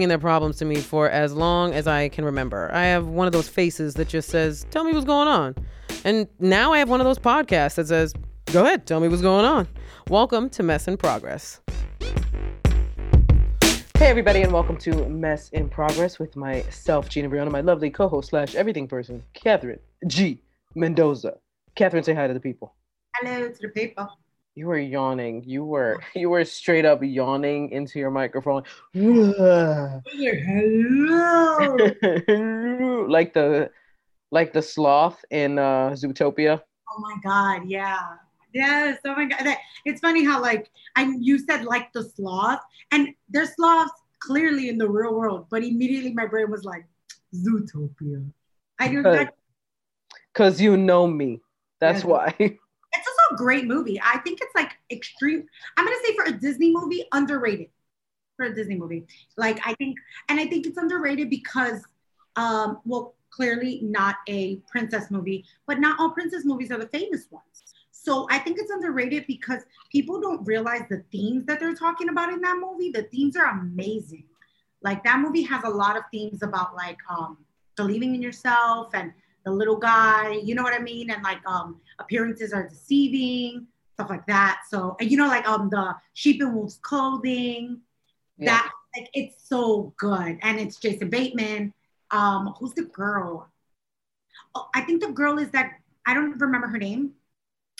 bringing 0.00 0.08
their 0.08 0.18
problems 0.18 0.56
to 0.56 0.64
me 0.64 0.76
for 0.76 1.10
as 1.10 1.34
long 1.34 1.74
as 1.74 1.86
I 1.86 2.08
can 2.08 2.24
remember. 2.24 2.70
I 2.72 2.84
have 2.84 3.08
one 3.08 3.26
of 3.26 3.34
those 3.34 3.50
faces 3.50 3.92
that 3.96 4.08
just 4.08 4.30
says, 4.30 4.64
"Tell 4.70 4.82
me 4.82 4.94
what's 4.94 5.04
going 5.04 5.28
on," 5.28 5.54
and 6.04 6.26
now 6.38 6.72
I 6.72 6.78
have 6.78 6.88
one 6.88 7.02
of 7.02 7.04
those 7.04 7.18
podcasts 7.18 7.74
that 7.74 7.86
says, 7.86 8.14
"Go 8.46 8.64
ahead, 8.64 8.86
tell 8.86 8.98
me 8.98 9.08
what's 9.08 9.20
going 9.20 9.44
on." 9.44 9.68
Welcome 10.08 10.48
to 10.56 10.62
Mess 10.62 10.88
in 10.88 10.96
Progress. 10.96 11.60
Hey 13.98 14.06
everybody, 14.06 14.40
and 14.40 14.50
welcome 14.50 14.78
to 14.78 15.06
Mess 15.06 15.50
in 15.50 15.68
Progress 15.68 16.18
with 16.18 16.34
myself, 16.34 17.10
Gina 17.10 17.28
Brianna, 17.28 17.50
my 17.50 17.60
lovely 17.60 17.90
co-host 17.90 18.30
slash 18.30 18.54
everything 18.54 18.88
person, 18.88 19.22
Katherine 19.34 19.80
G. 20.06 20.40
Mendoza. 20.74 21.36
Katherine, 21.74 22.04
say 22.04 22.14
hi 22.14 22.26
to 22.26 22.32
the 22.32 22.40
people. 22.40 22.72
Hello 23.16 23.50
to 23.50 23.58
the 23.60 23.68
people. 23.68 24.08
You 24.60 24.66
were 24.66 24.78
yawning. 24.78 25.42
You 25.46 25.64
were 25.64 26.02
you 26.14 26.28
were 26.28 26.44
straight 26.44 26.84
up 26.84 27.00
yawning 27.02 27.70
into 27.70 27.98
your 27.98 28.10
microphone. 28.10 28.64
Hello. 28.92 30.02
like 33.08 33.32
the 33.32 33.70
like 34.30 34.52
the 34.52 34.60
sloth 34.60 35.24
in 35.30 35.58
uh 35.58 35.96
Zootopia. 35.96 36.60
Oh 36.92 37.00
my 37.00 37.16
god, 37.24 37.62
yeah. 37.64 38.00
Yes. 38.52 38.98
Oh 39.06 39.14
my 39.14 39.24
god. 39.24 39.56
It's 39.86 40.02
funny 40.02 40.26
how 40.26 40.42
like 40.42 40.70
I 40.94 41.10
you 41.18 41.38
said 41.38 41.64
like 41.64 41.90
the 41.94 42.04
sloth, 42.04 42.60
and 42.92 43.14
there's 43.30 43.54
sloths 43.54 43.94
clearly 44.18 44.68
in 44.68 44.76
the 44.76 44.90
real 44.90 45.14
world, 45.14 45.46
but 45.48 45.64
immediately 45.64 46.12
my 46.12 46.26
brain 46.26 46.50
was 46.50 46.64
like 46.64 46.84
Zootopia. 47.34 48.30
I 48.78 48.88
do 48.88 49.02
that. 49.04 49.32
Cause 50.34 50.60
you 50.60 50.76
know 50.76 51.06
me. 51.06 51.40
That's 51.80 52.04
Yes. 52.04 52.06
why. 52.12 52.58
Great 53.36 53.66
movie. 53.66 54.00
I 54.02 54.18
think 54.18 54.40
it's 54.42 54.54
like 54.54 54.72
extreme. 54.90 55.46
I'm 55.76 55.84
gonna 55.84 55.96
say 56.04 56.16
for 56.16 56.24
a 56.24 56.32
Disney 56.32 56.72
movie, 56.72 57.04
underrated. 57.12 57.68
For 58.36 58.46
a 58.46 58.54
Disney 58.54 58.76
movie, 58.76 59.06
like 59.36 59.60
I 59.66 59.74
think, 59.74 59.98
and 60.30 60.40
I 60.40 60.46
think 60.46 60.66
it's 60.66 60.78
underrated 60.78 61.28
because, 61.28 61.82
um, 62.36 62.78
well, 62.86 63.14
clearly 63.28 63.80
not 63.82 64.16
a 64.28 64.56
princess 64.70 65.10
movie, 65.10 65.44
but 65.66 65.78
not 65.78 66.00
all 66.00 66.10
princess 66.10 66.44
movies 66.46 66.70
are 66.70 66.78
the 66.78 66.88
famous 66.88 67.26
ones. 67.30 67.44
So 67.90 68.26
I 68.30 68.38
think 68.38 68.58
it's 68.58 68.70
underrated 68.70 69.26
because 69.26 69.62
people 69.92 70.20
don't 70.22 70.42
realize 70.46 70.84
the 70.88 71.04
themes 71.12 71.44
that 71.46 71.60
they're 71.60 71.74
talking 71.74 72.08
about 72.08 72.32
in 72.32 72.40
that 72.40 72.58
movie. 72.58 72.90
The 72.90 73.02
themes 73.02 73.36
are 73.36 73.44
amazing. 73.44 74.24
Like 74.82 75.04
that 75.04 75.20
movie 75.20 75.42
has 75.42 75.64
a 75.64 75.68
lot 75.68 75.98
of 75.98 76.04
themes 76.10 76.42
about 76.42 76.74
like 76.74 76.98
um, 77.10 77.36
believing 77.76 78.14
in 78.14 78.22
yourself 78.22 78.94
and 78.94 79.12
the 79.44 79.50
little 79.50 79.76
guy, 79.76 80.40
you 80.44 80.54
know 80.54 80.62
what 80.62 80.74
I 80.74 80.78
mean? 80.78 81.10
And 81.10 81.22
like 81.22 81.44
um 81.46 81.80
appearances 81.98 82.52
are 82.52 82.68
deceiving, 82.68 83.66
stuff 83.94 84.10
like 84.10 84.26
that. 84.26 84.62
So 84.68 84.96
and 85.00 85.10
you 85.10 85.16
know, 85.16 85.28
like 85.28 85.48
um 85.48 85.68
the 85.70 85.94
sheep 86.14 86.40
and 86.40 86.54
wolves 86.54 86.78
clothing, 86.82 87.80
that 88.38 88.70
like 88.96 89.08
it's 89.14 89.48
so 89.48 89.92
good. 89.96 90.38
And 90.42 90.58
it's 90.58 90.76
Jason 90.76 91.10
Bateman. 91.10 91.72
Um, 92.10 92.54
who's 92.58 92.72
the 92.74 92.82
girl? 92.82 93.48
Oh, 94.54 94.68
I 94.74 94.80
think 94.80 95.00
the 95.00 95.12
girl 95.12 95.38
is 95.38 95.50
that 95.50 95.72
I 96.06 96.14
don't 96.14 96.38
remember 96.40 96.66
her 96.66 96.78
name, 96.78 97.12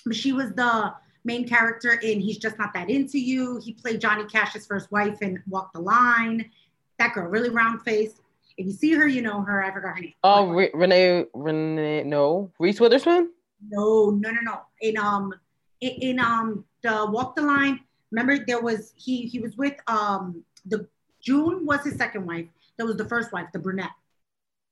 but 0.06 0.14
she 0.14 0.32
was 0.32 0.52
the 0.52 0.94
main 1.24 1.46
character 1.48 1.94
in 1.94 2.20
He's 2.20 2.38
Just 2.38 2.58
Not 2.58 2.72
That 2.74 2.90
Into 2.90 3.18
You. 3.18 3.60
He 3.62 3.72
played 3.72 4.00
Johnny 4.00 4.24
Cash's 4.24 4.66
first 4.66 4.90
wife 4.92 5.18
and 5.20 5.40
Walk 5.48 5.72
the 5.72 5.80
Line. 5.80 6.50
That 6.98 7.14
girl, 7.14 7.28
really 7.28 7.50
round 7.50 7.82
face. 7.82 8.20
If 8.60 8.66
you 8.66 8.72
see 8.72 8.92
her, 8.92 9.06
you 9.06 9.22
know 9.22 9.40
her. 9.40 9.64
I 9.64 9.72
forgot 9.72 9.96
her 9.96 10.02
name. 10.02 10.12
Oh, 10.22 10.46
Re- 10.48 10.70
Renee, 10.74 11.24
Renee, 11.32 12.02
no, 12.04 12.52
Reese 12.58 12.78
Witherspoon. 12.78 13.30
No, 13.66 14.10
no, 14.10 14.30
no, 14.30 14.40
no. 14.42 14.60
In 14.82 14.98
um, 14.98 15.32
in, 15.80 15.90
in 16.02 16.20
um, 16.20 16.66
the 16.82 17.06
Walk 17.10 17.36
the 17.36 17.40
Line. 17.40 17.80
Remember, 18.10 18.44
there 18.44 18.60
was 18.60 18.92
he 18.96 19.22
he 19.22 19.38
was 19.38 19.56
with 19.56 19.76
um 19.86 20.44
the 20.66 20.86
June 21.22 21.64
was 21.64 21.82
his 21.84 21.94
second 21.94 22.26
wife. 22.26 22.48
That 22.76 22.84
was 22.84 22.96
the 22.96 23.06
first 23.06 23.32
wife, 23.32 23.46
the 23.54 23.58
brunette, 23.58 23.92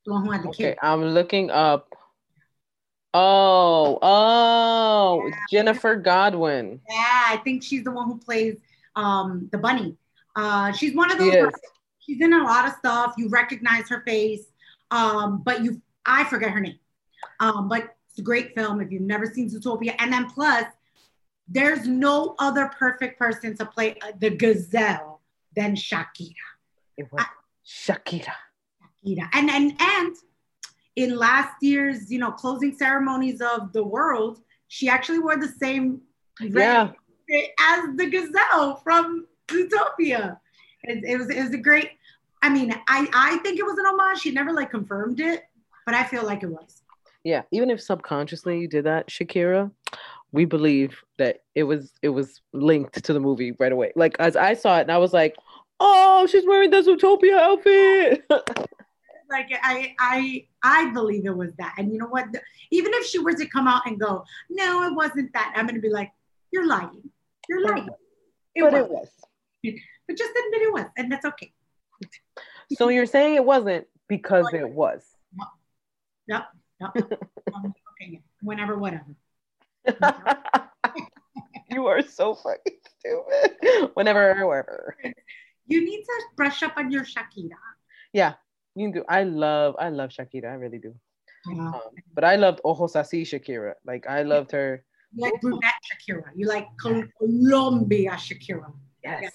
the 0.04 0.12
one 0.12 0.22
who 0.26 0.32
had 0.32 0.42
the 0.42 0.48
Okay, 0.48 0.64
kid. 0.64 0.78
I'm 0.82 1.02
looking 1.02 1.50
up. 1.50 1.88
Oh, 3.14 3.98
oh, 4.02 5.30
Ginnifer 5.50 6.04
Goodwin. 6.04 6.78
Yeah, 6.90 7.22
I 7.28 7.40
think 7.42 7.62
she's 7.62 7.84
the 7.84 7.90
one 7.90 8.06
who 8.06 8.18
plays 8.18 8.58
um 8.96 9.48
the 9.50 9.56
bunny. 9.56 9.96
Uh, 10.36 10.72
she's 10.72 10.94
one 10.94 11.10
of 11.10 11.16
those. 11.16 11.32
Yes. 11.32 11.52
She's 12.08 12.22
in 12.22 12.32
a 12.32 12.42
lot 12.42 12.66
of 12.66 12.72
stuff. 12.78 13.14
You 13.18 13.28
recognize 13.28 13.88
her 13.90 14.02
face, 14.06 14.46
um, 14.90 15.42
but 15.44 15.62
you 15.62 15.82
I 16.06 16.24
forget 16.24 16.50
her 16.50 16.60
name. 16.60 16.78
Um, 17.38 17.68
but 17.68 17.96
it's 18.08 18.18
a 18.18 18.22
great 18.22 18.54
film 18.54 18.80
if 18.80 18.90
you've 18.90 19.02
never 19.02 19.26
seen 19.26 19.50
Zootopia. 19.50 19.94
And 19.98 20.10
then 20.10 20.30
plus, 20.30 20.64
there's 21.48 21.86
no 21.86 22.34
other 22.38 22.70
perfect 22.78 23.18
person 23.18 23.54
to 23.58 23.66
play 23.66 23.96
uh, 24.02 24.12
the 24.18 24.30
gazelle 24.30 25.20
than 25.54 25.74
Shakira. 25.74 26.32
It 26.96 27.12
was 27.12 27.24
Shakira. 27.66 28.32
Shakira. 29.04 29.28
And 29.34 29.50
and 29.50 29.74
and 29.78 30.16
in 30.96 31.16
last 31.16 31.62
year's, 31.62 32.10
you 32.10 32.18
know, 32.18 32.30
closing 32.32 32.74
ceremonies 32.74 33.42
of 33.42 33.72
the 33.74 33.84
world, 33.84 34.40
she 34.68 34.88
actually 34.88 35.18
wore 35.18 35.36
the 35.36 35.48
same 35.48 36.00
Yeah. 36.40 36.92
as 37.60 37.96
the 37.96 38.08
gazelle 38.08 38.76
from 38.76 39.26
Zootopia. 39.48 40.38
It, 40.84 41.04
it 41.04 41.18
was 41.18 41.28
it 41.28 41.42
was 41.42 41.52
a 41.52 41.58
great. 41.58 41.90
I 42.42 42.48
mean, 42.48 42.72
I 42.88 43.08
I 43.12 43.36
think 43.38 43.58
it 43.58 43.64
was 43.64 43.78
an 43.78 43.86
homage. 43.86 44.20
She 44.20 44.30
never 44.30 44.52
like 44.52 44.70
confirmed 44.70 45.20
it, 45.20 45.42
but 45.86 45.94
I 45.94 46.04
feel 46.04 46.24
like 46.24 46.42
it 46.42 46.50
was. 46.50 46.82
Yeah, 47.24 47.42
even 47.50 47.70
if 47.70 47.80
subconsciously 47.80 48.60
you 48.60 48.68
did 48.68 48.84
that, 48.84 49.08
Shakira, 49.08 49.70
we 50.32 50.44
believe 50.44 51.02
that 51.18 51.42
it 51.54 51.64
was 51.64 51.92
it 52.02 52.10
was 52.10 52.40
linked 52.52 53.02
to 53.04 53.12
the 53.12 53.20
movie 53.20 53.52
right 53.52 53.72
away. 53.72 53.92
Like 53.96 54.16
as 54.18 54.36
I 54.36 54.54
saw 54.54 54.78
it, 54.78 54.82
and 54.82 54.92
I 54.92 54.98
was 54.98 55.12
like, 55.12 55.36
"Oh, 55.80 56.26
she's 56.30 56.46
wearing 56.46 56.70
the 56.70 56.82
Zootopia 56.82 57.38
outfit." 57.38 58.24
Like 59.30 59.50
I 59.62 59.94
I 60.00 60.46
I 60.62 60.90
believe 60.92 61.26
it 61.26 61.36
was 61.36 61.50
that. 61.58 61.74
And 61.76 61.92
you 61.92 61.98
know 61.98 62.06
what? 62.06 62.24
Even 62.70 62.92
if 62.94 63.06
she 63.06 63.18
were 63.18 63.34
to 63.34 63.46
come 63.46 63.68
out 63.68 63.82
and 63.86 64.00
go, 64.00 64.24
no, 64.48 64.88
it 64.88 64.94
wasn't 64.94 65.32
that. 65.34 65.52
I'm 65.54 65.66
gonna 65.66 65.80
be 65.80 65.90
like, 65.90 66.10
you're 66.50 66.66
lying. 66.66 67.10
You're 67.48 67.62
lying. 67.62 67.88
It 68.54 68.62
but 68.62 68.72
was. 68.72 68.82
it 68.84 68.90
was. 68.90 69.80
But 70.06 70.16
just 70.16 70.30
admit 70.30 70.62
it 70.62 70.72
was, 70.72 70.86
and 70.96 71.12
that's 71.12 71.26
okay. 71.26 71.52
So 72.76 72.88
you're 72.88 73.06
saying 73.06 73.36
it 73.36 73.44
wasn't 73.44 73.86
because 74.08 74.46
it 74.52 74.68
was. 74.68 75.04
Um, 76.80 77.74
okay. 78.00 78.10
yeah. 78.12 78.18
Whenever, 78.42 78.78
whatever. 78.78 79.16
you 81.70 81.86
are 81.86 82.02
so 82.02 82.34
fucking 82.34 82.78
stupid. 82.98 83.90
Whenever, 83.94 84.46
wherever. 84.46 84.96
You 85.66 85.84
need 85.84 86.02
to 86.02 86.22
brush 86.36 86.62
up 86.62 86.74
on 86.76 86.90
your 86.90 87.04
Shakira. 87.04 87.58
Yeah, 88.12 88.34
you 88.74 88.92
do. 88.92 89.04
I 89.08 89.24
love, 89.24 89.76
I 89.78 89.88
love 89.88 90.10
Shakira. 90.10 90.50
I 90.50 90.54
really 90.54 90.78
do. 90.78 90.94
Yeah. 91.50 91.68
Um, 91.68 91.80
but 92.14 92.24
I 92.24 92.36
loved 92.36 92.60
Ojos 92.64 92.94
Así 92.94 93.22
Shakira. 93.22 93.74
Like 93.84 94.06
I 94.08 94.22
loved 94.22 94.52
her. 94.52 94.84
You 95.14 95.22
like 95.22 95.40
brunette 95.40 95.74
Shakira. 95.88 96.24
You 96.34 96.46
like 96.46 96.68
Col- 96.80 97.04
Colombia 97.18 98.12
Shakira. 98.12 98.72
Yes. 99.02 99.32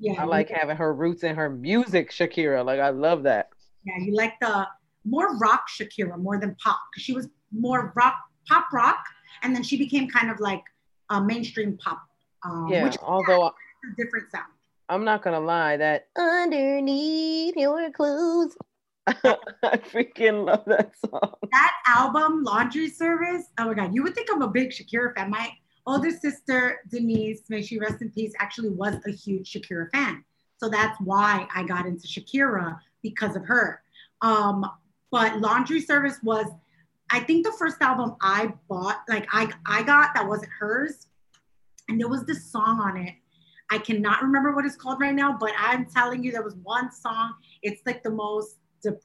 Yeah. 0.00 0.22
I 0.22 0.24
like 0.24 0.48
having 0.48 0.76
her 0.76 0.94
roots 0.94 1.24
in 1.24 1.36
her 1.36 1.50
music, 1.50 2.10
Shakira. 2.10 2.64
Like 2.64 2.80
I 2.80 2.88
love 2.88 3.22
that. 3.24 3.50
Yeah, 3.84 3.98
you 3.98 4.14
like 4.14 4.34
the 4.40 4.66
more 5.04 5.36
rock 5.36 5.66
Shakira 5.68 6.18
more 6.18 6.38
than 6.38 6.56
pop 6.56 6.78
because 6.90 7.04
she 7.04 7.12
was 7.12 7.28
more 7.52 7.92
rock, 7.94 8.14
pop 8.48 8.72
rock, 8.72 9.04
and 9.42 9.54
then 9.54 9.62
she 9.62 9.76
became 9.76 10.08
kind 10.08 10.30
of 10.30 10.40
like 10.40 10.62
a 11.10 11.22
mainstream 11.22 11.76
pop. 11.76 12.02
Um, 12.44 12.68
Yeah. 12.70 12.90
Although 13.02 13.46
a 13.46 13.52
different 13.96 14.30
sound. 14.30 14.46
I'm 14.88 15.04
not 15.04 15.22
gonna 15.22 15.40
lie, 15.40 15.76
that 15.76 16.08
underneath 16.16 17.54
your 17.56 17.90
clothes, 17.92 18.56
I 19.06 19.76
freaking 19.92 20.44
love 20.46 20.64
that 20.66 20.92
song. 20.98 21.34
That 21.52 21.72
album, 21.86 22.42
Laundry 22.42 22.88
Service. 22.88 23.44
Oh 23.58 23.66
my 23.66 23.74
God, 23.74 23.94
you 23.94 24.02
would 24.02 24.14
think 24.14 24.28
I'm 24.32 24.42
a 24.42 24.48
big 24.48 24.70
Shakira 24.70 25.14
fan. 25.14 25.30
My 25.30 25.52
older 25.90 26.10
sister 26.10 26.80
Denise, 26.88 27.42
may 27.48 27.62
she 27.62 27.78
rest 27.78 28.00
in 28.00 28.10
peace, 28.10 28.32
actually 28.38 28.70
was 28.70 28.94
a 29.06 29.10
huge 29.10 29.52
Shakira 29.52 29.90
fan. 29.90 30.24
So 30.58 30.68
that's 30.68 30.98
why 31.00 31.48
I 31.54 31.64
got 31.64 31.86
into 31.86 32.06
Shakira 32.06 32.78
because 33.02 33.34
of 33.34 33.44
her. 33.46 33.82
Um, 34.22 34.64
but 35.10 35.40
Laundry 35.40 35.80
Service 35.80 36.18
was, 36.22 36.46
I 37.10 37.20
think, 37.20 37.44
the 37.44 37.52
first 37.52 37.78
album 37.80 38.14
I 38.22 38.52
bought, 38.68 39.02
like 39.08 39.26
I 39.32 39.50
I 39.66 39.82
got 39.82 40.14
that 40.14 40.28
wasn't 40.28 40.52
hers, 40.58 41.08
and 41.88 41.98
there 41.98 42.08
was 42.08 42.24
this 42.24 42.50
song 42.52 42.78
on 42.80 42.96
it. 42.96 43.14
I 43.72 43.78
cannot 43.78 44.22
remember 44.22 44.54
what 44.54 44.64
it's 44.64 44.76
called 44.76 45.00
right 45.00 45.14
now, 45.14 45.36
but 45.38 45.52
I'm 45.58 45.86
telling 45.86 46.22
you, 46.22 46.30
there 46.30 46.42
was 46.42 46.56
one 46.56 46.92
song. 46.92 47.34
It's 47.62 47.82
like 47.86 48.02
the 48.02 48.10
most, 48.10 48.56
dep- 48.82 49.02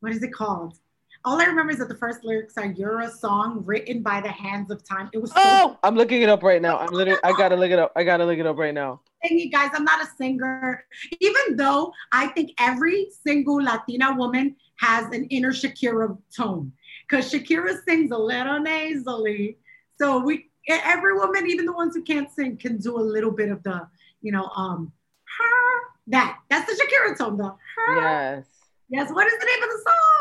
what 0.00 0.12
is 0.12 0.22
it 0.22 0.32
called? 0.32 0.78
All 1.26 1.40
I 1.40 1.44
remember 1.44 1.72
is 1.72 1.78
that 1.78 1.88
the 1.88 1.96
first 1.96 2.22
lyrics 2.22 2.58
are 2.58 2.66
"You're 2.66 3.00
a 3.00 3.10
song 3.10 3.62
written 3.64 4.02
by 4.02 4.20
the 4.20 4.28
hands 4.28 4.70
of 4.70 4.86
time." 4.86 5.08
It 5.14 5.18
was 5.18 5.30
so 5.30 5.40
Oh, 5.42 5.78
I'm 5.82 5.94
looking 5.94 6.20
it 6.20 6.28
up 6.28 6.42
right 6.42 6.60
now. 6.60 6.76
I'm 6.78 6.92
literally, 6.92 7.18
I 7.24 7.32
gotta 7.32 7.56
look 7.56 7.70
it 7.70 7.78
up. 7.78 7.92
I 7.96 8.04
gotta 8.04 8.26
look 8.26 8.38
it 8.38 8.46
up 8.46 8.58
right 8.58 8.74
now. 8.74 9.00
And 9.22 9.40
you 9.40 9.50
guys, 9.50 9.70
I'm 9.72 9.84
not 9.84 10.02
a 10.02 10.08
singer, 10.18 10.84
even 11.20 11.56
though 11.56 11.92
I 12.12 12.26
think 12.28 12.50
every 12.58 13.08
single 13.26 13.62
Latina 13.62 14.14
woman 14.14 14.54
has 14.76 15.06
an 15.14 15.24
inner 15.26 15.52
Shakira 15.52 16.18
tone, 16.36 16.72
because 17.08 17.32
Shakira 17.32 17.82
sings 17.84 18.10
a 18.10 18.18
little 18.18 18.60
nasally. 18.60 19.56
So 19.98 20.18
we, 20.18 20.50
every 20.68 21.14
woman, 21.14 21.46
even 21.46 21.64
the 21.64 21.72
ones 21.72 21.94
who 21.94 22.02
can't 22.02 22.30
sing, 22.30 22.58
can 22.58 22.76
do 22.76 22.98
a 22.98 23.00
little 23.00 23.30
bit 23.30 23.48
of 23.48 23.62
the, 23.62 23.88
you 24.20 24.30
know, 24.30 24.50
um, 24.56 24.92
her 25.38 25.90
That. 26.08 26.38
That's 26.50 26.66
the 26.66 26.84
Shakira 26.84 27.16
tone, 27.16 27.38
though. 27.38 27.56
Her. 27.76 27.96
Yes. 27.96 28.46
Yes. 28.90 29.10
What 29.10 29.26
is 29.26 29.38
the 29.38 29.46
name 29.46 29.62
of 29.62 29.70
the 29.70 29.82
song? 29.84 30.13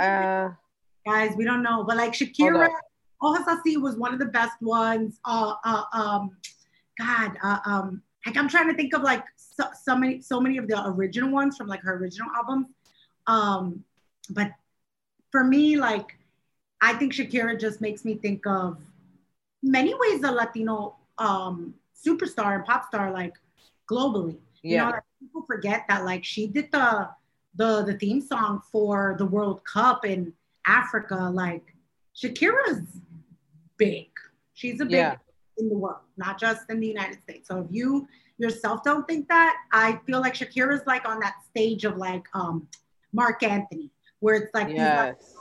Uh, 0.00 0.50
Guys, 1.06 1.34
we 1.36 1.44
don't 1.44 1.62
know. 1.62 1.84
But 1.84 1.96
like 1.96 2.12
Shakira, 2.12 2.68
up. 2.68 2.72
Was 3.22 3.96
one 3.96 4.12
of 4.12 4.18
the 4.18 4.26
best 4.26 4.60
ones. 4.60 5.18
Uh, 5.24 5.54
uh, 5.64 5.84
um, 5.92 6.36
God, 6.98 7.36
uh, 7.42 7.58
um, 7.64 8.02
like 8.26 8.36
I'm 8.36 8.48
trying 8.48 8.68
to 8.68 8.74
think 8.74 8.94
of 8.94 9.02
like 9.02 9.24
so, 9.36 9.64
so 9.80 9.96
many, 9.96 10.20
so 10.20 10.40
many 10.40 10.58
of 10.58 10.68
the 10.68 10.86
original 10.86 11.30
ones 11.30 11.56
from 11.56 11.66
like 11.66 11.80
her 11.82 11.96
original 11.96 12.28
albums. 12.36 12.66
Um, 13.26 13.84
but 14.30 14.52
for 15.30 15.44
me, 15.44 15.76
like 15.76 16.16
I 16.80 16.94
think 16.94 17.12
Shakira 17.12 17.58
just 17.58 17.80
makes 17.80 18.04
me 18.04 18.14
think 18.14 18.46
of 18.46 18.78
many 19.62 19.94
ways 19.94 20.22
a 20.24 20.30
Latino 20.30 20.96
um, 21.18 21.74
superstar 21.94 22.56
and 22.56 22.64
pop 22.64 22.86
star, 22.86 23.10
like 23.10 23.34
globally. 23.90 24.36
You 24.62 24.78
know, 24.78 24.84
yeah. 24.84 24.90
like, 24.90 25.02
people 25.20 25.42
forget 25.42 25.84
that 25.88 26.04
like 26.04 26.24
she 26.24 26.46
did 26.46 26.70
the 26.70 27.08
the 27.54 27.82
the 27.84 27.94
theme 27.94 28.20
song 28.20 28.62
for 28.70 29.14
the 29.18 29.26
World 29.26 29.62
Cup 29.64 30.04
in 30.04 30.32
Africa. 30.66 31.16
Like 31.32 31.74
Shakira's 32.16 33.00
big. 33.76 34.08
She's 34.54 34.80
a 34.80 34.84
big 34.84 34.92
Yeah. 34.92 35.16
in 35.58 35.68
the 35.68 35.76
world, 35.76 36.00
not 36.16 36.38
just 36.38 36.70
in 36.70 36.80
the 36.80 36.86
United 36.86 37.20
States. 37.22 37.48
So 37.48 37.60
if 37.60 37.66
you 37.70 38.06
yourself 38.38 38.82
don't 38.82 39.06
think 39.06 39.28
that, 39.28 39.54
I 39.72 40.00
feel 40.06 40.20
like 40.20 40.34
Shakira's 40.34 40.86
like 40.86 41.06
on 41.06 41.20
that 41.20 41.36
stage 41.50 41.84
of 41.84 41.96
like 41.96 42.26
um 42.34 42.68
Marc 43.12 43.42
Anthony, 43.42 43.90
where 44.20 44.34
it's 44.36 44.54
like 44.54 44.68
Yes. 44.70 45.34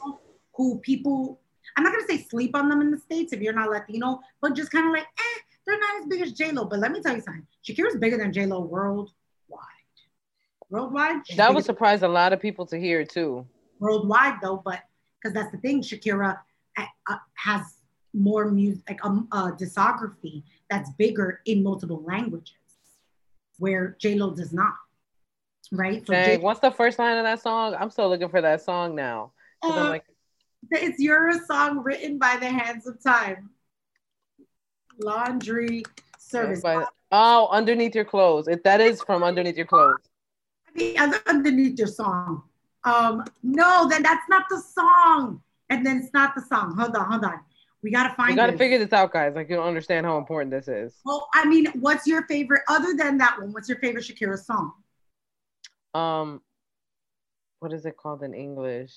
Who 0.55 0.79
people 0.79 1.39
I'm 1.77 1.83
not 1.83 1.93
gonna 1.93 2.07
say 2.07 2.17
sleep 2.23 2.55
on 2.55 2.67
them 2.67 2.81
in 2.81 2.91
the 2.91 2.97
States 2.97 3.31
if 3.31 3.39
you're 3.41 3.53
not 3.53 3.69
Latino, 3.69 4.19
but 4.41 4.53
just 4.55 4.71
kind 4.71 4.85
of 4.87 4.91
like, 4.91 5.03
eh, 5.03 5.39
they're 5.65 5.79
not 5.79 6.01
as 6.01 6.05
big 6.07 6.21
as 6.21 6.33
J-Lo. 6.33 6.65
But 6.65 6.79
let 6.79 6.91
me 6.91 7.01
tell 7.01 7.15
you 7.15 7.21
something, 7.21 7.47
Shakira's 7.65 7.95
bigger 7.95 8.17
than 8.17 8.33
J-Lo 8.33 8.59
worldwide. 8.61 9.13
Worldwide, 10.71 11.21
That 11.35 11.53
would 11.53 11.65
surprise 11.65 12.01
a 12.01 12.07
lot 12.07 12.31
of 12.31 12.39
people 12.39 12.65
to 12.67 12.79
hear 12.79 13.03
too. 13.03 13.45
worldwide 13.79 14.35
though, 14.41 14.61
but 14.63 14.79
because 15.19 15.33
that's 15.33 15.51
the 15.51 15.57
thing, 15.57 15.81
Shakira 15.81 16.39
uh, 16.77 17.15
has 17.33 17.61
more 18.13 18.49
music, 18.49 18.83
like 18.89 19.05
um, 19.05 19.27
uh, 19.33 19.51
discography 19.51 20.43
that's 20.69 20.89
bigger 20.91 21.41
in 21.45 21.61
multiple 21.61 22.01
languages, 22.03 22.55
where 23.59 23.97
J 23.99 24.15
Lo 24.15 24.33
does 24.33 24.53
not. 24.53 24.73
Right? 25.73 26.05
So 26.07 26.13
Dang, 26.13 26.39
J- 26.39 26.43
what's 26.43 26.61
the 26.61 26.71
first 26.71 26.97
line 26.99 27.17
of 27.17 27.25
that 27.25 27.41
song? 27.41 27.75
I'm 27.77 27.89
still 27.89 28.07
looking 28.09 28.29
for 28.29 28.41
that 28.41 28.61
song 28.61 28.95
now. 28.95 29.33
I'm 29.63 29.71
uh, 29.77 29.89
like, 29.89 30.05
it's 30.71 30.99
your 30.99 31.33
song 31.45 31.83
written 31.83 32.17
by 32.17 32.37
the 32.39 32.47
hands 32.47 32.87
of 32.87 33.03
time. 33.03 33.49
Laundry 34.99 35.83
service. 36.17 36.61
by- 36.61 36.85
oh, 37.11 37.47
underneath 37.51 37.93
your 37.93 38.05
clothes. 38.05 38.47
It, 38.47 38.63
that 38.63 38.79
is 38.79 39.01
from 39.01 39.21
underneath 39.23 39.57
your 39.57 39.65
clothes. 39.65 39.99
Underneath 41.27 41.77
your 41.77 41.87
song. 41.87 42.43
Um, 42.83 43.23
no, 43.43 43.87
then 43.89 44.03
that's 44.03 44.27
not 44.29 44.45
the 44.49 44.59
song. 44.59 45.41
And 45.69 45.85
then 45.85 45.97
it's 45.97 46.13
not 46.13 46.35
the 46.35 46.41
song. 46.41 46.75
Hold 46.77 46.95
on, 46.95 47.09
hold 47.11 47.23
on. 47.23 47.39
We 47.83 47.91
gotta 47.91 48.13
find. 48.15 48.31
You 48.31 48.35
got 48.35 48.47
to 48.47 48.51
this. 48.51 48.59
figure 48.59 48.77
this 48.77 48.93
out, 48.93 49.11
guys. 49.11 49.33
Like 49.35 49.49
you 49.49 49.55
don't 49.55 49.67
understand 49.67 50.05
how 50.05 50.17
important 50.17 50.51
this 50.51 50.67
is. 50.67 50.99
Well, 51.05 51.27
I 51.33 51.45
mean, 51.45 51.65
what's 51.79 52.05
your 52.05 52.23
favorite 52.27 52.61
other 52.67 52.93
than 52.95 53.17
that 53.19 53.39
one? 53.39 53.51
What's 53.53 53.67
your 53.69 53.79
favorite 53.79 54.03
Shakira 54.03 54.37
song? 54.37 54.73
Um, 55.93 56.41
what 57.59 57.73
is 57.73 57.85
it 57.85 57.97
called 57.97 58.23
in 58.23 58.33
English? 58.33 58.93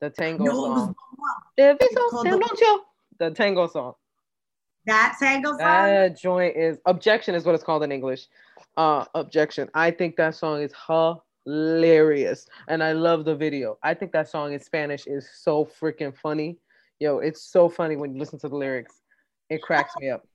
The 0.00 0.10
tango 0.10 0.44
No, 0.44 0.50
it 0.66 0.68
was 0.70 0.78
song. 0.80 0.94
Wow. 1.18 1.26
If 1.56 1.76
it's 1.80 1.84
It's 1.86 1.94
so 1.94 2.10
called 2.10 2.24
damn, 2.26 2.38
the- 2.38 2.56
you? 2.60 2.82
The 3.18 3.30
tango 3.30 3.66
song. 3.66 3.94
that 4.86 5.16
tango 5.18 5.50
song. 5.52 5.58
That 5.58 6.18
joint 6.18 6.54
is 6.56 6.78
objection 6.84 7.34
is 7.34 7.44
what 7.44 7.54
it's 7.54 7.64
called 7.64 7.82
in 7.82 7.92
English. 7.92 8.26
Uh, 8.76 9.04
objection. 9.14 9.70
I 9.74 9.90
think 9.90 10.16
that 10.16 10.34
song 10.34 10.60
is 10.60 10.72
hilarious, 10.86 12.46
and 12.68 12.82
I 12.82 12.92
love 12.92 13.24
the 13.24 13.34
video. 13.34 13.78
I 13.82 13.94
think 13.94 14.12
that 14.12 14.28
song 14.28 14.52
in 14.52 14.60
Spanish 14.60 15.06
is 15.06 15.28
so 15.32 15.64
freaking 15.64 16.14
funny. 16.14 16.58
Yo, 16.98 17.18
it's 17.18 17.42
so 17.42 17.68
funny 17.68 17.96
when 17.96 18.12
you 18.12 18.20
listen 18.20 18.38
to 18.40 18.48
the 18.48 18.56
lyrics. 18.56 19.00
It 19.48 19.62
cracks 19.62 19.94
me 19.98 20.10
up. 20.10 20.26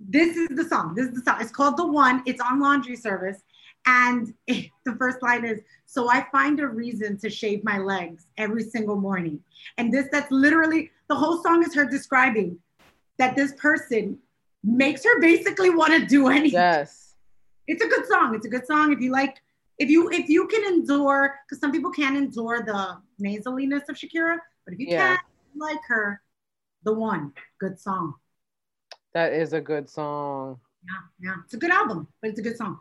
this 0.00 0.36
is 0.36 0.48
the 0.50 0.64
song. 0.64 0.94
This 0.94 1.08
is 1.08 1.14
the 1.14 1.22
song. 1.22 1.40
It's 1.40 1.50
called 1.50 1.76
The 1.76 1.86
One. 1.86 2.22
It's 2.26 2.40
on 2.40 2.60
laundry 2.60 2.96
service. 2.96 3.42
And 3.86 4.34
the 4.46 4.96
first 4.98 5.22
line 5.22 5.44
is 5.44 5.60
So 5.86 6.10
I 6.10 6.26
find 6.30 6.60
a 6.60 6.66
reason 6.66 7.16
to 7.18 7.30
shave 7.30 7.64
my 7.64 7.78
legs 7.78 8.26
every 8.36 8.62
single 8.62 8.96
morning. 8.96 9.40
And 9.76 9.92
this, 9.92 10.06
that's 10.12 10.30
literally 10.30 10.90
the 11.08 11.14
whole 11.14 11.42
song 11.42 11.62
is 11.62 11.74
her 11.74 11.84
describing 11.84 12.58
that 13.18 13.34
this 13.34 13.52
person 13.54 14.18
makes 14.64 15.04
her 15.04 15.20
basically 15.20 15.70
want 15.70 15.92
to 15.92 16.06
do 16.06 16.28
anything. 16.28 16.52
Yes. 16.52 17.14
It's 17.66 17.82
a 17.84 17.88
good 17.88 18.06
song. 18.06 18.34
It's 18.34 18.46
a 18.46 18.48
good 18.48 18.66
song. 18.66 18.92
If 18.92 19.00
you 19.00 19.10
like, 19.12 19.36
if 19.78 19.90
you 19.90 20.10
if 20.10 20.28
you 20.28 20.46
can 20.48 20.64
endure, 20.64 21.38
because 21.46 21.60
some 21.60 21.70
people 21.72 21.90
can't 21.90 22.16
endure 22.16 22.62
the 22.62 22.98
nasaliness 23.22 23.88
of 23.88 23.96
Shakira, 23.96 24.38
but 24.64 24.74
if 24.74 24.80
you 24.80 24.86
Yeah. 24.88 25.16
can 25.16 25.18
like 25.56 25.80
her, 25.88 26.22
the 26.84 26.92
one, 26.94 27.32
good 27.60 27.78
song. 27.78 28.14
That 29.14 29.32
is 29.32 29.52
a 29.52 29.60
good 29.60 29.88
song. 29.88 30.60
Yeah, 30.84 31.28
yeah. 31.30 31.34
It's 31.44 31.54
a 31.54 31.58
good 31.58 31.70
album, 31.70 32.08
but 32.20 32.30
it's 32.30 32.38
a 32.38 32.42
good 32.42 32.56
song. 32.56 32.80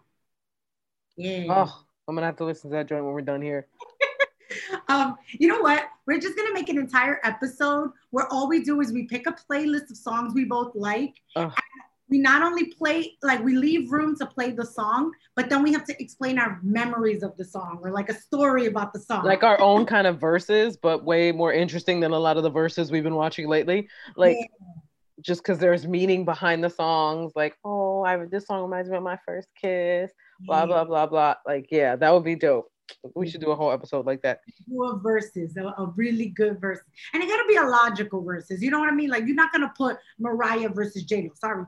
Yeah. 1.16 1.46
Oh, 1.50 1.84
I'm 2.08 2.16
gonna 2.16 2.28
have 2.28 2.38
to 2.38 2.46
listen 2.46 2.70
to 2.70 2.76
that 2.78 2.88
joint 2.88 3.04
when 3.04 3.14
we're 3.14 3.22
done 3.22 3.42
here. 3.42 3.68
Um, 4.90 5.18
you 5.32 5.48
know 5.48 5.60
what? 5.60 5.90
We're 6.06 6.20
just 6.20 6.38
gonna 6.38 6.54
make 6.54 6.70
an 6.70 6.78
entire 6.78 7.20
episode 7.24 7.92
where 8.12 8.32
all 8.32 8.48
we 8.48 8.64
do 8.64 8.80
is 8.80 8.94
we 8.94 9.04
pick 9.04 9.28
a 9.28 9.34
playlist 9.34 9.92
of 9.92 9.98
songs 9.98 10.34
we 10.34 10.46
both 10.46 10.76
like. 10.76 11.16
We 12.10 12.20
not 12.20 12.42
only 12.42 12.68
play, 12.68 13.18
like 13.22 13.44
we 13.44 13.58
leave 13.58 13.92
room 13.92 14.16
to 14.18 14.26
play 14.26 14.52
the 14.52 14.66
song, 14.66 15.12
but 15.36 15.50
then 15.50 15.62
we 15.62 15.74
have 15.74 15.84
to 15.88 16.02
explain 16.02 16.40
our 16.40 16.58
memories 16.64 17.22
of 17.22 17.36
the 17.36 17.44
song 17.44 17.80
or 17.84 17.92
like 17.92 18.08
a 18.08 18.14
story 18.14 18.68
about 18.68 18.94
the 18.94 19.00
song. 19.00 19.26
Like 19.26 19.44
our 19.44 19.60
own 19.60 19.86
kind 19.94 20.08
of 20.08 20.18
verses, 20.18 20.78
but 20.78 21.04
way 21.04 21.34
more 21.34 21.52
interesting 21.52 22.00
than 22.00 22.12
a 22.12 22.20
lot 22.20 22.38
of 22.38 22.44
the 22.44 22.50
verses 22.50 22.92
we've 22.92 23.04
been 23.04 23.16
watching 23.16 23.50
lately. 23.50 23.90
Like 24.16 24.38
just 25.22 25.42
because 25.42 25.60
there's 25.60 25.88
meaning 25.88 26.26
behind 26.26 26.64
the 26.64 26.70
songs, 26.70 27.32
like, 27.36 27.58
oh, 27.66 28.04
I 28.04 28.18
this 28.26 28.46
song 28.46 28.62
reminds 28.62 28.90
me 28.90 28.98
of 28.98 29.04
my 29.04 29.18
first 29.26 29.50
kiss, 29.60 30.12
blah 30.42 30.66
blah 30.66 30.84
blah 30.84 31.08
blah. 31.08 31.36
Like, 31.46 31.68
yeah, 31.72 31.96
that 31.96 32.14
would 32.14 32.24
be 32.24 32.36
dope. 32.36 32.72
We 33.16 33.30
should 33.30 33.42
do 33.42 33.52
a 33.52 33.56
whole 33.56 33.72
episode 33.72 34.06
like 34.06 34.22
that. 34.22 34.42
do 34.68 34.84
a 34.84 34.98
verses, 34.98 35.58
a, 35.58 35.66
a 35.66 35.94
really 35.96 36.30
good 36.30 36.60
verse. 36.60 36.80
And 37.14 37.22
it 37.22 37.30
gotta 37.30 37.48
be 37.48 37.56
a 37.56 37.64
logical 37.64 38.24
verses. 38.24 38.62
You 38.62 38.72
know 38.72 38.80
what 38.80 38.90
I 38.90 38.96
mean? 38.96 39.10
Like 39.10 39.26
you're 39.26 39.36
not 39.36 39.52
gonna 39.52 39.74
put 39.78 39.98
Mariah 40.20 40.70
versus 40.70 41.04
J-Lo. 41.04 41.30
Sorry. 41.36 41.66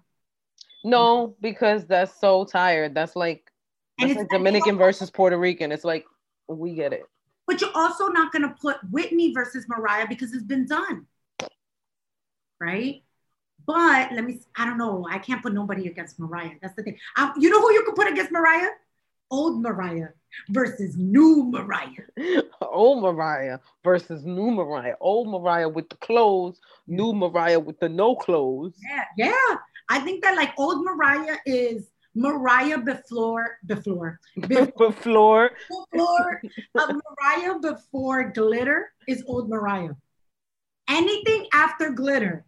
No, 0.83 1.35
because 1.41 1.85
that's 1.85 2.19
so 2.19 2.45
tired. 2.45 2.93
That's 2.93 3.15
like 3.15 3.51
that's 3.97 4.15
like 4.15 4.29
Dominican 4.29 4.77
versus 4.77 5.11
Puerto 5.11 5.37
Rican. 5.37 5.71
It's 5.71 5.83
like 5.83 6.05
we 6.47 6.73
get 6.73 6.93
it. 6.93 7.03
But 7.47 7.61
you're 7.61 7.75
also 7.75 8.07
not 8.07 8.31
gonna 8.31 8.55
put 8.61 8.77
Whitney 8.91 9.33
versus 9.33 9.65
Mariah 9.67 10.07
because 10.07 10.33
it's 10.33 10.43
been 10.43 10.65
done. 10.65 11.05
Right? 12.61 13.03
But 13.65 14.13
let 14.13 14.23
me, 14.23 14.39
I 14.55 14.65
don't 14.65 14.77
know. 14.77 15.05
I 15.09 15.19
can't 15.19 15.43
put 15.43 15.53
nobody 15.53 15.87
against 15.87 16.19
Mariah. 16.19 16.55
That's 16.61 16.75
the 16.75 16.83
thing. 16.83 16.97
Um, 17.17 17.33
you 17.37 17.49
know 17.49 17.61
who 17.61 17.71
you 17.71 17.83
could 17.83 17.95
put 17.95 18.07
against 18.07 18.31
Mariah? 18.31 18.69
Old 19.31 19.61
Mariah 19.61 20.09
versus 20.49 20.95
new 20.97 21.45
Mariah. 21.51 22.07
Old 22.61 23.03
Mariah 23.03 23.59
versus 23.83 24.25
new 24.25 24.51
Mariah. 24.51 24.95
Old 24.99 25.29
Mariah 25.29 25.69
with 25.69 25.89
the 25.89 25.95
clothes, 25.97 26.59
new 26.87 27.13
Mariah 27.13 27.59
with 27.59 27.79
the 27.79 27.89
no 27.89 28.15
clothes. 28.15 28.73
Yeah, 28.81 29.05
yeah. 29.17 29.55
I 29.89 29.99
think 29.99 30.23
that 30.23 30.35
like 30.35 30.53
old 30.57 30.83
Mariah 30.85 31.37
is 31.45 31.89
Mariah 32.15 32.79
before 32.79 33.57
before 33.65 34.19
floor. 34.93 35.51
before 35.91 36.41
uh, 36.77 36.93
Mariah 37.21 37.59
before 37.59 38.31
glitter 38.31 38.91
is 39.07 39.23
old 39.27 39.49
Mariah. 39.49 39.93
Anything 40.87 41.47
after 41.53 41.91
glitter 41.91 42.45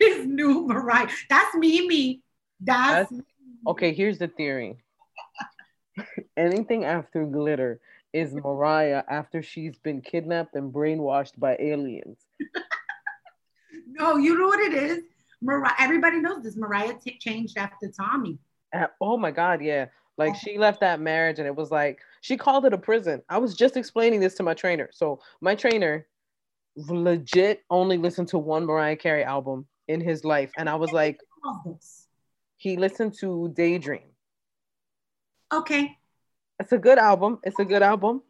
is 0.00 0.26
new 0.26 0.66
Mariah. 0.66 1.08
That's 1.28 1.54
me, 1.56 1.86
me. 1.86 2.22
That's, 2.60 3.12
Okay, 3.66 3.92
here's 3.92 4.18
the 4.18 4.28
theory. 4.28 4.76
Anything 6.36 6.84
after 6.84 7.24
glitter 7.26 7.80
is 8.12 8.34
Mariah 8.34 9.02
after 9.08 9.42
she's 9.42 9.78
been 9.78 10.00
kidnapped 10.00 10.54
and 10.54 10.72
brainwashed 10.72 11.38
by 11.38 11.56
aliens. 11.60 12.26
no. 13.86 14.16
You 14.16 14.38
know 14.38 14.46
what 14.46 14.60
it 14.60 14.74
is? 14.74 15.04
Mariah. 15.42 15.74
Everybody 15.78 16.20
knows 16.20 16.42
this. 16.42 16.56
Mariah 16.56 16.94
t- 16.94 17.18
changed 17.18 17.56
after 17.58 17.88
Tommy. 17.88 18.38
Uh, 18.74 18.86
oh 19.00 19.16
my 19.16 19.30
God, 19.30 19.62
yeah. 19.62 19.86
Like 20.18 20.36
she 20.36 20.58
left 20.58 20.80
that 20.80 21.00
marriage 21.00 21.38
and 21.38 21.46
it 21.46 21.56
was 21.56 21.70
like 21.70 22.00
she 22.20 22.36
called 22.36 22.66
it 22.66 22.74
a 22.74 22.78
prison. 22.78 23.22
I 23.30 23.38
was 23.38 23.54
just 23.54 23.78
explaining 23.78 24.20
this 24.20 24.34
to 24.34 24.42
my 24.42 24.52
trainer. 24.52 24.90
So 24.92 25.20
my 25.40 25.54
trainer 25.54 26.06
legit 26.76 27.62
only 27.70 27.96
listened 27.96 28.28
to 28.28 28.38
one 28.38 28.66
Mariah 28.66 28.96
Carey 28.96 29.24
album 29.24 29.66
in 29.88 30.00
his 30.00 30.24
life. 30.24 30.52
And 30.58 30.68
I 30.68 30.74
was 30.74 30.92
like, 30.92 31.18
he 32.56 32.76
listened 32.76 33.14
to 33.20 33.50
Daydream. 33.56 34.10
Okay, 35.52 35.96
It's 36.60 36.72
a 36.72 36.78
good 36.78 36.98
album. 36.98 37.38
It's 37.42 37.58
a 37.58 37.64
good 37.64 37.82
album. 37.82 38.22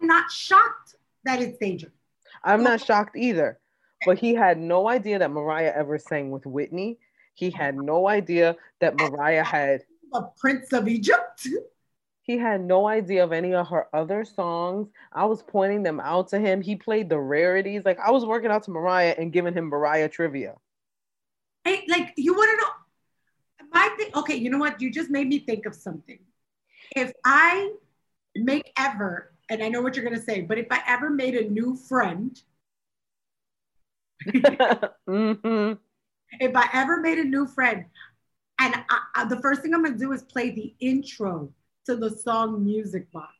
I'm 0.00 0.06
not 0.06 0.30
shocked 0.30 0.96
that 1.24 1.42
it's 1.42 1.58
Danger. 1.58 1.92
I'm 2.42 2.62
not 2.62 2.80
shocked 2.80 3.14
either. 3.14 3.60
But 4.06 4.18
he 4.18 4.34
had 4.34 4.58
no 4.58 4.88
idea 4.88 5.18
that 5.18 5.30
Mariah 5.30 5.72
ever 5.74 5.98
sang 5.98 6.30
with 6.30 6.46
Whitney. 6.46 6.98
He 7.34 7.50
had 7.50 7.76
no 7.76 8.08
idea 8.08 8.56
that 8.80 8.96
Mariah 8.96 9.44
had 9.44 9.82
The 10.12 10.30
Prince 10.38 10.72
of 10.72 10.88
Egypt. 10.88 11.46
He 12.22 12.38
had 12.38 12.62
no 12.62 12.86
idea 12.86 13.22
of 13.22 13.32
any 13.32 13.54
of 13.54 13.68
her 13.68 13.86
other 13.92 14.24
songs. 14.24 14.88
I 15.12 15.26
was 15.26 15.42
pointing 15.42 15.82
them 15.82 16.00
out 16.00 16.28
to 16.28 16.38
him. 16.38 16.62
He 16.62 16.76
played 16.76 17.08
the 17.08 17.18
rarities. 17.18 17.82
Like 17.84 17.98
I 17.98 18.10
was 18.10 18.24
working 18.24 18.50
out 18.50 18.62
to 18.64 18.70
Mariah 18.70 19.14
and 19.18 19.32
giving 19.32 19.54
him 19.54 19.66
Mariah 19.66 20.08
trivia. 20.08 20.54
Hey, 21.64 21.84
like 21.88 22.14
you 22.16 22.34
want 22.34 22.50
to 22.50 22.64
know 22.64 23.68
my 23.72 23.94
thing? 23.98 24.10
Okay, 24.14 24.36
you 24.36 24.48
know 24.48 24.58
what? 24.58 24.80
You 24.80 24.90
just 24.90 25.10
made 25.10 25.28
me 25.28 25.40
think 25.40 25.66
of 25.66 25.74
something. 25.74 26.18
If 26.96 27.12
I 27.24 27.72
make 28.34 28.72
ever, 28.78 29.32
and 29.50 29.62
I 29.62 29.68
know 29.68 29.80
what 29.82 29.96
you're 29.96 30.04
gonna 30.04 30.22
say, 30.22 30.42
but 30.42 30.58
if 30.58 30.66
I 30.70 30.80
ever 30.86 31.10
made 31.10 31.34
a 31.34 31.48
new 31.48 31.76
friend, 31.76 32.40
mm-hmm. 34.28 35.72
if 36.40 36.56
I 36.56 36.68
ever 36.72 37.00
made 37.00 37.18
a 37.18 37.24
new 37.24 37.46
friend, 37.46 37.84
and 38.60 38.74
I, 38.74 38.98
I, 39.14 39.24
the 39.26 39.40
first 39.40 39.62
thing 39.62 39.74
I'm 39.74 39.82
gonna 39.82 39.96
do 39.96 40.12
is 40.12 40.22
play 40.22 40.50
the 40.50 40.74
intro 40.80 41.52
to 41.86 41.96
the 41.96 42.10
song 42.10 42.64
Music 42.64 43.10
Box. 43.12 43.32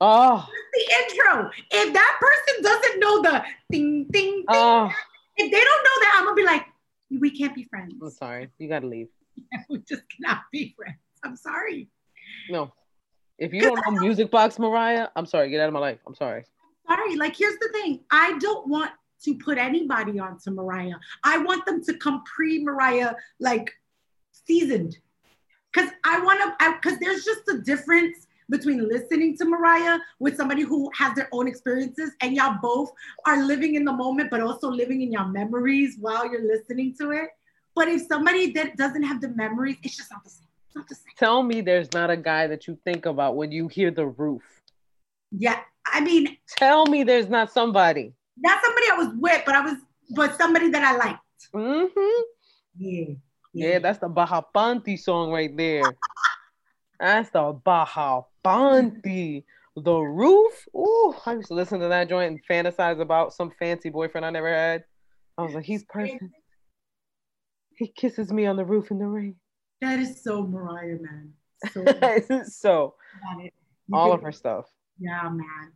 Oh, 0.00 0.48
The 0.72 0.94
intro. 1.00 1.50
If 1.70 1.92
that 1.94 2.20
person 2.20 2.62
doesn't 2.62 3.00
know 3.00 3.22
the 3.22 3.44
ding 3.70 4.06
ding 4.10 4.34
ding, 4.34 4.44
oh, 4.48 4.90
if 5.36 5.50
they 5.50 5.60
don't 5.60 5.84
know 5.84 6.00
that, 6.00 6.16
I'm 6.18 6.24
gonna 6.24 6.36
be 6.36 6.44
like, 6.44 6.66
we 7.20 7.30
can't 7.30 7.54
be 7.54 7.64
friends. 7.64 7.94
I'm 8.02 8.10
sorry. 8.10 8.48
You 8.58 8.68
gotta 8.68 8.86
leave. 8.86 9.08
we 9.70 9.78
just 9.78 10.02
cannot 10.08 10.42
be 10.52 10.74
friends. 10.76 10.98
I'm 11.24 11.36
sorry. 11.36 11.88
No. 12.50 12.72
If 13.38 13.52
you 13.52 13.60
don't 13.60 13.80
know 13.86 14.00
Music 14.00 14.30
Box 14.30 14.58
Mariah, 14.58 15.08
I'm 15.16 15.26
sorry. 15.26 15.50
Get 15.50 15.60
out 15.60 15.68
of 15.68 15.72
my 15.72 15.80
life. 15.80 15.98
I'm 16.06 16.14
sorry. 16.14 16.44
Sorry. 16.86 17.16
Like, 17.16 17.36
here's 17.36 17.58
the 17.58 17.68
thing. 17.72 18.00
I 18.10 18.38
don't 18.38 18.68
want 18.68 18.90
to 19.24 19.34
put 19.36 19.58
anybody 19.58 20.18
onto 20.18 20.50
Mariah. 20.50 20.96
I 21.24 21.38
want 21.38 21.64
them 21.66 21.82
to 21.84 21.94
come 21.94 22.22
pre 22.24 22.62
Mariah, 22.62 23.14
like 23.40 23.72
seasoned. 24.32 24.98
Cause 25.74 25.88
I 26.04 26.20
want 26.20 26.40
to, 26.40 26.78
cause 26.82 26.98
there's 27.00 27.24
just 27.24 27.48
a 27.48 27.58
difference 27.58 28.26
between 28.50 28.86
listening 28.86 29.36
to 29.38 29.46
Mariah 29.46 29.98
with 30.18 30.36
somebody 30.36 30.62
who 30.62 30.90
has 30.94 31.14
their 31.14 31.28
own 31.32 31.48
experiences 31.48 32.12
and 32.20 32.36
y'all 32.36 32.58
both 32.60 32.92
are 33.26 33.42
living 33.42 33.76
in 33.76 33.84
the 33.84 33.92
moment, 33.92 34.30
but 34.30 34.40
also 34.40 34.68
living 34.70 35.00
in 35.00 35.10
your 35.10 35.24
memories 35.24 35.96
while 35.98 36.30
you're 36.30 36.46
listening 36.46 36.94
to 37.00 37.12
it. 37.12 37.30
But 37.74 37.88
if 37.88 38.02
somebody 38.06 38.52
that 38.52 38.76
doesn't 38.76 39.02
have 39.02 39.22
the 39.22 39.28
memories, 39.30 39.76
it's 39.82 39.96
just 39.96 40.10
not 40.10 40.22
the 40.24 40.30
same. 40.30 40.46
It's 40.72 40.76
not 40.76 40.88
the 40.88 40.94
same. 40.94 41.04
Tell 41.18 41.42
me 41.42 41.60
there's 41.60 41.92
not 41.92 42.08
a 42.10 42.16
guy 42.16 42.46
that 42.46 42.66
you 42.66 42.78
think 42.82 43.04
about 43.04 43.36
when 43.36 43.52
you 43.52 43.68
hear 43.68 43.90
the 43.90 44.06
roof. 44.06 44.42
Yeah. 45.30 45.60
I 45.86 46.00
mean, 46.00 46.38
Tell 46.56 46.86
me 46.86 47.02
there's 47.04 47.28
not 47.28 47.52
somebody. 47.52 48.14
not 48.38 48.58
somebody 48.64 48.86
I 48.90 48.96
was 48.96 49.08
with, 49.18 49.42
but 49.44 49.54
I 49.54 49.60
was, 49.60 49.76
but 50.14 50.34
somebody 50.38 50.70
that 50.70 50.82
I 50.82 50.96
liked. 50.96 51.20
Mm-hmm. 51.54 52.22
Yeah. 52.78 53.14
Yeah, 53.52 53.78
that's 53.80 53.98
the 53.98 54.08
Baja 54.08 54.40
Panti 54.54 54.98
song 54.98 55.30
right 55.30 55.54
there. 55.54 55.82
That's 56.98 57.28
the 57.30 57.52
Baja 57.62 58.22
Panti. 58.42 59.44
The 59.76 59.98
roof. 59.98 60.66
Ooh, 60.74 61.14
I 61.26 61.34
used 61.34 61.48
to 61.48 61.54
listen 61.54 61.80
to 61.80 61.88
that 61.88 62.08
joint 62.08 62.30
and 62.30 62.40
fantasize 62.50 62.98
about 63.00 63.34
some 63.34 63.50
fancy 63.58 63.90
boyfriend 63.90 64.24
I 64.24 64.30
never 64.30 64.48
had. 64.48 64.84
I 65.36 65.42
was 65.42 65.52
like, 65.54 65.64
he's 65.66 65.84
perfect. 65.84 66.22
He 67.76 67.88
kisses 67.88 68.32
me 68.32 68.46
on 68.46 68.56
the 68.56 68.64
roof 68.64 68.90
in 68.90 68.98
the 68.98 69.06
rain. 69.06 69.36
That 69.82 69.98
is 69.98 70.22
so 70.22 70.46
Mariah, 70.46 70.96
man. 71.00 71.32
So 71.72 72.44
so 72.48 72.94
all 73.92 74.12
of 74.12 74.22
her 74.22 74.32
stuff. 74.32 74.66
Yeah, 74.98 75.28
man. 75.28 75.72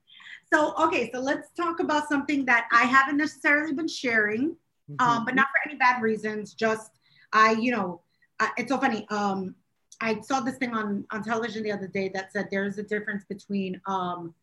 So, 0.53 0.75
okay, 0.79 1.11
so 1.13 1.19
let's 1.19 1.51
talk 1.57 1.81
about 1.81 2.09
something 2.09 2.45
that 2.47 2.69
I 2.71 2.85
haven't 2.85 3.17
necessarily 3.17 3.73
been 3.73 3.89
sharing, 3.89 4.57
um, 5.01 5.25
but 5.25 5.35
not 5.35 5.49
for 5.49 5.69
any 5.69 5.77
bad 5.77 6.01
reasons. 6.01 6.55
Just 6.55 6.93
I, 7.33 7.53
you 7.53 7.73
know, 7.73 8.03
I, 8.39 8.51
it's 8.57 8.71
so 8.71 8.79
funny. 8.79 9.07
Um, 9.11 9.57
I 10.01 10.21
saw 10.21 10.39
this 10.39 10.57
thing 10.57 10.73
on 10.73 11.05
on 11.11 11.25
television 11.25 11.65
the 11.65 11.73
other 11.73 11.89
day 11.89 12.09
that 12.11 12.33
said 12.33 12.47
there's 12.51 12.79
a 12.79 12.85
difference 12.85 13.25
between 13.29 13.81
um, 13.87 14.35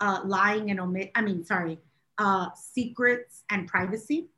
uh, 0.00 0.22
lying 0.24 0.72
and 0.72 0.80
omit. 0.80 1.12
I 1.14 1.22
mean, 1.22 1.44
sorry, 1.44 1.78
uh, 2.18 2.48
secrets 2.56 3.44
and 3.48 3.68
privacy. 3.68 4.30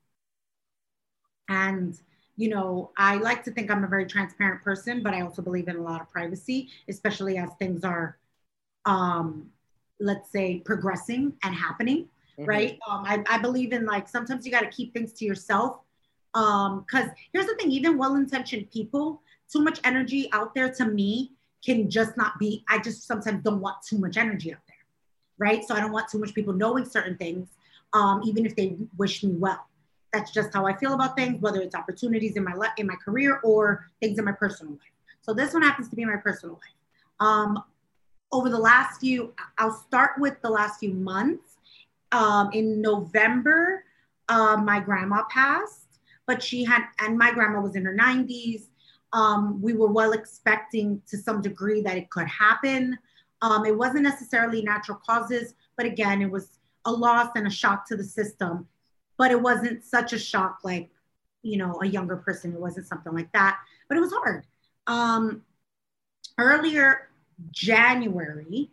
And 1.49 1.99
you 2.37 2.49
know, 2.49 2.91
I 2.97 3.17
like 3.17 3.45
to 3.45 3.51
think 3.51 3.71
I'm 3.71 3.85
a 3.85 3.89
very 3.89 4.07
transparent 4.07 4.63
person, 4.63 5.03
but 5.03 5.15
I 5.15 5.21
also 5.21 5.43
believe 5.43 5.69
in 5.69 5.77
a 5.77 5.83
lot 5.83 6.01
of 6.01 6.09
privacy, 6.11 6.69
especially 6.89 7.37
as 7.39 7.51
things 7.59 7.85
are, 7.85 8.17
um, 8.87 9.51
let's 9.99 10.31
say, 10.31 10.61
progressing 10.65 11.35
and 11.43 11.55
happening 11.55 12.09
Mhm. 12.41 12.47
right? 12.47 12.79
Um, 12.89 13.05
I, 13.07 13.23
I 13.29 13.39
believe 13.39 13.73
in 13.73 13.85
like 13.85 14.09
sometimes 14.09 14.47
you 14.47 14.53
got 14.53 14.61
to 14.61 14.71
keep 14.71 14.93
things 14.93 15.13
to 15.15 15.25
yourself. 15.25 15.81
Um, 16.35 16.85
because 16.87 17.11
here's 17.33 17.47
the 17.47 17.55
thing, 17.57 17.71
even 17.73 17.99
well-intentioned 17.99 18.71
people, 18.71 19.21
too 19.53 19.63
much 19.63 19.81
energy 19.85 20.29
out 20.33 20.55
there 20.55 20.73
to 20.75 20.85
me 20.87 21.33
can 21.65 21.91
just 21.91 22.17
not 22.17 22.39
be. 22.39 22.65
I 22.69 22.79
just 22.79 23.07
sometimes 23.07 23.43
don't 23.43 23.61
want 23.61 23.83
too 23.83 23.99
much 23.99 24.17
energy 24.17 24.55
out 24.55 24.61
there, 24.69 24.77
right? 25.39 25.65
So 25.65 25.75
I 25.75 25.81
don't 25.81 25.93
want 25.93 26.09
too 26.09 26.19
much 26.19 26.33
people 26.35 26.55
knowing 26.55 26.85
certain 26.85 27.17
things, 27.17 27.49
um, 27.93 28.23
even 28.25 28.47
if 28.47 28.55
they 28.55 28.77
wish 28.97 29.25
me 29.25 29.33
well. 29.33 29.67
That's 30.13 30.33
just 30.33 30.53
how 30.53 30.67
I 30.67 30.77
feel 30.77 30.95
about 30.95 31.17
things, 31.17 31.41
whether 31.41 31.61
it's 31.61 31.75
opportunities 31.75 32.37
in 32.37 32.45
my 32.45 32.55
life, 32.55 32.73
in 32.79 32.87
my 32.87 32.97
career, 32.97 33.41
or 33.45 33.87
things 34.01 34.19
in 34.19 34.25
my 34.25 34.33
personal 34.33 34.73
life. 34.73 34.93
So 35.23 35.33
this 35.33 35.53
one 35.53 35.63
happens 35.63 35.89
to 35.91 35.97
be 35.97 36.05
my 36.05 36.17
personal 36.17 36.55
life. 36.55 36.75
Um, 37.21 37.63
over 38.33 38.49
the 38.49 38.59
last 38.59 39.01
few, 39.01 39.35
I'll 39.59 39.73
start 39.73 40.13
with 40.19 40.41
the 40.43 40.51
last 40.51 40.81
few 40.81 40.95
months 40.95 41.57
um, 42.13 42.51
in 42.53 42.81
November, 42.81 43.85
uh, 44.29 44.57
my 44.57 44.81
grandma 44.81 45.25
passed, 45.31 45.99
but 46.27 46.43
she 46.43 46.65
had, 46.65 46.85
and 47.01 47.17
my 47.19 47.33
grandma 47.33 47.61
was 47.61 47.77
in 47.77 47.85
her 47.85 47.95
90s. 47.95 48.67
Um, 49.13 49.61
we 49.61 49.75
were 49.75 49.91
well 49.91 50.13
expecting 50.13 51.03
to 51.09 51.17
some 51.17 51.43
degree 51.43 51.83
that 51.83 51.97
it 51.97 52.11
could 52.11 52.29
happen. 52.29 52.97
Um, 53.43 53.65
it 53.65 53.77
wasn't 53.77 54.03
necessarily 54.03 54.63
natural 54.63 55.01
causes, 55.05 55.55
but 55.77 55.87
again, 55.87 56.23
it 56.23 56.31
was 56.31 56.59
a 56.85 56.93
loss 56.93 57.31
and 57.37 57.47
a 57.47 57.51
shock 57.51 57.87
to 57.89 57.97
the 57.97 58.05
system. 58.05 58.67
But 59.21 59.31
it 59.31 59.43
wasn't 59.43 59.85
such 59.85 60.15
a 60.15 60.19
shock 60.19 60.61
like, 60.65 60.89
you 61.43 61.59
know, 61.59 61.79
a 61.83 61.87
younger 61.87 62.17
person. 62.17 62.55
It 62.55 62.59
wasn't 62.59 62.87
something 62.87 63.13
like 63.13 63.31
that, 63.33 63.59
but 63.87 63.99
it 63.99 64.01
was 64.01 64.15
hard. 64.15 64.47
Um, 64.87 65.43
earlier 66.39 67.11
January, 67.51 68.71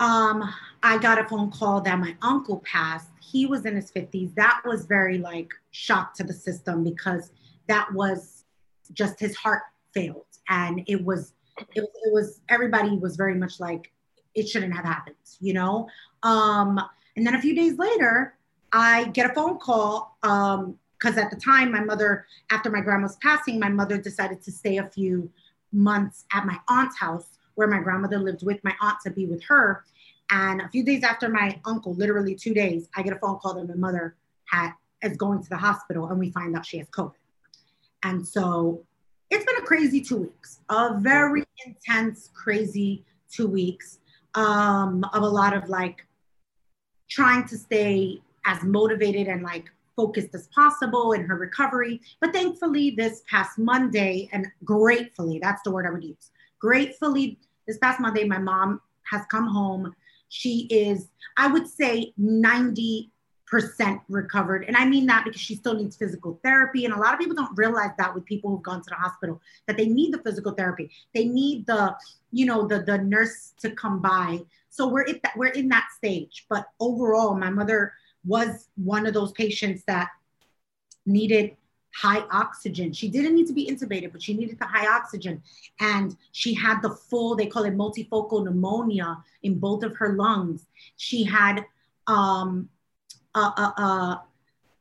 um, 0.00 0.52
I 0.82 0.98
got 0.98 1.18
a 1.18 1.24
phone 1.24 1.50
call 1.50 1.80
that 1.80 1.98
my 1.98 2.14
uncle 2.20 2.58
passed. 2.58 3.08
He 3.22 3.46
was 3.46 3.64
in 3.64 3.74
his 3.74 3.90
50s. 3.90 4.34
That 4.34 4.60
was 4.66 4.84
very 4.84 5.16
like 5.16 5.48
shock 5.70 6.12
to 6.16 6.24
the 6.24 6.34
system 6.34 6.84
because 6.84 7.32
that 7.68 7.90
was 7.94 8.44
just 8.92 9.18
his 9.18 9.34
heart 9.34 9.62
failed. 9.94 10.26
And 10.50 10.82
it 10.86 11.02
was, 11.02 11.32
it, 11.74 11.80
was- 11.80 12.02
it 12.04 12.12
was, 12.12 12.40
everybody 12.50 12.98
was 12.98 13.16
very 13.16 13.34
much 13.36 13.60
like, 13.60 13.92
it 14.34 14.46
shouldn't 14.46 14.74
have 14.74 14.84
happened, 14.84 15.16
you 15.40 15.54
know? 15.54 15.88
Um, 16.22 16.78
and 17.16 17.26
then 17.26 17.34
a 17.34 17.40
few 17.40 17.54
days 17.54 17.78
later, 17.78 18.34
I 18.72 19.04
get 19.08 19.30
a 19.30 19.34
phone 19.34 19.58
call. 19.58 20.16
Um, 20.22 20.78
because 21.02 21.18
at 21.18 21.30
the 21.30 21.36
time, 21.36 21.72
my 21.72 21.80
mother, 21.80 22.26
after 22.50 22.70
my 22.70 22.80
grandma's 22.80 23.16
passing, 23.16 23.58
my 23.58 23.68
mother 23.68 23.98
decided 23.98 24.40
to 24.42 24.52
stay 24.52 24.78
a 24.78 24.88
few 24.88 25.28
months 25.72 26.26
at 26.32 26.46
my 26.46 26.56
aunt's 26.68 26.96
house 26.96 27.38
where 27.54 27.66
my 27.66 27.80
grandmother 27.80 28.18
lived 28.18 28.44
with 28.44 28.62
my 28.62 28.72
aunt 28.80 28.98
to 29.04 29.10
be 29.10 29.26
with 29.26 29.42
her. 29.42 29.84
And 30.30 30.60
a 30.60 30.68
few 30.68 30.84
days 30.84 31.02
after 31.02 31.28
my 31.28 31.60
uncle, 31.64 31.94
literally 31.94 32.34
two 32.34 32.54
days, 32.54 32.88
I 32.94 33.02
get 33.02 33.12
a 33.12 33.18
phone 33.18 33.38
call 33.38 33.54
that 33.54 33.68
my 33.68 33.74
mother 33.74 34.14
had 34.44 34.72
is 35.02 35.16
going 35.16 35.42
to 35.42 35.48
the 35.48 35.56
hospital, 35.56 36.06
and 36.06 36.18
we 36.18 36.30
find 36.30 36.56
out 36.56 36.64
she 36.64 36.78
has 36.78 36.88
COVID. 36.90 37.14
And 38.04 38.26
so 38.26 38.84
it's 39.30 39.44
been 39.44 39.56
a 39.56 39.66
crazy 39.66 40.00
two 40.00 40.18
weeks, 40.18 40.60
a 40.68 40.98
very 40.98 41.44
intense, 41.66 42.30
crazy 42.32 43.04
two 43.30 43.48
weeks 43.48 43.98
um, 44.34 45.04
of 45.12 45.22
a 45.22 45.28
lot 45.28 45.54
of 45.54 45.68
like 45.68 46.06
trying 47.08 47.44
to 47.48 47.58
stay 47.58 48.22
as 48.44 48.62
motivated 48.62 49.28
and 49.28 49.42
like 49.42 49.70
focused 49.96 50.34
as 50.34 50.48
possible 50.48 51.12
in 51.12 51.22
her 51.22 51.36
recovery. 51.36 52.00
But 52.20 52.32
thankfully, 52.32 52.90
this 52.90 53.22
past 53.28 53.58
Monday, 53.58 54.28
and 54.32 54.46
gratefully, 54.64 55.38
that's 55.40 55.62
the 55.62 55.70
word 55.70 55.86
I 55.86 55.90
would 55.90 56.04
use. 56.04 56.30
Gratefully, 56.58 57.38
this 57.66 57.78
past 57.78 58.00
Monday, 58.00 58.24
my 58.24 58.38
mom 58.38 58.80
has 59.10 59.22
come 59.30 59.46
home. 59.46 59.94
She 60.28 60.66
is, 60.70 61.08
I 61.36 61.46
would 61.48 61.68
say, 61.68 62.14
90% 62.18 63.10
recovered. 64.08 64.64
And 64.66 64.76
I 64.76 64.86
mean 64.86 65.06
that 65.06 65.24
because 65.24 65.40
she 65.40 65.54
still 65.54 65.74
needs 65.74 65.96
physical 65.96 66.40
therapy. 66.42 66.84
And 66.84 66.94
a 66.94 66.98
lot 66.98 67.12
of 67.12 67.20
people 67.20 67.36
don't 67.36 67.56
realize 67.56 67.90
that 67.98 68.14
with 68.14 68.24
people 68.24 68.50
who've 68.50 68.62
gone 68.62 68.82
to 68.82 68.90
the 68.90 68.96
hospital, 68.96 69.40
that 69.66 69.76
they 69.76 69.86
need 69.86 70.14
the 70.14 70.22
physical 70.22 70.52
therapy. 70.52 70.90
They 71.14 71.26
need 71.26 71.66
the, 71.66 71.94
you 72.30 72.46
know, 72.46 72.66
the 72.66 72.82
the 72.82 72.98
nurse 72.98 73.52
to 73.60 73.70
come 73.72 74.00
by. 74.00 74.40
So 74.70 74.88
we're 74.88 75.02
at 75.02 75.22
that, 75.22 75.36
we're 75.36 75.48
in 75.48 75.68
that 75.68 75.88
stage. 75.94 76.46
But 76.48 76.66
overall, 76.80 77.34
my 77.34 77.50
mother 77.50 77.92
was 78.24 78.68
one 78.76 79.06
of 79.06 79.14
those 79.14 79.32
patients 79.32 79.82
that 79.86 80.10
needed 81.06 81.56
high 81.94 82.24
oxygen. 82.30 82.92
She 82.92 83.08
didn't 83.08 83.34
need 83.34 83.46
to 83.48 83.52
be 83.52 83.66
intubated, 83.66 84.12
but 84.12 84.22
she 84.22 84.34
needed 84.34 84.58
the 84.58 84.64
high 84.66 84.86
oxygen. 84.86 85.42
And 85.80 86.16
she 86.32 86.54
had 86.54 86.80
the 86.80 86.90
full, 86.90 87.36
they 87.36 87.46
call 87.46 87.64
it 87.64 87.76
multifocal 87.76 88.44
pneumonia 88.44 89.18
in 89.42 89.58
both 89.58 89.82
of 89.82 89.96
her 89.96 90.14
lungs. 90.14 90.66
She 90.96 91.22
had, 91.24 91.64
um, 92.06 92.68
uh, 93.34 93.50
uh, 93.56 93.72
uh, 93.76 94.16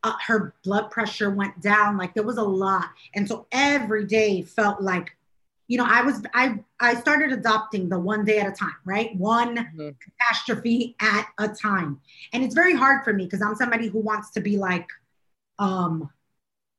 uh, 0.03 0.13
her 0.25 0.53
blood 0.63 0.89
pressure 0.89 1.29
went 1.29 1.61
down. 1.61 1.97
Like 1.97 2.13
there 2.13 2.23
was 2.23 2.37
a 2.37 2.43
lot. 2.43 2.89
And 3.13 3.27
so 3.27 3.45
every 3.51 4.05
day 4.05 4.41
felt 4.41 4.81
like 4.81 5.15
you 5.67 5.77
know, 5.77 5.85
I 5.87 6.01
was 6.01 6.21
I 6.33 6.59
I 6.79 6.95
started 6.95 7.31
adopting 7.31 7.89
the 7.89 7.99
one 7.99 8.25
day 8.25 8.39
at 8.39 8.47
a 8.47 8.51
time, 8.51 8.75
right? 8.85 9.15
One 9.15 9.55
mm-hmm. 9.55 9.89
catastrophe 9.99 10.95
at 10.99 11.27
a 11.37 11.47
time. 11.47 11.99
And 12.33 12.43
it's 12.43 12.55
very 12.55 12.75
hard 12.75 13.03
for 13.03 13.13
me 13.13 13.25
because 13.25 13.41
I'm 13.41 13.55
somebody 13.55 13.87
who 13.87 13.99
wants 13.99 14.31
to 14.31 14.41
be 14.41 14.57
like 14.57 14.87
um 15.59 16.09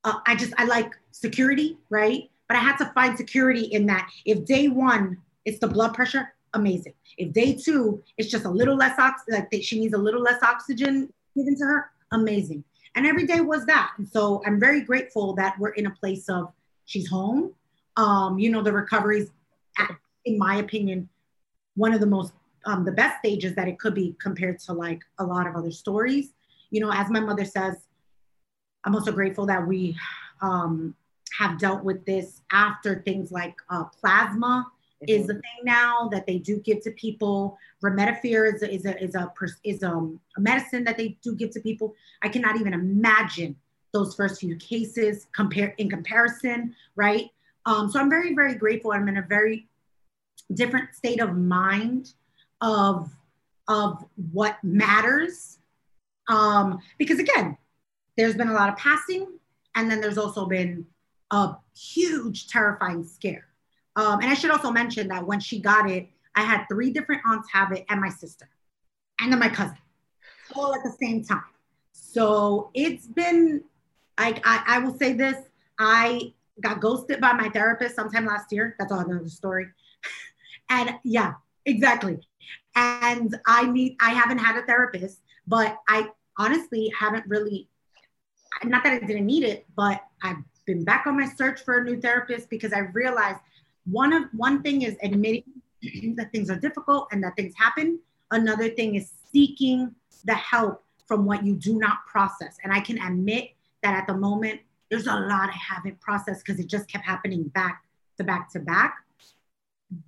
uh, 0.05 0.19
I 0.27 0.35
just 0.35 0.53
I 0.59 0.65
like 0.65 0.93
security, 1.13 1.79
right? 1.91 2.31
But 2.49 2.57
I 2.57 2.61
had 2.61 2.77
to 2.79 2.87
find 2.87 3.17
security 3.17 3.65
in 3.65 3.87
that 3.87 4.11
if 4.25 4.45
day 4.45 4.69
1 4.69 5.17
it's 5.45 5.59
the 5.59 5.69
blood 5.69 5.95
pressure, 5.95 6.35
amazing. 6.55 6.95
If 7.17 7.33
day 7.33 7.55
2 7.55 8.03
it's 8.19 8.31
just 8.31 8.45
a 8.45 8.51
little 8.51 8.77
less 8.77 8.99
oxygen 8.99 9.47
like 9.51 9.63
she 9.63 9.81
needs 9.81 9.95
a 9.95 9.99
little 9.99 10.21
less 10.21 10.43
oxygen 10.43 11.13
given 11.35 11.57
to 11.59 11.65
her, 11.65 11.91
amazing. 12.13 12.65
And 12.95 13.07
every 13.07 13.27
day 13.27 13.41
was 13.41 13.65
that. 13.67 13.93
And 13.97 14.09
so 14.09 14.43
I'm 14.45 14.61
very 14.61 14.83
grateful 14.83 15.35
that 15.37 15.59
we're 15.59 15.71
in 15.71 15.87
a 15.87 15.91
place 15.91 16.29
of 16.29 16.53
she's 16.85 17.09
home. 17.09 17.55
Um, 17.97 18.39
you 18.39 18.51
know, 18.51 18.63
the 18.63 18.73
recovery's, 18.73 19.31
in 20.25 20.39
my 20.39 20.57
opinion, 20.57 21.09
one 21.75 21.93
of 21.93 22.01
the 22.01 22.07
most, 22.07 22.33
um, 22.65 22.85
the 22.85 22.93
best 22.93 23.19
stages 23.19 23.55
that 23.57 23.69
it 23.69 23.79
could 23.79 23.95
be 23.95 24.17
compared 24.21 24.59
to 24.61 24.73
like 24.73 25.03
a 25.19 25.25
lot 25.25 25.47
of 25.47 25.57
other 25.57 25.71
stories. 25.71 26.31
You 26.71 26.81
know, 26.81 26.93
as 26.93 27.11
my 27.11 27.21
mother 27.21 27.45
says, 27.45 27.77
I'm 28.85 28.95
also 28.95 29.13
grateful 29.13 29.47
that 29.47 29.67
we 29.67 29.97
um, 30.41 30.95
have 31.39 31.59
dealt 31.59 31.85
with 31.85 32.05
this 32.05 32.43
after 32.53 33.03
things 33.03 33.31
like 33.31 33.55
uh, 33.71 33.85
plasma 33.85 34.67
mm-hmm. 35.03 35.05
is 35.09 35.25
a 35.29 35.35
thing 35.35 35.65
now 35.65 36.09
that 36.13 36.27
they 36.27 36.39
do 36.39 36.59
give 36.59 36.83
to 36.83 36.91
people. 36.93 37.59
Remdesivir 37.83 38.55
is 38.55 38.63
a, 38.63 38.73
is 38.73 38.87
a, 38.87 39.03
is 39.03 39.15
a, 39.15 39.33
is 39.65 39.83
a, 39.83 39.93
a 40.37 40.41
medicine 40.41 40.85
that 40.85 40.97
they 40.97 41.17
do 41.23 41.35
give 41.35 41.51
to 41.51 41.61
people. 41.61 41.95
I 42.23 42.29
cannot 42.29 42.59
even 42.61 42.73
imagine 42.73 43.57
those 43.93 44.15
first 44.15 44.41
few 44.41 44.57
cases 44.57 45.27
compare 45.35 45.75
in 45.79 45.91
comparison, 45.91 46.75
right? 46.97 47.31
Um, 47.67 47.91
so 47.91 48.01
I'm 48.01 48.11
very, 48.11 48.35
very 48.35 48.55
grateful. 48.55 48.93
I'm 48.93 49.09
in 49.09 49.17
a 49.17 49.23
very 49.23 49.69
different 50.53 50.95
state 50.95 51.21
of 51.21 51.37
mind 51.37 52.13
of 52.61 53.11
of 53.69 54.05
what 54.33 54.63
matters. 54.63 55.59
Um, 56.29 56.81
because 56.99 57.19
again, 57.19 57.57
there's 58.17 58.35
been 58.35 58.49
a 58.49 58.53
lot 58.53 58.69
of 58.69 58.77
passing, 58.77 59.27
and 59.75 59.91
then 59.91 60.01
there's 60.01 60.19
also 60.19 60.47
been 60.47 60.87
a 61.31 61.55
huge, 61.77 62.49
terrifying 62.49 63.05
scare. 63.05 63.47
Um, 63.97 64.21
and 64.21 64.31
I 64.31 64.35
should 64.35 64.51
also 64.51 64.71
mention 64.71 65.09
that 65.09 65.27
when 65.27 65.41
she 65.41 65.61
got 65.61 65.91
it, 65.91 66.09
I 66.35 66.43
had 66.43 66.67
three 66.67 66.91
different 66.91 67.23
aunts 67.27 67.49
have 67.53 67.73
it 67.73 67.85
and 67.89 68.01
my 68.01 68.09
sister, 68.09 68.49
and 69.21 69.33
then 69.33 69.39
my 69.39 69.49
cousin, 69.49 69.79
all 70.55 70.75
at 70.75 70.83
the 70.83 70.95
same 71.01 71.25
time. 71.25 71.43
So 71.93 72.71
it's 72.75 73.07
been, 73.07 73.63
I, 74.19 74.41
I, 74.45 74.65
I 74.67 74.79
will 74.81 74.97
say 74.97 75.13
this, 75.13 75.37
I 75.79 76.33
got 76.61 76.81
ghosted 76.81 77.21
by 77.21 77.33
my 77.33 77.49
therapist 77.49 77.97
sometime 77.97 78.27
last 78.27 78.53
year. 78.53 78.77
That's 78.79 78.93
all 78.93 79.01
another 79.01 79.29
story. 79.29 79.69
and 80.71 80.95
yeah, 81.05 81.35
exactly. 81.65 82.21
And 82.75 83.37
I 83.47 83.67
need, 83.67 83.97
I 84.01 84.11
haven't 84.11 84.39
had 84.39 84.57
a 84.57 84.67
therapist, 84.67 85.21
but 85.47 85.79
I 85.89 86.09
honestly 86.39 86.93
haven't 86.99 87.27
really, 87.27 87.69
not 88.65 88.85
that 88.85 89.03
I 89.03 89.07
didn't 89.07 89.27
need 89.27 89.45
it, 89.45 89.67
but 89.77 90.03
I've 90.23 90.37
been 90.67 90.85
back 90.85 91.07
on 91.07 91.19
my 91.19 91.27
search 91.27 91.63
for 91.63 91.79
a 91.79 91.85
new 91.85 92.01
therapist 92.01 92.49
because 92.49 92.73
I 92.73 92.81
realized 92.81 93.41
one 93.85 94.13
of 94.13 94.25
one 94.33 94.63
thing 94.63 94.83
is 94.83 94.97
admitting 95.03 95.45
that 96.17 96.31
things 96.33 96.51
are 96.51 96.57
difficult 96.57 97.09
and 97.13 97.23
that 97.25 97.37
things 97.37 97.55
happen. 97.57 97.99
Another 98.31 98.69
thing 98.69 98.95
is 98.95 99.11
seeking 99.33 99.95
the 100.25 100.35
help 100.35 100.85
from 101.07 101.27
what 101.27 101.45
you 101.45 101.57
do 101.57 101.79
not 101.79 102.07
process. 102.07 102.57
And 102.63 102.73
I 102.73 102.81
can 102.81 102.99
admit 103.01 103.51
that 103.83 103.95
at 103.95 104.07
the 104.07 104.15
moment, 104.15 104.61
there's 104.93 105.07
a 105.07 105.21
lot 105.21 105.49
I 105.49 105.57
haven't 105.57 105.99
processed 106.03 106.45
because 106.45 106.61
it 106.61 106.67
just 106.67 106.87
kept 106.87 107.07
happening 107.07 107.45
back 107.45 107.83
to 108.19 108.25
back 108.25 108.53
to 108.53 108.61
back. 108.61 108.95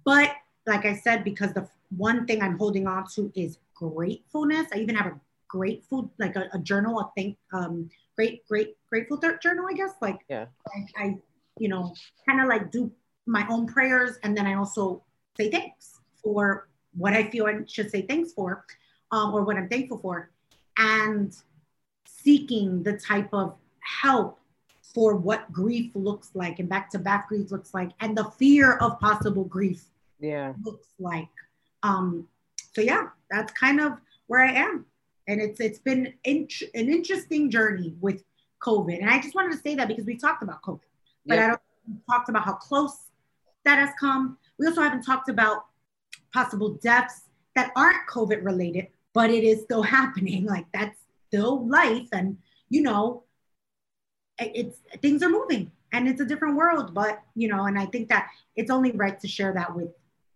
But 0.04 0.32
like 0.66 0.84
I 0.84 0.94
said, 0.94 1.24
because 1.24 1.54
the 1.54 1.66
one 1.96 2.26
thing 2.26 2.42
I'm 2.42 2.58
holding 2.58 2.86
on 2.86 3.06
to 3.14 3.32
is 3.34 3.56
gratefulness. 3.74 4.66
I 4.74 4.80
even 4.80 4.94
have 4.94 5.06
a 5.06 5.18
grateful, 5.48 6.12
like 6.18 6.36
a, 6.36 6.50
a 6.52 6.58
journal, 6.58 7.00
a 7.00 7.10
think, 7.16 7.38
um, 7.54 7.88
great, 8.14 8.46
great, 8.46 8.76
grateful 8.90 9.18
journal, 9.42 9.66
I 9.70 9.72
guess. 9.72 9.92
Like, 10.02 10.18
yeah, 10.28 10.46
I, 10.68 10.86
I 11.02 11.16
you 11.58 11.68
know, 11.68 11.94
kind 12.28 12.42
of 12.42 12.48
like 12.48 12.70
do 12.70 12.92
my 13.24 13.46
own 13.48 13.66
prayers, 13.66 14.18
and 14.22 14.36
then 14.36 14.46
I 14.46 14.52
also 14.52 15.02
say 15.34 15.50
thanks 15.50 16.00
for 16.22 16.68
what 16.94 17.14
I 17.14 17.30
feel 17.30 17.46
I 17.46 17.60
should 17.66 17.90
say 17.90 18.02
thanks 18.02 18.32
for, 18.32 18.66
um, 19.12 19.32
or 19.32 19.44
what 19.44 19.56
I'm 19.56 19.70
thankful 19.70 19.96
for, 19.96 20.30
and 20.76 21.34
seeking 22.06 22.82
the 22.82 22.98
type 22.98 23.30
of 23.32 23.56
help 24.02 24.40
for 24.94 25.16
what 25.16 25.52
grief 25.52 25.90
looks 25.94 26.30
like 26.34 26.60
and 26.60 26.68
back 26.68 26.88
to 26.90 26.98
back 26.98 27.28
grief 27.28 27.50
looks 27.50 27.74
like, 27.74 27.90
and 28.00 28.16
the 28.16 28.24
fear 28.38 28.74
of 28.78 28.98
possible 29.00 29.44
grief 29.44 29.84
yeah 30.20 30.52
looks 30.64 30.88
like. 30.98 31.28
Um, 31.82 32.28
so 32.72 32.80
yeah, 32.80 33.08
that's 33.30 33.52
kind 33.52 33.80
of 33.80 33.92
where 34.26 34.44
I 34.44 34.52
am, 34.52 34.86
and 35.28 35.40
it's 35.40 35.60
it's 35.60 35.78
been 35.78 36.14
int- 36.24 36.62
an 36.74 36.88
interesting 36.88 37.50
journey 37.50 37.94
with 38.00 38.24
COVID, 38.62 39.00
and 39.00 39.10
I 39.10 39.20
just 39.20 39.34
wanted 39.34 39.52
to 39.52 39.58
say 39.58 39.74
that 39.74 39.88
because 39.88 40.06
we 40.06 40.16
talked 40.16 40.42
about 40.42 40.62
COVID, 40.62 40.80
but 41.26 41.34
yep. 41.34 41.44
I 41.44 41.46
don't 41.48 41.60
talked 42.08 42.28
about 42.28 42.44
how 42.44 42.54
close 42.54 42.96
that 43.64 43.78
has 43.78 43.90
come. 43.98 44.38
We 44.58 44.66
also 44.66 44.82
haven't 44.82 45.02
talked 45.02 45.28
about 45.28 45.66
possible 46.32 46.70
deaths 46.82 47.22
that 47.54 47.72
aren't 47.76 48.08
COVID 48.08 48.44
related, 48.44 48.88
but 49.12 49.30
it 49.30 49.44
is 49.44 49.62
still 49.62 49.82
happening. 49.98 50.44
Like 50.46 50.66
that's 50.72 50.98
still 51.28 51.66
life. 51.66 52.08
And, 52.12 52.38
you 52.68 52.82
know, 52.82 53.23
it's 54.38 54.80
things 55.00 55.22
are 55.22 55.28
moving 55.28 55.70
and 55.92 56.08
it's 56.08 56.20
a 56.20 56.24
different 56.24 56.56
world. 56.56 56.94
But, 56.94 57.22
you 57.34 57.48
know, 57.48 57.66
and 57.66 57.78
I 57.78 57.86
think 57.86 58.08
that 58.08 58.30
it's 58.56 58.70
only 58.70 58.92
right 58.92 59.18
to 59.20 59.28
share 59.28 59.52
that 59.52 59.74
with 59.74 59.90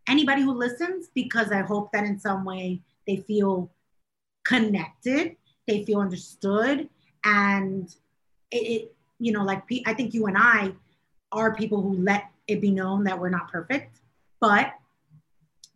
anybody 0.08 0.42
who 0.42 0.52
listens 0.52 1.08
because 1.14 1.52
I 1.52 1.62
hope 1.62 1.92
that 1.92 2.04
in 2.04 2.18
some 2.18 2.44
way 2.44 2.80
they 3.06 3.16
feel 3.16 3.70
connected, 4.44 5.36
they 5.66 5.84
feel 5.84 6.00
understood. 6.00 6.88
And 7.24 7.94
it, 8.50 8.56
it 8.56 8.94
you 9.18 9.32
know, 9.32 9.42
like 9.42 9.62
I 9.86 9.94
think 9.94 10.14
you 10.14 10.26
and 10.26 10.36
I 10.38 10.72
are 11.32 11.54
people 11.54 11.82
who 11.82 11.94
let 11.94 12.30
it 12.46 12.60
be 12.60 12.70
known 12.70 13.04
that 13.04 13.18
we're 13.18 13.28
not 13.28 13.50
perfect, 13.50 13.98
but 14.40 14.72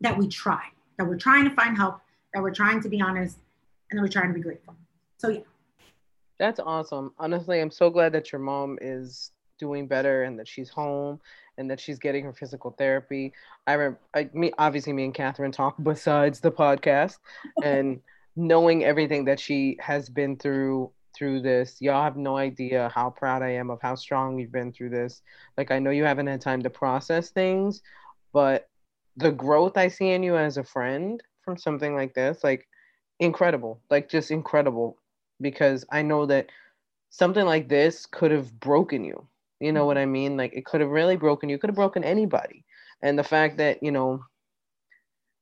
that 0.00 0.16
we 0.16 0.28
try, 0.28 0.62
that 0.96 1.06
we're 1.06 1.18
trying 1.18 1.44
to 1.44 1.54
find 1.54 1.76
help, 1.76 2.00
that 2.32 2.42
we're 2.42 2.54
trying 2.54 2.80
to 2.82 2.88
be 2.88 3.00
honest, 3.00 3.38
and 3.90 3.98
that 3.98 4.02
we're 4.02 4.08
trying 4.08 4.28
to 4.28 4.34
be 4.34 4.40
grateful. 4.40 4.74
So, 5.18 5.28
yeah. 5.28 5.40
That's 6.42 6.58
awesome. 6.58 7.12
Honestly, 7.20 7.60
I'm 7.60 7.70
so 7.70 7.88
glad 7.88 8.12
that 8.14 8.32
your 8.32 8.40
mom 8.40 8.76
is 8.80 9.30
doing 9.60 9.86
better 9.86 10.24
and 10.24 10.36
that 10.40 10.48
she's 10.48 10.68
home 10.68 11.20
and 11.56 11.70
that 11.70 11.78
she's 11.78 12.00
getting 12.00 12.24
her 12.24 12.32
physical 12.32 12.72
therapy. 12.72 13.32
I 13.68 13.74
remember, 13.74 14.00
I, 14.12 14.28
me, 14.32 14.50
obviously, 14.58 14.92
me 14.92 15.04
and 15.04 15.14
Katherine 15.14 15.52
talk 15.52 15.76
besides 15.84 16.40
the 16.40 16.50
podcast, 16.50 17.18
and 17.62 18.00
knowing 18.34 18.82
everything 18.82 19.24
that 19.26 19.38
she 19.38 19.76
has 19.80 20.08
been 20.08 20.36
through 20.36 20.90
through 21.16 21.42
this. 21.42 21.76
Y'all 21.80 22.02
have 22.02 22.16
no 22.16 22.36
idea 22.36 22.90
how 22.92 23.10
proud 23.10 23.42
I 23.42 23.50
am 23.50 23.70
of 23.70 23.80
how 23.80 23.94
strong 23.94 24.36
you've 24.40 24.50
been 24.50 24.72
through 24.72 24.90
this. 24.90 25.22
Like, 25.56 25.70
I 25.70 25.78
know 25.78 25.90
you 25.90 26.02
haven't 26.02 26.26
had 26.26 26.40
time 26.40 26.64
to 26.64 26.70
process 26.70 27.30
things, 27.30 27.82
but 28.32 28.68
the 29.16 29.30
growth 29.30 29.76
I 29.76 29.86
see 29.86 30.10
in 30.10 30.24
you 30.24 30.36
as 30.36 30.56
a 30.56 30.64
friend 30.64 31.22
from 31.44 31.56
something 31.56 31.94
like 31.94 32.14
this, 32.14 32.42
like, 32.42 32.66
incredible. 33.20 33.80
Like, 33.90 34.08
just 34.08 34.32
incredible. 34.32 34.96
Because 35.42 35.84
I 35.90 36.02
know 36.02 36.26
that 36.26 36.46
something 37.10 37.44
like 37.44 37.68
this 37.68 38.06
could 38.06 38.30
have 38.30 38.58
broken 38.60 39.04
you. 39.04 39.26
You 39.60 39.72
know 39.72 39.84
what 39.84 39.98
I 39.98 40.06
mean? 40.06 40.36
Like, 40.36 40.54
it 40.54 40.64
could 40.64 40.80
have 40.80 40.90
really 40.90 41.16
broken 41.16 41.48
you, 41.48 41.58
could 41.58 41.70
have 41.70 41.76
broken 41.76 42.02
anybody. 42.02 42.64
And 43.02 43.18
the 43.18 43.24
fact 43.24 43.58
that, 43.58 43.82
you 43.82 43.92
know, 43.92 44.24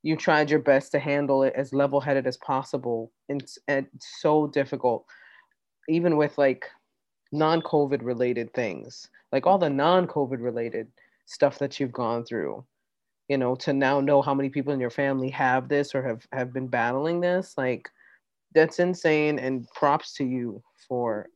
you 0.03 0.17
tried 0.17 0.51
your 0.51 0.61
best 0.61 0.93
to 0.93 0.99
handle 0.99 1.43
it 1.43 1.53
as 1.55 1.73
level 1.73 2.01
headed 2.01 2.27
as 2.27 2.39
possible. 2.39 3.13
And 3.29 3.43
it's 3.69 4.21
so 4.21 4.47
difficult 4.49 5.07
even 5.91 6.17
with 6.17 6.37
like 6.39 6.67
non-covid 7.33 8.01
related 8.03 8.53
things 8.55 9.09
like 9.33 9.47
all 9.47 9.59
the 9.59 9.71
non-covid 9.71 10.41
related 10.41 10.89
stuff 11.27 11.59
that 11.59 11.79
you've 11.79 11.93
gone 11.93 12.25
through 12.25 12.65
you 13.29 13.39
know 13.39 13.55
to 13.55 13.73
now 13.73 14.01
know 14.01 14.23
how 14.23 14.35
many 14.35 14.49
people 14.49 14.73
in 14.73 14.81
your 14.81 14.91
family 14.91 15.29
have 15.29 15.69
this 15.69 15.95
or 15.95 16.03
have 16.03 16.27
have 16.33 16.53
been 16.53 16.67
battling 16.67 17.21
this 17.21 17.55
like 17.57 17.89
that's 18.55 18.79
insane 18.79 19.39
and 19.39 19.67
props 19.75 20.15
to 20.15 20.25
you 20.25 20.63
for 20.89 21.29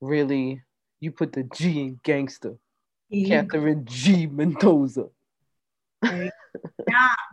really 0.00 0.62
you 1.00 1.10
put 1.10 1.32
the 1.32 1.44
g 1.54 1.80
in 1.80 2.00
gangster 2.02 2.56
mm-hmm. 3.12 3.28
katherine 3.28 3.84
g 3.84 4.26
mendoza 4.26 5.06
yeah 6.02 6.28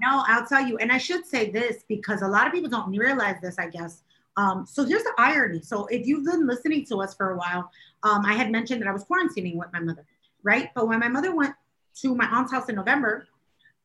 no 0.01 0.23
i'll 0.27 0.45
tell 0.45 0.65
you 0.65 0.77
and 0.77 0.91
i 0.91 0.97
should 0.97 1.25
say 1.25 1.49
this 1.49 1.83
because 1.87 2.21
a 2.21 2.27
lot 2.27 2.47
of 2.47 2.53
people 2.53 2.69
don't 2.69 2.91
realize 2.91 3.35
this 3.41 3.57
i 3.57 3.67
guess 3.67 4.03
um, 4.37 4.67
so 4.67 4.85
here's 4.85 5.03
the 5.03 5.13
irony. 5.17 5.61
So 5.61 5.87
if 5.87 6.05
you've 6.05 6.23
been 6.23 6.47
listening 6.47 6.85
to 6.85 6.97
us 6.97 7.15
for 7.15 7.31
a 7.31 7.37
while, 7.37 7.71
um, 8.03 8.23
I 8.23 8.33
had 8.33 8.51
mentioned 8.51 8.81
that 8.81 8.87
I 8.87 8.93
was 8.93 9.03
quarantining 9.03 9.55
with 9.55 9.73
my 9.73 9.79
mother, 9.79 10.05
right? 10.43 10.69
But 10.75 10.87
when 10.87 10.99
my 10.99 11.07
mother 11.07 11.35
went 11.35 11.55
to 12.01 12.15
my 12.15 12.25
aunt's 12.27 12.51
house 12.51 12.69
in 12.69 12.75
November, 12.75 13.27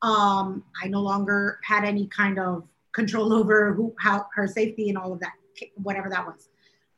um, 0.03 0.63
I 0.83 0.89
no 0.89 1.01
longer 1.01 1.59
had 1.65 1.85
any 1.85 2.07
kind 2.09 2.39
of 2.39 2.65
control 2.93 3.33
over 3.33 3.73
who, 3.73 3.95
how 3.99 4.27
her 4.35 4.47
safety 4.47 4.91
and 4.91 4.99
all 4.99 5.15
of 5.15 5.21
that, 5.21 5.33
whatever 5.77 6.09
that 6.11 6.27
was. 6.27 6.49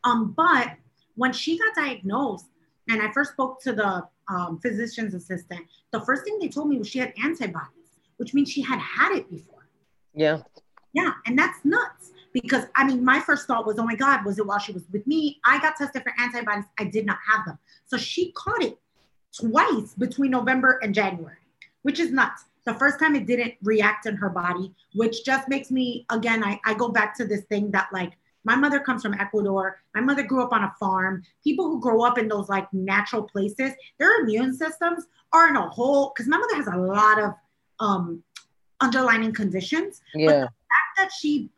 Um, 0.05 0.33
but 0.37 0.73
when 1.17 1.33
she 1.33 1.59
got 1.59 1.75
diagnosed, 1.75 2.47
and 2.89 3.01
I 3.01 3.11
first 3.13 3.33
spoke 3.33 3.63
to 3.63 3.73
the 3.73 4.07
um, 4.29 4.59
physician's 4.61 5.15
assistant, 5.15 5.61
the 5.91 6.01
first 6.01 6.25
thing 6.25 6.39
they 6.39 6.49
told 6.49 6.69
me 6.69 6.79
was 6.79 6.89
she 6.89 6.99
had 6.99 7.13
antibodies, 7.23 7.99
which 8.17 8.35
means 8.35 8.51
she 8.51 8.63
had 8.63 8.79
had 8.79 9.13
it 9.17 9.31
before. 9.31 9.69
Yeah. 10.15 10.43
Yeah, 10.93 11.13
and 11.27 11.37
that's 11.39 11.65
nuts 11.65 12.13
because 12.33 12.65
I 12.75 12.85
mean, 12.85 13.05
my 13.05 13.21
first 13.21 13.47
thought 13.47 13.67
was, 13.67 13.79
oh 13.79 13.85
my 13.85 13.97
God, 13.97 14.25
was 14.25 14.39
it 14.39 14.47
while 14.47 14.59
she 14.59 14.73
was 14.73 14.85
with 14.93 15.07
me? 15.07 15.41
I 15.45 15.61
got 15.61 15.77
tested 15.77 16.03
for 16.03 16.13
antibodies. 16.19 16.65
I 16.79 16.85
did 16.85 17.07
not 17.07 17.19
have 17.27 17.47
them. 17.47 17.59
So 17.87 17.97
she 17.97 18.33
caught 18.33 18.63
it 18.63 18.79
twice 19.33 19.95
between 19.95 20.31
November 20.31 20.79
and 20.83 20.95
January, 20.95 21.37
which 21.83 21.99
is 21.99 22.11
nuts. 22.11 22.45
The 22.65 22.75
first 22.75 22.99
time 22.99 23.15
it 23.15 23.27
didn't 23.27 23.55
react 23.63 24.07
in 24.07 24.17
her 24.17 24.31
body, 24.31 24.75
which 24.95 25.25
just 25.25 25.49
makes 25.49 25.71
me, 25.71 26.07
again, 26.11 26.43
I, 26.43 26.61
I 26.65 26.75
go 26.75 26.89
back 26.89 27.17
to 27.19 27.25
this 27.25 27.43
thing 27.43 27.71
that 27.73 27.89
like 27.93 28.13
my 28.45 28.55
mother 28.55 28.79
comes 28.79 29.03
from 29.03 29.15
Ecuador. 29.15 29.81
My 29.95 30.01
mother 30.01 30.23
grew 30.23 30.43
up 30.43 30.53
on 30.53 30.65
a 30.65 30.75
farm. 30.79 31.23
People 31.43 31.67
who 31.69 31.81
grow 31.81 32.03
up 32.05 32.19
in 32.19 32.29
those 32.29 32.49
like 32.49 32.73
natural 32.73 33.23
places, 33.23 33.73
their 33.99 34.21
immune 34.21 34.55
systems 34.55 35.07
are 35.33 35.49
in 35.49 35.57
a 35.57 35.69
whole, 35.69 36.13
because 36.15 36.29
my 36.29 36.37
mother 36.37 36.57
has 36.57 36.67
a 36.69 36.77
lot 36.77 37.21
of 37.21 37.35
um, 37.81 38.23
underlining 38.81 39.33
conditions. 39.33 40.03
Yeah. 40.15 40.27
But 40.27 40.35
the 40.35 40.47
fact 40.47 40.93
that 40.99 41.11
she 41.13 41.49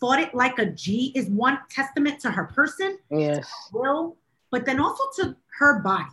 fought 0.00 0.20
it 0.20 0.34
like 0.34 0.58
a 0.58 0.66
G 0.66 1.12
is 1.14 1.28
one 1.28 1.58
testament 1.70 2.20
to 2.20 2.30
her 2.30 2.44
person, 2.44 2.98
Yes. 3.10 3.50
will, 3.72 4.16
but 4.50 4.64
then 4.66 4.78
also 4.80 5.02
to 5.22 5.36
her 5.58 5.80
body, 5.80 6.04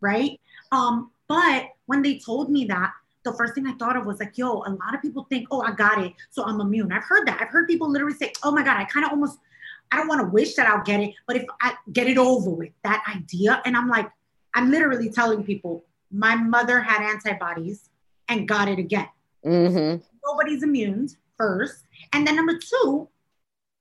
right? 0.00 0.40
Um, 0.72 1.10
but 1.28 1.68
when 1.86 2.02
they 2.02 2.18
told 2.18 2.50
me 2.50 2.64
that, 2.66 2.92
the 3.24 3.32
first 3.34 3.54
thing 3.54 3.66
I 3.66 3.72
thought 3.74 3.96
of 3.96 4.06
was 4.06 4.20
like, 4.20 4.38
yo, 4.38 4.62
a 4.62 4.70
lot 4.70 4.94
of 4.94 5.02
people 5.02 5.26
think, 5.28 5.48
oh, 5.50 5.60
I 5.60 5.72
got 5.72 6.02
it, 6.02 6.12
so 6.30 6.44
I'm 6.44 6.60
immune. 6.60 6.92
I've 6.92 7.02
heard 7.04 7.26
that. 7.26 7.40
I've 7.40 7.48
heard 7.48 7.66
people 7.66 7.90
literally 7.90 8.14
say, 8.16 8.32
oh 8.44 8.52
my 8.52 8.62
God, 8.62 8.76
I 8.76 8.84
kind 8.84 9.04
of 9.04 9.10
almost, 9.10 9.38
I 9.90 9.98
don't 9.98 10.08
want 10.08 10.20
to 10.20 10.26
wish 10.26 10.54
that 10.54 10.68
I'll 10.68 10.82
get 10.82 11.00
it, 11.00 11.14
but 11.26 11.36
if 11.36 11.44
I 11.60 11.74
get 11.92 12.06
it 12.06 12.18
over 12.18 12.50
with, 12.50 12.72
that 12.82 13.04
idea. 13.14 13.62
And 13.64 13.76
I'm 13.76 13.88
like, 13.88 14.10
I'm 14.54 14.70
literally 14.70 15.10
telling 15.10 15.44
people, 15.44 15.84
my 16.10 16.34
mother 16.34 16.80
had 16.80 17.02
antibodies 17.02 17.90
and 18.28 18.48
got 18.48 18.68
it 18.68 18.78
again 18.78 19.08
Mm-hmm. 19.44 20.02
nobody's 20.26 20.64
immune 20.64 21.08
first. 21.36 21.84
And 22.12 22.26
then 22.26 22.34
number 22.34 22.58
two, 22.58 23.08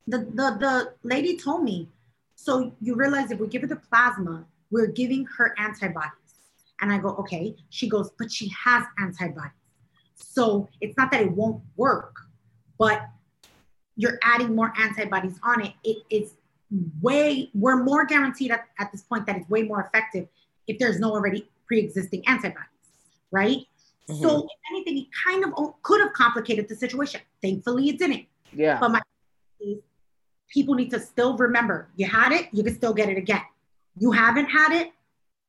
the, 0.05 0.19
the, 0.19 0.57
the 0.59 0.93
lady 1.01 1.37
told 1.37 1.63
me, 1.63 1.89
so 2.35 2.73
you 2.81 2.95
realize 2.95 3.31
if 3.31 3.39
we 3.39 3.47
give 3.47 3.63
her 3.63 3.67
the 3.67 3.77
plasma, 3.77 4.45
we're 4.69 4.87
giving 4.87 5.25
her 5.37 5.55
antibodies. 5.57 6.11
And 6.81 6.91
I 6.91 6.99
go, 6.99 7.09
okay. 7.15 7.55
She 7.69 7.89
goes, 7.89 8.11
but 8.19 8.31
she 8.31 8.51
has 8.63 8.83
antibodies. 8.99 9.51
So 10.13 10.69
it's 10.81 10.95
not 10.97 11.11
that 11.11 11.21
it 11.21 11.31
won't 11.31 11.63
work, 11.77 12.15
but 12.77 13.07
you're 13.95 14.19
adding 14.23 14.55
more 14.55 14.73
antibodies 14.77 15.39
on 15.43 15.65
it. 15.65 15.73
It 15.83 16.03
is 16.09 16.33
way, 17.01 17.49
we're 17.53 17.83
more 17.83 18.05
guaranteed 18.05 18.51
at, 18.51 18.65
at 18.79 18.91
this 18.91 19.03
point 19.03 19.25
that 19.27 19.37
it's 19.37 19.49
way 19.49 19.63
more 19.63 19.81
effective 19.81 20.27
if 20.67 20.79
there's 20.79 20.99
no 20.99 21.11
already 21.11 21.47
pre-existing 21.67 22.27
antibodies, 22.27 22.69
right? 23.31 23.59
Mm-hmm. 24.09 24.21
So 24.21 24.45
if 24.45 24.59
anything, 24.71 24.97
it 24.97 25.07
kind 25.25 25.45
of 25.45 25.81
could 25.81 26.01
have 26.01 26.13
complicated 26.13 26.67
the 26.67 26.75
situation. 26.75 27.21
Thankfully, 27.41 27.89
it 27.89 27.97
didn't. 27.97 28.25
Yeah. 28.53 28.79
But 28.79 28.91
my 28.91 29.01
people 30.49 30.75
need 30.75 30.91
to 30.91 30.99
still 30.99 31.35
remember: 31.37 31.89
you 31.95 32.05
had 32.05 32.31
it, 32.31 32.49
you 32.51 32.63
can 32.63 32.75
still 32.75 32.93
get 32.93 33.09
it 33.09 33.17
again. 33.17 33.41
You 33.97 34.11
haven't 34.11 34.47
had 34.47 34.73
it, 34.73 34.91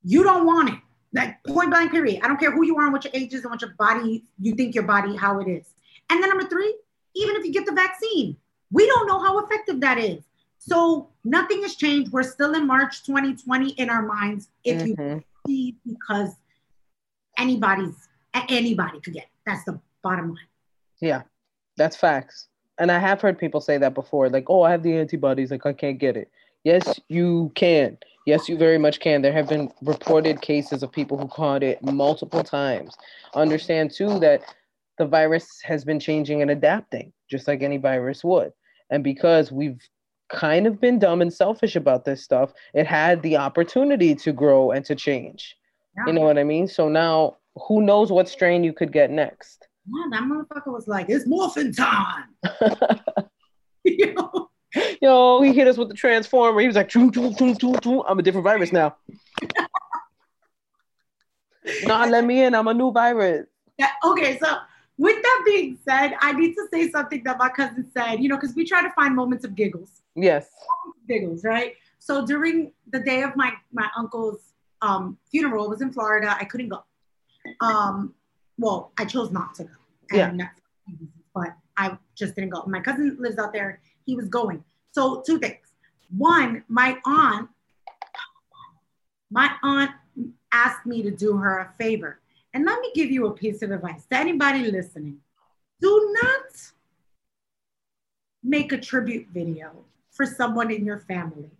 you 0.04 0.22
don't 0.22 0.46
want 0.46 0.70
it. 0.70 0.78
Like 1.12 1.42
point 1.44 1.70
blank, 1.70 1.90
period. 1.90 2.20
I 2.22 2.28
don't 2.28 2.38
care 2.38 2.50
who 2.50 2.64
you 2.64 2.76
are 2.78 2.84
and 2.84 2.92
what 2.92 3.04
your 3.04 3.12
age 3.14 3.34
is 3.34 3.42
and 3.42 3.50
what 3.50 3.60
your 3.60 3.74
body 3.78 4.24
you 4.40 4.54
think 4.54 4.74
your 4.74 4.84
body 4.84 5.16
how 5.16 5.38
it 5.40 5.48
is. 5.48 5.66
And 6.10 6.22
then 6.22 6.30
number 6.30 6.48
three, 6.48 6.74
even 7.16 7.36
if 7.36 7.44
you 7.44 7.52
get 7.52 7.66
the 7.66 7.72
vaccine, 7.72 8.36
we 8.70 8.86
don't 8.86 9.06
know 9.06 9.18
how 9.18 9.38
effective 9.38 9.80
that 9.80 9.98
is. 9.98 10.22
So 10.58 11.08
nothing 11.24 11.62
has 11.62 11.76
changed. 11.76 12.12
We're 12.12 12.22
still 12.22 12.54
in 12.54 12.66
March 12.66 13.04
2020 13.04 13.70
in 13.70 13.88
our 13.90 14.02
minds. 14.02 14.48
If 14.64 14.86
you 14.86 14.96
Mhm. 14.96 15.22
see, 15.46 15.76
because 15.86 16.34
anybody's 17.38 18.08
anybody 18.50 19.00
could 19.00 19.14
get 19.14 19.22
it. 19.22 19.28
That's 19.46 19.64
the 19.64 19.80
bottom 20.02 20.28
line. 20.28 20.48
Yeah, 21.00 21.22
that's 21.78 21.96
facts. 21.96 22.48
And 22.78 22.92
I 22.92 22.98
have 22.98 23.22
heard 23.22 23.38
people 23.38 23.62
say 23.62 23.78
that 23.78 23.94
before, 23.94 24.28
like, 24.28 24.50
oh, 24.50 24.60
I 24.60 24.70
have 24.72 24.82
the 24.82 24.94
antibodies, 24.94 25.50
like 25.50 25.64
I 25.64 25.72
can't 25.72 25.98
get 25.98 26.18
it. 26.18 26.30
Yes, 26.64 27.00
you 27.08 27.50
can. 27.54 27.96
Yes, 28.26 28.48
you 28.48 28.58
very 28.58 28.76
much 28.76 29.00
can. 29.00 29.22
There 29.22 29.32
have 29.32 29.48
been 29.48 29.72
reported 29.80 30.42
cases 30.42 30.82
of 30.82 30.92
people 30.92 31.16
who 31.16 31.28
caught 31.28 31.62
it 31.62 31.82
multiple 31.82 32.42
times. 32.42 32.94
Understand 33.34 33.92
too 33.92 34.18
that 34.18 34.42
the 34.98 35.06
virus 35.06 35.60
has 35.62 35.84
been 35.84 36.00
changing 36.00 36.42
and 36.42 36.50
adapting, 36.50 37.12
just 37.30 37.48
like 37.48 37.62
any 37.62 37.76
virus 37.76 38.24
would. 38.24 38.52
And 38.90 39.02
because 39.02 39.52
we've 39.52 39.80
kind 40.28 40.66
of 40.66 40.80
been 40.80 40.98
dumb 40.98 41.22
and 41.22 41.32
selfish 41.32 41.76
about 41.76 42.04
this 42.04 42.22
stuff, 42.22 42.52
it 42.74 42.86
had 42.86 43.22
the 43.22 43.36
opportunity 43.36 44.14
to 44.14 44.32
grow 44.32 44.70
and 44.70 44.84
to 44.86 44.94
change. 44.94 45.56
You 46.06 46.12
know 46.12 46.20
what 46.20 46.36
I 46.36 46.44
mean? 46.44 46.68
So 46.68 46.90
now 46.90 47.38
who 47.66 47.80
knows 47.80 48.12
what 48.12 48.28
strain 48.28 48.62
you 48.62 48.74
could 48.74 48.92
get 48.92 49.10
next? 49.10 49.66
Yeah, 49.86 50.04
that 50.10 50.24
motherfucker 50.24 50.72
was 50.72 50.86
like, 50.86 51.06
it's 51.08 51.26
morphin 51.26 51.72
time. 51.72 52.24
you 53.82 54.12
know? 54.14 54.50
Yo, 55.02 55.42
he 55.42 55.52
hit 55.52 55.68
us 55.68 55.76
with 55.76 55.88
the 55.88 55.94
transformer. 55.94 56.60
He 56.60 56.66
was 56.66 56.76
like, 56.76 56.88
"Choo, 56.88 57.10
choo, 57.10 57.34
choo, 57.34 57.54
choo, 57.54 57.74
choo. 57.82 58.04
I'm 58.04 58.18
a 58.18 58.22
different 58.22 58.44
virus 58.44 58.72
now. 58.72 58.96
nah, 61.84 62.04
let 62.04 62.24
me 62.24 62.42
in. 62.42 62.54
I'm 62.54 62.68
a 62.68 62.74
new 62.74 62.92
virus. 62.92 63.46
Yeah, 63.78 63.88
okay, 64.04 64.38
so 64.38 64.56
with 64.98 65.22
that 65.22 65.42
being 65.44 65.78
said, 65.86 66.14
I 66.20 66.32
need 66.32 66.54
to 66.54 66.66
say 66.72 66.90
something 66.90 67.22
that 67.24 67.38
my 67.38 67.48
cousin 67.48 67.90
said, 67.92 68.16
you 68.22 68.28
know, 68.28 68.36
because 68.36 68.54
we 68.54 68.64
try 68.64 68.82
to 68.82 68.90
find 68.90 69.14
moments 69.14 69.44
of 69.44 69.54
giggles. 69.54 70.02
Yes. 70.14 70.48
Giggles, 71.08 71.44
right? 71.44 71.74
So 71.98 72.24
during 72.26 72.72
the 72.92 73.00
day 73.00 73.22
of 73.22 73.36
my 73.36 73.52
my 73.72 73.88
uncle's 73.96 74.52
um, 74.82 75.18
funeral, 75.30 75.64
it 75.66 75.70
was 75.70 75.82
in 75.82 75.92
Florida. 75.92 76.36
I 76.38 76.44
couldn't 76.44 76.68
go. 76.68 76.84
Um, 77.60 78.14
well, 78.58 78.92
I 78.98 79.04
chose 79.04 79.30
not 79.30 79.54
to 79.56 79.64
go. 79.64 79.70
Yeah. 80.12 80.28
And 80.30 80.40
that's- 80.40 80.60
but 81.34 81.54
I 81.76 81.98
just 82.14 82.34
didn't 82.34 82.50
go. 82.50 82.64
My 82.66 82.80
cousin 82.80 83.16
lives 83.20 83.38
out 83.38 83.52
there. 83.52 83.80
He 84.06 84.14
was 84.16 84.28
going. 84.28 84.64
So 84.92 85.20
two 85.26 85.38
things. 85.38 85.58
One, 86.16 86.64
my 86.68 86.96
aunt, 87.04 87.50
my 89.30 89.50
aunt 89.62 89.90
asked 90.52 90.86
me 90.86 91.02
to 91.02 91.10
do 91.10 91.36
her 91.36 91.58
a 91.58 91.72
favor. 91.76 92.20
And 92.56 92.64
let 92.64 92.80
me 92.80 92.90
give 92.94 93.10
you 93.10 93.26
a 93.26 93.34
piece 93.34 93.60
of 93.60 93.70
advice 93.70 94.06
to 94.06 94.16
anybody 94.16 94.70
listening. 94.70 95.18
Do 95.78 96.16
not 96.22 96.72
make 98.42 98.72
a 98.72 98.78
tribute 98.78 99.26
video 99.28 99.84
for 100.10 100.24
someone 100.24 100.70
in 100.70 100.86
your 100.86 101.00
family. 101.00 101.50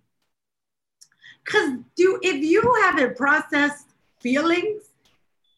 Because 1.45 1.73
do 1.97 2.19
if 2.23 2.43
you 2.43 2.63
haven't 2.81 3.15
processed 3.15 3.89
feelings, 4.21 4.85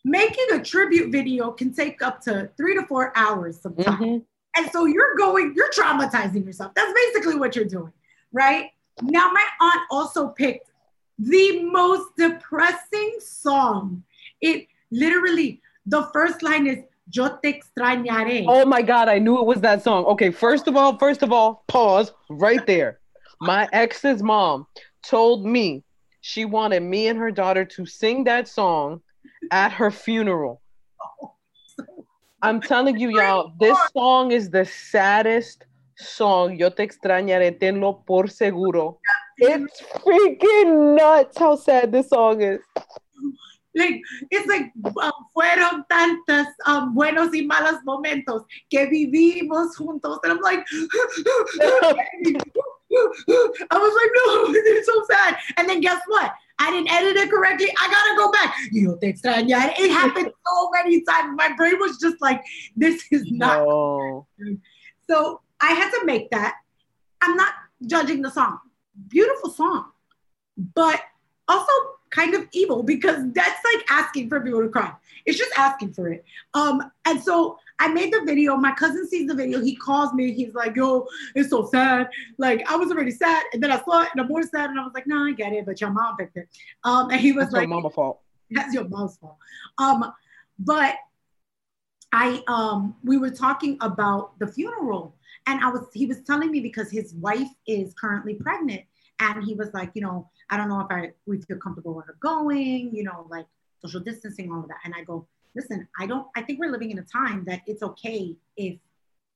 making 0.05 0.47
a 0.55 0.61
tribute 0.61 1.13
video 1.13 1.53
can 1.53 1.73
take 1.73 2.03
up 2.03 2.21
to 2.23 2.51
three 2.57 2.75
to 2.75 2.85
four 2.87 3.13
hours 3.17 3.61
sometimes. 3.61 4.01
Mhm. 4.01 4.25
And 4.57 4.73
so 4.73 4.87
you're 4.87 5.15
going, 5.15 5.55
you're 5.55 5.71
traumatizing 5.71 6.45
yourself. 6.47 6.75
That's 6.75 6.93
basically 6.93 7.37
what 7.37 7.55
you're 7.55 7.65
doing, 7.65 7.93
right? 8.33 8.73
Now, 9.03 9.31
my 9.31 9.47
aunt 9.61 9.83
also 9.89 10.31
picked 10.31 10.73
the 11.17 11.63
most 11.63 12.17
depressing 12.17 13.19
song. 13.21 14.03
It 14.41 14.67
literally, 14.91 15.61
the 15.87 16.09
first 16.13 16.43
line 16.43 16.67
is 16.67 16.79
Yo 17.11 17.29
te 17.43 17.59
extrañaré. 17.59 18.45
Oh 18.47 18.67
my 18.67 18.83
God, 18.83 19.09
I 19.09 19.19
knew 19.19 19.39
it 19.39 19.47
was 19.47 19.63
that 19.63 19.83
song. 19.83 20.05
Okay, 20.05 20.31
first 20.31 20.69
of 20.69 20.77
all, 20.77 20.99
first 20.99 21.23
of 21.23 21.33
all, 21.33 21.65
pause 21.67 22.13
right 22.29 22.65
there. 22.67 23.01
My 23.41 23.69
ex's 23.73 24.23
mom 24.23 24.67
told 25.03 25.47
me 25.47 25.85
she 26.21 26.45
wanted 26.45 26.83
me 26.83 27.07
and 27.09 27.19
her 27.19 27.31
daughter 27.31 27.65
to 27.65 27.87
sing 27.87 28.25
that 28.25 28.47
song 28.47 29.01
at 29.51 29.73
her 29.73 29.91
funeral. 29.91 30.61
I'm 32.43 32.61
telling 32.61 32.99
you, 32.99 33.11
y'all, 33.11 33.53
this 33.59 33.79
song 33.97 34.33
is 34.33 34.51
the 34.51 34.65
saddest 34.65 35.65
song. 35.97 36.57
Yo 36.57 36.69
te 36.69 36.87
extrañaré, 36.87 37.59
tenlo 37.59 38.05
por 38.07 38.29
seguro. 38.29 39.01
It's 39.39 39.81
freaking 39.81 40.97
nuts 40.97 41.39
how 41.39 41.57
sad 41.57 41.91
this 41.93 42.11
song 42.11 42.43
is. 42.43 42.61
Like, 43.79 44.03
it's 44.31 44.47
like, 44.47 44.73
um, 45.03 45.13
fueron 45.35 45.85
tantas 45.89 46.47
um, 46.67 46.95
buenos 46.95 47.31
y 47.33 47.43
malos 47.47 47.83
momentos 47.85 48.45
que 48.71 48.87
vivimos 48.87 49.77
juntos. 49.77 50.19
And 50.25 50.33
I'm 50.33 50.41
like, 50.41 50.65
I 53.71 53.79
was 53.79 53.95
like, 53.95 54.13
no, 54.17 54.53
it's 54.55 54.87
so 54.87 55.05
sad. 55.11 55.37
And 55.57 55.69
then 55.69 55.81
guess 55.81 56.01
what? 56.09 56.33
I 56.59 56.71
didn't 56.71 56.91
edit 56.91 57.17
it 57.17 57.31
correctly. 57.31 57.71
I 57.79 57.89
gotta 57.89 58.17
go 58.17 58.33
back. 58.33 58.55
Yo 58.73 58.97
te 58.97 59.13
extrañaré. 59.13 59.75
It 59.79 59.91
happened 59.91 60.33
so 60.47 60.71
many 60.73 61.03
times. 61.03 61.37
My 61.37 61.55
brain 61.57 61.79
was 61.79 61.99
just 61.99 62.21
like, 62.21 62.43
this 62.77 63.05
is 63.13 63.31
not. 63.31 63.61
No. 63.61 64.27
So 65.09 65.41
I 65.61 65.73
had 65.73 65.91
to 65.91 66.05
make 66.05 66.31
that. 66.31 66.55
I'm 67.23 67.37
not 67.37 67.53
judging 67.87 68.23
the 68.23 68.31
song. 68.31 68.59
Beautiful 69.09 69.51
song, 69.51 69.93
but 70.75 71.01
also 71.47 71.73
kind 72.11 72.35
of 72.35 72.47
evil 72.53 72.83
because 72.83 73.33
that's 73.33 73.65
like 73.65 73.85
asking 73.91 74.29
for 74.29 74.41
people 74.41 74.63
to 74.63 74.69
cry. 74.69 74.93
It's 75.27 75.39
just 75.39 75.53
asking 75.59 75.93
for 75.93 76.09
it. 76.09 76.25
Um, 76.55 76.91
and 77.05 77.23
so 77.23 77.59
I 77.79 77.89
made 77.89 78.13
the 78.13 78.23
video. 78.25 78.57
My 78.57 78.73
cousin 78.73 79.07
sees 79.07 79.29
the 79.29 79.35
video. 79.35 79.61
He 79.61 79.77
calls 79.77 80.13
me. 80.13 80.33
He's 80.33 80.55
like, 80.55 80.77
"Yo, 80.77 81.07
it's 81.35 81.51
so 81.51 81.67
sad. 81.67 82.09
Like 82.39 82.69
I 82.71 82.77
was 82.77 82.91
already 82.91 83.11
sad, 83.11 83.45
and 83.53 83.63
then 83.63 83.71
I 83.71 83.83
saw 83.85 84.03
it, 84.03 84.09
and 84.13 84.21
I'm 84.21 84.29
more 84.29 84.43
sad." 84.43 84.71
And 84.71 84.79
I 84.79 84.85
was 84.85 84.93
like, 84.95 85.07
"No, 85.07 85.25
I 85.25 85.33
get 85.33 85.53
it, 85.53 85.67
but 85.67 85.81
your 85.81 85.91
mom 85.91 86.17
picked 86.17 86.37
it." 86.37 86.49
Um, 86.85 87.11
and 87.11 87.21
he 87.21 87.33
was 87.33 87.47
That's 87.47 87.55
like, 87.55 87.63
your 87.63 87.77
mama 87.77 87.91
fault. 87.91 88.21
"That's 88.51 88.75
your 88.75 88.89
mom's 88.89 89.17
fault." 89.17 89.37
Um, 89.79 90.13
but 90.59 90.97
I 92.13 92.43
um, 92.49 92.97
we 93.05 93.19
were 93.19 93.31
talking 93.31 93.77
about 93.81 94.39
the 94.39 94.47
funeral, 94.47 95.17
and 95.47 95.63
I 95.63 95.71
was 95.71 95.87
he 95.93 96.07
was 96.07 96.23
telling 96.23 96.51
me 96.51 96.61
because 96.61 96.91
his 96.91 97.15
wife 97.15 97.51
is 97.67 97.95
currently 97.95 98.35
pregnant, 98.35 98.83
and 99.21 99.45
he 99.45 99.55
was 99.55 99.73
like, 99.75 99.91
you 99.95 100.03
know, 100.03 100.31
I 100.51 100.57
don't 100.57 100.69
know 100.69 100.81
if 100.81 100.87
I 100.91 101.13
we 101.27 101.41
feel 101.43 101.59
comfortable 101.59 101.95
with 101.95 102.07
her 102.07 102.17
going, 102.21 102.95
you 102.95 103.05
know, 103.05 103.27
like 103.29 103.47
social 103.81 104.01
distancing, 104.01 104.51
all 104.53 104.61
of 104.61 104.69
that. 104.69 104.79
And 104.85 104.95
I 104.95 105.05
go, 105.05 105.27
listen, 105.55 105.89
I 105.99 106.07
don't, 106.07 106.27
I 106.37 106.43
think 106.43 106.59
we're 106.59 106.71
living 106.71 106.91
in 106.91 106.99
a 106.99 107.03
time 107.03 107.45
that 107.47 107.63
it's 107.67 107.83
okay 107.83 108.35
if 108.57 108.79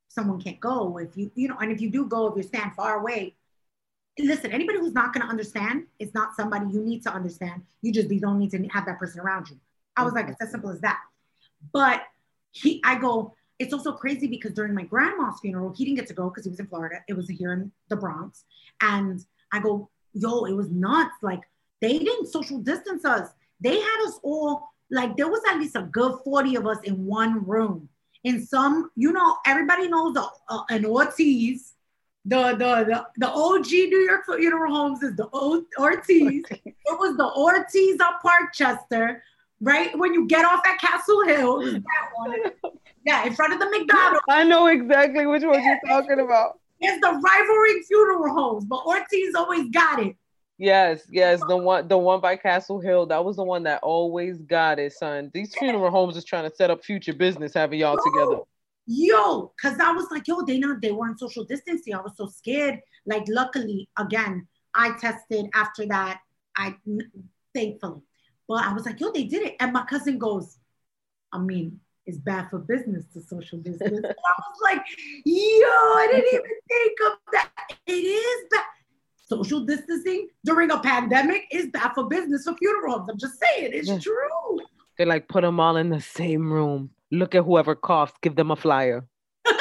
someone 0.09 0.41
can't 0.41 0.61
go, 0.61 0.99
if 0.99 1.17
you, 1.17 1.31
you 1.35 1.49
know, 1.49 1.57
and 1.61 1.73
if 1.73 1.81
you 1.81 1.91
do 1.91 2.07
go, 2.07 2.29
if 2.29 2.37
you 2.37 2.43
stand 2.43 2.73
far 2.75 3.01
away. 3.01 3.35
Listen, 4.19 4.53
anybody 4.53 4.79
who's 4.79 4.93
not 4.93 5.15
going 5.15 5.25
to 5.25 5.31
understand 5.31 5.87
is 5.99 6.13
not 6.13 6.37
somebody 6.37 6.67
you 6.71 6.81
need 6.81 7.03
to 7.05 7.13
understand. 7.13 7.63
You 7.81 7.93
just 7.93 8.11
you 8.11 8.21
don't 8.21 8.39
need 8.39 8.51
to 8.51 8.63
have 8.69 8.85
that 8.85 8.99
person 8.99 9.21
around 9.21 9.49
you. 9.49 9.59
I 9.97 10.05
was 10.05 10.13
like, 10.13 10.29
it's 10.29 10.41
as 10.41 10.51
simple 10.51 10.71
as 10.71 10.81
that. 10.81 11.01
But 11.73 12.03
he, 12.51 12.83
I 12.85 12.99
go, 12.99 13.35
it's 13.59 13.73
also 13.73 13.93
crazy 13.93 14.27
because 14.27 14.53
during 14.53 14.75
my 14.75 14.83
grandma's 14.83 15.41
funeral, 15.41 15.73
he 15.75 15.85
didn't 15.85 15.97
get 15.97 16.09
to 16.09 16.15
go 16.15 16.29
because 16.29 16.45
he 16.45 16.51
was 16.51 16.61
in 16.61 16.67
Florida. 16.67 16.97
It 17.09 17.15
was 17.15 17.29
here 17.29 17.53
in 17.53 17.73
the 17.89 17.97
Bronx. 17.97 18.45
And 18.83 19.25
I 19.51 19.61
go, 19.61 19.89
yo, 20.15 20.45
it 20.45 20.53
was 20.53 20.71
nuts. 20.71 21.15
Like 21.23 21.43
they 21.81 21.99
didn't 21.99 22.27
social 22.27 22.59
distance 22.59 23.05
us. 23.05 23.29
They 23.61 23.79
had 23.79 24.07
us 24.07 24.19
all 24.23 24.69
like 24.91 25.17
there 25.17 25.29
was 25.29 25.41
at 25.51 25.59
least 25.59 25.77
a 25.77 25.83
good 25.83 26.19
40 26.25 26.57
of 26.57 26.67
us 26.67 26.79
in 26.85 27.05
one 27.07 27.45
room. 27.47 27.89
In 28.25 28.45
some, 28.47 28.91
you 28.95 29.13
know, 29.13 29.37
everybody 29.47 29.89
knows 29.89 30.15
the, 30.15 30.25
uh, 30.49 30.63
an 30.71 30.85
Ortiz, 30.85 31.73
the, 32.25 32.53
the 32.53 32.85
the 32.85 33.07
the 33.17 33.29
OG 33.29 33.67
New 33.67 34.07
York 34.09 34.25
funeral 34.27 34.73
homes 34.73 35.03
is 35.03 35.17
the 35.17 35.29
o- 35.33 35.65
Ortiz. 35.79 36.45
it 36.51 36.75
was 36.87 37.17
the 37.17 37.29
Ortiz 37.35 37.99
on 38.01 38.13
Parkchester, 38.25 39.21
right? 39.61 39.97
When 39.99 40.15
you 40.15 40.29
get 40.29 40.45
off 40.45 40.65
at 40.65 40.79
Castle 40.79 41.25
Hill, 41.27 41.63
that 41.63 42.09
one. 42.15 42.39
yeah, 43.05 43.25
in 43.25 43.35
front 43.35 43.55
of 43.55 43.59
the 43.59 43.71
McDonald's. 43.77 44.23
I 44.29 44.45
know 44.45 44.69
exactly 44.69 45.27
which 45.27 45.43
one 45.43 45.65
you're 45.65 45.81
talking 45.89 46.21
about. 46.21 46.61
It's 46.83 47.01
the 47.01 47.13
rivalry 47.13 47.83
funeral 47.85 48.35
homes, 48.35 48.65
but 48.65 48.85
Ortiz 48.85 49.35
always 49.35 49.71
got 49.71 50.03
it. 50.03 50.17
Yes, 50.59 51.03
yes, 51.11 51.41
the 51.49 51.57
one 51.57 51.89
the 51.89 51.97
one 51.97 52.21
by 52.21 52.37
Castle 52.37 52.81
Hill. 52.81 53.07
That 53.07 53.25
was 53.25 53.37
the 53.37 53.45
one 53.45 53.63
that 53.65 53.83
always 53.83 54.39
got 54.43 54.79
it, 54.79 54.93
son. 54.93 55.31
These 55.33 55.55
funeral 55.55 55.91
homes 55.91 56.17
is 56.17 56.25
trying 56.25 56.49
to 56.49 56.55
set 56.55 56.71
up 56.71 56.85
future 56.85 57.15
business 57.15 57.55
having 57.55 57.81
y'all 57.81 57.99
together. 58.05 58.43
Yo, 58.87 59.53
cause 59.61 59.79
I 59.79 59.93
was 59.93 60.07
like, 60.11 60.27
yo, 60.27 60.43
they 60.43 60.59
not 60.59 60.81
they 60.83 60.93
weren't 60.93 61.19
social 61.19 61.45
distancing. 61.45 61.95
I 61.95 62.01
was 62.01 62.13
so 62.17 62.27
scared. 62.27 62.81
Like, 63.07 63.25
luckily, 63.29 63.89
again, 63.99 64.47
I 64.75 64.97
tested 64.99 65.47
after 65.55 65.87
that. 65.87 66.21
I 66.57 66.75
thankfully, 67.55 68.03
but 68.49 68.65
I 68.65 68.73
was 68.73 68.87
like, 68.87 69.01
yo, 69.01 69.11
they 69.13 69.25
did 69.25 69.43
it. 69.43 69.57
And 69.61 69.73
my 69.73 69.85
cousin 69.85 70.19
goes, 70.19 70.59
I 71.33 71.39
mean, 71.39 71.81
it's 72.07 72.19
bad 72.19 72.49
for 72.51 72.59
business 72.59 73.05
to 73.13 73.21
social 73.21 73.59
distance. 73.59 74.01
I 74.05 74.09
was 74.09 74.59
like, 74.65 74.83
yo, 75.25 75.35
I 75.69 76.09
didn't 76.11 76.29
even 76.35 76.51
think 76.69 76.99
of 77.07 77.13
that. 77.33 77.51
It 77.87 77.93
is 77.93 78.47
bad. 78.51 78.65
Social 79.29 79.61
distancing 79.61 80.29
during 80.45 80.71
a 80.71 80.79
pandemic 80.81 81.45
is 81.51 81.69
bad 81.73 81.93
for 81.95 82.05
business 82.09 82.45
for 82.45 82.55
funeral 82.57 82.99
homes. 82.99 83.09
I'm 83.11 83.19
just 83.19 83.39
saying, 83.41 83.71
it's 83.73 83.89
Yeah. 83.89 83.99
true. 83.99 84.59
They 84.99 85.05
like 85.07 85.29
put 85.29 85.43
them 85.43 85.59
all 85.59 85.77
in 85.77 85.89
the 85.89 86.01
same 86.01 86.53
room. 86.53 86.91
Look 87.11 87.35
at 87.35 87.45
whoever 87.45 87.75
coughs, 87.75 88.13
give 88.21 88.37
them 88.37 88.51
a 88.51 88.57
flyer. 88.57 89.07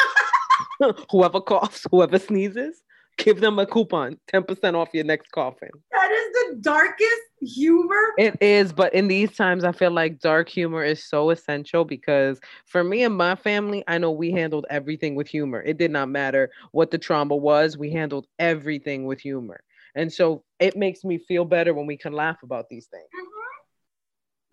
whoever 1.12 1.39
coughs, 1.41 1.86
whoever 1.91 2.17
sneezes, 2.19 2.82
give 3.17 3.41
them 3.41 3.60
a 3.60 3.65
coupon, 3.65 4.17
10% 4.34 4.76
off 4.76 4.89
your 4.93 5.04
next 5.04 5.32
coffin. 5.32 5.69
That 5.91 6.12
is 6.12 6.34
the 6.34 6.62
darkest 6.62 7.21
humor. 7.41 8.13
It 8.17 8.38
is, 8.41 8.74
but 8.74 8.93
in 8.93 9.08
these 9.08 9.36
times, 9.36 9.63
I 9.63 9.71
feel 9.71 9.91
like 9.91 10.19
dark 10.19 10.50
humor 10.50 10.84
is 10.84 11.04
so 11.04 11.30
essential 11.30 11.86
because 11.86 12.39
for 12.65 12.84
me 12.84 13.04
and 13.04 13.15
my 13.15 13.36
family, 13.36 13.84
I 13.88 13.97
know 13.97 14.12
we 14.12 14.32
handled 14.32 14.65
everything 14.69 15.15
with 15.15 15.28
humor. 15.28 15.62
It 15.62 15.78
did 15.78 15.91
not 15.91 16.10
matter 16.10 16.52
what 16.71 16.91
the 16.91 16.97
trauma 16.97 17.36
was, 17.36 17.78
we 17.78 17.91
handled 17.91 18.28
everything 18.39 19.06
with 19.06 19.19
humor. 19.19 19.62
And 19.95 20.12
so 20.12 20.43
it 20.60 20.78
makes 20.78 21.04
me 21.04 21.17
feel 21.17 21.45
better 21.45 21.74
when 21.74 21.86
we 21.86 21.97
can 21.97 22.13
laugh 22.13 22.43
about 22.43 22.69
these 22.69 22.88
things. 22.88 23.04
Mm-hmm. 23.06 23.28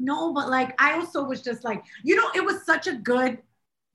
No, 0.00 0.32
but 0.32 0.48
like 0.48 0.80
I 0.80 0.94
also 0.94 1.24
was 1.24 1.42
just 1.42 1.64
like, 1.64 1.82
you 2.04 2.14
know, 2.14 2.30
it 2.34 2.44
was 2.44 2.64
such 2.64 2.86
a 2.86 2.94
good 2.94 3.38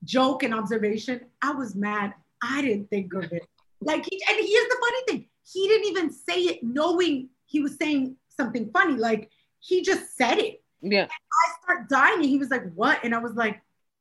joke 0.04 0.42
and 0.42 0.54
observation. 0.54 1.20
I 1.40 1.52
was 1.52 1.74
mad. 1.74 2.14
I 2.42 2.60
didn't 2.60 2.90
think 2.90 3.14
of 3.14 3.32
it. 3.32 3.46
Like, 3.84 4.04
he, 4.08 4.22
and 4.28 4.36
here's 4.38 4.68
the 4.68 4.76
funny 4.80 5.02
thing: 5.08 5.28
he 5.44 5.68
didn't 5.68 5.88
even 5.88 6.10
say 6.10 6.40
it 6.42 6.62
knowing 6.62 7.28
he 7.46 7.60
was 7.60 7.76
saying 7.76 8.16
something 8.28 8.70
funny. 8.72 8.94
Like, 8.94 9.30
he 9.60 9.82
just 9.82 10.16
said 10.16 10.38
it. 10.38 10.62
Yeah. 10.80 11.06
I 11.06 11.62
start 11.62 11.88
dying, 11.88 12.16
and 12.16 12.24
he 12.24 12.38
was 12.38 12.50
like, 12.50 12.72
"What?" 12.74 13.04
And 13.04 13.14
I 13.14 13.18
was 13.18 13.34
like, 13.34 13.60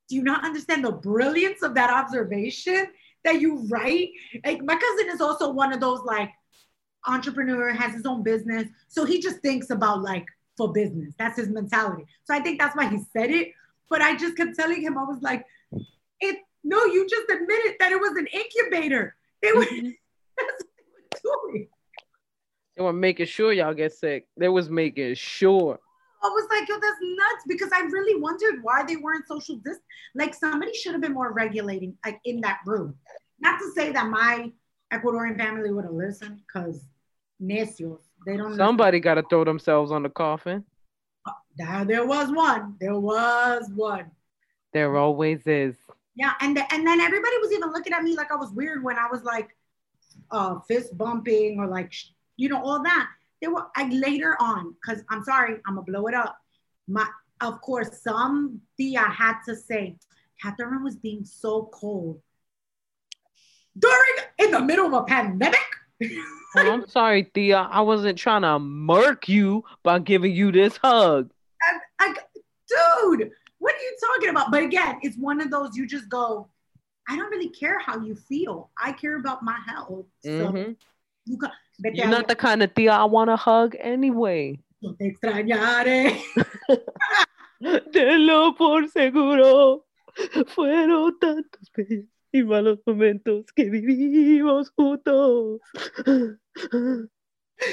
"Do 0.09 0.15
you 0.15 0.23
not 0.23 0.43
understand 0.43 0.83
the 0.83 0.91
brilliance 0.91 1.61
of 1.61 1.75
that 1.75 1.89
observation 1.89 2.87
that 3.23 3.41
you 3.41 3.65
write?" 3.69 4.09
Like, 4.45 4.61
my 4.63 4.75
cousin 4.75 5.13
is 5.13 5.21
also 5.21 5.51
one 5.51 5.73
of 5.73 5.79
those 5.79 6.01
like 6.03 6.31
entrepreneur, 7.07 7.73
has 7.73 7.93
his 7.93 8.05
own 8.05 8.23
business, 8.23 8.67
so 8.87 9.05
he 9.05 9.21
just 9.21 9.39
thinks 9.39 9.69
about 9.69 10.01
like 10.01 10.25
for 10.57 10.71
business. 10.71 11.13
That's 11.17 11.37
his 11.37 11.49
mentality. 11.49 12.05
So 12.25 12.33
I 12.33 12.39
think 12.39 12.59
that's 12.59 12.75
why 12.75 12.87
he 12.87 12.99
said 13.11 13.31
it. 13.31 13.53
But 13.89 14.01
I 14.01 14.15
just 14.15 14.37
kept 14.37 14.55
telling 14.55 14.81
him, 14.81 14.97
I 14.97 15.03
was 15.03 15.21
like, 15.21 15.45
"It 16.19 16.37
no, 16.63 16.85
you 16.85 17.07
just 17.07 17.29
admitted 17.29 17.75
that 17.79 17.91
it 17.91 17.99
was 17.99 18.17
an 18.17 18.27
incubator. 18.27 19.15
They 19.43 19.51
were 19.51 19.65
Mhm. 19.65 19.93
that's 20.37 20.63
what 20.63 21.19
they 21.21 21.29
were 21.29 21.49
doing." 21.51 21.67
They 22.75 22.83
were 22.83 22.93
making 22.93 23.27
sure 23.27 23.53
y'all 23.53 23.75
get 23.75 23.93
sick. 23.93 24.27
They 24.35 24.49
was 24.49 24.69
making 24.69 25.13
sure. 25.13 25.79
I 26.23 26.27
was 26.27 26.47
like, 26.49 26.67
yo, 26.67 26.75
that's 26.79 26.97
nuts 27.01 27.43
because 27.47 27.69
I 27.73 27.81
really 27.81 28.19
wondered 28.19 28.63
why 28.63 28.83
they 28.83 28.95
weren't 28.95 29.27
social 29.27 29.57
dis. 29.57 29.77
Like 30.15 30.33
somebody 30.33 30.73
should 30.73 30.93
have 30.93 31.01
been 31.01 31.13
more 31.13 31.33
regulating, 31.33 31.97
like 32.05 32.19
in 32.23 32.39
that 32.41 32.59
room. 32.65 32.95
Not 33.41 33.59
to 33.59 33.71
say 33.75 33.91
that 33.91 34.07
my 34.07 34.51
Ecuadorian 34.93 35.37
family 35.37 35.71
would 35.71 35.83
have 35.83 35.93
listened, 35.93 36.39
because 36.47 36.87
necios, 37.41 37.99
they 38.25 38.37
don't. 38.37 38.55
Somebody 38.55 39.01
got 39.01 39.15
to 39.15 39.23
throw 39.29 39.43
themselves 39.43 39.91
on 39.91 40.03
the 40.03 40.09
coffin. 40.09 40.63
There 41.57 42.05
was 42.05 42.31
one. 42.31 42.75
There 42.79 42.97
was 42.97 43.69
one. 43.75 44.11
There 44.71 44.97
always 44.97 45.45
is. 45.45 45.75
Yeah, 46.15 46.33
and 46.41 46.55
the, 46.55 46.73
and 46.73 46.85
then 46.85 46.99
everybody 46.99 47.37
was 47.37 47.51
even 47.51 47.71
looking 47.71 47.93
at 47.93 48.03
me 48.03 48.15
like 48.15 48.31
I 48.31 48.35
was 48.35 48.51
weird 48.51 48.83
when 48.83 48.97
I 48.97 49.07
was 49.11 49.23
like, 49.23 49.55
uh, 50.31 50.59
fist 50.67 50.97
bumping 50.97 51.59
or 51.59 51.67
like, 51.67 51.93
you 52.37 52.49
know, 52.49 52.61
all 52.63 52.83
that. 52.83 53.09
They 53.41 53.47
were 53.47 53.65
I 53.75 53.89
later 53.89 54.37
on 54.39 54.73
because 54.73 55.03
I'm 55.09 55.23
sorry, 55.23 55.55
I'm 55.67 55.75
gonna 55.75 55.81
blow 55.81 56.07
it 56.07 56.13
up. 56.13 56.37
My 56.87 57.05
of 57.41 57.59
course, 57.61 58.01
some 58.01 58.61
tia 58.77 59.01
had 59.01 59.39
to 59.47 59.55
say, 59.55 59.97
Katherine 60.41 60.83
was 60.83 60.95
being 60.95 61.25
so 61.25 61.69
cold 61.73 62.21
during 63.77 64.15
in 64.39 64.51
the 64.51 64.61
middle 64.61 64.87
of 64.87 64.93
a 64.93 65.03
pandemic. 65.03 65.59
Oh, 66.01 66.71
I'm 66.71 66.87
sorry, 66.87 67.23
Tia. 67.23 67.67
I 67.69 67.81
wasn't 67.81 68.17
trying 68.17 68.43
to 68.43 68.59
murk 68.59 69.27
you 69.27 69.63
by 69.83 69.99
giving 69.99 70.33
you 70.33 70.51
this 70.51 70.77
hug. 70.77 71.31
I, 71.99 72.13
dude, 72.67 73.31
what 73.63 73.73
are 73.73 73.79
you 73.87 73.95
talking 74.07 74.29
about? 74.29 74.51
But 74.51 74.63
again, 74.63 74.99
it's 75.01 75.17
one 75.17 75.39
of 75.41 75.49
those 75.49 75.75
you 75.77 75.87
just 75.87 76.09
go, 76.09 76.49
I 77.07 77.15
don't 77.15 77.29
really 77.31 77.49
care 77.49 77.79
how 77.79 77.99
you 77.99 78.13
feel. 78.15 78.69
I 78.77 78.91
care 78.91 79.15
about 79.17 79.41
my 79.43 79.57
health. 79.65 80.05
So 80.23 80.29
Mhm. 80.51 80.75
you 81.25 81.37
got, 81.37 81.51
vete 81.81 81.95
You're 81.95 82.07
not 82.07 82.27
the 82.27 82.35
kind 82.35 82.61
of 82.61 82.73
Tia 82.73 82.91
I 82.91 83.05
want 83.05 83.29
to 83.29 83.37
hug 83.37 83.75
anyway. 83.79 84.59
no 84.81 84.93
te 84.99 85.05
extrañaré. 85.07 86.19
Tenlo 87.93 88.55
por 88.57 88.87
seguro. 88.89 89.85
Fueron 90.47 91.17
tantos 91.19 91.71
y 92.33 92.43
malos 92.43 92.79
momentos 92.85 93.45
que 93.55 93.69
vivimos 93.69 94.69
juntos. 94.75 95.61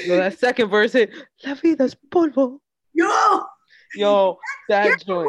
Yo, 0.05 0.15
that 0.15 0.37
second 0.39 0.69
verse. 0.71 1.09
La 1.43 1.55
vida 1.55 1.83
es 1.85 1.95
polvo. 2.09 2.61
Yo, 2.93 3.45
Yo, 3.95 4.37
that 4.69 4.85
here's 4.85 5.03
joint. 5.03 5.27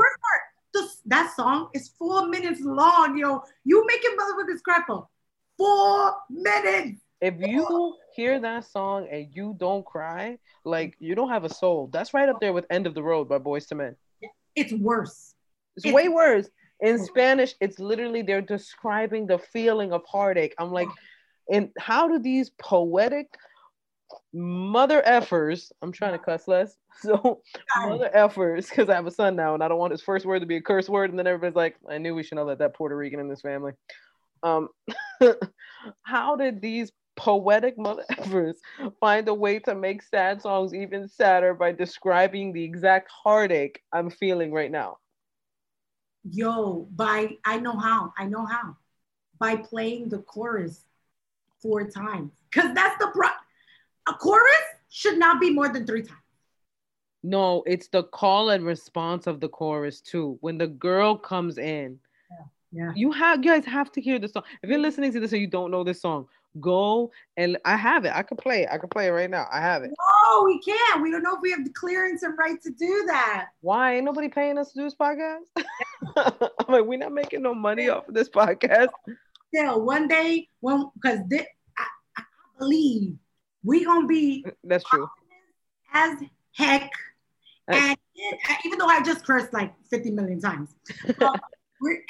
This, 0.74 1.00
that 1.06 1.34
song 1.36 1.68
is 1.74 1.90
four 1.98 2.28
minutes 2.28 2.60
long, 2.62 3.16
yo. 3.18 3.42
You 3.64 3.84
making 3.86 4.12
motherfuckers 4.18 4.62
crap 4.62 4.88
up. 4.90 5.10
Four 5.58 6.14
minutes. 6.30 7.00
If 7.20 7.34
you 7.38 7.94
hear 8.16 8.40
that 8.40 8.64
song 8.64 9.06
and 9.10 9.28
you 9.32 9.54
don't 9.58 9.84
cry, 9.84 10.38
like 10.64 10.96
you 10.98 11.14
don't 11.14 11.28
have 11.28 11.44
a 11.44 11.52
soul. 11.52 11.88
That's 11.92 12.12
right 12.14 12.28
up 12.28 12.40
there 12.40 12.52
with 12.52 12.66
"End 12.70 12.86
of 12.86 12.94
the 12.94 13.02
Road" 13.02 13.28
by 13.28 13.38
Boyz 13.38 13.70
II 13.70 13.78
Men. 13.78 13.96
It's 14.56 14.72
worse. 14.72 15.34
It's 15.76 15.84
It's- 15.86 15.94
way 15.94 16.08
worse. 16.08 16.48
In 16.80 16.98
Spanish, 16.98 17.54
it's 17.60 17.78
literally 17.78 18.22
they're 18.22 18.40
describing 18.42 19.26
the 19.26 19.38
feeling 19.38 19.92
of 19.92 20.02
heartache. 20.04 20.52
I'm 20.58 20.72
like, 20.72 20.88
and 21.48 21.70
how 21.78 22.08
do 22.08 22.18
these 22.18 22.50
poetic 22.60 23.28
mother 24.32 25.02
effers. 25.06 25.70
I'm 25.82 25.92
trying 25.92 26.12
to 26.12 26.18
cuss 26.18 26.48
less. 26.48 26.76
So 27.00 27.40
mother 27.76 28.10
effers, 28.14 28.68
because 28.68 28.88
I 28.88 28.94
have 28.94 29.06
a 29.06 29.10
son 29.10 29.34
now 29.34 29.54
and 29.54 29.64
I 29.64 29.66
don't 29.66 29.78
want 29.78 29.90
his 29.90 30.02
first 30.02 30.24
word 30.24 30.38
to 30.40 30.46
be 30.46 30.56
a 30.56 30.62
curse 30.62 30.88
word. 30.88 31.10
And 31.10 31.18
then 31.18 31.26
everybody's 31.26 31.56
like, 31.56 31.74
I 31.90 31.98
knew 31.98 32.14
we 32.14 32.22
should 32.22 32.36
not 32.36 32.46
let 32.46 32.58
that 32.58 32.74
Puerto 32.74 32.94
Rican 32.94 33.18
in 33.18 33.28
this 33.28 33.40
family. 33.40 33.72
Um, 34.44 34.68
how 36.02 36.36
did 36.36 36.60
these 36.60 36.92
poetic 37.16 37.76
mother 37.78 38.04
effers 38.12 38.54
find 39.00 39.26
a 39.28 39.34
way 39.34 39.58
to 39.60 39.74
make 39.74 40.02
sad 40.02 40.42
songs 40.42 40.74
even 40.74 41.08
sadder 41.08 41.54
by 41.54 41.72
describing 41.72 42.52
the 42.52 42.62
exact 42.62 43.10
heartache 43.10 43.80
I'm 43.92 44.10
feeling 44.10 44.52
right 44.52 44.70
now? 44.70 44.98
Yo, 46.30 46.86
by 46.92 47.36
I 47.44 47.58
know 47.58 47.76
how. 47.76 48.12
I 48.16 48.26
know 48.26 48.46
how. 48.46 48.76
By 49.38 49.56
playing 49.56 50.08
the 50.08 50.18
chorus 50.18 50.84
four 51.60 51.88
times. 51.88 52.32
Because 52.50 52.74
that's 52.74 52.98
the 52.98 53.10
pro 53.12 53.28
a 54.08 54.14
chorus 54.14 54.64
should 54.90 55.18
not 55.18 55.40
be 55.40 55.50
more 55.50 55.68
than 55.68 55.86
three 55.86 56.02
times. 56.02 56.18
No, 57.22 57.62
it's 57.66 57.88
the 57.88 58.04
call 58.04 58.50
and 58.50 58.64
response 58.64 59.26
of 59.26 59.40
the 59.40 59.48
chorus 59.48 60.00
too. 60.00 60.38
When 60.40 60.58
the 60.58 60.66
girl 60.66 61.16
comes 61.16 61.56
in, 61.56 61.98
yeah, 62.72 62.86
yeah. 62.86 62.92
you 62.96 63.12
have 63.12 63.44
you 63.44 63.50
guys 63.50 63.64
have 63.64 63.92
to 63.92 64.00
hear 64.00 64.18
the 64.18 64.28
song. 64.28 64.42
If 64.62 64.70
you're 64.70 64.78
listening 64.78 65.12
to 65.12 65.20
this 65.20 65.32
and 65.32 65.40
you 65.40 65.46
don't 65.46 65.70
know 65.70 65.84
this 65.84 66.02
song, 66.02 66.26
go 66.60 67.12
and 67.36 67.58
I 67.64 67.76
have 67.76 68.04
it. 68.04 68.12
I 68.12 68.22
can 68.22 68.36
play 68.36 68.62
it. 68.62 68.68
I 68.72 68.78
can 68.78 68.88
play 68.88 69.06
it 69.06 69.10
right 69.10 69.30
now. 69.30 69.46
I 69.52 69.60
have 69.60 69.84
it. 69.84 69.90
No, 69.90 70.44
we 70.44 70.60
can't. 70.60 71.00
We 71.00 71.12
don't 71.12 71.22
know 71.22 71.36
if 71.36 71.40
we 71.42 71.52
have 71.52 71.64
the 71.64 71.72
clearance 71.72 72.24
and 72.24 72.36
right 72.36 72.60
to 72.62 72.70
do 72.70 73.04
that. 73.06 73.48
Why 73.60 73.94
ain't 73.94 74.04
nobody 74.04 74.28
paying 74.28 74.58
us 74.58 74.72
to 74.72 74.80
do 74.80 74.84
this 74.84 74.96
podcast? 74.96 75.42
I'm 76.16 76.74
like, 76.74 76.84
we're 76.84 76.98
not 76.98 77.12
making 77.12 77.42
no 77.42 77.54
money 77.54 77.88
off 77.88 78.08
of 78.08 78.14
this 78.14 78.28
podcast. 78.28 78.88
Still, 79.54 79.82
one 79.82 80.08
day 80.08 80.48
when 80.60 80.90
because 80.94 81.20
I, 81.30 81.84
I 82.16 82.22
believe 82.58 83.16
we 83.64 83.84
gonna 83.84 84.06
be 84.06 84.44
that's 84.64 84.84
true 84.84 85.08
as 85.92 86.18
heck. 86.52 86.90
And 87.68 87.96
it, 88.14 88.40
even 88.64 88.78
though 88.78 88.86
I 88.86 89.02
just 89.02 89.24
cursed 89.24 89.52
like 89.52 89.72
50 89.88 90.10
million 90.10 90.40
times, 90.40 90.74
uh, 91.20 91.38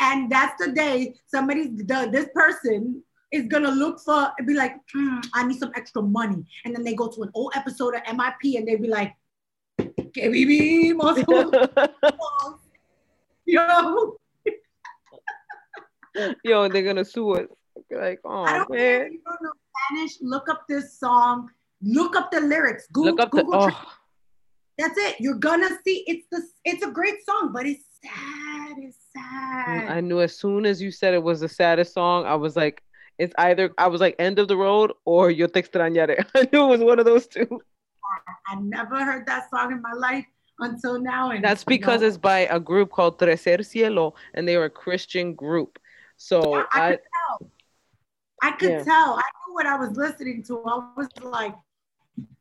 and 0.01 0.31
that's 0.31 0.65
the 0.65 0.73
day 0.73 1.15
somebody's 1.27 1.77
the, 1.77 2.09
this 2.11 2.29
person 2.35 3.03
is 3.31 3.47
gonna 3.47 3.71
look 3.71 4.01
for 4.01 4.33
and 4.39 4.47
be 4.47 4.55
like, 4.55 4.77
mm, 4.95 5.25
I 5.35 5.47
need 5.47 5.59
some 5.59 5.73
extra 5.75 6.03
money, 6.03 6.45
and 6.65 6.75
then 6.75 6.85
they 6.85 6.95
go 6.95 7.09
to 7.09 7.23
an 7.23 7.31
old 7.35 7.53
episode 7.55 7.95
of 7.95 8.03
MIP 8.03 8.57
and 8.57 8.67
they 8.67 8.77
be 8.77 8.89
like, 8.89 9.15
vivimos 9.79 11.19
yo, 13.47 14.17
yo, 16.45 16.69
they're 16.69 16.83
gonna 16.83 17.05
sue 17.05 17.33
us. 17.33 17.47
Like, 17.91 18.21
oh 18.25 18.45
man. 18.45 18.67
care 18.69 19.09
you 19.09 19.21
don't 19.25 19.43
know 19.43 19.53
Spanish. 19.73 20.13
Look 20.21 20.49
up 20.49 20.65
this 20.69 20.99
song. 20.99 21.51
Look 21.83 22.17
up 22.17 22.31
the 22.31 22.41
lyrics. 22.41 22.87
Google, 22.93 23.11
Look 23.13 23.21
up 23.21 23.31
Google 23.31 23.53
the. 23.53 23.75
Oh, 23.75 23.93
That's 24.79 24.99
it. 24.99 25.17
You're 25.21 25.35
gonna 25.39 25.71
see. 25.85 26.05
It's 26.07 26.27
the. 26.31 26.43
It's 26.65 26.85
a 26.85 26.91
great 26.91 27.25
song, 27.25 27.51
but 27.53 27.67
it's 27.67 27.85
sad. 28.05 28.77
It's 28.79 28.99
sad. 29.13 29.85
Mm, 29.85 29.91
I 29.91 30.01
knew 30.01 30.21
as 30.21 30.37
soon 30.37 30.67
as 30.67 30.81
you 30.81 30.91
said 30.91 31.15
it 31.15 31.23
was 31.23 31.41
the 31.41 31.49
saddest 31.49 31.93
song, 31.95 32.25
I 32.25 32.35
was 32.35 32.57
like, 32.57 32.83
it's 33.19 33.35
either 33.39 33.73
I 33.79 33.89
was 33.89 34.01
like 34.01 34.17
end 34.19 34.39
of 34.39 34.49
the 34.49 34.57
road 34.57 34.93
or 35.05 35.31
Yo 35.31 35.47
te 35.47 35.63
extrañaré. 35.63 36.25
I 36.35 36.49
knew 36.53 36.65
it 36.65 36.69
was 36.69 36.81
one 36.81 36.99
of 36.99 37.05
those 37.05 37.27
two. 37.27 37.63
I 38.49 38.57
never 38.57 39.05
heard 39.05 39.27
that 39.27 39.49
song 39.51 39.73
in 39.73 39.81
my 39.81 39.93
life 39.93 40.27
until 40.59 41.01
now. 41.01 41.31
And 41.31 41.43
That's 41.45 41.65
because 41.65 42.03
it's 42.03 42.17
by 42.17 42.41
a 42.41 42.61
group 42.61 42.91
called 42.91 43.19
Tercer 43.19 43.65
Cielo, 43.65 44.15
and 44.35 44.47
they 44.47 44.57
were 44.57 44.67
a 44.67 44.71
Christian 44.71 45.35
group. 45.35 45.79
So 46.17 46.55
I, 46.55 46.67
I 46.73 46.87
I, 46.87 46.91
could 46.91 47.01
tell. 47.15 47.51
I 48.43 48.51
could 48.53 48.71
Yeah. 48.71 48.85
tell. 48.85 49.15
I 49.15 49.23
what 49.53 49.67
I 49.67 49.77
was 49.77 49.91
listening 49.97 50.43
to. 50.45 50.63
I 50.65 50.89
was 50.97 51.09
like, 51.23 51.55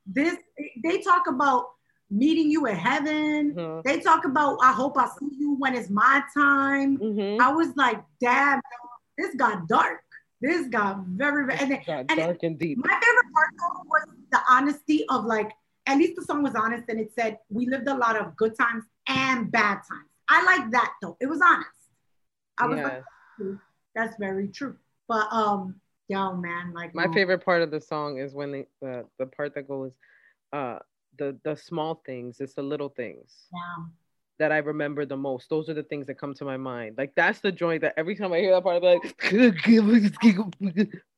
this. 0.06 0.36
They 0.84 1.02
talk 1.02 1.28
about 1.28 1.66
meeting 2.10 2.52
you 2.52 2.66
in 2.66 2.76
heaven. 2.76 3.54
Mhm. 3.56 3.84
They 3.84 4.00
talk 4.00 4.26
about 4.26 4.58
I 4.62 4.74
hope 4.74 4.98
I 4.98 5.08
see 5.20 5.30
you 5.38 5.56
when 5.56 5.76
it's 5.76 5.90
my 5.90 6.24
time. 6.34 6.98
Mhm. 6.98 7.40
I 7.40 7.52
was 7.54 7.76
like, 7.78 8.04
damn, 8.20 8.60
this 9.18 9.34
got 9.36 9.68
dark. 9.68 10.02
This 10.42 10.68
got 10.68 11.04
very, 11.06 11.46
very 11.46 11.60
and 11.60 11.86
got 11.86 12.00
and 12.10 12.12
it- 12.12 12.26
dark 12.26 12.44
and 12.44 12.58
deep. 12.58 12.78
my 12.80 12.90
favorite 12.90 13.32
part 13.34 13.50
though 13.60 13.84
was 13.86 14.04
the 14.32 14.40
honesty 14.50 15.06
of 15.10 15.26
like, 15.26 15.52
at 15.86 15.98
least 15.98 16.16
the 16.16 16.24
song 16.24 16.42
was 16.44 16.56
honest 16.56 16.86
and 16.90 17.00
it 17.00 17.12
said 17.14 17.38
we 17.50 17.66
lived 17.68 17.88
a 17.88 17.94
lot 17.96 18.16
of 18.18 18.36
good 18.36 18.58
times 18.58 18.84
and 19.08 19.52
bad 19.52 19.76
times. 19.76 20.10
I 20.28 20.44
like 20.44 20.72
that 20.72 20.94
though. 21.02 21.16
It 21.20 21.28
was 21.28 21.42
honest. 21.42 21.70
I 22.58 22.66
was 22.68 22.80
like, 22.80 23.04
that's 23.96 24.16
very 24.18 24.48
true. 24.50 24.78
But 25.08 25.32
um, 25.32 25.81
yo, 26.12 26.36
man, 26.36 26.74
like 26.74 26.94
My 26.94 27.06
no. 27.06 27.14
favorite 27.14 27.44
part 27.44 27.62
of 27.62 27.72
the 27.72 27.80
song 27.80 28.18
is 28.18 28.34
when 28.34 28.52
the 28.52 28.66
the, 28.82 29.06
the 29.18 29.26
part 29.26 29.56
that 29.56 29.68
goes, 29.68 29.94
uh, 30.52 30.80
the 31.18 31.38
the 31.44 31.56
small 31.56 32.02
things, 32.06 32.40
it's 32.40 32.56
the 32.56 32.64
little 32.64 32.90
things. 32.90 33.48
Yeah. 33.54 33.86
that 34.40 34.52
I 34.52 34.58
remember 34.58 35.06
the 35.06 35.18
most. 35.18 35.50
Those 35.50 35.70
are 35.70 35.76
the 35.76 35.84
things 35.84 36.08
that 36.08 36.18
come 36.18 36.34
to 36.36 36.46
my 36.46 36.58
mind. 36.58 36.96
Like 36.98 37.14
that's 37.16 37.40
the 37.40 37.52
joy 37.52 37.80
that 37.80 37.94
every 37.96 38.16
time 38.16 38.34
I 38.34 38.40
hear 38.40 38.54
that 38.56 38.64
part, 38.64 38.78
I'm 38.78 38.84
like, 38.84 39.04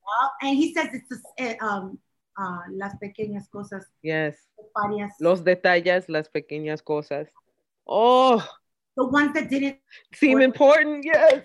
Well, 0.06 0.32
and 0.42 0.58
he 0.58 0.74
says 0.74 0.90
it's 0.94 1.10
the, 1.10 1.20
uh, 1.44 1.66
um 1.66 1.98
uh 2.38 2.60
las 2.72 2.94
pequeñas 3.02 3.48
cosas 3.50 3.86
yes, 4.02 4.36
los 5.22 5.42
detalles, 5.42 6.10
las 6.10 6.28
pequeñas 6.28 6.84
cosas. 6.84 7.28
Oh, 7.88 8.44
the 8.96 9.06
ones 9.06 9.34
that 9.34 9.50
didn't 9.50 9.78
seem 10.14 10.42
important. 10.42 11.06
Yes. 11.06 11.42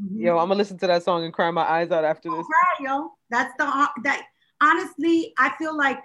Mhm. 0.00 0.20
Yo, 0.20 0.38
I'm 0.38 0.48
gonna 0.48 0.56
listen 0.56 0.78
to 0.78 0.86
that 0.86 1.02
song 1.02 1.24
and 1.24 1.32
cry 1.32 1.50
my 1.50 1.62
eyes 1.62 1.90
out 1.90 2.04
after 2.04 2.30
this. 2.30 2.46
Right, 2.46 2.88
yo. 2.88 3.12
That's 3.28 3.52
the 3.58 3.64
uh, 3.64 3.88
that 4.04 4.22
honestly, 4.60 5.32
I 5.38 5.52
feel 5.58 5.76
like 5.76 6.00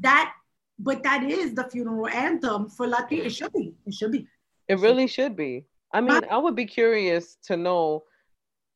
that, 0.00 0.32
but 0.78 1.02
that 1.02 1.22
is 1.24 1.54
the 1.54 1.64
funeral 1.70 2.08
anthem 2.08 2.68
for 2.68 2.86
Latin. 2.86 3.18
It 3.18 3.30
should 3.30 3.52
be. 3.52 3.74
It 3.86 3.94
should 3.94 4.12
be. 4.12 4.26
It 4.68 4.78
really 4.78 5.06
should 5.06 5.36
be. 5.36 5.66
I 5.92 6.00
mean, 6.00 6.22
I 6.30 6.38
would 6.38 6.56
be 6.56 6.64
curious 6.64 7.36
to 7.44 7.56
know 7.56 8.04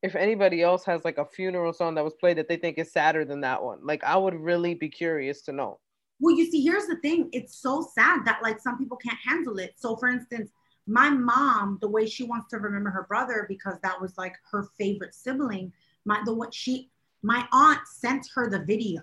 if 0.03 0.15
anybody 0.15 0.63
else 0.63 0.85
has 0.85 1.05
like 1.05 1.19
a 1.19 1.25
funeral 1.25 1.73
song 1.73 1.95
that 1.95 2.05
was 2.05 2.15
played 2.15 2.37
that 2.39 2.49
they 2.49 2.57
think 2.57 2.79
is 2.79 2.93
sadder 2.93 3.25
than 3.25 3.41
that 3.41 3.63
one. 3.63 3.79
Like, 3.83 4.05
I 4.05 4.17
would 4.17 4.35
really 4.35 4.75
be 4.75 4.91
curious 4.91 5.43
to 5.43 5.53
know. 5.53 5.81
Well, 6.21 6.37
you 6.37 6.51
see, 6.51 6.63
here's 6.63 6.87
the 6.87 6.97
thing. 6.97 7.31
It's 7.33 7.59
so 7.59 7.87
sad 7.95 8.25
that 8.27 8.41
like 8.43 8.61
some 8.61 8.79
people 8.79 8.99
can't 8.99 9.19
handle 9.25 9.59
it. 9.59 9.75
So, 9.77 9.97
for 9.97 10.09
instance, 10.09 10.51
my 10.87 11.11
mom, 11.11 11.79
the 11.81 11.88
way 11.88 12.07
she 12.07 12.25
wants 12.25 12.51
to 12.51 12.59
remember 12.59 12.90
her 12.90 13.05
brother 13.09 13.46
because 13.49 13.77
that 13.83 14.01
was 14.01 14.16
like 14.16 14.37
her 14.51 14.68
favorite 14.79 15.14
sibling. 15.14 15.72
My 16.05 16.22
the 16.25 16.33
what 16.33 16.55
she 16.55 16.90
my 17.22 17.46
aunt 17.53 17.81
sent 17.87 18.29
her 18.35 18.49
the 18.49 18.61
video. 18.61 19.03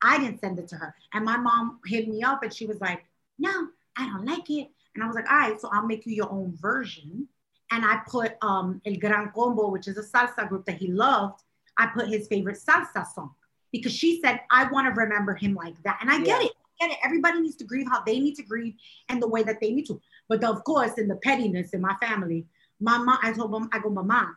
I 0.00 0.18
didn't 0.18 0.40
send 0.40 0.58
it 0.58 0.68
to 0.68 0.76
her, 0.76 0.94
and 1.12 1.24
my 1.24 1.36
mom 1.36 1.80
hit 1.86 2.08
me 2.08 2.22
up 2.22 2.42
and 2.42 2.54
she 2.54 2.66
was 2.66 2.80
like, 2.80 3.04
"No, 3.38 3.68
I 3.96 4.06
don't 4.06 4.24
like 4.24 4.48
it." 4.48 4.70
And 4.94 5.04
I 5.04 5.06
was 5.06 5.16
like, 5.16 5.30
"All 5.30 5.36
right, 5.36 5.60
so 5.60 5.68
I'll 5.72 5.86
make 5.86 6.06
you 6.06 6.14
your 6.14 6.30
own 6.30 6.56
version." 6.56 7.28
And 7.70 7.84
I 7.84 8.00
put 8.06 8.32
um 8.42 8.80
El 8.86 8.96
Gran 8.96 9.32
Combo, 9.34 9.68
which 9.68 9.88
is 9.88 9.98
a 9.98 10.02
salsa 10.02 10.48
group 10.48 10.64
that 10.66 10.76
he 10.76 10.88
loved. 10.88 11.42
I 11.76 11.86
put 11.86 12.08
his 12.08 12.26
favorite 12.26 12.58
salsa 12.58 13.06
song 13.06 13.34
because 13.72 13.92
she 13.92 14.20
said, 14.20 14.40
I 14.50 14.68
want 14.70 14.92
to 14.92 15.00
remember 15.00 15.34
him 15.34 15.54
like 15.54 15.80
that. 15.84 15.98
And 16.00 16.10
I 16.10 16.18
get 16.18 16.42
it. 16.42 16.52
I 16.80 16.86
get 16.86 16.92
it. 16.92 16.98
Everybody 17.04 17.40
needs 17.40 17.56
to 17.56 17.64
grieve 17.64 17.86
how 17.88 18.02
they 18.02 18.18
need 18.18 18.34
to 18.36 18.42
grieve 18.42 18.74
and 19.08 19.22
the 19.22 19.28
way 19.28 19.42
that 19.42 19.60
they 19.60 19.72
need 19.72 19.86
to. 19.86 20.00
But 20.28 20.44
of 20.44 20.62
course, 20.64 20.98
in 20.98 21.08
the 21.08 21.16
pettiness 21.16 21.70
in 21.70 21.80
my 21.80 21.94
family, 21.96 22.46
my 22.80 22.98
mom, 22.98 23.18
I 23.22 23.32
told 23.32 23.52
them, 23.52 23.68
I 23.72 23.78
go, 23.78 23.90
Mama, 23.90 24.36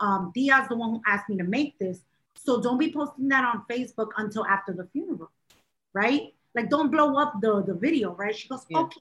um, 0.00 0.32
Tia's 0.34 0.68
the 0.68 0.76
one 0.76 0.90
who 0.90 1.02
asked 1.06 1.28
me 1.28 1.36
to 1.38 1.44
make 1.44 1.78
this. 1.78 2.00
So 2.36 2.60
don't 2.60 2.78
be 2.78 2.92
posting 2.92 3.28
that 3.28 3.44
on 3.44 3.64
Facebook 3.68 4.08
until 4.16 4.46
after 4.46 4.72
the 4.72 4.86
funeral, 4.92 5.30
right? 5.92 6.34
Like 6.54 6.70
don't 6.70 6.90
blow 6.90 7.16
up 7.18 7.40
the, 7.40 7.62
the 7.62 7.74
video, 7.74 8.14
right? 8.14 8.36
She 8.36 8.48
goes, 8.48 8.64
Yeah. 8.68 8.80
okay. 8.80 9.00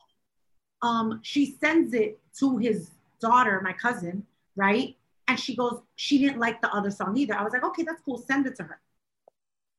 Um, 0.81 1.19
she 1.23 1.57
sends 1.59 1.93
it 1.93 2.19
to 2.39 2.57
his 2.57 2.91
daughter, 3.19 3.61
my 3.63 3.73
cousin, 3.73 4.25
right? 4.55 4.95
And 5.27 5.39
she 5.39 5.55
goes, 5.55 5.81
she 5.95 6.19
didn't 6.19 6.39
like 6.39 6.61
the 6.61 6.73
other 6.73 6.91
song 6.91 7.17
either. 7.17 7.35
I 7.35 7.43
was 7.43 7.53
like, 7.53 7.63
okay, 7.63 7.83
that's 7.83 8.01
cool. 8.01 8.17
Send 8.17 8.45
it 8.47 8.55
to 8.57 8.63
her. 8.63 8.79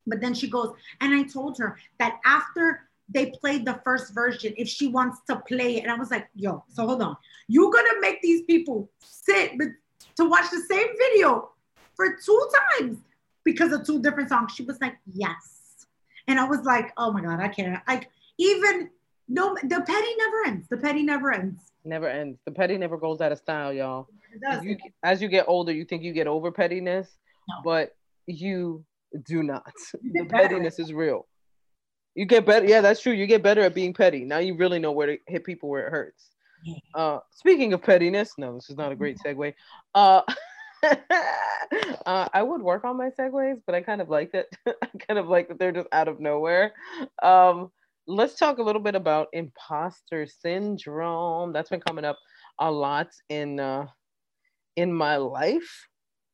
But 0.05 0.21
then 0.21 0.33
she 0.33 0.49
goes, 0.49 0.75
and 1.01 1.13
I 1.13 1.23
told 1.23 1.57
her 1.59 1.77
that 1.99 2.19
after 2.25 2.88
they 3.11 3.31
played 3.41 3.65
the 3.65 3.79
first 3.83 4.13
version, 4.13 4.53
if 4.57 4.67
she 4.67 4.87
wants 4.87 5.19
to 5.27 5.37
play 5.47 5.77
it, 5.77 5.83
and 5.83 5.91
I 5.91 5.95
was 5.95 6.11
like, 6.11 6.27
yo, 6.35 6.63
so 6.69 6.85
hold 6.87 7.01
on, 7.01 7.15
you're 7.47 7.71
gonna 7.71 7.99
make 8.01 8.21
these 8.21 8.43
people 8.43 8.89
sit 8.99 9.53
to 10.17 10.29
watch 10.29 10.49
the 10.51 10.61
same 10.69 10.87
video 10.97 11.49
for 11.95 12.15
two 12.23 12.49
times 12.79 12.97
because 13.43 13.71
of 13.71 13.85
two 13.85 14.01
different 14.01 14.29
songs. 14.29 14.51
She 14.53 14.63
was 14.63 14.79
like, 14.81 14.95
yes, 15.13 15.85
and 16.27 16.39
I 16.39 16.45
was 16.47 16.61
like, 16.65 16.91
oh 16.97 17.11
my 17.11 17.21
god, 17.21 17.39
I 17.39 17.47
can't. 17.47 17.81
Like 17.87 18.09
even 18.37 18.89
no, 19.27 19.55
the 19.61 19.81
petty 19.85 20.15
never 20.17 20.37
ends. 20.47 20.67
The 20.69 20.77
petty 20.77 21.03
never 21.03 21.31
ends. 21.31 21.71
Never 21.85 22.07
ends. 22.07 22.39
The 22.45 22.51
petty 22.51 22.77
never 22.77 22.97
goes 22.97 23.21
out 23.21 23.31
of 23.31 23.37
style, 23.37 23.71
y'all. 23.71 24.07
It 24.33 24.41
does. 24.41 24.63
You, 24.63 24.77
as 25.03 25.21
you 25.21 25.27
get 25.27 25.45
older, 25.47 25.71
you 25.71 25.85
think 25.85 26.03
you 26.03 26.13
get 26.13 26.25
over 26.27 26.51
pettiness, 26.51 27.07
No. 27.47 27.55
but 27.63 27.95
you 28.25 28.83
do 29.27 29.43
not. 29.43 29.71
You 30.01 30.11
The 30.13 30.23
better. 30.25 30.47
pettiness 30.49 30.79
is 30.79 30.91
real. 30.93 31.27
You 32.15 32.25
get 32.25 32.45
better. 32.45 32.65
Yeah, 32.65 32.81
that's 32.81 33.01
true. 33.01 33.13
You 33.13 33.27
get 33.27 33.43
better 33.43 33.61
at 33.61 33.73
being 33.73 33.93
petty. 33.93 34.25
Now 34.25 34.39
you 34.39 34.55
really 34.55 34.79
know 34.79 34.91
where 34.91 35.07
to 35.07 35.17
hit 35.27 35.43
people 35.43 35.69
where 35.69 35.87
it 35.87 35.91
hurts. 35.91 36.29
Uh, 36.93 37.19
speaking 37.31 37.73
of 37.73 37.81
pettiness, 37.81 38.33
no, 38.37 38.55
this 38.55 38.69
is 38.69 38.77
not 38.77 38.91
a 38.91 38.95
great 38.95 39.17
segue. 39.25 39.53
Uh, 39.95 40.21
uh, 42.05 42.27
I 42.33 42.43
would 42.43 42.61
work 42.61 42.83
on 42.83 42.97
my 42.97 43.09
segues, 43.09 43.61
but 43.65 43.75
I 43.75 43.81
kind 43.81 44.01
of 44.01 44.09
like 44.09 44.31
that. 44.33 44.47
I 44.67 44.87
kind 45.07 45.19
of 45.19 45.27
like 45.27 45.47
that 45.47 45.59
they're 45.59 45.71
just 45.71 45.87
out 45.91 46.07
of 46.07 46.19
nowhere. 46.19 46.73
Um, 47.21 47.71
let's 48.07 48.35
talk 48.35 48.57
a 48.57 48.63
little 48.63 48.81
bit 48.81 48.95
about 48.95 49.27
imposter 49.33 50.25
syndrome. 50.25 51.53
That's 51.53 51.69
been 51.69 51.81
coming 51.81 52.05
up 52.05 52.17
a 52.59 52.69
lot 52.69 53.09
in 53.29 53.59
uh, 53.59 53.87
in 54.75 54.93
my 54.93 55.17
life. 55.17 55.87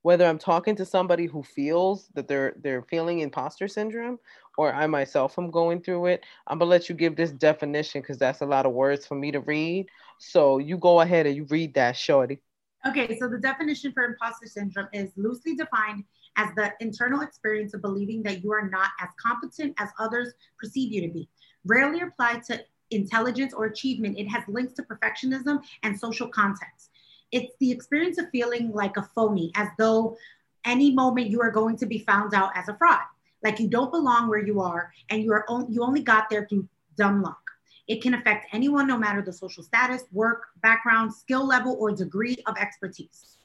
Whether 0.06 0.28
I'm 0.28 0.38
talking 0.38 0.76
to 0.76 0.86
somebody 0.86 1.26
who 1.26 1.42
feels 1.42 2.10
that 2.14 2.28
they're 2.28 2.54
they're 2.62 2.84
feeling 2.84 3.22
imposter 3.22 3.68
syndrome, 3.68 4.20
or 4.56 4.72
I 4.72 4.86
myself 4.86 5.40
am 5.40 5.50
going 5.50 5.82
through 5.82 6.06
it, 6.06 6.24
I'm 6.46 6.60
gonna 6.60 6.70
let 6.70 6.88
you 6.88 6.94
give 6.94 7.16
this 7.16 7.32
definition 7.32 8.02
because 8.02 8.20
that's 8.20 8.42
a 8.42 8.46
lot 8.46 8.68
of 8.68 8.74
words 8.74 9.08
for 9.08 9.16
me 9.16 9.32
to 9.32 9.40
read. 9.40 9.88
So 10.20 10.60
you 10.60 10.78
go 10.78 11.02
ahead 11.02 11.26
and 11.26 11.36
you 11.36 11.46
read 11.50 11.74
that, 11.74 11.98
Shorty. 11.98 12.40
Okay, 12.88 13.18
so 13.18 13.28
the 13.28 13.40
definition 13.40 13.94
for 13.94 14.04
imposter 14.04 14.46
syndrome 14.46 14.90
is 14.94 15.12
loosely 15.16 15.56
defined 15.56 16.04
as 16.36 16.50
the 16.56 16.72
internal 16.82 17.22
experience 17.22 17.74
of 17.74 17.82
believing 17.82 18.22
that 18.22 18.44
you 18.44 18.54
are 18.54 18.70
not 18.70 18.92
as 19.02 19.10
competent 19.20 19.74
as 19.80 19.90
others 19.98 20.36
perceive 20.60 20.94
you 20.94 21.02
to 21.02 21.12
be. 21.12 21.28
Rarely 21.66 22.02
applied 22.02 22.44
to 22.44 22.64
intelligence 22.92 23.56
or 23.56 23.66
achievement, 23.66 24.20
it 24.20 24.28
has 24.28 24.44
links 24.48 24.74
to 24.74 24.84
perfectionism 24.84 25.64
and 25.82 26.00
social 26.00 26.28
context. 26.28 26.92
It's 27.32 27.54
the 27.60 27.72
experience 27.72 28.18
of 28.18 28.30
feeling 28.32 28.72
like 28.72 28.98
a 28.98 29.10
phony, 29.16 29.52
as 29.56 29.68
though 29.78 30.18
any 30.66 30.92
moment 30.92 31.30
you 31.30 31.42
are 31.42 31.52
going 31.52 31.78
to 31.78 31.86
be 31.86 32.00
found 32.00 32.34
out 32.34 32.52
as 32.56 32.70
a 32.70 32.76
fraud, 32.78 33.02
like 33.44 33.60
you 33.60 33.68
don't 33.68 33.92
belong 33.92 34.28
where 34.28 34.46
you 34.46 34.62
are, 34.62 34.92
and 35.10 35.24
you 35.24 35.32
are 35.34 35.46
on, 35.50 35.72
you 35.72 35.84
only 35.84 36.02
got 36.02 36.30
there 36.30 36.48
through 36.48 36.68
dumb 36.98 37.22
luck. 37.22 37.40
It 37.88 38.02
can 38.02 38.16
affect 38.16 38.48
anyone, 38.52 38.88
no 38.88 38.98
matter 38.98 39.22
the 39.22 39.34
social 39.34 39.64
status, 39.64 40.04
work, 40.12 40.48
background, 40.62 41.14
skill 41.14 41.46
level, 41.46 41.78
or 41.80 41.92
degree 41.92 42.38
of 42.48 42.58
expertise. 42.58 43.38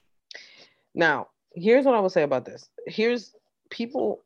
Now, 0.95 1.29
here's 1.55 1.85
what 1.85 1.95
I 1.95 2.01
will 2.01 2.09
say 2.09 2.23
about 2.23 2.45
this. 2.45 2.71
Here's 2.87 3.35
people 3.71 4.23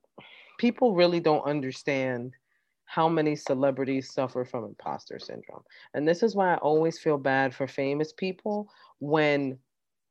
people 0.58 0.94
really 0.94 1.18
don't 1.18 1.44
understand 1.44 2.32
how 2.84 3.08
many 3.08 3.34
celebrities 3.34 4.12
suffer 4.12 4.44
from 4.44 4.64
imposter 4.64 5.18
syndrome. 5.18 5.62
And 5.94 6.06
this 6.06 6.22
is 6.22 6.36
why 6.36 6.54
I 6.54 6.58
always 6.58 6.98
feel 6.98 7.18
bad 7.18 7.52
for 7.52 7.66
famous 7.66 8.12
people 8.12 8.68
when 8.98 9.58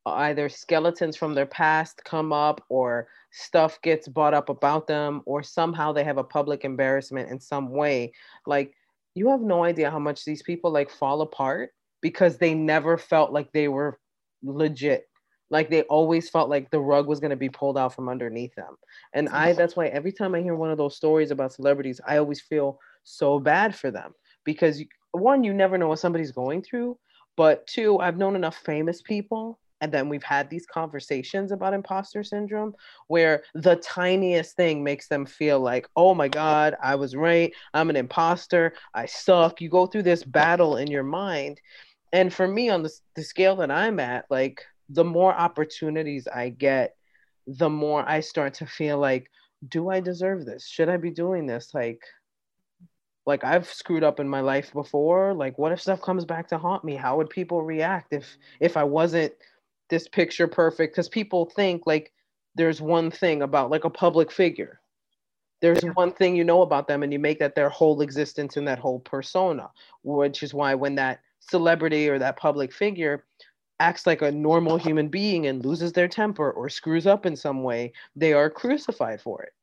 either 0.05 0.49
skeletons 0.49 1.15
from 1.15 1.33
their 1.33 1.45
past 1.45 2.01
come 2.03 2.33
up 2.33 2.63
or 2.69 3.07
stuff 3.31 3.81
gets 3.81 4.07
brought 4.07 4.33
up 4.33 4.49
about 4.49 4.85
them 4.85 5.21
or 5.25 5.41
somehow 5.41 5.91
they 5.91 6.03
have 6.03 6.17
a 6.17 6.23
public 6.23 6.65
embarrassment 6.65 7.29
in 7.29 7.39
some 7.39 7.71
way. 7.71 8.11
Like 8.45 8.73
you 9.15 9.29
have 9.29 9.41
no 9.41 9.63
idea 9.63 9.89
how 9.89 9.99
much 9.99 10.25
these 10.25 10.43
people 10.43 10.71
like 10.71 10.89
fall 10.89 11.21
apart 11.21 11.71
because 12.01 12.37
they 12.37 12.53
never 12.53 12.97
felt 12.97 13.31
like 13.31 13.51
they 13.53 13.67
were 13.67 13.99
legit 14.43 15.07
like 15.49 15.69
they 15.69 15.83
always 15.83 16.29
felt 16.29 16.49
like 16.49 16.69
the 16.71 16.79
rug 16.79 17.07
was 17.07 17.19
going 17.19 17.29
to 17.29 17.37
be 17.37 17.49
pulled 17.49 17.77
out 17.77 17.93
from 17.93 18.09
underneath 18.09 18.53
them 18.55 18.75
and 19.13 19.29
i 19.29 19.53
that's 19.53 19.75
why 19.75 19.87
every 19.87 20.11
time 20.11 20.35
i 20.35 20.41
hear 20.41 20.55
one 20.55 20.71
of 20.71 20.77
those 20.77 20.97
stories 20.97 21.31
about 21.31 21.53
celebrities 21.53 22.01
i 22.05 22.17
always 22.17 22.41
feel 22.41 22.79
so 23.03 23.39
bad 23.39 23.73
for 23.73 23.91
them 23.91 24.11
because 24.43 24.83
one 25.11 25.43
you 25.43 25.53
never 25.53 25.77
know 25.77 25.87
what 25.87 25.99
somebody's 25.99 26.31
going 26.31 26.61
through 26.61 26.97
but 27.35 27.65
two 27.67 27.99
i've 27.99 28.17
known 28.17 28.35
enough 28.35 28.57
famous 28.57 29.01
people 29.01 29.59
and 29.83 29.91
then 29.91 30.07
we've 30.07 30.23
had 30.23 30.49
these 30.49 30.65
conversations 30.65 31.51
about 31.51 31.73
imposter 31.73 32.23
syndrome 32.23 32.73
where 33.07 33.43
the 33.53 33.75
tiniest 33.75 34.55
thing 34.55 34.81
makes 34.81 35.09
them 35.09 35.25
feel 35.25 35.59
like 35.59 35.87
oh 35.97 36.15
my 36.15 36.29
god 36.29 36.75
i 36.81 36.95
was 36.95 37.17
right. 37.17 37.51
I'm 37.73 37.89
an 37.89 37.97
imposter. 37.97 38.73
I 38.93 39.07
suck. 39.07 39.59
You 39.59 39.69
go 39.69 39.85
through 39.85 40.03
this 40.03 40.23
battle 40.23 40.77
in 40.77 40.87
your 40.87 41.03
mind. 41.03 41.59
And 42.13 42.33
for 42.33 42.47
me 42.47 42.69
on 42.69 42.83
the, 42.83 42.93
the 43.15 43.23
scale 43.23 43.57
that 43.57 43.71
i'm 43.71 43.99
at 43.99 44.25
like 44.29 44.63
the 44.87 45.03
more 45.03 45.33
opportunities 45.33 46.27
i 46.27 46.47
get 46.47 46.95
the 47.47 47.69
more 47.69 48.07
i 48.07 48.21
start 48.21 48.53
to 48.55 48.65
feel 48.65 48.97
like 48.99 49.29
do 49.67 49.89
i 49.89 49.99
deserve 49.99 50.45
this? 50.45 50.67
Should 50.67 50.89
i 50.89 50.97
be 50.97 51.11
doing 51.11 51.45
this? 51.45 51.73
Like 51.73 52.01
like 53.25 53.43
I've 53.43 53.67
screwed 53.67 54.03
up 54.03 54.19
in 54.19 54.27
my 54.27 54.41
life 54.41 54.73
before. 54.73 55.33
Like 55.33 55.57
what 55.57 55.71
if 55.71 55.81
stuff 55.81 56.01
comes 56.01 56.25
back 56.25 56.47
to 56.49 56.57
haunt 56.57 56.83
me? 56.83 56.95
How 56.95 57.17
would 57.17 57.29
people 57.29 57.63
react 57.63 58.13
if 58.13 58.37
if 58.59 58.77
I 58.77 58.83
wasn't 58.83 59.33
this 59.89 60.07
picture 60.07 60.47
perfect 60.47 60.93
because 60.93 61.09
people 61.09 61.45
think 61.45 61.83
like 61.85 62.11
there's 62.55 62.81
one 62.81 63.11
thing 63.11 63.41
about 63.41 63.69
like 63.69 63.83
a 63.83 63.89
public 63.89 64.31
figure 64.31 64.79
there's 65.61 65.81
one 65.93 66.11
thing 66.11 66.35
you 66.35 66.43
know 66.43 66.61
about 66.61 66.89
them 66.89 67.03
and 67.03 67.13
you 67.13 67.19
make 67.19 67.39
that 67.39 67.55
their 67.55 67.69
whole 67.69 68.01
existence 68.01 68.57
and 68.57 68.67
that 68.67 68.79
whole 68.79 68.99
persona 68.99 69.69
which 70.03 70.43
is 70.43 70.53
why 70.53 70.75
when 70.75 70.95
that 70.95 71.21
celebrity 71.39 72.09
or 72.09 72.19
that 72.19 72.37
public 72.37 72.73
figure 72.73 73.25
acts 73.79 74.05
like 74.05 74.21
a 74.21 74.31
normal 74.31 74.77
human 74.77 75.07
being 75.07 75.47
and 75.47 75.65
loses 75.65 75.91
their 75.93 76.07
temper 76.07 76.51
or 76.51 76.69
screws 76.69 77.07
up 77.07 77.25
in 77.25 77.35
some 77.35 77.63
way 77.63 77.91
they 78.15 78.33
are 78.33 78.49
crucified 78.49 79.21
for 79.21 79.43
it 79.43 79.53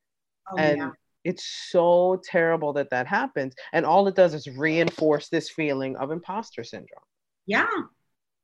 oh, 0.52 0.56
and 0.56 0.78
yeah. 0.78 0.90
It's 1.24 1.44
so 1.70 2.20
terrible 2.24 2.72
that 2.72 2.90
that 2.90 3.06
happens 3.06 3.54
and 3.72 3.84
all 3.84 4.08
it 4.08 4.14
does 4.14 4.34
is 4.34 4.46
reinforce 4.48 5.28
this 5.28 5.50
feeling 5.50 5.96
of 5.96 6.10
imposter 6.10 6.64
syndrome 6.64 7.02
yeah 7.46 7.66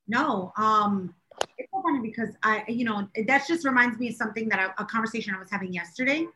no 0.08 0.52
um 0.56 1.14
it's 1.58 1.70
so 1.72 1.82
funny 1.82 2.00
because 2.00 2.30
I, 2.42 2.64
you 2.68 2.84
know, 2.84 3.08
that 3.26 3.46
just 3.46 3.64
reminds 3.64 3.98
me 3.98 4.08
of 4.08 4.14
something 4.14 4.48
that 4.48 4.58
I, 4.58 4.82
a 4.82 4.86
conversation 4.86 5.34
I 5.34 5.38
was 5.38 5.50
having 5.50 5.72
yesterday 5.72 6.26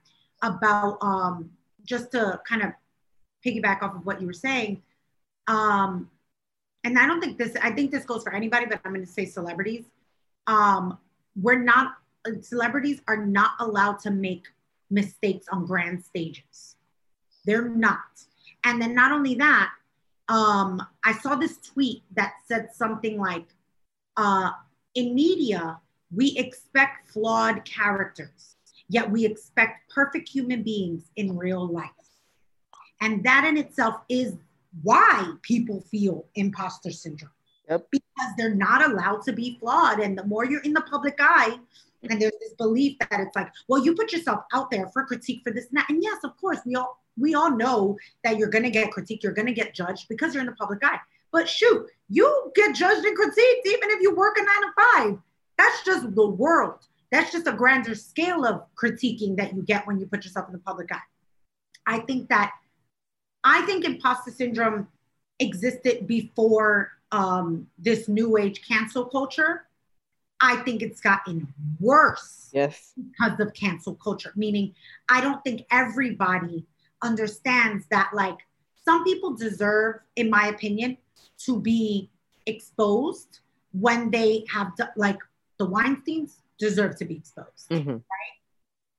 about 0.43 0.99
um, 1.01 1.51
just 1.85 2.13
to 2.13 2.41
kind 2.49 2.63
of 2.63 2.73
piggyback 3.45 3.83
off 3.83 3.95
of 3.95 4.07
what 4.07 4.21
you 4.21 4.27
were 4.27 4.33
saying. 4.33 4.83
Um, 5.47 6.11
and 6.85 6.99
I 6.99 7.07
don't 7.07 7.21
think 7.21 7.39
this, 7.39 7.57
I 7.63 7.71
think 7.71 7.91
this 7.91 8.05
goes 8.05 8.23
for 8.23 8.35
anybody, 8.35 8.67
but 8.67 8.81
I'm 8.85 8.93
going 8.93 9.05
to 9.05 9.11
say 9.11 9.25
celebrities. 9.25 9.85
Um, 10.47 10.99
we're 11.41 11.63
not, 11.63 11.97
celebrities 12.41 13.01
are 13.09 13.25
not 13.25 13.53
allowed 13.61 13.99
to 14.01 14.11
make 14.11 14.47
mistakes 14.91 15.47
on 15.51 15.67
grand 15.67 16.05
stages. 16.05 16.77
They're 17.45 17.69
not. 17.69 18.25
And 18.65 18.81
then 18.81 18.95
not 18.95 19.13
only 19.13 19.35
that, 19.37 19.71
um, 20.29 20.83
I 21.05 21.13
saw 21.13 21.35
this 21.35 21.59
tweet 21.59 22.03
that 22.15 22.35
said 22.47 22.71
something 22.75 23.19
like, 23.19 23.47
uh, 24.17 24.51
in 24.95 25.15
media, 25.15 25.81
we 26.15 26.37
expect 26.37 27.11
flawed 27.11 27.65
characters, 27.65 28.57
yet 28.89 29.11
we 29.11 29.25
expect 29.25 29.91
perfect 29.91 30.29
human 30.29 30.63
beings 30.63 31.11
in 31.17 31.37
real 31.37 31.67
life. 31.67 31.91
And 33.01 33.25
that 33.25 33.45
in 33.45 33.57
itself 33.57 34.03
is 34.09 34.35
why 34.83 35.33
people 35.43 35.81
feel 35.91 36.27
imposter 36.35 36.91
syndrome. 36.91 37.33
Yep. 37.69 37.87
Because 37.91 38.31
they're 38.37 38.55
not 38.55 38.91
allowed 38.91 39.23
to 39.23 39.33
be 39.33 39.57
flawed. 39.61 40.01
And 40.01 40.19
the 40.19 40.25
more 40.25 40.45
you're 40.45 40.63
in 40.63 40.73
the 40.73 40.83
public 40.83 41.17
eye, 41.21 41.59
and 42.03 42.21
there's 42.21 42.33
this 42.41 42.55
belief 42.55 42.99
that 42.99 43.21
it's 43.21 43.37
like, 43.37 43.53
well, 43.69 43.85
you 43.85 43.95
put 43.95 44.13
yourself 44.13 44.41
out 44.53 44.71
there 44.71 44.89
for 44.89 45.05
critique 45.05 45.43
for 45.45 45.53
this 45.53 45.67
and 45.67 45.79
that. 45.79 45.91
And 45.91 46.03
yes, 46.03 46.19
of 46.25 46.37
course, 46.39 46.59
we 46.65 46.75
all 46.75 46.99
we 47.19 47.35
all 47.35 47.55
know 47.55 47.97
that 48.25 48.39
you're 48.39 48.49
gonna 48.49 48.71
get 48.71 48.91
critique, 48.91 49.23
you're 49.23 49.33
gonna 49.33 49.53
get 49.53 49.75
judged 49.75 50.09
because 50.09 50.35
you're 50.35 50.41
in 50.43 50.47
the 50.47 50.53
public 50.55 50.81
eye. 50.83 50.99
But 51.33 51.49
shoot, 51.49 51.87
you 52.09 52.53
get 52.55 52.75
judged 52.75 53.05
and 53.05 53.17
critiqued 53.17 53.67
even 53.67 53.91
if 53.91 54.01
you 54.01 54.15
work 54.15 54.37
a 54.39 54.43
nine 54.43 54.63
to 54.63 54.73
five. 55.13 55.19
That's 55.59 55.85
just 55.85 56.15
the 56.15 56.27
world. 56.27 56.87
That's 57.13 57.33
just 57.33 57.47
a 57.47 57.53
grander 57.53 57.95
scale 57.95 58.47
of 58.47 58.63
critiquing 58.75 59.37
that 59.37 59.55
you 59.55 59.63
get 59.63 59.87
when 59.87 59.99
you 59.99 60.07
put 60.07 60.25
yourself 60.25 60.47
in 60.49 60.53
the 60.53 60.61
public 60.61 60.91
eye. 60.93 61.01
I 61.87 61.99
think 62.01 62.29
that 62.29 62.53
I 63.45 63.63
think 63.63 63.85
imposter 63.85 64.31
syndrome 64.31 64.89
existed 65.39 66.07
before 66.07 66.93
um, 67.13 67.67
this 67.79 68.09
new 68.09 68.37
age 68.37 68.67
cancel 68.67 69.05
culture. 69.07 69.67
I 70.41 70.57
think 70.57 70.83
it's 70.83 71.01
gotten 71.01 71.47
worse 71.79 72.51
yes. 72.53 72.93
because 72.97 73.39
of 73.41 73.53
cancel 73.55 73.95
culture. 73.97 74.33
Meaning, 74.37 74.75
I 75.09 75.21
don't 75.21 75.43
think 75.45 75.67
everybody 75.71 76.67
understands 77.03 77.87
that, 77.91 78.11
like, 78.15 78.39
some 78.85 79.05
people 79.05 79.35
deserve, 79.35 80.01
in 80.17 80.31
my 80.31 80.49
opinion, 80.49 80.97
to 81.45 81.61
be 81.61 82.11
exposed 82.47 83.41
when 83.73 84.11
they 84.11 84.45
have 84.51 84.73
like 84.97 85.19
the 85.59 85.67
Weinsteins 85.67 86.39
deserve 86.59 86.97
to 86.97 87.05
be 87.05 87.17
exposed, 87.17 87.69
mm-hmm. 87.71 87.91
right? 87.91 88.35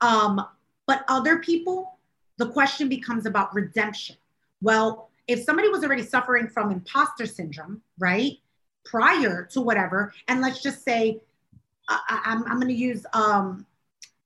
Um, 0.02 0.46
but 0.88 1.04
other 1.08 1.40
people, 1.40 1.98
the 2.38 2.50
question 2.50 2.88
becomes 2.88 3.26
about 3.26 3.54
redemption. 3.54 4.16
Well, 4.62 5.10
if 5.28 5.44
somebody 5.44 5.70
was 5.70 5.84
already 5.84 6.04
suffering 6.04 6.48
from 6.48 6.72
imposter 6.72 7.26
syndrome, 7.26 7.82
right, 8.00 8.38
prior 8.86 9.48
to 9.52 9.62
whatever, 9.62 10.14
and 10.28 10.42
let's 10.42 10.62
just 10.62 10.84
say, 10.84 11.20
I, 12.10 12.22
am 12.26 12.44
I'm, 12.44 12.52
I'm 12.52 12.60
going 12.60 12.74
to 12.74 12.74
use, 12.74 13.06
um, 13.14 13.66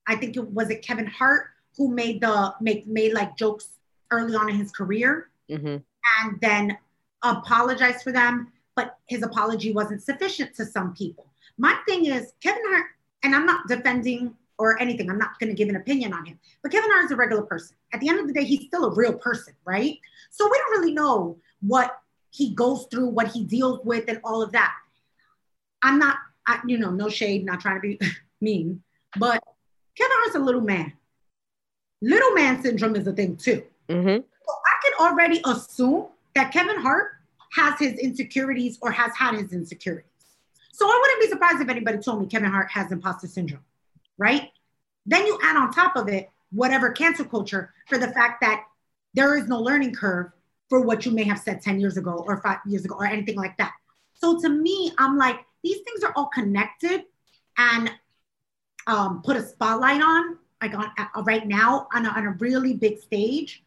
I 0.07 0.16
think 0.16 0.36
it 0.38 0.47
was 0.47 0.70
it 0.70 0.82
Kevin 0.82 1.07
Hart 1.07 1.47
who 1.78 1.93
made 1.93 2.22
the 2.22 2.53
make 2.61 2.88
made 2.88 3.13
like 3.13 3.36
jokes 3.36 3.70
early 4.11 4.36
on 4.36 4.49
in 4.49 4.55
his 4.55 4.72
career, 4.72 5.30
mm-hmm. 5.49 5.78
and 6.22 6.41
then 6.41 6.78
apologized 7.24 8.03
for 8.03 8.11
them, 8.11 8.51
but 8.76 8.97
his 9.07 9.24
apology 9.24 9.74
wasn't 9.74 10.01
sufficient 10.01 10.55
to 10.55 10.66
some 10.66 10.93
people. 10.93 11.28
My 11.57 11.78
thing 11.88 12.05
is, 12.05 12.34
Kevin 12.41 12.61
Hart, 12.68 12.86
and 13.24 13.36
I'm 13.36 13.45
not 13.45 13.68
defending 13.68 14.36
or 14.57 14.82
anything, 14.82 15.09
I'm 15.09 15.18
not 15.18 15.38
going 15.39 15.49
to 15.49 15.55
give 15.55 15.70
an 15.70 15.76
opinion 15.76 16.13
on 16.13 16.26
him, 16.26 16.39
but 16.61 16.72
Kevin 16.72 16.89
Hart 16.91 17.05
is 17.05 17.11
a 17.11 17.16
regular 17.16 17.43
person. 17.43 17.76
At 17.93 17.99
the 17.99 18.09
end 18.09 18.20
of 18.20 18.28
the 18.28 18.34
day, 18.34 18.45
he's 18.45 18.68
still 18.68 18.86
a 18.86 18.93
real 18.93 19.13
person, 19.13 19.53
right? 19.66 19.99
So 20.30 20.45
we 20.45 20.57
don't 20.57 20.80
really 20.80 20.93
know 20.93 21.38
what 21.61 21.99
he 22.32 22.53
goes 22.53 22.88
through, 22.91 23.07
what 23.07 23.28
he 23.28 23.43
deals 23.43 23.80
with, 23.84 24.05
and 24.07 24.20
all 24.24 24.41
of 24.41 24.51
that. 24.53 24.74
I'm 25.82 25.99
not, 25.99 26.18
I, 26.48 26.60
you 26.66 26.78
know, 26.78 26.91
no 26.91 27.10
shade, 27.10 27.46
not 27.46 27.62
trying 27.62 27.76
to 27.76 27.82
be 27.82 28.00
mean, 28.41 28.84
but 29.18 29.43
Kevin 29.98 30.12
Hart's 30.20 30.36
a 30.36 30.39
little 30.39 30.62
man. 30.62 30.93
Little 32.02 32.34
man 32.34 32.62
syndrome 32.62 32.96
is 32.96 33.08
a 33.08 33.14
thing 33.14 33.38
too. 33.38 33.64
Mm-hmm. 33.89 34.08
So 34.08 34.54
I 34.66 34.74
can 34.84 35.08
already 35.08 35.41
assume 35.46 36.08
that 36.36 36.52
Kevin 36.52 36.80
Hart 36.82 37.14
has 37.54 37.80
his 37.80 37.93
insecurities 37.93 38.78
or 38.82 38.91
has 38.91 39.16
had 39.16 39.36
his 39.36 39.54
insecurities. 39.54 40.10
So 40.72 40.86
I 40.86 41.00
wouldn't 41.02 41.22
be 41.22 41.28
surprised 41.30 41.62
if 41.62 41.70
anybody 41.70 42.00
told 42.00 42.22
me 42.22 42.28
Kevin 42.28 42.52
Hart 42.52 42.70
has 42.72 42.91
imposter 42.91 43.28
syndrome, 43.28 43.64
right? 44.18 44.52
Then 45.06 45.26
you 45.26 45.39
add 45.41 45.56
on 45.56 45.72
top 45.72 45.96
of 45.96 46.10
it 46.10 46.30
whatever 46.52 46.91
cancel 46.91 47.26
culture 47.26 47.74
for 47.88 47.98
the 47.98 48.08
fact 48.10 48.41
that 48.41 48.66
there 49.14 49.38
is 49.38 49.48
no 49.48 49.60
learning 49.60 49.96
curve 49.96 50.32
for 50.70 50.82
what 50.82 51.06
you 51.06 51.12
may 51.12 51.24
have 51.24 51.39
said 51.39 51.62
10 51.62 51.80
years 51.80 51.96
ago 51.96 52.24
or 52.28 52.41
five 52.41 52.58
years 52.66 52.84
ago 52.84 52.96
or 52.96 53.06
anything 53.06 53.36
like 53.36 53.56
that. 53.58 53.74
So 54.16 54.39
to 54.41 54.50
me, 54.50 54.91
I'm 54.98 55.18
like, 55.18 55.46
these 55.66 55.82
things 55.82 56.03
are 56.03 56.13
all 56.16 56.28
connected 56.28 57.05
and 57.57 57.91
um, 58.86 59.22
put 59.24 59.36
a 59.36 59.41
spotlight 59.41 60.01
on, 60.01 60.38
like 60.61 60.76
on 60.76 60.91
uh, 60.97 61.24
right 61.24 61.47
now 61.47 61.88
on 61.91 62.05
a, 62.05 62.09
on 62.09 62.28
a 62.28 62.32
really 62.34 62.76
big 62.76 62.99
stage. 62.99 63.63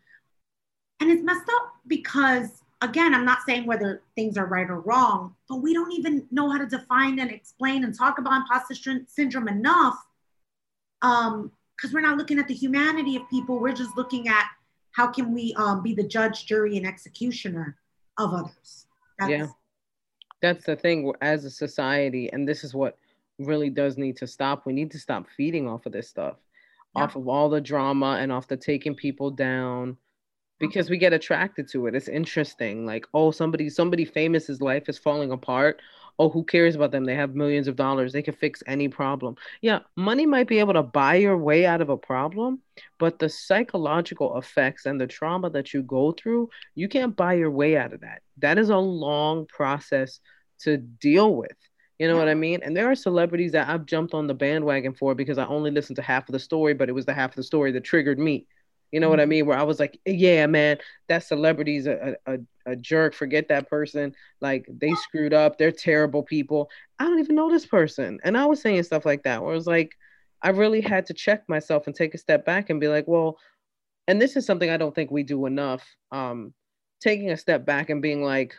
And 1.00 1.10
it's 1.10 1.22
messed 1.22 1.48
up 1.56 1.74
because, 1.88 2.62
again, 2.80 3.14
I'm 3.14 3.24
not 3.24 3.40
saying 3.46 3.66
whether 3.66 4.02
things 4.14 4.36
are 4.38 4.46
right 4.46 4.70
or 4.70 4.80
wrong, 4.80 5.34
but 5.48 5.56
we 5.56 5.74
don't 5.74 5.92
even 5.92 6.24
know 6.30 6.48
how 6.50 6.58
to 6.58 6.66
define 6.66 7.18
and 7.18 7.30
explain 7.32 7.82
and 7.82 7.92
talk 7.96 8.18
about 8.18 8.42
imposter 8.42 9.00
syndrome 9.08 9.48
enough 9.48 9.96
um, 11.02 11.50
because 11.76 11.92
we're 11.92 12.00
not 12.00 12.16
looking 12.16 12.38
at 12.38 12.46
the 12.46 12.54
humanity 12.54 13.16
of 13.16 13.28
people. 13.28 13.58
We're 13.58 13.72
just 13.72 13.96
looking 13.96 14.28
at 14.28 14.46
how 14.92 15.08
can 15.08 15.34
we 15.34 15.52
um, 15.54 15.82
be 15.82 15.94
the 15.94 16.02
judge, 16.02 16.46
jury, 16.46 16.76
and 16.76 16.86
executioner 16.86 17.76
of 18.18 18.34
others. 18.34 18.86
That's, 19.18 19.30
yeah, 19.30 19.46
that's 20.40 20.64
the 20.64 20.76
thing. 20.76 21.12
As 21.20 21.44
a 21.44 21.50
society, 21.50 22.30
and 22.32 22.48
this 22.48 22.64
is 22.64 22.74
what 22.74 22.96
really 23.38 23.70
does 23.70 23.96
need 23.96 24.16
to 24.18 24.26
stop. 24.26 24.66
We 24.66 24.72
need 24.72 24.90
to 24.92 24.98
stop 24.98 25.26
feeding 25.36 25.68
off 25.68 25.86
of 25.86 25.92
this 25.92 26.08
stuff, 26.08 26.36
yeah. 26.96 27.04
off 27.04 27.16
of 27.16 27.28
all 27.28 27.48
the 27.48 27.60
drama 27.60 28.18
and 28.20 28.32
off 28.32 28.48
the 28.48 28.56
taking 28.56 28.94
people 28.94 29.30
down 29.30 29.96
because 30.58 30.90
we 30.90 30.98
get 30.98 31.12
attracted 31.12 31.68
to 31.68 31.86
it. 31.86 31.94
It's 31.94 32.08
interesting. 32.08 32.84
Like, 32.84 33.06
oh, 33.14 33.30
somebody 33.30 33.68
somebody 33.70 34.04
famous's 34.04 34.60
life 34.60 34.88
is 34.88 34.98
falling 34.98 35.30
apart. 35.30 35.80
Oh, 36.18 36.28
who 36.28 36.44
cares 36.44 36.74
about 36.74 36.90
them? 36.90 37.04
They 37.04 37.14
have 37.14 37.36
millions 37.36 37.68
of 37.68 37.76
dollars. 37.76 38.12
They 38.12 38.22
can 38.22 38.34
fix 38.34 38.62
any 38.66 38.88
problem. 38.88 39.36
Yeah, 39.62 39.80
money 39.96 40.26
might 40.26 40.48
be 40.48 40.58
able 40.58 40.72
to 40.74 40.82
buy 40.82 41.14
your 41.14 41.36
way 41.38 41.64
out 41.64 41.80
of 41.80 41.90
a 41.90 41.96
problem, 41.96 42.60
but 42.98 43.18
the 43.18 43.28
psychological 43.28 44.36
effects 44.36 44.86
and 44.86 45.00
the 45.00 45.06
trauma 45.06 45.50
that 45.50 45.72
you 45.72 45.82
go 45.82 46.12
through, 46.12 46.50
you 46.74 46.88
can't 46.88 47.14
buy 47.14 47.34
your 47.34 47.50
way 47.50 47.76
out 47.76 47.92
of 47.92 48.00
that. 48.00 48.22
That 48.38 48.58
is 48.58 48.68
a 48.70 48.76
long 48.76 49.46
process 49.46 50.18
to 50.60 50.76
deal 50.76 51.36
with. 51.36 51.56
You 51.98 52.06
know 52.08 52.16
what 52.16 52.28
I 52.28 52.34
mean? 52.34 52.60
And 52.62 52.76
there 52.76 52.90
are 52.90 52.94
celebrities 52.94 53.52
that 53.52 53.68
I've 53.68 53.86
jumped 53.86 54.14
on 54.14 54.28
the 54.28 54.34
bandwagon 54.34 54.94
for 54.94 55.14
because 55.14 55.36
I 55.38 55.46
only 55.46 55.70
listened 55.70 55.96
to 55.96 56.02
half 56.02 56.28
of 56.28 56.32
the 56.32 56.38
story, 56.38 56.74
but 56.74 56.88
it 56.88 56.92
was 56.92 57.06
the 57.06 57.14
half 57.14 57.30
of 57.30 57.36
the 57.36 57.42
story 57.42 57.72
that 57.72 57.84
triggered 57.84 58.18
me. 58.18 58.46
You 58.90 59.00
know 59.00 59.06
mm-hmm. 59.06 59.10
what 59.10 59.20
I 59.20 59.22
mm-hmm. 59.24 59.30
mean? 59.30 59.46
Where 59.46 59.58
I 59.58 59.62
was 59.62 59.78
like, 59.78 60.00
yeah, 60.06 60.46
man, 60.46 60.78
that 61.08 61.24
celebrity's 61.24 61.86
a, 61.86 62.16
a, 62.26 62.38
a 62.66 62.76
jerk. 62.76 63.14
Forget 63.14 63.48
that 63.48 63.68
person. 63.68 64.14
Like 64.40 64.66
they 64.68 64.92
screwed 64.94 65.34
up. 65.34 65.58
They're 65.58 65.72
terrible 65.72 66.22
people. 66.22 66.70
I 66.98 67.04
don't 67.04 67.20
even 67.20 67.36
know 67.36 67.50
this 67.50 67.66
person. 67.66 68.18
And 68.24 68.36
I 68.36 68.46
was 68.46 68.60
saying 68.60 68.82
stuff 68.84 69.04
like 69.06 69.22
that 69.24 69.42
where 69.42 69.52
it 69.52 69.56
was 69.56 69.66
like, 69.66 69.94
I 70.42 70.50
really 70.50 70.80
had 70.80 71.06
to 71.06 71.14
check 71.14 71.48
myself 71.48 71.86
and 71.86 71.94
take 71.94 72.14
a 72.14 72.18
step 72.18 72.44
back 72.44 72.70
and 72.70 72.80
be 72.80 72.88
like, 72.88 73.08
well, 73.08 73.38
and 74.06 74.22
this 74.22 74.36
is 74.36 74.46
something 74.46 74.70
I 74.70 74.76
don't 74.76 74.94
think 74.94 75.10
we 75.10 75.22
do 75.22 75.46
enough. 75.46 75.84
Um, 76.12 76.54
taking 77.00 77.30
a 77.30 77.36
step 77.36 77.66
back 77.66 77.90
and 77.90 78.02
being 78.02 78.22
like, 78.22 78.56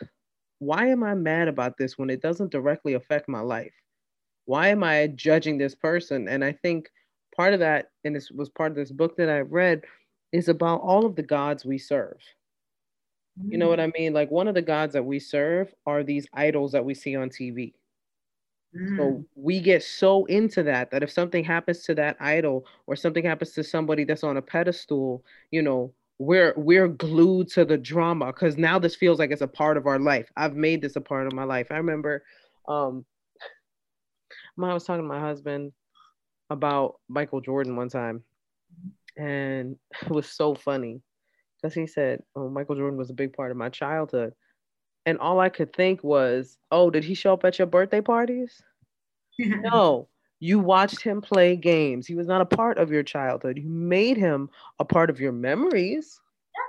why 0.58 0.88
am 0.88 1.02
I 1.02 1.14
mad 1.14 1.48
about 1.48 1.76
this 1.78 1.98
when 1.98 2.10
it 2.10 2.22
doesn't 2.22 2.52
directly 2.52 2.94
affect 2.94 3.28
my 3.28 3.40
life? 3.40 3.72
Why 4.44 4.68
am 4.68 4.84
I 4.84 5.06
judging 5.08 5.58
this 5.58 5.74
person? 5.74 6.28
And 6.28 6.44
I 6.44 6.52
think 6.52 6.88
part 7.34 7.54
of 7.54 7.60
that, 7.60 7.86
and 8.04 8.14
this 8.14 8.30
was 8.30 8.50
part 8.50 8.70
of 8.70 8.76
this 8.76 8.92
book 8.92 9.16
that 9.16 9.30
I 9.30 9.40
read, 9.40 9.82
is 10.32 10.48
about 10.48 10.80
all 10.80 11.06
of 11.06 11.16
the 11.16 11.22
gods 11.22 11.64
we 11.64 11.78
serve. 11.78 12.18
You 13.48 13.58
know 13.58 13.68
what 13.68 13.78
mm. 13.78 13.84
I 13.84 13.92
mean? 13.98 14.12
Like 14.12 14.30
one 14.30 14.48
of 14.48 14.54
the 14.54 14.62
gods 14.62 14.92
that 14.92 15.04
we 15.04 15.18
serve 15.18 15.72
are 15.86 16.02
these 16.02 16.26
idols 16.34 16.72
that 16.72 16.84
we 16.84 16.94
see 16.94 17.16
on 17.16 17.30
TV. 17.30 17.72
Mm. 18.76 18.96
So 18.96 19.24
we 19.34 19.60
get 19.60 19.82
so 19.82 20.24
into 20.26 20.62
that 20.64 20.90
that 20.90 21.02
if 21.02 21.10
something 21.10 21.42
happens 21.42 21.82
to 21.84 21.94
that 21.96 22.16
idol 22.20 22.66
or 22.86 22.96
something 22.96 23.24
happens 23.24 23.52
to 23.52 23.64
somebody 23.64 24.04
that's 24.04 24.24
on 24.24 24.36
a 24.36 24.42
pedestal, 24.42 25.24
you 25.50 25.62
know, 25.62 25.92
we're 26.18 26.52
we're 26.56 26.88
glued 26.88 27.48
to 27.52 27.64
the 27.64 27.78
drama 27.78 28.26
because 28.26 28.58
now 28.58 28.78
this 28.78 28.94
feels 28.94 29.18
like 29.18 29.30
it's 29.30 29.42
a 29.42 29.48
part 29.48 29.76
of 29.76 29.86
our 29.86 29.98
life. 29.98 30.30
I've 30.36 30.54
made 30.54 30.82
this 30.82 30.96
a 30.96 31.00
part 31.00 31.26
of 31.26 31.32
my 31.32 31.44
life. 31.44 31.68
I 31.70 31.76
remember 31.76 32.22
um 32.68 33.04
I 34.62 34.74
was 34.74 34.84
talking 34.84 35.02
to 35.02 35.08
my 35.08 35.20
husband 35.20 35.72
about 36.50 36.96
Michael 37.08 37.40
Jordan 37.40 37.76
one 37.76 37.88
time 37.88 38.22
and 39.16 39.76
it 40.02 40.10
was 40.10 40.28
so 40.28 40.54
funny 40.54 41.02
because 41.60 41.74
he 41.74 41.86
said, 41.86 42.22
"Oh, 42.34 42.48
Michael 42.48 42.76
Jordan 42.76 42.98
was 42.98 43.10
a 43.10 43.14
big 43.14 43.32
part 43.32 43.50
of 43.50 43.56
my 43.56 43.68
childhood," 43.68 44.34
and 45.06 45.18
all 45.18 45.40
I 45.40 45.48
could 45.48 45.72
think 45.72 46.02
was, 46.02 46.58
"Oh, 46.70 46.90
did 46.90 47.04
he 47.04 47.14
show 47.14 47.32
up 47.32 47.44
at 47.44 47.58
your 47.58 47.66
birthday 47.66 48.00
parties?" 48.00 48.62
no, 49.38 50.08
you 50.40 50.58
watched 50.58 51.02
him 51.02 51.20
play 51.20 51.56
games. 51.56 52.06
He 52.06 52.14
was 52.14 52.26
not 52.26 52.40
a 52.40 52.46
part 52.46 52.78
of 52.78 52.90
your 52.90 53.02
childhood. 53.02 53.58
You 53.58 53.68
made 53.68 54.16
him 54.16 54.50
a 54.78 54.84
part 54.84 55.10
of 55.10 55.20
your 55.20 55.32
memories. 55.32 56.20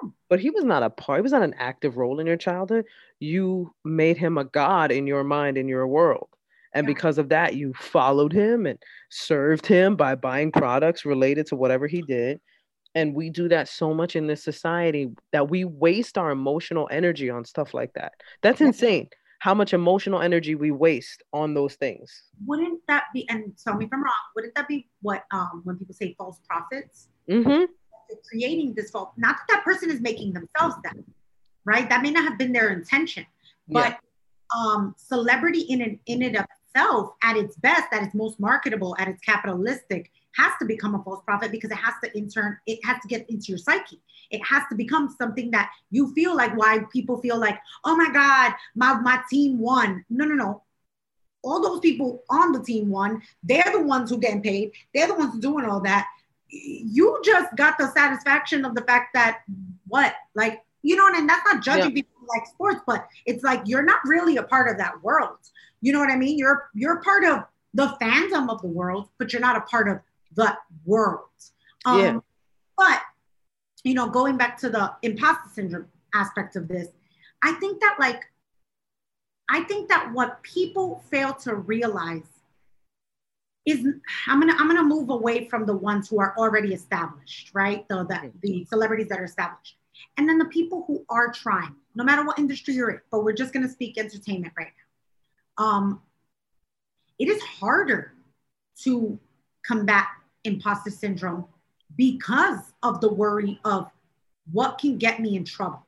Yeah. 0.03 0.09
But 0.29 0.39
he 0.39 0.49
was 0.49 0.63
not 0.63 0.83
a 0.83 0.89
part, 0.89 1.19
he 1.19 1.23
was 1.23 1.31
not 1.31 1.43
an 1.43 1.55
active 1.57 1.97
role 1.97 2.19
in 2.19 2.27
your 2.27 2.37
childhood. 2.37 2.85
You 3.19 3.73
made 3.83 4.17
him 4.17 4.37
a 4.37 4.43
god 4.43 4.91
in 4.91 5.07
your 5.07 5.23
mind, 5.23 5.57
in 5.57 5.67
your 5.67 5.87
world. 5.87 6.29
And 6.73 6.85
yeah. 6.85 6.93
because 6.93 7.17
of 7.17 7.29
that, 7.29 7.55
you 7.55 7.73
followed 7.73 8.33
him 8.33 8.65
and 8.65 8.79
served 9.09 9.65
him 9.65 9.95
by 9.95 10.15
buying 10.15 10.51
products 10.51 11.05
related 11.05 11.47
to 11.47 11.55
whatever 11.55 11.87
he 11.87 12.01
did. 12.01 12.39
And 12.93 13.13
we 13.13 13.29
do 13.29 13.47
that 13.49 13.69
so 13.69 13.93
much 13.93 14.15
in 14.15 14.27
this 14.27 14.43
society 14.43 15.09
that 15.31 15.49
we 15.49 15.63
waste 15.63 16.17
our 16.17 16.31
emotional 16.31 16.89
energy 16.91 17.29
on 17.29 17.45
stuff 17.45 17.73
like 17.73 17.93
that. 17.93 18.13
That's 18.41 18.61
insane. 18.61 19.09
How 19.39 19.53
much 19.53 19.73
emotional 19.73 20.21
energy 20.21 20.55
we 20.55 20.71
waste 20.71 21.23
on 21.33 21.53
those 21.53 21.75
things. 21.75 22.23
Wouldn't 22.45 22.81
that 22.87 23.05
be, 23.13 23.27
and 23.29 23.53
tell 23.57 23.75
me 23.75 23.85
if 23.85 23.93
I'm 23.93 24.03
wrong, 24.03 24.13
wouldn't 24.35 24.53
that 24.55 24.67
be 24.67 24.87
what, 25.01 25.23
um, 25.31 25.61
when 25.63 25.77
people 25.77 25.95
say 25.95 26.13
false 26.17 26.39
prophets? 26.47 27.07
Mm-hmm. 27.29 27.63
Creating 28.29 28.73
this 28.75 28.91
false, 28.91 29.09
not 29.17 29.37
that 29.37 29.45
that 29.55 29.63
person 29.63 29.89
is 29.89 30.01
making 30.01 30.33
themselves 30.33 30.75
that, 30.83 30.95
right? 31.65 31.89
That 31.89 32.03
may 32.03 32.11
not 32.11 32.25
have 32.25 32.37
been 32.37 32.51
their 32.51 32.69
intention, 32.69 33.25
but 33.69 33.91
yeah. 33.91 34.59
um, 34.59 34.93
celebrity 34.97 35.61
in 35.61 35.81
and 35.81 35.97
in 36.05 36.21
it 36.21 36.35
of 36.35 36.45
itself 36.73 37.13
at 37.23 37.37
its 37.37 37.55
best, 37.57 37.87
at 37.91 38.03
its 38.03 38.15
most 38.15 38.39
marketable, 38.39 38.95
at 38.99 39.07
its 39.07 39.21
capitalistic, 39.21 40.11
has 40.35 40.53
to 40.59 40.65
become 40.65 40.95
a 40.95 41.03
false 41.03 41.21
prophet 41.25 41.51
because 41.51 41.71
it 41.71 41.77
has 41.77 41.93
to 42.03 42.17
intern, 42.17 42.57
it 42.65 42.79
has 42.85 42.97
to 43.01 43.07
get 43.07 43.29
into 43.29 43.47
your 43.47 43.57
psyche. 43.57 44.01
It 44.29 44.41
has 44.45 44.63
to 44.69 44.75
become 44.75 45.13
something 45.17 45.51
that 45.51 45.71
you 45.89 46.13
feel 46.13 46.35
like 46.35 46.55
why 46.55 46.79
people 46.91 47.21
feel 47.21 47.37
like, 47.37 47.59
oh 47.83 47.97
my 47.97 48.11
God, 48.13 48.53
my, 48.75 48.99
my 49.01 49.21
team 49.29 49.59
won. 49.59 50.05
No, 50.09 50.25
no, 50.25 50.35
no. 50.35 50.63
All 51.43 51.61
those 51.61 51.81
people 51.81 52.23
on 52.29 52.53
the 52.53 52.63
team 52.63 52.89
won. 52.89 53.21
They're 53.43 53.71
the 53.71 53.81
ones 53.81 54.09
who 54.09 54.19
getting 54.19 54.41
paid. 54.41 54.71
They're 54.93 55.07
the 55.07 55.15
ones 55.15 55.37
doing 55.39 55.65
all 55.65 55.81
that. 55.81 56.07
You 56.49 57.19
just 57.25 57.55
got 57.57 57.77
the 57.77 57.91
satisfaction 57.91 58.63
of 58.63 58.75
the 58.75 58.83
fact 58.83 59.13
that 59.15 59.39
what? 59.87 60.13
Like, 60.33 60.61
you 60.81 60.95
know, 60.95 61.09
and 61.13 61.27
that's 61.27 61.45
not 61.51 61.63
judging 61.63 61.89
yeah. 61.89 61.95
people 61.95 62.10
like 62.27 62.45
sports, 62.47 62.81
but 62.85 63.07
it's 63.25 63.43
like 63.43 63.61
you're 63.65 63.83
not 63.83 63.99
really 64.05 64.37
a 64.37 64.43
part 64.43 64.69
of 64.69 64.77
that 64.77 65.01
world. 65.03 65.37
You 65.81 65.93
know 65.93 65.99
what 65.99 66.11
I 66.11 66.15
mean? 66.15 66.37
You're 66.37 66.69
you're 66.73 67.01
part 67.01 67.23
of 67.23 67.43
the 67.73 67.87
fandom 68.01 68.49
of 68.49 68.61
the 68.61 68.67
world, 68.67 69.09
but 69.17 69.33
you're 69.33 69.41
not 69.41 69.57
a 69.57 69.61
part 69.61 69.89
of 69.89 69.99
the 70.35 70.55
world. 70.85 71.29
Um, 71.85 71.99
yeah. 71.99 72.19
But 72.77 73.01
you 73.83 73.93
know, 73.93 74.09
going 74.09 74.37
back 74.37 74.57
to 74.59 74.69
the 74.69 74.93
imposter 75.01 75.49
syndrome 75.53 75.87
aspect 76.13 76.55
of 76.55 76.67
this, 76.67 76.87
I 77.41 77.53
think 77.53 77.81
that 77.81 77.97
like, 77.99 78.21
I 79.49 79.63
think 79.63 79.89
that 79.89 80.11
what 80.13 80.41
people 80.43 81.03
fail 81.09 81.33
to 81.35 81.55
realize 81.55 82.27
is 83.65 83.85
I'm 84.27 84.39
gonna 84.39 84.55
I'm 84.57 84.67
gonna 84.67 84.83
move 84.83 85.09
away 85.09 85.47
from 85.47 85.65
the 85.65 85.75
ones 85.75 86.09
who 86.09 86.19
are 86.19 86.35
already 86.37 86.73
established, 86.73 87.51
right? 87.53 87.87
The 87.87 88.05
the, 88.05 88.31
the 88.41 88.65
celebrities 88.65 89.07
that 89.09 89.19
are 89.19 89.25
established, 89.25 89.77
and 90.17 90.27
then 90.27 90.37
the 90.37 90.45
people 90.45 90.83
who 90.87 91.05
are 91.09 91.31
trying, 91.31 91.75
no 91.95 92.03
matter 92.03 92.25
what 92.25 92.39
industry 92.39 92.73
you're 92.73 92.89
in. 92.89 93.01
But 93.11 93.23
we're 93.23 93.33
just 93.33 93.53
gonna 93.53 93.69
speak 93.69 93.97
entertainment 93.97 94.53
right 94.57 94.67
now 94.67 94.81
um, 95.61 96.01
it 97.19 97.27
is 97.27 97.41
harder 97.41 98.13
to 98.83 99.19
combat 99.65 100.07
imposter 100.43 100.89
syndrome 100.89 101.45
because 101.95 102.59
of 102.81 102.99
the 102.99 103.11
worry 103.11 103.59
of 103.63 103.89
what 104.51 104.79
can 104.79 104.97
get 104.97 105.19
me 105.19 105.35
in 105.35 105.45
trouble. 105.45 105.85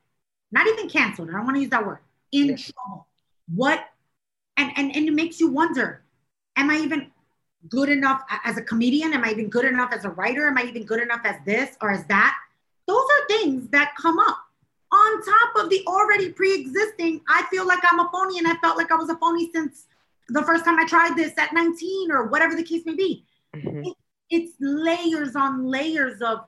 Not 0.52 0.68
even 0.68 0.88
canceled. 0.88 1.30
I 1.30 1.32
don't 1.32 1.44
want 1.44 1.56
to 1.56 1.60
use 1.60 1.70
that 1.70 1.84
word. 1.84 1.98
In 2.30 2.48
yeah. 2.48 2.56
trouble. 2.56 3.08
What 3.52 3.84
and, 4.56 4.70
and 4.76 4.94
and 4.94 5.08
it 5.08 5.12
makes 5.12 5.40
you 5.40 5.50
wonder, 5.50 6.02
am 6.56 6.70
I 6.70 6.76
even 6.76 7.10
good 7.68 7.88
enough 7.88 8.22
as 8.44 8.56
a 8.56 8.62
comedian? 8.62 9.12
Am 9.12 9.24
I 9.24 9.30
even 9.30 9.48
good 9.48 9.64
enough 9.64 9.92
as 9.92 10.04
a 10.04 10.10
writer? 10.10 10.46
Am 10.46 10.56
I 10.56 10.62
even 10.62 10.84
good 10.84 11.02
enough 11.02 11.22
as 11.24 11.36
this 11.44 11.76
or 11.82 11.90
as 11.90 12.04
that? 12.06 12.36
Those 12.86 13.04
are 13.04 13.26
things 13.28 13.68
that 13.70 13.94
come 14.00 14.18
up 14.18 14.38
on 14.92 15.22
top 15.22 15.64
of 15.64 15.70
the 15.70 15.82
already 15.88 16.30
pre-existing 16.30 17.20
i 17.28 17.42
feel 17.50 17.66
like 17.66 17.80
i'm 17.82 17.98
a 17.98 18.08
phony 18.12 18.38
and 18.38 18.46
i 18.46 18.54
felt 18.58 18.76
like 18.76 18.92
i 18.92 18.94
was 18.94 19.08
a 19.08 19.16
phony 19.16 19.50
since 19.52 19.86
the 20.28 20.42
first 20.42 20.64
time 20.64 20.78
i 20.78 20.86
tried 20.86 21.16
this 21.16 21.32
at 21.36 21.52
19 21.52 22.12
or 22.12 22.28
whatever 22.28 22.54
the 22.54 22.62
case 22.62 22.82
may 22.86 22.94
be 22.94 23.24
Mm-hmm. 23.54 23.84
It, 23.84 23.94
it's 24.30 24.54
layers 24.60 25.36
on 25.36 25.64
layers 25.64 26.20
of 26.20 26.40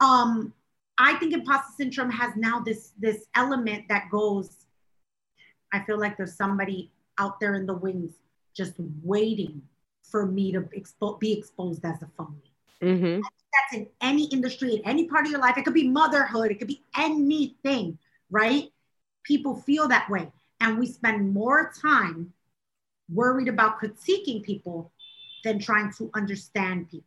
um 0.00 0.52
I 0.98 1.14
think 1.14 1.34
imposter 1.34 1.72
syndrome 1.76 2.10
has 2.10 2.34
now 2.36 2.60
this 2.60 2.92
this 2.98 3.26
element 3.34 3.84
that 3.88 4.10
goes 4.10 4.66
I 5.72 5.80
feel 5.84 5.98
like 5.98 6.16
there's 6.16 6.36
somebody 6.36 6.90
out 7.18 7.38
there 7.40 7.54
in 7.54 7.66
the 7.66 7.74
wings 7.74 8.14
just 8.54 8.74
waiting 9.02 9.62
for 10.02 10.26
me 10.26 10.52
to 10.52 10.60
expo- 10.60 11.18
be 11.20 11.32
exposed 11.32 11.84
as 11.84 12.00
a 12.02 12.08
phony. 12.16 12.52
Mm-hmm. 12.82 13.20
That's 13.56 13.80
in 13.80 13.88
any 14.00 14.24
industry, 14.26 14.74
in 14.74 14.84
any 14.84 15.08
part 15.08 15.24
of 15.24 15.30
your 15.30 15.40
life. 15.40 15.56
It 15.56 15.64
could 15.64 15.74
be 15.74 15.88
motherhood, 15.88 16.50
it 16.50 16.58
could 16.58 16.68
be 16.68 16.82
anything, 16.96 17.98
right? 18.30 18.70
People 19.24 19.56
feel 19.62 19.88
that 19.88 20.08
way. 20.10 20.30
And 20.60 20.78
we 20.78 20.86
spend 20.86 21.32
more 21.32 21.72
time 21.80 22.32
worried 23.12 23.48
about 23.48 23.80
critiquing 23.80 24.42
people 24.42 24.92
than 25.44 25.58
trying 25.58 25.92
to 25.98 26.10
understand 26.14 26.90
people. 26.90 27.06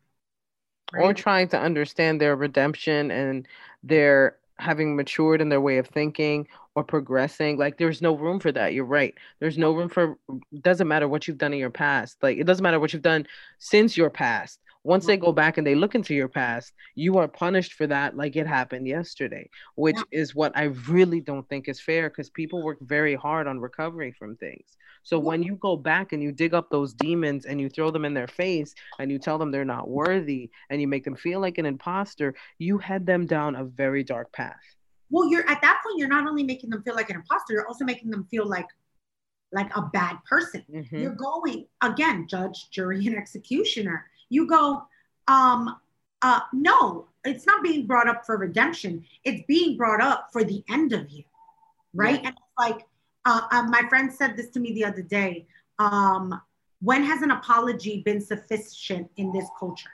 Right? 0.93 1.03
Or 1.03 1.13
trying 1.13 1.49
to 1.49 1.59
understand 1.59 2.19
their 2.19 2.35
redemption 2.35 3.11
and 3.11 3.47
their 3.83 4.37
having 4.57 4.95
matured 4.95 5.41
in 5.41 5.49
their 5.49 5.61
way 5.61 5.77
of 5.77 5.87
thinking 5.87 6.47
or 6.75 6.83
progressing 6.83 7.57
like 7.57 7.77
there's 7.77 8.01
no 8.01 8.13
room 8.13 8.39
for 8.39 8.51
that 8.51 8.73
you're 8.73 8.83
right 8.83 9.15
there's 9.39 9.57
no 9.57 9.71
room 9.71 9.87
for 9.87 10.17
doesn't 10.61 10.87
matter 10.87 11.07
what 11.07 11.27
you've 11.27 11.37
done 11.37 11.53
in 11.53 11.59
your 11.59 11.69
past 11.69 12.17
like 12.21 12.37
it 12.37 12.43
doesn't 12.43 12.63
matter 12.63 12.79
what 12.79 12.91
you've 12.91 13.01
done 13.01 13.25
since 13.57 13.95
your 13.95 14.09
past 14.09 14.59
once 14.83 15.05
they 15.05 15.17
go 15.17 15.31
back 15.31 15.57
and 15.57 15.67
they 15.67 15.75
look 15.75 15.95
into 15.95 16.13
your 16.13 16.27
past 16.27 16.73
you 16.95 17.17
are 17.17 17.27
punished 17.27 17.73
for 17.73 17.87
that 17.87 18.15
like 18.15 18.35
it 18.35 18.47
happened 18.47 18.87
yesterday 18.87 19.49
which 19.75 19.97
yeah. 19.97 20.19
is 20.19 20.33
what 20.33 20.55
i 20.55 20.63
really 20.87 21.19
don't 21.19 21.47
think 21.49 21.67
is 21.67 21.81
fair 21.81 22.09
because 22.09 22.29
people 22.29 22.63
work 22.63 22.77
very 22.81 23.15
hard 23.15 23.47
on 23.47 23.59
recovering 23.59 24.13
from 24.13 24.35
things. 24.37 24.77
So 25.03 25.17
when 25.17 25.41
you 25.41 25.55
go 25.55 25.77
back 25.77 26.11
and 26.11 26.21
you 26.21 26.31
dig 26.31 26.53
up 26.53 26.69
those 26.69 26.93
demons 26.93 27.45
and 27.45 27.59
you 27.59 27.69
throw 27.69 27.91
them 27.91 28.05
in 28.05 28.13
their 28.13 28.27
face 28.27 28.73
and 28.99 29.11
you 29.11 29.17
tell 29.17 29.37
them 29.37 29.51
they're 29.51 29.65
not 29.65 29.89
worthy 29.89 30.49
and 30.69 30.81
you 30.81 30.87
make 30.87 31.03
them 31.03 31.15
feel 31.15 31.39
like 31.39 31.57
an 31.57 31.65
imposter 31.65 32.35
you 32.57 32.77
head 32.77 33.05
them 33.05 33.25
down 33.25 33.55
a 33.55 33.63
very 33.63 34.03
dark 34.03 34.31
path. 34.33 34.59
Well 35.09 35.29
you're 35.29 35.49
at 35.49 35.61
that 35.61 35.79
point 35.83 35.97
you're 35.97 36.09
not 36.09 36.27
only 36.27 36.43
making 36.43 36.69
them 36.69 36.83
feel 36.83 36.95
like 36.95 37.09
an 37.09 37.15
imposter 37.15 37.53
you're 37.53 37.67
also 37.67 37.85
making 37.85 38.09
them 38.09 38.27
feel 38.29 38.47
like 38.47 38.67
like 39.51 39.75
a 39.75 39.81
bad 39.93 40.17
person. 40.29 40.63
Mm-hmm. 40.71 40.97
you're 40.97 41.15
going 41.15 41.65
again 41.81 42.27
judge 42.29 42.69
jury 42.71 43.05
and 43.07 43.15
executioner 43.15 44.05
you 44.29 44.47
go, 44.47 44.83
um, 45.27 45.75
uh, 46.21 46.41
no, 46.53 47.07
it's 47.25 47.45
not 47.45 47.63
being 47.63 47.85
brought 47.85 48.07
up 48.07 48.25
for 48.25 48.37
redemption. 48.37 49.05
It's 49.23 49.43
being 49.47 49.77
brought 49.77 50.01
up 50.01 50.29
for 50.31 50.43
the 50.43 50.63
end 50.69 50.93
of 50.93 51.09
you, 51.09 51.23
right? 51.93 52.21
Yeah. 52.21 52.29
And 52.29 52.37
like 52.57 52.85
uh, 53.25 53.41
uh, 53.51 53.63
my 53.63 53.83
friend 53.89 54.11
said 54.11 54.37
this 54.37 54.49
to 54.51 54.59
me 54.59 54.73
the 54.73 54.85
other 54.85 55.01
day. 55.01 55.47
Um, 55.77 56.41
when 56.81 57.03
has 57.03 57.21
an 57.21 57.31
apology 57.31 58.01
been 58.05 58.21
sufficient 58.21 59.09
in 59.17 59.31
this 59.31 59.45
culture? 59.59 59.89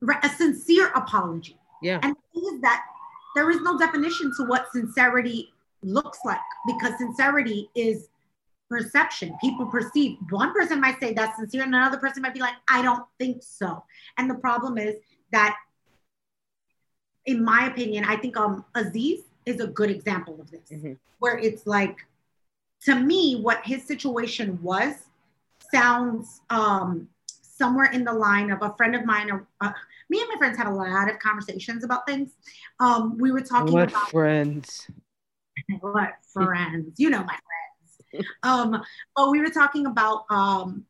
Right, 0.00 0.24
A 0.24 0.28
sincere 0.28 0.88
apology. 0.94 1.56
Yeah. 1.80 2.00
And 2.02 2.14
the 2.14 2.40
thing 2.40 2.54
is 2.54 2.60
that 2.62 2.84
there 3.34 3.50
is 3.50 3.60
no 3.62 3.78
definition 3.78 4.32
to 4.36 4.44
what 4.44 4.70
sincerity 4.72 5.52
looks 5.82 6.18
like 6.24 6.40
because 6.66 6.98
sincerity 6.98 7.68
is 7.74 8.08
perception. 8.72 9.36
People 9.40 9.66
perceive. 9.66 10.16
One 10.30 10.52
person 10.54 10.80
might 10.80 10.98
say 10.98 11.12
that's 11.12 11.36
sincere, 11.36 11.62
and 11.62 11.74
another 11.74 11.98
person 11.98 12.22
might 12.22 12.32
be 12.32 12.40
like, 12.40 12.54
I 12.68 12.80
don't 12.80 13.04
think 13.18 13.42
so. 13.42 13.84
And 14.16 14.30
the 14.30 14.36
problem 14.36 14.78
is 14.78 14.96
that, 15.30 15.56
in 17.26 17.44
my 17.44 17.66
opinion, 17.66 18.04
I 18.04 18.16
think 18.16 18.36
um 18.36 18.64
Aziz 18.74 19.20
is 19.44 19.60
a 19.60 19.66
good 19.66 19.90
example 19.90 20.40
of 20.40 20.50
this, 20.50 20.70
mm-hmm. 20.70 20.94
where 21.18 21.38
it's 21.38 21.66
like, 21.66 21.98
to 22.84 22.94
me, 22.94 23.40
what 23.40 23.60
his 23.64 23.86
situation 23.86 24.58
was 24.62 24.94
sounds 25.70 26.40
um 26.48 27.08
somewhere 27.26 27.90
in 27.92 28.04
the 28.04 28.12
line 28.12 28.50
of 28.50 28.62
a 28.62 28.74
friend 28.76 28.94
of 28.96 29.04
mine. 29.04 29.30
Uh, 29.60 29.72
me 30.08 30.20
and 30.20 30.28
my 30.32 30.38
friends 30.38 30.56
had 30.56 30.66
a 30.66 30.70
lot 30.70 31.10
of 31.10 31.18
conversations 31.18 31.84
about 31.84 32.06
things. 32.06 32.30
Um, 32.80 33.18
we 33.18 33.30
were 33.32 33.42
talking 33.42 33.74
what 33.74 33.90
about 33.90 34.10
friends. 34.10 34.88
What 35.80 36.14
friends? 36.32 36.98
You 36.98 37.10
know 37.10 37.20
my 37.20 37.38
friends 37.48 37.61
um, 38.42 38.82
but 39.16 39.30
we 39.30 39.40
were 39.40 39.50
talking 39.50 39.86
about 39.86 40.24
um, 40.30 40.84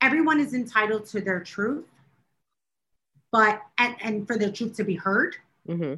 everyone 0.00 0.40
is 0.40 0.54
entitled 0.54 1.06
to 1.06 1.20
their 1.20 1.40
truth, 1.40 1.86
but 3.30 3.60
and, 3.78 3.96
and 4.02 4.26
for 4.26 4.36
their 4.36 4.52
truth 4.52 4.76
to 4.76 4.84
be 4.84 4.94
heard. 4.94 5.36
Mm-hmm. 5.68 5.94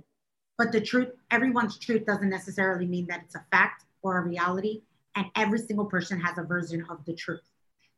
But 0.56 0.70
the 0.70 0.80
truth, 0.80 1.08
everyone's 1.30 1.78
truth 1.78 2.06
doesn't 2.06 2.30
necessarily 2.30 2.86
mean 2.86 3.06
that 3.06 3.22
it's 3.24 3.34
a 3.34 3.44
fact 3.50 3.84
or 4.02 4.18
a 4.18 4.20
reality. 4.22 4.82
And 5.16 5.26
every 5.36 5.58
single 5.58 5.84
person 5.84 6.20
has 6.20 6.38
a 6.38 6.42
version 6.42 6.86
of 6.90 7.04
the 7.04 7.14
truth. 7.14 7.42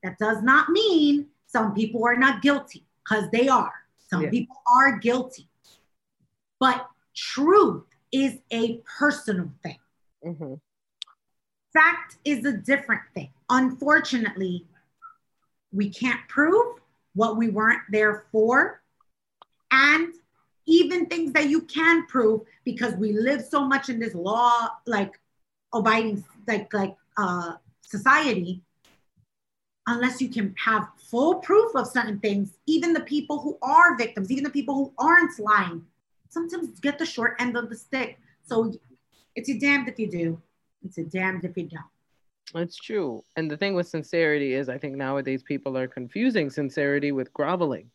That 0.03 0.18
does 0.18 0.42
not 0.42 0.68
mean 0.68 1.26
some 1.47 1.74
people 1.74 2.05
are 2.07 2.16
not 2.16 2.42
guilty, 2.42 2.84
because 3.03 3.30
they 3.30 3.49
are. 3.49 3.72
Some 3.99 4.22
yeah. 4.22 4.30
people 4.30 4.57
are 4.70 4.99
guilty. 4.99 5.49
But 6.61 6.88
truth 7.14 7.84
is 8.12 8.38
a 8.53 8.80
personal 8.99 9.51
thing. 9.62 9.78
Mm-hmm. 10.24 10.55
Fact 11.76 12.16
is 12.24 12.46
a 12.46 12.52
different 12.52 13.02
thing. 13.14 13.28
Unfortunately, 13.50 14.64
we 15.72 15.90
can't 15.90 16.20
prove 16.26 16.80
what 17.14 17.36
we 17.36 17.50
weren't 17.50 17.82
there 17.90 18.24
for. 18.32 18.80
And 19.70 20.14
even 20.66 21.04
things 21.04 21.32
that 21.32 21.50
you 21.50 21.60
can 21.62 22.06
prove 22.06 22.40
because 22.64 22.94
we 22.94 23.12
live 23.12 23.44
so 23.44 23.66
much 23.66 23.90
in 23.90 23.98
this 23.98 24.14
law, 24.14 24.68
like 24.86 25.20
abiding, 25.74 26.24
like, 26.48 26.72
like, 26.72 26.96
uh, 27.18 27.52
society, 27.82 28.62
unless 29.86 30.22
you 30.22 30.30
can 30.30 30.54
have 30.56 30.88
full 30.96 31.36
proof 31.36 31.74
of 31.74 31.86
certain 31.86 32.18
things, 32.20 32.56
even 32.66 32.94
the 32.94 33.00
people 33.00 33.38
who 33.38 33.58
are 33.60 33.98
victims, 33.98 34.30
even 34.30 34.44
the 34.44 34.50
people 34.50 34.74
who 34.74 34.92
aren't 34.98 35.38
lying, 35.38 35.84
sometimes 36.30 36.80
get 36.80 36.98
the 36.98 37.04
short 37.04 37.36
end 37.38 37.54
of 37.54 37.68
the 37.68 37.76
stick. 37.76 38.18
So 38.44 38.72
it's 39.34 39.50
a 39.50 39.58
damned 39.58 39.88
if 39.88 39.98
you 39.98 40.10
do, 40.10 40.42
it's 40.87 40.99
a 40.99 41.05
damned 41.05 41.45
if 41.45 41.57
you 41.57 41.68
don't. 41.68 42.62
It's 42.62 42.76
true. 42.76 43.22
And 43.37 43.51
the 43.51 43.57
thing 43.57 43.74
with 43.74 43.89
sincerity 43.89 44.55
is, 44.55 44.68
I 44.68 44.78
think 44.78 44.97
nowadays 44.97 45.43
people 45.43 45.76
are 45.76 45.89
confusing 45.89 46.49
sincerity 46.49 47.12
with 47.12 47.32
groveling. 47.32 47.91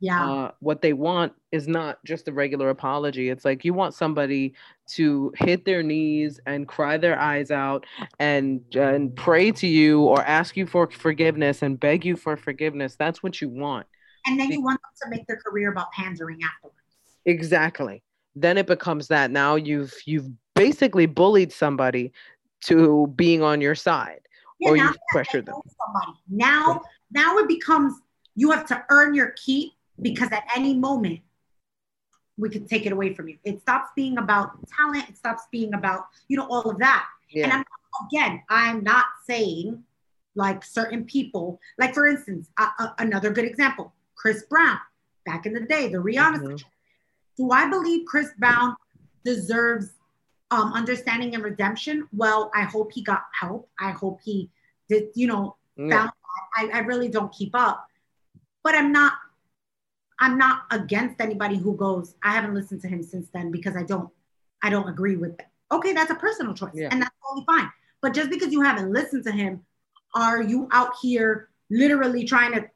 Yeah. 0.00 0.28
Uh, 0.28 0.50
what 0.58 0.82
they 0.82 0.94
want 0.94 1.32
is 1.52 1.68
not 1.68 2.04
just 2.04 2.26
a 2.26 2.32
regular 2.32 2.70
apology. 2.70 3.28
It's 3.28 3.44
like 3.44 3.64
you 3.64 3.72
want 3.72 3.94
somebody 3.94 4.54
to 4.94 5.32
hit 5.36 5.64
their 5.64 5.84
knees 5.84 6.40
and 6.44 6.66
cry 6.66 6.96
their 6.96 7.16
eyes 7.16 7.52
out 7.52 7.86
and 8.18 8.62
and 8.74 9.14
pray 9.14 9.52
to 9.52 9.66
you 9.68 10.00
or 10.00 10.20
ask 10.22 10.56
you 10.56 10.66
for 10.66 10.90
forgiveness 10.90 11.62
and 11.62 11.78
beg 11.78 12.04
you 12.04 12.16
for 12.16 12.36
forgiveness. 12.36 12.96
That's 12.96 13.22
what 13.22 13.40
you 13.40 13.48
want. 13.48 13.86
And 14.26 14.40
then 14.40 14.50
you 14.50 14.60
want 14.60 14.80
them 14.82 14.90
to 15.04 15.16
make 15.16 15.26
their 15.28 15.36
career 15.36 15.70
about 15.70 15.92
pandering 15.92 16.40
afterwards. 16.42 16.76
Exactly. 17.24 18.02
Then 18.34 18.58
it 18.58 18.66
becomes 18.66 19.06
that 19.08 19.30
now 19.30 19.54
you've 19.54 19.94
you've 20.04 20.28
basically 20.64 21.06
bullied 21.06 21.52
somebody 21.52 22.12
to 22.62 23.06
being 23.16 23.42
on 23.42 23.60
your 23.60 23.74
side 23.74 24.20
yeah, 24.60 24.70
or 24.70 24.76
you 24.76 24.94
pressure 25.10 25.42
them. 25.42 25.56
Somebody. 25.84 26.18
Now, 26.28 26.82
now 27.10 27.38
it 27.38 27.48
becomes 27.48 27.94
you 28.34 28.50
have 28.50 28.66
to 28.66 28.84
earn 28.90 29.14
your 29.14 29.34
keep 29.44 29.72
because 30.00 30.30
at 30.32 30.44
any 30.54 30.74
moment 30.74 31.20
we 32.38 32.48
could 32.48 32.68
take 32.68 32.86
it 32.86 32.92
away 32.92 33.14
from 33.14 33.28
you. 33.28 33.38
It 33.44 33.60
stops 33.60 33.90
being 33.94 34.18
about 34.18 34.52
talent. 34.68 35.08
It 35.08 35.16
stops 35.16 35.44
being 35.50 35.74
about 35.74 36.06
you 36.28 36.36
know 36.36 36.46
all 36.48 36.70
of 36.70 36.78
that. 36.78 37.06
Yeah. 37.30 37.44
And 37.44 37.52
I'm, 37.52 37.64
again, 38.06 38.42
I'm 38.48 38.82
not 38.84 39.06
saying 39.26 39.82
like 40.34 40.64
certain 40.64 41.04
people, 41.04 41.60
like 41.78 41.94
for 41.94 42.06
instance, 42.06 42.48
uh, 42.58 42.70
uh, 42.78 42.88
another 42.98 43.30
good 43.30 43.44
example, 43.44 43.92
Chris 44.14 44.44
Brown, 44.44 44.78
back 45.26 45.44
in 45.44 45.52
the 45.52 45.60
day, 45.60 45.88
the 45.88 45.98
Rihanna. 45.98 46.38
Mm-hmm. 46.38 46.56
Do 47.36 47.50
I 47.50 47.68
believe 47.68 48.06
Chris 48.06 48.30
Brown 48.38 48.76
deserves 49.24 49.92
um, 50.52 50.74
understanding 50.74 51.34
and 51.34 51.42
redemption. 51.42 52.06
Well, 52.12 52.50
I 52.54 52.64
hope 52.64 52.92
he 52.92 53.02
got 53.02 53.22
help. 53.38 53.70
I 53.80 53.90
hope 53.90 54.20
he 54.22 54.50
did, 54.88 55.08
you 55.14 55.26
know, 55.26 55.56
found 55.78 56.10
I, 56.56 56.68
I 56.74 56.78
really 56.80 57.08
don't 57.08 57.32
keep 57.32 57.54
up. 57.54 57.86
But 58.62 58.74
I'm 58.74 58.92
not 58.92 59.14
I'm 60.20 60.36
not 60.38 60.64
against 60.70 61.20
anybody 61.20 61.56
who 61.56 61.74
goes, 61.74 62.14
I 62.22 62.32
haven't 62.32 62.54
listened 62.54 62.82
to 62.82 62.88
him 62.88 63.02
since 63.02 63.28
then 63.32 63.50
because 63.50 63.76
I 63.76 63.82
don't 63.82 64.10
I 64.62 64.68
don't 64.68 64.88
agree 64.88 65.16
with 65.16 65.32
it. 65.32 65.46
Okay, 65.72 65.94
that's 65.94 66.10
a 66.10 66.16
personal 66.16 66.52
choice. 66.52 66.72
Yeah. 66.74 66.88
And 66.90 67.00
that's 67.00 67.14
totally 67.26 67.46
fine. 67.46 67.72
But 68.02 68.12
just 68.12 68.28
because 68.28 68.52
you 68.52 68.60
haven't 68.60 68.92
listened 68.92 69.24
to 69.24 69.32
him, 69.32 69.64
are 70.14 70.42
you 70.42 70.68
out 70.70 70.92
here 71.00 71.48
literally 71.70 72.24
trying 72.24 72.52
to 72.52 72.68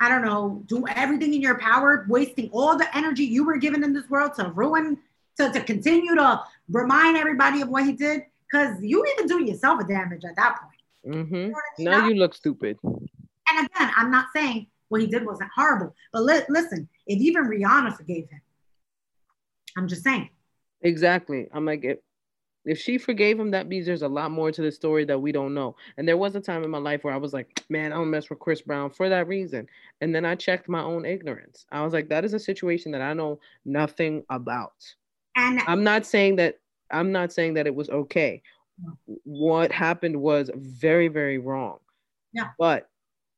I 0.00 0.08
don't 0.08 0.24
know, 0.24 0.64
do 0.66 0.84
everything 0.88 1.32
in 1.32 1.40
your 1.40 1.60
power, 1.60 2.06
wasting 2.08 2.50
all 2.52 2.76
the 2.76 2.96
energy 2.96 3.22
you 3.22 3.44
were 3.44 3.56
given 3.56 3.84
in 3.84 3.92
this 3.92 4.10
world 4.10 4.34
to 4.34 4.50
ruin 4.50 4.98
to, 5.36 5.52
to 5.52 5.62
continue 5.62 6.14
to 6.14 6.42
remind 6.68 7.16
everybody 7.16 7.60
of 7.60 7.68
what 7.68 7.84
he 7.84 7.92
did 7.92 8.22
because 8.50 8.76
you 8.82 9.04
even 9.14 9.26
do 9.26 9.44
yourself 9.44 9.80
a 9.80 9.84
damage 9.84 10.24
at 10.24 10.36
that 10.36 10.58
point. 10.60 11.16
Mm-hmm. 11.16 11.52
You 11.78 11.84
know 11.84 11.90
now 11.90 12.06
you 12.06 12.14
look 12.14 12.34
stupid. 12.34 12.78
And 12.84 13.68
again, 13.74 13.90
I'm 13.96 14.10
not 14.10 14.26
saying 14.34 14.68
what 14.88 15.00
he 15.00 15.06
did 15.06 15.26
wasn't 15.26 15.50
horrible, 15.54 15.94
but 16.12 16.22
li- 16.22 16.44
listen, 16.48 16.88
if 17.06 17.20
even 17.20 17.44
Rihanna 17.44 17.96
forgave 17.96 18.28
him, 18.28 18.40
I'm 19.76 19.88
just 19.88 20.04
saying. 20.04 20.28
Exactly. 20.82 21.48
I'm 21.52 21.64
like, 21.64 21.84
it, 21.84 22.04
If 22.64 22.78
she 22.78 22.98
forgave 22.98 23.40
him, 23.40 23.50
that 23.52 23.66
means 23.66 23.86
there's 23.86 24.02
a 24.02 24.08
lot 24.08 24.30
more 24.30 24.52
to 24.52 24.62
the 24.62 24.70
story 24.70 25.04
that 25.06 25.18
we 25.18 25.32
don't 25.32 25.54
know. 25.54 25.74
And 25.96 26.06
there 26.06 26.16
was 26.16 26.36
a 26.36 26.40
time 26.40 26.62
in 26.62 26.70
my 26.70 26.78
life 26.78 27.02
where 27.02 27.14
I 27.14 27.18
was 27.18 27.32
like, 27.32 27.64
man, 27.68 27.92
I 27.92 27.96
don't 27.96 28.10
mess 28.10 28.30
with 28.30 28.38
Chris 28.38 28.62
Brown 28.62 28.90
for 28.90 29.08
that 29.08 29.26
reason. 29.26 29.66
And 30.00 30.14
then 30.14 30.24
I 30.24 30.34
checked 30.36 30.68
my 30.68 30.82
own 30.82 31.04
ignorance. 31.04 31.66
I 31.72 31.82
was 31.82 31.92
like, 31.92 32.08
that 32.10 32.24
is 32.24 32.34
a 32.34 32.38
situation 32.38 32.92
that 32.92 33.00
I 33.00 33.14
know 33.14 33.40
nothing 33.64 34.24
about. 34.30 34.74
And 35.36 35.60
I'm 35.66 35.84
not 35.84 36.06
saying 36.06 36.36
that 36.36 36.58
I'm 36.90 37.12
not 37.12 37.32
saying 37.32 37.54
that 37.54 37.66
it 37.66 37.74
was 37.74 37.88
okay. 37.88 38.42
What 39.24 39.72
happened 39.72 40.16
was 40.20 40.50
very, 40.54 41.08
very 41.08 41.38
wrong. 41.38 41.78
Yeah. 42.32 42.50
But 42.58 42.88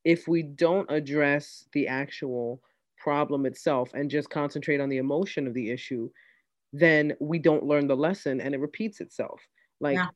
if 0.04 0.26
we 0.26 0.42
don't 0.42 0.90
address 0.90 1.66
the 1.72 1.88
actual 1.88 2.62
problem 2.98 3.46
itself 3.46 3.92
and 3.94 4.10
just 4.10 4.30
concentrate 4.30 4.80
on 4.80 4.88
the 4.88 4.98
emotion 4.98 5.46
of 5.46 5.54
the 5.54 5.70
issue, 5.70 6.10
then 6.72 7.14
we 7.20 7.38
don't 7.38 7.64
learn 7.64 7.86
the 7.86 7.96
lesson 7.96 8.40
and 8.40 8.54
it 8.54 8.60
repeats 8.60 9.00
itself. 9.00 9.40
Like 9.80 9.96
Yeah. 9.96 10.08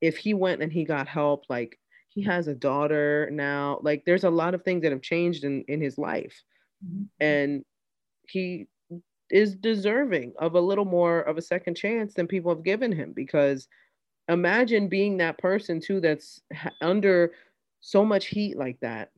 if 0.00 0.16
he 0.16 0.34
went 0.34 0.62
and 0.62 0.72
he 0.72 0.84
got 0.84 1.08
help, 1.08 1.44
like 1.48 1.78
he 2.08 2.22
has 2.22 2.48
a 2.48 2.54
daughter 2.54 3.28
now, 3.32 3.78
like 3.82 4.04
there's 4.04 4.24
a 4.24 4.30
lot 4.30 4.54
of 4.54 4.62
things 4.62 4.82
that 4.82 4.92
have 4.92 5.02
changed 5.02 5.44
in, 5.44 5.62
in 5.68 5.80
his 5.80 5.96
life. 5.96 6.42
Mhm. 6.84 7.08
And 7.20 7.64
he 8.28 8.68
is 9.30 9.54
deserving 9.56 10.32
of 10.38 10.54
a 10.54 10.60
little 10.60 10.84
more 10.84 11.20
of 11.20 11.38
a 11.38 11.42
second 11.42 11.76
chance 11.76 12.14
than 12.14 12.26
people 12.26 12.52
have 12.54 12.64
given 12.64 12.92
him 12.92 13.12
because 13.14 13.68
imagine 14.28 14.88
being 14.88 15.16
that 15.18 15.38
person 15.38 15.80
too 15.80 16.00
that's 16.00 16.40
under 16.80 17.32
so 17.80 18.04
much 18.04 18.26
heat 18.26 18.56
like 18.56 18.78
that 18.80 19.10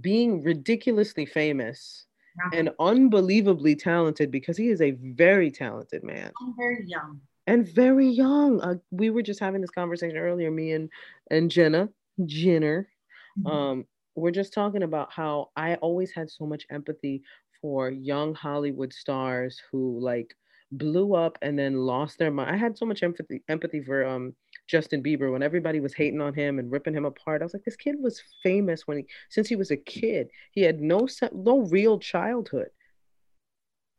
being 0.00 0.42
ridiculously 0.42 1.26
famous 1.26 2.06
Yeah. 2.36 2.58
and 2.58 2.70
unbelievably 2.80 3.76
talented 3.76 4.30
because 4.30 4.56
he 4.56 4.68
is 4.68 4.80
a 4.80 4.92
very 4.92 5.50
talented 5.50 6.02
man 6.02 6.32
I'm 6.40 6.54
very 6.56 6.84
young. 6.86 7.20
and 7.46 7.68
very 7.68 8.08
young 8.08 8.60
uh, 8.60 8.76
we 8.90 9.10
were 9.10 9.22
just 9.22 9.40
having 9.40 9.60
this 9.60 9.70
conversation 9.70 10.16
earlier 10.16 10.50
me 10.50 10.72
and 10.72 10.88
and 11.30 11.50
jenna 11.50 11.88
jenner 12.26 12.88
Mhm. 13.38 13.50
um 13.50 13.86
we're 14.16 14.30
just 14.30 14.52
talking 14.54 14.82
about 14.84 15.12
how 15.12 15.50
i 15.56 15.74
always 15.76 16.12
had 16.12 16.30
so 16.30 16.46
much 16.46 16.64
empathy 16.70 17.22
for 17.64 17.88
young 17.88 18.34
hollywood 18.34 18.92
stars 18.92 19.58
who 19.72 19.98
like 19.98 20.36
blew 20.70 21.14
up 21.14 21.38
and 21.40 21.58
then 21.58 21.74
lost 21.74 22.18
their 22.18 22.30
mind 22.30 22.50
i 22.50 22.56
had 22.56 22.76
so 22.76 22.84
much 22.84 23.02
empathy 23.02 23.42
empathy 23.48 23.82
for 23.82 24.04
um 24.04 24.34
justin 24.68 25.02
bieber 25.02 25.32
when 25.32 25.42
everybody 25.42 25.80
was 25.80 25.94
hating 25.94 26.20
on 26.20 26.34
him 26.34 26.58
and 26.58 26.70
ripping 26.70 26.94
him 26.94 27.04
apart. 27.04 27.42
I 27.42 27.44
was 27.44 27.54
like 27.54 27.64
this 27.64 27.76
kid 27.76 27.96
was 27.98 28.22
famous 28.42 28.86
when 28.86 28.98
he 28.98 29.06
since 29.30 29.48
he 29.48 29.56
was 29.56 29.70
a 29.70 29.76
kid. 29.76 30.28
He 30.52 30.62
had 30.62 30.80
no 30.80 31.06
no 31.32 31.60
real 31.60 31.98
childhood. 31.98 32.68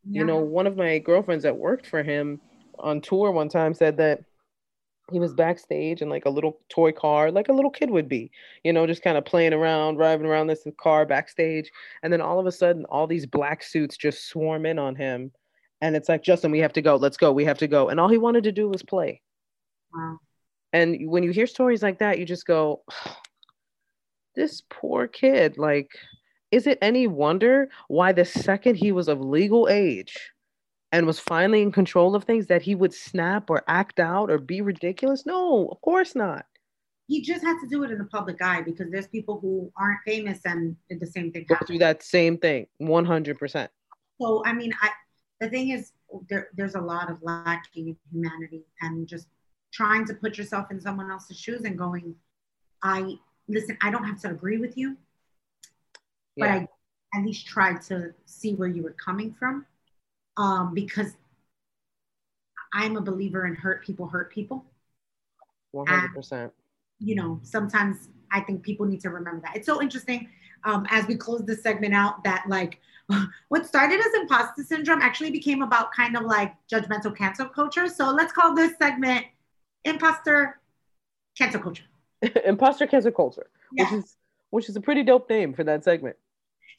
Yeah. 0.08 0.20
you 0.20 0.26
know 0.26 0.38
one 0.38 0.68
of 0.68 0.78
my 0.78 1.00
girlfriends 1.00 1.44
that 1.44 1.58
worked 1.58 1.88
for 1.88 2.04
him 2.04 2.40
on 2.78 3.02
tour 3.02 3.32
one 3.32 3.50
time 3.50 3.74
said 3.74 3.98
that 3.98 4.22
he 5.12 5.20
was 5.20 5.34
backstage 5.34 6.02
in 6.02 6.10
like 6.10 6.26
a 6.26 6.30
little 6.30 6.60
toy 6.70 6.92
car 6.92 7.32
like 7.32 7.48
a 7.48 7.54
little 7.54 7.70
kid 7.70 7.90
would 7.90 8.10
be 8.10 8.32
you 8.64 8.74
know 8.74 8.88
just 8.88 9.04
kind 9.04 9.18
of 9.18 9.26
playing 9.26 9.54
around 9.54 9.96
driving 9.96 10.26
around 10.26 10.48
this 10.48 10.66
car 10.80 11.06
backstage. 11.06 11.72
And 12.04 12.12
then 12.12 12.22
all 12.22 12.40
of 12.40 12.46
a 12.46 12.52
sudden 12.52 12.86
all 12.86 13.08
these 13.08 13.26
black 13.26 13.64
suits 13.64 13.98
just 13.98 14.28
swarm 14.28 14.66
in 14.66 14.80
on 14.80 14.96
him. 14.96 15.32
And 15.82 15.96
it's 15.96 16.10
like 16.10 16.24
justin 16.24 16.52
we 16.52 16.60
have 16.60 16.74
to 16.74 16.82
go. 16.82 16.96
Let's 16.96 17.18
go. 17.18 17.32
We 17.32 17.46
have 17.46 17.60
to 17.60 17.68
go. 17.68 17.90
And 17.90 18.00
all 18.00 18.10
he 18.10 18.18
wanted 18.18 18.44
to 18.46 18.52
do 18.52 18.68
was 18.68 18.84
play. 18.84 19.22
Wow. 19.94 20.18
and 20.74 21.10
when 21.10 21.24
you 21.24 21.32
hear 21.32 21.48
stories 21.48 21.82
like 21.82 22.00
that 22.00 22.20
you 22.20 22.26
just 22.26 22.46
go 22.46 22.84
this 24.36 24.62
poor 24.70 25.08
kid 25.08 25.58
like 25.58 25.90
is 26.52 26.68
it 26.68 26.78
any 26.82 27.08
wonder 27.08 27.70
why 27.88 28.12
the 28.12 28.26
second 28.26 28.76
he 28.76 28.92
was 28.92 29.08
of 29.08 29.22
legal 29.22 29.70
age 29.70 30.18
and 30.96 31.06
was 31.06 31.20
finally 31.20 31.62
in 31.62 31.72
control 31.72 32.16
of 32.16 32.24
things 32.24 32.48
that 32.48 32.62
he 32.62 32.76
would 32.76 32.94
snap 32.94 33.50
or 33.50 33.64
act 33.68 34.00
out 34.00 34.32
or 34.32 34.38
be 34.38 34.62
ridiculous 34.62 35.26
no 35.26 35.68
of 35.68 35.80
course 35.82 36.16
not 36.16 36.46
He 37.08 37.22
just 37.22 37.44
had 37.44 37.58
to 37.62 37.68
do 37.68 37.84
it 37.84 37.92
in 37.92 38.00
the 38.00 38.10
public 38.18 38.42
eye 38.42 38.62
because 38.62 38.88
there's 38.92 39.08
people 39.08 39.36
who 39.40 39.72
aren't 39.78 40.02
famous 40.06 40.40
and 40.46 40.76
did 40.90 41.00
the 41.00 41.12
same 41.16 41.32
thing. 41.32 41.46
go 41.48 41.58
through 41.68 41.80
that 41.80 42.02
same 42.02 42.38
thing 42.38 42.68
100% 42.82 43.68
So 44.22 44.44
I 44.46 44.54
mean, 44.54 44.72
I 44.82 44.90
the 45.40 45.50
thing 45.50 45.70
is, 45.70 45.92
there, 46.30 46.50
there's 46.56 46.76
a 46.76 46.82
lot 46.82 47.10
of 47.12 47.22
lacking 47.22 47.90
in 47.90 47.98
humanity 48.12 48.64
and 48.82 49.08
just 49.08 49.28
trying 49.74 50.06
to 50.06 50.14
put 50.14 50.38
yourself 50.38 50.72
in 50.72 50.80
someone 50.80 51.12
else's 51.12 51.38
shoes 51.38 51.64
and 51.66 51.78
going, 51.78 52.16
I 52.82 53.16
listen. 53.48 53.78
I 53.82 53.92
don't 53.92 54.06
have 54.06 54.22
to 54.22 54.30
agree 54.30 54.58
with 54.58 54.78
you, 54.78 54.96
but 56.38 56.50
I 56.50 56.68
at 57.14 57.26
least 57.26 57.48
tried 57.48 57.82
to 57.84 58.14
see 58.26 58.56
where 58.56 58.68
you 58.68 58.84
were 58.84 58.96
coming 59.04 59.34
from, 59.38 59.66
um, 60.38 60.74
because 60.74 61.14
I'm 62.74 62.98
a 62.98 63.02
believer 63.02 63.46
in 63.46 63.56
hurt 63.56 63.84
people 63.84 64.08
hurt 64.08 64.32
people. 64.32 64.66
100% 65.76 66.52
you 67.00 67.14
know, 67.14 67.40
sometimes 67.44 68.10
I 68.32 68.40
think 68.40 68.64
people 68.64 68.86
need 68.86 69.02
to 69.02 69.10
remember 69.10 69.42
that. 69.42 69.58
It's 69.58 69.66
so 69.66 69.82
interesting 69.82 70.30
um, 70.64 70.86
as 70.90 71.06
we 71.08 71.16
close 71.16 71.44
this 71.46 71.62
segment 71.62 71.94
out 71.94 72.24
that 72.24 72.46
like 72.48 72.80
what 73.50 73.66
started 73.66 74.00
as 74.00 74.14
imposter 74.16 74.64
syndrome 74.64 75.02
actually 75.02 75.32
became 75.32 75.62
about 75.62 75.92
kind 75.94 76.16
of 76.16 76.24
like 76.24 76.56
judgmental 76.72 77.16
cancel 77.16 77.48
culture. 77.48 77.88
So 77.90 78.10
let's 78.12 78.32
call 78.32 78.56
this 78.56 78.74
segment 78.82 79.26
imposter 79.84 80.60
cancel 81.38 81.62
culture. 81.62 81.84
imposter 82.46 82.88
cancel 82.88 83.12
culture 83.12 83.50
which 83.74 83.92
is 83.92 84.16
which 84.50 84.70
is 84.70 84.76
a 84.78 84.82
pretty 84.82 85.04
dope 85.04 85.30
name 85.30 85.54
for 85.54 85.66
that 85.66 85.84
segment 85.84 86.16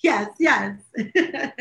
Yes, 0.02 0.30
yes. 0.38 0.78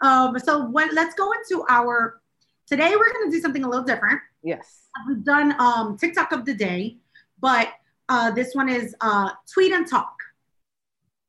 um, 0.00 0.38
so 0.38 0.68
when, 0.68 0.94
let's 0.94 1.14
go 1.14 1.30
into 1.32 1.64
our 1.68 2.20
today. 2.66 2.94
We're 2.96 3.12
going 3.12 3.30
to 3.30 3.36
do 3.36 3.40
something 3.40 3.64
a 3.64 3.68
little 3.68 3.84
different. 3.84 4.20
yes 4.42 4.88
We've 5.08 5.24
done 5.24 5.54
um, 5.60 5.96
TikTok 5.96 6.32
of 6.32 6.44
the 6.44 6.54
day, 6.54 6.96
but 7.40 7.68
uh, 8.08 8.30
this 8.30 8.54
one 8.54 8.68
is 8.68 8.94
uh, 9.00 9.30
tweet 9.52 9.72
and 9.72 9.86
talk. 9.86 10.14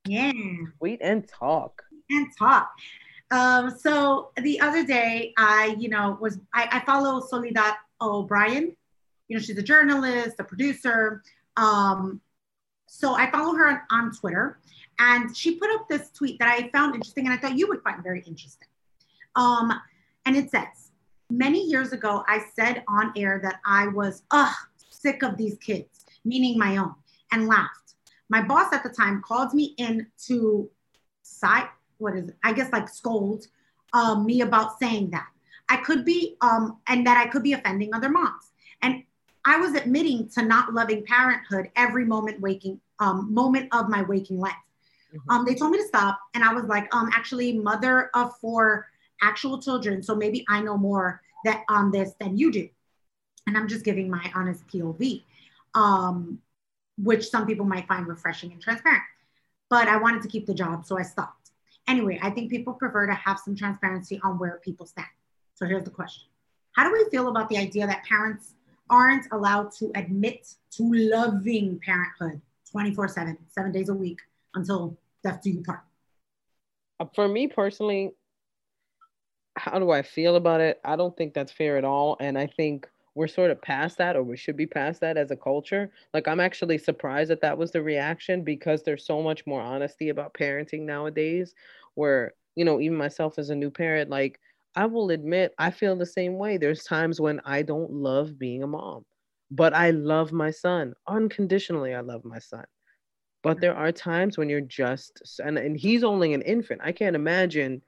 Yeah. 0.05 0.31
tweet 0.77 0.99
and 1.01 1.27
talk 1.27 1.83
and 2.09 2.27
talk. 2.37 2.71
Um, 3.29 3.77
so 3.77 4.31
the 4.41 4.59
other 4.61 4.85
day, 4.85 5.33
I, 5.37 5.75
you 5.77 5.89
know, 5.89 6.17
was 6.21 6.39
I, 6.53 6.69
I 6.71 6.85
follow 6.85 7.19
Soledad 7.19 7.73
O'Brien. 7.99 8.75
You 9.27 9.37
know, 9.37 9.43
she's 9.43 9.57
a 9.57 9.63
journalist, 9.63 10.37
a 10.39 10.43
producer. 10.43 11.23
Um, 11.57 12.21
so 12.87 13.13
I 13.13 13.29
follow 13.31 13.53
her 13.55 13.67
on, 13.67 13.81
on 13.91 14.11
Twitter, 14.11 14.59
and 14.99 15.35
she 15.35 15.55
put 15.55 15.69
up 15.71 15.87
this 15.87 16.09
tweet 16.09 16.39
that 16.39 16.47
I 16.47 16.69
found 16.69 16.95
interesting, 16.95 17.25
and 17.25 17.33
I 17.33 17.37
thought 17.37 17.57
you 17.57 17.67
would 17.67 17.83
find 17.83 18.01
very 18.01 18.21
interesting. 18.21 18.67
Um, 19.35 19.71
and 20.25 20.35
it 20.35 20.49
says, 20.49 20.91
many 21.29 21.63
years 21.63 21.93
ago, 21.93 22.23
I 22.27 22.43
said 22.55 22.83
on 22.87 23.13
air 23.15 23.39
that 23.43 23.59
I 23.65 23.87
was 23.87 24.23
ugh 24.31 24.55
sick 24.89 25.21
of 25.21 25.37
these 25.37 25.57
kids, 25.59 26.05
meaning 26.25 26.57
my 26.57 26.77
own, 26.77 26.95
and 27.31 27.47
laughed. 27.47 27.93
My 28.29 28.41
boss 28.41 28.73
at 28.73 28.83
the 28.83 28.89
time 28.89 29.21
called 29.21 29.53
me 29.53 29.75
in 29.77 30.07
to 30.25 30.69
side 31.21 31.69
what 31.97 32.15
is 32.15 32.29
it? 32.29 32.35
I 32.43 32.53
guess 32.53 32.71
like 32.71 32.89
scold 32.89 33.47
um, 33.93 34.25
me 34.25 34.41
about 34.41 34.79
saying 34.79 35.11
that. 35.11 35.27
I 35.69 35.77
could 35.77 36.05
be 36.05 36.37
um, 36.41 36.77
and 36.87 37.05
that 37.05 37.17
I 37.17 37.27
could 37.27 37.43
be 37.43 37.53
offending 37.53 37.93
other 37.93 38.09
moms. 38.09 38.51
And 38.81 39.03
I 39.47 39.55
was 39.55 39.75
admitting 39.75 40.27
to 40.31 40.41
not 40.41 40.73
loving 40.73 41.05
parenthood 41.05 41.71
every 41.77 42.03
moment 42.03 42.41
waking 42.41 42.81
um, 42.99 43.33
moment 43.33 43.69
of 43.71 43.87
my 43.87 44.01
waking 44.01 44.39
life. 44.39 44.53
Mhm. 45.13 45.21
Um, 45.29 45.45
they 45.45 45.55
told 45.55 45.71
me 45.71 45.77
to 45.77 45.87
stop, 45.87 46.19
and 46.33 46.43
I 46.43 46.53
was 46.53 46.65
like, 46.65 46.93
um, 46.93 47.09
actually, 47.13 47.57
mother 47.57 48.09
of 48.13 48.37
four 48.39 48.87
actual 49.21 49.61
children, 49.61 50.03
so 50.03 50.15
maybe 50.15 50.45
I 50.49 50.61
know 50.61 50.77
more 50.77 51.21
that 51.45 51.63
on 51.69 51.91
this 51.91 52.13
than 52.19 52.37
you 52.37 52.51
do. 52.51 52.67
And 53.45 53.57
I'm 53.57 53.69
just 53.69 53.85
giving 53.85 54.09
my 54.09 54.29
honest 54.35 54.67
POV, 54.67 55.23
um, 55.75 56.41
which 56.97 57.29
some 57.29 57.47
people 57.47 57.65
might 57.65 57.87
find 57.87 58.05
refreshing 58.05 58.51
and 58.51 58.61
transparent. 58.61 59.03
But 59.69 59.87
I 59.87 59.95
wanted 59.95 60.23
to 60.23 60.27
keep 60.27 60.45
the 60.45 60.53
job, 60.53 60.85
so 60.85 60.99
I 60.99 61.03
stopped. 61.03 61.51
Anyway, 61.87 62.19
I 62.21 62.31
think 62.31 62.51
people 62.51 62.73
prefer 62.73 63.07
to 63.07 63.13
have 63.13 63.39
some 63.39 63.55
transparency 63.55 64.19
on 64.25 64.39
where 64.39 64.59
people 64.61 64.85
stand. 64.85 65.07
So 65.53 65.65
here's 65.65 65.85
the 65.85 65.89
question 65.89 66.27
How 66.73 66.83
do 66.83 66.91
we 66.91 67.09
feel 67.09 67.29
about 67.29 67.47
the 67.47 67.57
idea 67.57 67.87
that 67.87 68.03
parents 68.03 68.56
aren't 68.89 69.27
allowed 69.31 69.71
to 69.73 69.91
admit 69.95 70.47
to 70.71 70.83
loving 70.93 71.79
parenthood 71.83 72.41
24 72.71 73.07
7, 73.07 73.37
seven 73.49 73.71
days 73.71 73.89
a 73.89 73.93
week 73.93 74.19
until 74.55 74.97
death 75.23 75.41
do 75.41 75.51
you 75.51 75.61
part? 75.61 75.81
Uh, 76.99 77.05
for 77.15 77.27
me 77.27 77.47
personally, 77.47 78.13
how 79.57 79.79
do 79.79 79.91
I 79.91 80.01
feel 80.01 80.35
about 80.35 80.61
it? 80.61 80.79
I 80.85 80.95
don't 80.95 81.15
think 81.17 81.33
that's 81.33 81.51
fair 81.51 81.77
at 81.77 81.85
all. 81.85 82.17
And 82.19 82.37
I 82.37 82.47
think 82.47 82.87
we're 83.15 83.27
sort 83.27 83.49
of 83.49 83.61
past 83.61 83.97
that, 83.97 84.15
or 84.15 84.23
we 84.23 84.37
should 84.37 84.55
be 84.55 84.67
past 84.67 85.01
that 85.01 85.17
as 85.17 85.31
a 85.31 85.35
culture. 85.35 85.91
Like, 86.13 86.27
I'm 86.27 86.39
actually 86.39 86.77
surprised 86.77 87.31
that 87.31 87.41
that 87.41 87.57
was 87.57 87.71
the 87.71 87.81
reaction 87.81 88.43
because 88.43 88.83
there's 88.83 89.05
so 89.05 89.23
much 89.23 89.47
more 89.47 89.61
honesty 89.61 90.09
about 90.09 90.35
parenting 90.35 90.81
nowadays. 90.81 91.55
Where, 91.95 92.33
you 92.55 92.63
know, 92.63 92.79
even 92.79 92.95
myself 92.95 93.39
as 93.39 93.49
a 93.49 93.55
new 93.55 93.71
parent, 93.71 94.11
like, 94.11 94.39
I 94.77 94.85
will 94.85 95.09
admit, 95.11 95.53
I 95.57 95.71
feel 95.71 95.97
the 95.97 96.05
same 96.05 96.37
way. 96.37 96.57
There's 96.57 96.83
times 96.83 97.19
when 97.19 97.41
I 97.43 97.63
don't 97.63 97.91
love 97.91 98.39
being 98.39 98.63
a 98.63 98.67
mom, 98.67 99.05
but 99.51 99.73
I 99.73 99.89
love 99.91 100.31
my 100.31 100.51
son 100.51 100.93
unconditionally. 101.07 101.95
I 101.95 102.01
love 102.01 102.23
my 102.23 102.39
son. 102.39 102.63
But 103.43 103.59
there 103.59 103.75
are 103.75 103.91
times 103.91 104.37
when 104.37 104.49
you're 104.49 104.61
just, 104.61 105.21
and, 105.43 105.57
and 105.57 105.77
he's 105.77 106.03
only 106.03 106.33
an 106.35 106.43
infant. 106.43 106.81
I 106.83 106.91
can't 106.91 107.15
imagine, 107.15 107.81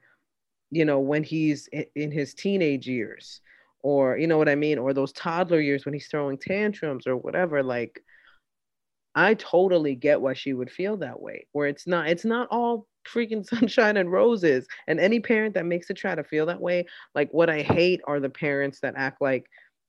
you 0.70 0.84
know, 0.84 1.00
when 1.00 1.24
he's 1.24 1.68
i- 1.74 1.86
in 1.94 2.10
his 2.10 2.34
teenage 2.34 2.88
years 2.88 3.40
or 3.82 4.18
you 4.18 4.26
know 4.26 4.38
what 4.38 4.48
I 4.48 4.56
mean, 4.56 4.78
or 4.78 4.92
those 4.92 5.12
toddler 5.12 5.60
years 5.60 5.84
when 5.84 5.94
he's 5.94 6.08
throwing 6.08 6.38
tantrums 6.38 7.06
or 7.06 7.16
whatever, 7.16 7.62
like 7.62 8.02
I 9.14 9.34
totally 9.34 9.94
get 9.94 10.20
why 10.20 10.34
she 10.34 10.52
would 10.52 10.70
feel 10.70 10.96
that 10.98 11.20
way. 11.20 11.46
Where 11.52 11.68
it's 11.68 11.86
not, 11.86 12.08
it's 12.08 12.24
not 12.24 12.48
all 12.50 12.86
freaking 13.04 13.44
sunshine 13.48 13.96
and 13.96 14.10
roses. 14.10 14.66
And 14.86 15.00
any 15.00 15.20
parent 15.20 15.54
that 15.54 15.66
makes 15.66 15.90
it 15.90 15.94
try 15.94 16.14
to 16.14 16.24
feel 16.24 16.46
that 16.46 16.60
way, 16.60 16.86
like 17.14 17.30
what 17.32 17.50
I 17.50 17.62
hate 17.62 18.00
are 18.04 18.20
the 18.20 18.30
parents 18.30 18.80
that 18.80 18.94
act 18.96 19.20
like, 19.20 19.46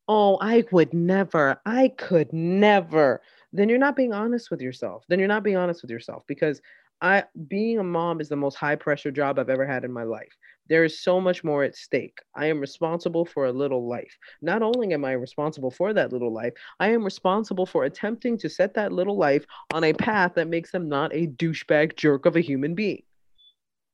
oh, 0.08 0.38
I 0.42 0.64
would 0.72 0.94
never, 0.94 1.60
I 1.66 1.90
could 1.98 2.32
never. 2.34 3.22
Then 3.54 3.70
you're 3.70 3.78
not 3.78 3.96
being 3.96 4.14
honest 4.14 4.52
with 4.52 4.62
yourself. 4.62 5.06
Then 5.08 5.20
you're 5.20 5.28
not 5.28 5.44
being 5.44 5.58
honest 5.58 5.82
with 5.82 5.92
yourself 5.92 6.24
because 6.28 6.62
I 7.02 7.24
being 7.48 7.80
a 7.80 7.84
mom 7.84 8.22
is 8.22 8.30
the 8.30 8.36
most 8.36 8.56
high 8.56 8.76
pressure 8.76 9.12
job 9.12 9.40
I've 9.40 9.50
ever 9.50 9.66
had 9.66 9.84
in 9.84 9.92
my 9.92 10.04
life. 10.04 10.32
There 10.70 10.86
is 10.86 11.00
so 11.02 11.20
much 11.20 11.44
more 11.44 11.64
at 11.64 11.76
stake. 11.76 12.20
I 12.36 12.46
am 12.46 12.60
responsible 12.60 13.26
for 13.26 13.46
a 13.46 13.52
little 13.52 13.90
life. 13.90 14.16
Not 14.42 14.62
only 14.62 14.94
am 14.94 15.04
I 15.04 15.14
responsible 15.14 15.72
for 15.72 15.94
that 15.94 16.14
little 16.14 16.32
life, 16.32 16.54
I 16.80 16.90
am 16.90 17.04
responsible 17.04 17.66
for 17.66 17.86
attempting 17.86 18.38
to 18.38 18.50
set 18.50 18.76
that 18.76 18.94
little 18.94 19.18
life 19.18 19.46
on 19.74 19.84
a 19.84 19.94
path 19.94 20.34
that 20.36 20.48
makes 20.48 20.72
them 20.72 20.88
not 20.88 21.14
a 21.14 21.28
douchebag 21.28 21.96
jerk 21.96 22.26
of 22.26 22.36
a 22.36 22.42
human 22.42 22.76
being. 22.76 23.04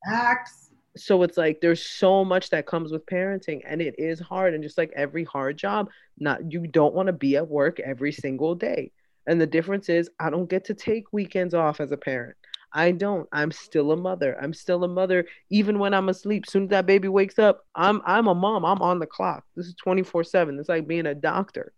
Facts. 0.05 0.71
So 0.97 1.23
it's 1.23 1.37
like 1.37 1.61
there's 1.61 1.85
so 1.85 2.25
much 2.25 2.49
that 2.49 2.65
comes 2.65 2.91
with 2.91 3.05
parenting 3.05 3.61
and 3.65 3.81
it 3.81 3.95
is 3.97 4.19
hard 4.19 4.53
and 4.53 4.63
just 4.63 4.77
like 4.77 4.91
every 4.95 5.23
hard 5.23 5.57
job, 5.57 5.89
not 6.19 6.51
you 6.51 6.67
don't 6.67 6.93
want 6.93 7.07
to 7.07 7.13
be 7.13 7.37
at 7.37 7.47
work 7.47 7.79
every 7.79 8.11
single 8.11 8.55
day. 8.55 8.91
And 9.27 9.39
the 9.39 9.47
difference 9.47 9.89
is 9.89 10.09
I 10.19 10.29
don't 10.29 10.49
get 10.49 10.65
to 10.65 10.73
take 10.73 11.11
weekends 11.11 11.53
off 11.53 11.79
as 11.79 11.91
a 11.91 11.97
parent. 11.97 12.37
I 12.77 12.91
don't. 12.91 13.27
I'm 13.31 13.51
still 13.51 13.91
a 13.91 13.97
mother. 13.97 14.37
I'm 14.39 14.53
still 14.53 14.83
a 14.83 14.87
mother 14.87 15.25
even 15.49 15.79
when 15.79 15.95
I'm 15.95 16.09
asleep. 16.09 16.45
Soon 16.47 16.65
as 16.65 16.69
that 16.69 16.85
baby 16.85 17.07
wakes 17.07 17.39
up, 17.39 17.65
I'm 17.73 18.03
I'm 18.05 18.27
a 18.27 18.35
mom. 18.35 18.65
I'm 18.65 18.83
on 18.83 18.99
the 18.99 19.07
clock. 19.07 19.43
This 19.55 19.65
is 19.65 19.75
24/7. 19.83 20.59
It's 20.59 20.69
like 20.69 20.87
being 20.87 21.07
a 21.07 21.15
doctor. 21.15 21.73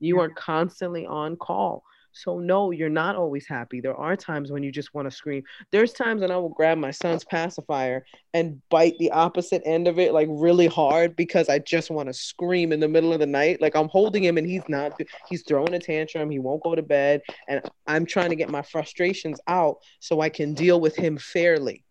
You 0.00 0.18
are 0.18 0.28
constantly 0.28 1.06
on 1.06 1.36
call. 1.36 1.84
So 2.12 2.38
no, 2.38 2.70
you're 2.70 2.88
not 2.88 3.16
always 3.16 3.46
happy. 3.46 3.80
There 3.80 3.94
are 3.94 4.16
times 4.16 4.50
when 4.50 4.62
you 4.62 4.72
just 4.72 4.94
want 4.94 5.10
to 5.10 5.16
scream. 5.16 5.42
There's 5.70 5.92
times 5.92 6.22
when 6.22 6.30
I 6.30 6.36
will 6.36 6.48
grab 6.48 6.78
my 6.78 6.90
son's 6.90 7.24
pacifier 7.24 8.04
and 8.34 8.60
bite 8.68 8.98
the 8.98 9.10
opposite 9.12 9.62
end 9.64 9.88
of 9.88 9.98
it 9.98 10.12
like 10.12 10.28
really 10.30 10.66
hard 10.66 11.16
because 11.16 11.48
I 11.48 11.58
just 11.58 11.90
want 11.90 12.08
to 12.08 12.12
scream 12.12 12.72
in 12.72 12.80
the 12.80 12.88
middle 12.88 13.12
of 13.12 13.20
the 13.20 13.26
night. 13.26 13.60
Like 13.60 13.76
I'm 13.76 13.88
holding 13.88 14.24
him 14.24 14.38
and 14.38 14.46
he's 14.46 14.68
not 14.68 15.00
he's 15.28 15.42
throwing 15.42 15.74
a 15.74 15.78
tantrum, 15.78 16.30
he 16.30 16.38
won't 16.38 16.62
go 16.62 16.74
to 16.74 16.82
bed 16.82 17.22
and 17.48 17.62
I'm 17.86 18.06
trying 18.06 18.30
to 18.30 18.36
get 18.36 18.50
my 18.50 18.62
frustrations 18.62 19.40
out 19.46 19.78
so 20.00 20.20
I 20.20 20.28
can 20.28 20.54
deal 20.54 20.80
with 20.80 20.96
him 20.96 21.18
fairly 21.18 21.84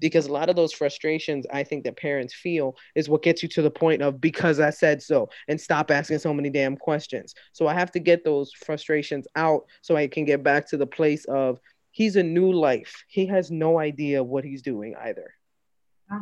because 0.00 0.26
a 0.26 0.32
lot 0.32 0.48
of 0.48 0.56
those 0.56 0.72
frustrations 0.72 1.46
I 1.52 1.62
think 1.62 1.84
that 1.84 1.96
parents 1.96 2.34
feel 2.34 2.76
is 2.94 3.08
what 3.08 3.22
gets 3.22 3.42
you 3.42 3.48
to 3.50 3.62
the 3.62 3.70
point 3.70 4.02
of 4.02 4.20
because 4.20 4.60
I 4.60 4.70
said 4.70 5.02
so 5.02 5.28
and 5.48 5.60
stop 5.60 5.90
asking 5.90 6.18
so 6.18 6.34
many 6.34 6.50
damn 6.50 6.76
questions. 6.76 7.34
So 7.52 7.66
I 7.66 7.74
have 7.74 7.90
to 7.92 8.00
get 8.00 8.24
those 8.24 8.52
frustrations 8.52 9.26
out 9.36 9.64
so 9.82 9.96
I 9.96 10.08
can 10.08 10.24
get 10.24 10.42
back 10.42 10.68
to 10.70 10.76
the 10.76 10.86
place 10.86 11.24
of 11.26 11.58
he's 11.90 12.16
a 12.16 12.22
new 12.22 12.52
life. 12.52 13.04
He 13.08 13.26
has 13.26 13.50
no 13.50 13.78
idea 13.78 14.22
what 14.22 14.44
he's 14.44 14.62
doing 14.62 14.94
either. 15.00 15.32
Yeah. 16.10 16.20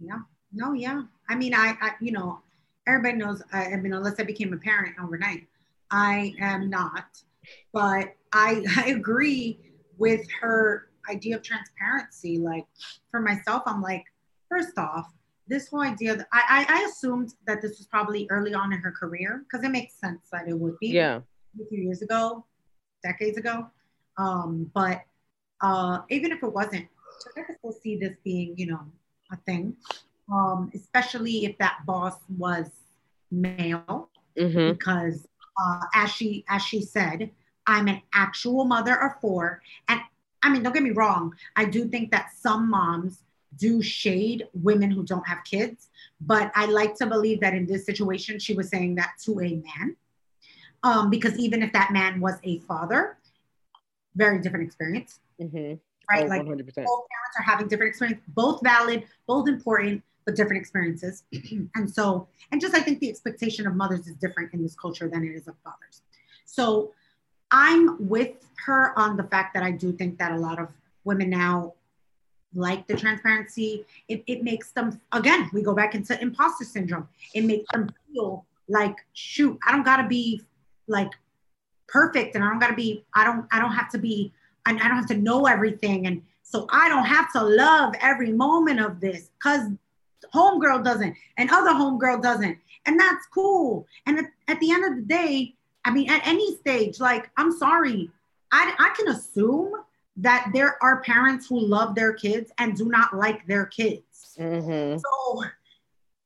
Yeah. 0.00 0.18
No, 0.52 0.72
yeah. 0.72 1.02
I 1.28 1.34
mean, 1.34 1.54
I, 1.54 1.76
I 1.80 1.92
you 2.00 2.12
know, 2.12 2.40
everybody 2.86 3.16
knows, 3.16 3.42
I, 3.52 3.66
I 3.66 3.76
mean, 3.76 3.92
unless 3.92 4.18
I 4.18 4.24
became 4.24 4.52
a 4.52 4.56
parent 4.56 4.96
overnight, 5.02 5.46
I 5.90 6.34
am 6.40 6.70
not. 6.70 7.20
But 7.72 8.14
I, 8.32 8.64
I 8.76 8.90
agree 8.90 9.58
with 9.98 10.26
her 10.40 10.89
idea 11.08 11.36
of 11.36 11.42
transparency. 11.42 12.38
Like 12.38 12.66
for 13.10 13.20
myself, 13.20 13.62
I'm 13.66 13.80
like, 13.80 14.04
first 14.48 14.76
off, 14.78 15.12
this 15.46 15.68
whole 15.68 15.80
idea 15.80 16.16
that 16.16 16.28
I, 16.32 16.66
I, 16.68 16.78
I 16.78 16.88
assumed 16.88 17.34
that 17.46 17.60
this 17.60 17.78
was 17.78 17.86
probably 17.86 18.26
early 18.30 18.54
on 18.54 18.72
in 18.72 18.78
her 18.80 18.92
career 18.92 19.44
because 19.44 19.64
it 19.64 19.70
makes 19.70 19.94
sense 19.94 20.20
that 20.32 20.48
it 20.48 20.58
would 20.58 20.78
be. 20.78 20.88
Yeah. 20.88 21.20
A 21.60 21.66
few 21.68 21.82
years 21.82 22.00
ago, 22.00 22.44
decades 23.02 23.36
ago. 23.36 23.66
Um, 24.16 24.70
but 24.72 25.02
uh, 25.60 26.00
even 26.08 26.30
if 26.30 26.42
it 26.42 26.52
wasn't, 26.52 26.86
I 27.36 27.42
could 27.42 27.56
still 27.58 27.72
see 27.72 27.96
this 27.96 28.16
being, 28.24 28.54
you 28.56 28.66
know, 28.66 28.80
a 29.32 29.36
thing. 29.36 29.76
Um, 30.32 30.70
especially 30.74 31.44
if 31.44 31.58
that 31.58 31.78
boss 31.86 32.14
was 32.38 32.70
male, 33.32 34.10
mm-hmm. 34.38 34.72
because 34.72 35.26
uh, 35.60 35.80
as 35.94 36.10
she 36.10 36.44
as 36.48 36.62
she 36.62 36.82
said, 36.82 37.30
I'm 37.66 37.88
an 37.88 38.00
actual 38.14 38.64
mother 38.64 38.94
of 39.02 39.20
four, 39.20 39.60
and 39.88 40.00
I 40.42 40.50
mean, 40.50 40.62
don't 40.62 40.72
get 40.72 40.82
me 40.82 40.90
wrong. 40.90 41.34
I 41.56 41.64
do 41.64 41.88
think 41.88 42.10
that 42.10 42.30
some 42.38 42.70
moms 42.70 43.22
do 43.56 43.82
shade 43.82 44.46
women 44.54 44.90
who 44.90 45.04
don't 45.04 45.26
have 45.26 45.44
kids, 45.44 45.88
but 46.20 46.50
I 46.54 46.66
like 46.66 46.94
to 46.96 47.06
believe 47.06 47.40
that 47.40 47.54
in 47.54 47.66
this 47.66 47.84
situation, 47.84 48.38
she 48.38 48.54
was 48.54 48.68
saying 48.68 48.94
that 48.96 49.14
to 49.24 49.40
a 49.40 49.54
man. 49.56 49.96
Um, 50.82 51.10
because 51.10 51.36
even 51.38 51.62
if 51.62 51.72
that 51.72 51.92
man 51.92 52.20
was 52.20 52.36
a 52.42 52.60
father, 52.60 53.18
very 54.16 54.40
different 54.40 54.66
experience. 54.66 55.20
Mm-hmm. 55.40 55.74
Right? 56.10 56.24
Oh, 56.24 56.26
like 56.26 56.42
100%. 56.42 56.64
both 56.64 56.74
parents 56.74 57.36
are 57.38 57.42
having 57.44 57.68
different 57.68 57.90
experiences, 57.90 58.24
both 58.28 58.60
valid, 58.62 59.04
both 59.26 59.48
important, 59.48 60.02
but 60.24 60.36
different 60.36 60.60
experiences. 60.60 61.24
and 61.74 61.88
so, 61.88 62.28
and 62.50 62.60
just 62.60 62.74
I 62.74 62.80
think 62.80 62.98
the 63.00 63.10
expectation 63.10 63.66
of 63.66 63.76
mothers 63.76 64.06
is 64.06 64.14
different 64.16 64.52
in 64.54 64.62
this 64.62 64.74
culture 64.74 65.08
than 65.08 65.24
it 65.24 65.30
is 65.30 65.46
of 65.48 65.54
fathers. 65.62 66.02
So 66.46 66.92
I'm 67.50 68.08
with 68.08 68.32
her 68.66 68.98
on 68.98 69.16
the 69.16 69.24
fact 69.24 69.54
that 69.54 69.62
I 69.62 69.70
do 69.72 69.92
think 69.92 70.18
that 70.18 70.32
a 70.32 70.36
lot 70.36 70.58
of 70.58 70.68
women 71.04 71.30
now 71.30 71.74
like 72.54 72.86
the 72.86 72.96
transparency. 72.96 73.84
It, 74.08 74.22
it 74.26 74.42
makes 74.42 74.70
them, 74.72 75.00
again, 75.12 75.48
we 75.52 75.62
go 75.62 75.74
back 75.74 75.94
into 75.94 76.20
imposter 76.20 76.64
syndrome. 76.64 77.08
It 77.34 77.44
makes 77.44 77.70
them 77.72 77.90
feel 78.12 78.44
like, 78.68 78.96
shoot, 79.12 79.58
I 79.66 79.72
don't 79.72 79.84
gotta 79.84 80.08
be 80.08 80.42
like 80.88 81.10
perfect 81.88 82.34
and 82.34 82.44
I 82.44 82.48
don't 82.48 82.58
gotta 82.58 82.74
be, 82.74 83.04
I 83.14 83.24
don't, 83.24 83.46
I 83.52 83.60
don't 83.60 83.72
have 83.72 83.90
to 83.92 83.98
be, 83.98 84.32
I, 84.66 84.72
I 84.72 84.88
don't 84.88 84.96
have 84.96 85.06
to 85.08 85.16
know 85.16 85.46
everything. 85.46 86.06
And 86.06 86.22
so 86.42 86.66
I 86.70 86.88
don't 86.88 87.04
have 87.04 87.32
to 87.32 87.42
love 87.42 87.94
every 88.00 88.32
moment 88.32 88.80
of 88.80 89.00
this 89.00 89.30
because 89.38 89.70
homegirl 90.34 90.84
doesn't 90.84 91.16
and 91.38 91.50
other 91.50 91.70
homegirl 91.70 92.22
doesn't. 92.22 92.58
And 92.86 92.98
that's 92.98 93.26
cool. 93.32 93.86
And 94.06 94.18
at, 94.18 94.24
at 94.48 94.60
the 94.60 94.72
end 94.72 94.84
of 94.84 94.96
the 94.96 95.02
day, 95.02 95.54
I 95.84 95.90
mean, 95.90 96.10
at 96.10 96.26
any 96.26 96.56
stage, 96.56 97.00
like, 97.00 97.30
I'm 97.36 97.52
sorry, 97.52 98.10
I, 98.52 98.74
I 98.78 98.94
can 98.96 99.08
assume 99.08 99.72
that 100.16 100.50
there 100.52 100.76
are 100.82 101.00
parents 101.02 101.46
who 101.46 101.58
love 101.58 101.94
their 101.94 102.12
kids 102.12 102.52
and 102.58 102.76
do 102.76 102.86
not 102.86 103.16
like 103.16 103.46
their 103.46 103.66
kids. 103.66 104.36
Mm-hmm. 104.38 104.98
So, 104.98 105.44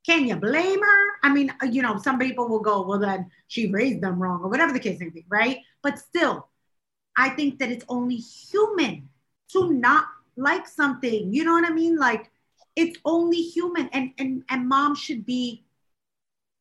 can 0.05 0.27
you 0.27 0.35
blame 0.35 0.81
her? 0.81 1.05
I 1.23 1.29
mean, 1.29 1.53
uh, 1.63 1.65
you 1.65 1.81
know, 1.81 1.97
some 1.97 2.19
people 2.19 2.47
will 2.47 2.59
go, 2.59 2.81
well, 2.81 2.99
then 2.99 3.31
she 3.47 3.71
raised 3.71 4.01
them 4.01 4.21
wrong, 4.21 4.41
or 4.43 4.49
whatever 4.49 4.73
the 4.73 4.79
case 4.79 4.99
may 4.99 5.09
be, 5.09 5.25
right? 5.29 5.59
But 5.81 5.99
still, 5.99 6.47
I 7.17 7.29
think 7.29 7.59
that 7.59 7.71
it's 7.71 7.85
only 7.87 8.17
human 8.17 9.09
to 9.53 9.71
not 9.71 10.05
like 10.35 10.67
something. 10.67 11.33
You 11.33 11.45
know 11.45 11.53
what 11.53 11.65
I 11.65 11.73
mean? 11.73 11.97
Like, 11.97 12.29
it's 12.75 12.99
only 13.05 13.41
human, 13.41 13.87
and 13.93 14.11
and 14.17 14.43
and 14.49 14.67
mom 14.67 14.95
should 14.95 15.25
be, 15.25 15.63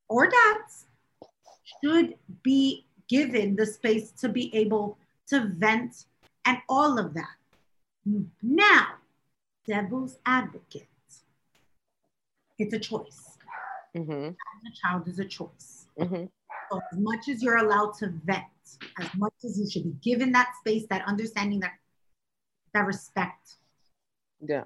or 0.09 0.29
dads 0.29 0.84
should 1.85 2.15
be 2.43 2.87
given 3.09 3.57
the 3.57 3.67
space 3.67 4.11
to 4.13 4.29
be 4.29 4.55
able 4.55 4.99
to 5.29 5.53
vent 5.57 6.07
and 6.47 6.59
all 6.69 6.99
of 6.99 7.15
that. 7.15 7.37
Now, 8.43 8.87
devil's 9.67 10.19
advocate, 10.27 10.89
it's 12.59 12.75
a 12.75 12.79
choice. 12.79 13.39
Mm-hmm. 13.97 14.13
Having 14.13 14.67
a 14.67 14.75
child 14.83 15.09
is 15.09 15.19
a 15.19 15.25
choice. 15.25 15.87
Mm-hmm. 15.99 16.25
So 16.71 16.81
as 16.93 16.99
much 16.99 17.29
as 17.29 17.43
you're 17.43 17.59
allowed 17.59 17.95
to 17.99 18.13
vent, 18.25 18.45
as 18.99 19.09
much 19.17 19.35
as 19.45 19.59
you 19.59 19.69
should 19.71 19.85
be 19.85 20.11
given 20.11 20.33
that 20.33 20.53
space, 20.61 20.87
that 20.91 21.07
understanding, 21.07 21.61
that 21.61 21.73
that 22.73 22.87
respect, 22.87 23.57
Yeah. 24.41 24.65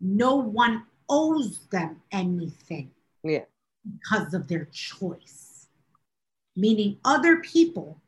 no 0.00 0.36
one 0.36 0.86
owes 1.08 1.66
them 1.72 2.00
anything 2.12 2.92
Yeah. 3.24 3.44
Because 3.84 4.34
of 4.34 4.48
their 4.48 4.66
choice. 4.66 5.68
Meaning 6.56 6.98
other 7.04 7.38
people 7.38 8.00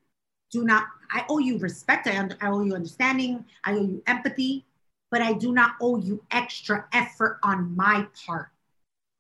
do 0.51 0.65
not, 0.65 0.87
I 1.11 1.25
owe 1.29 1.39
you 1.39 1.59
respect, 1.59 2.07
I, 2.07 2.19
under, 2.19 2.37
I 2.41 2.49
owe 2.49 2.63
you 2.63 2.75
understanding, 2.75 3.45
I 3.65 3.73
owe 3.75 3.83
you 3.83 4.03
empathy, 4.07 4.65
but 5.11 5.23
I 5.23 5.33
do 5.33 5.53
not 5.53 5.73
owe 5.81 5.99
you 5.99 6.23
extra 6.31 6.87
effort 6.93 7.39
on 7.43 7.75
my 7.77 8.07
part 8.27 8.49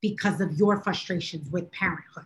because 0.00 0.40
of 0.40 0.58
your 0.58 0.82
frustrations 0.82 1.50
with 1.50 1.70
parenthood. 1.70 2.24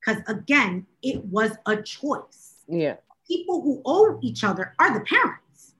Because 0.00 0.22
again, 0.28 0.86
it 1.02 1.24
was 1.24 1.52
a 1.66 1.76
choice. 1.82 2.54
Yeah. 2.68 2.96
People 3.26 3.60
who 3.60 3.82
owe 3.84 4.18
each 4.22 4.44
other 4.44 4.74
are 4.78 4.94
the 4.94 5.04
parents. 5.04 5.74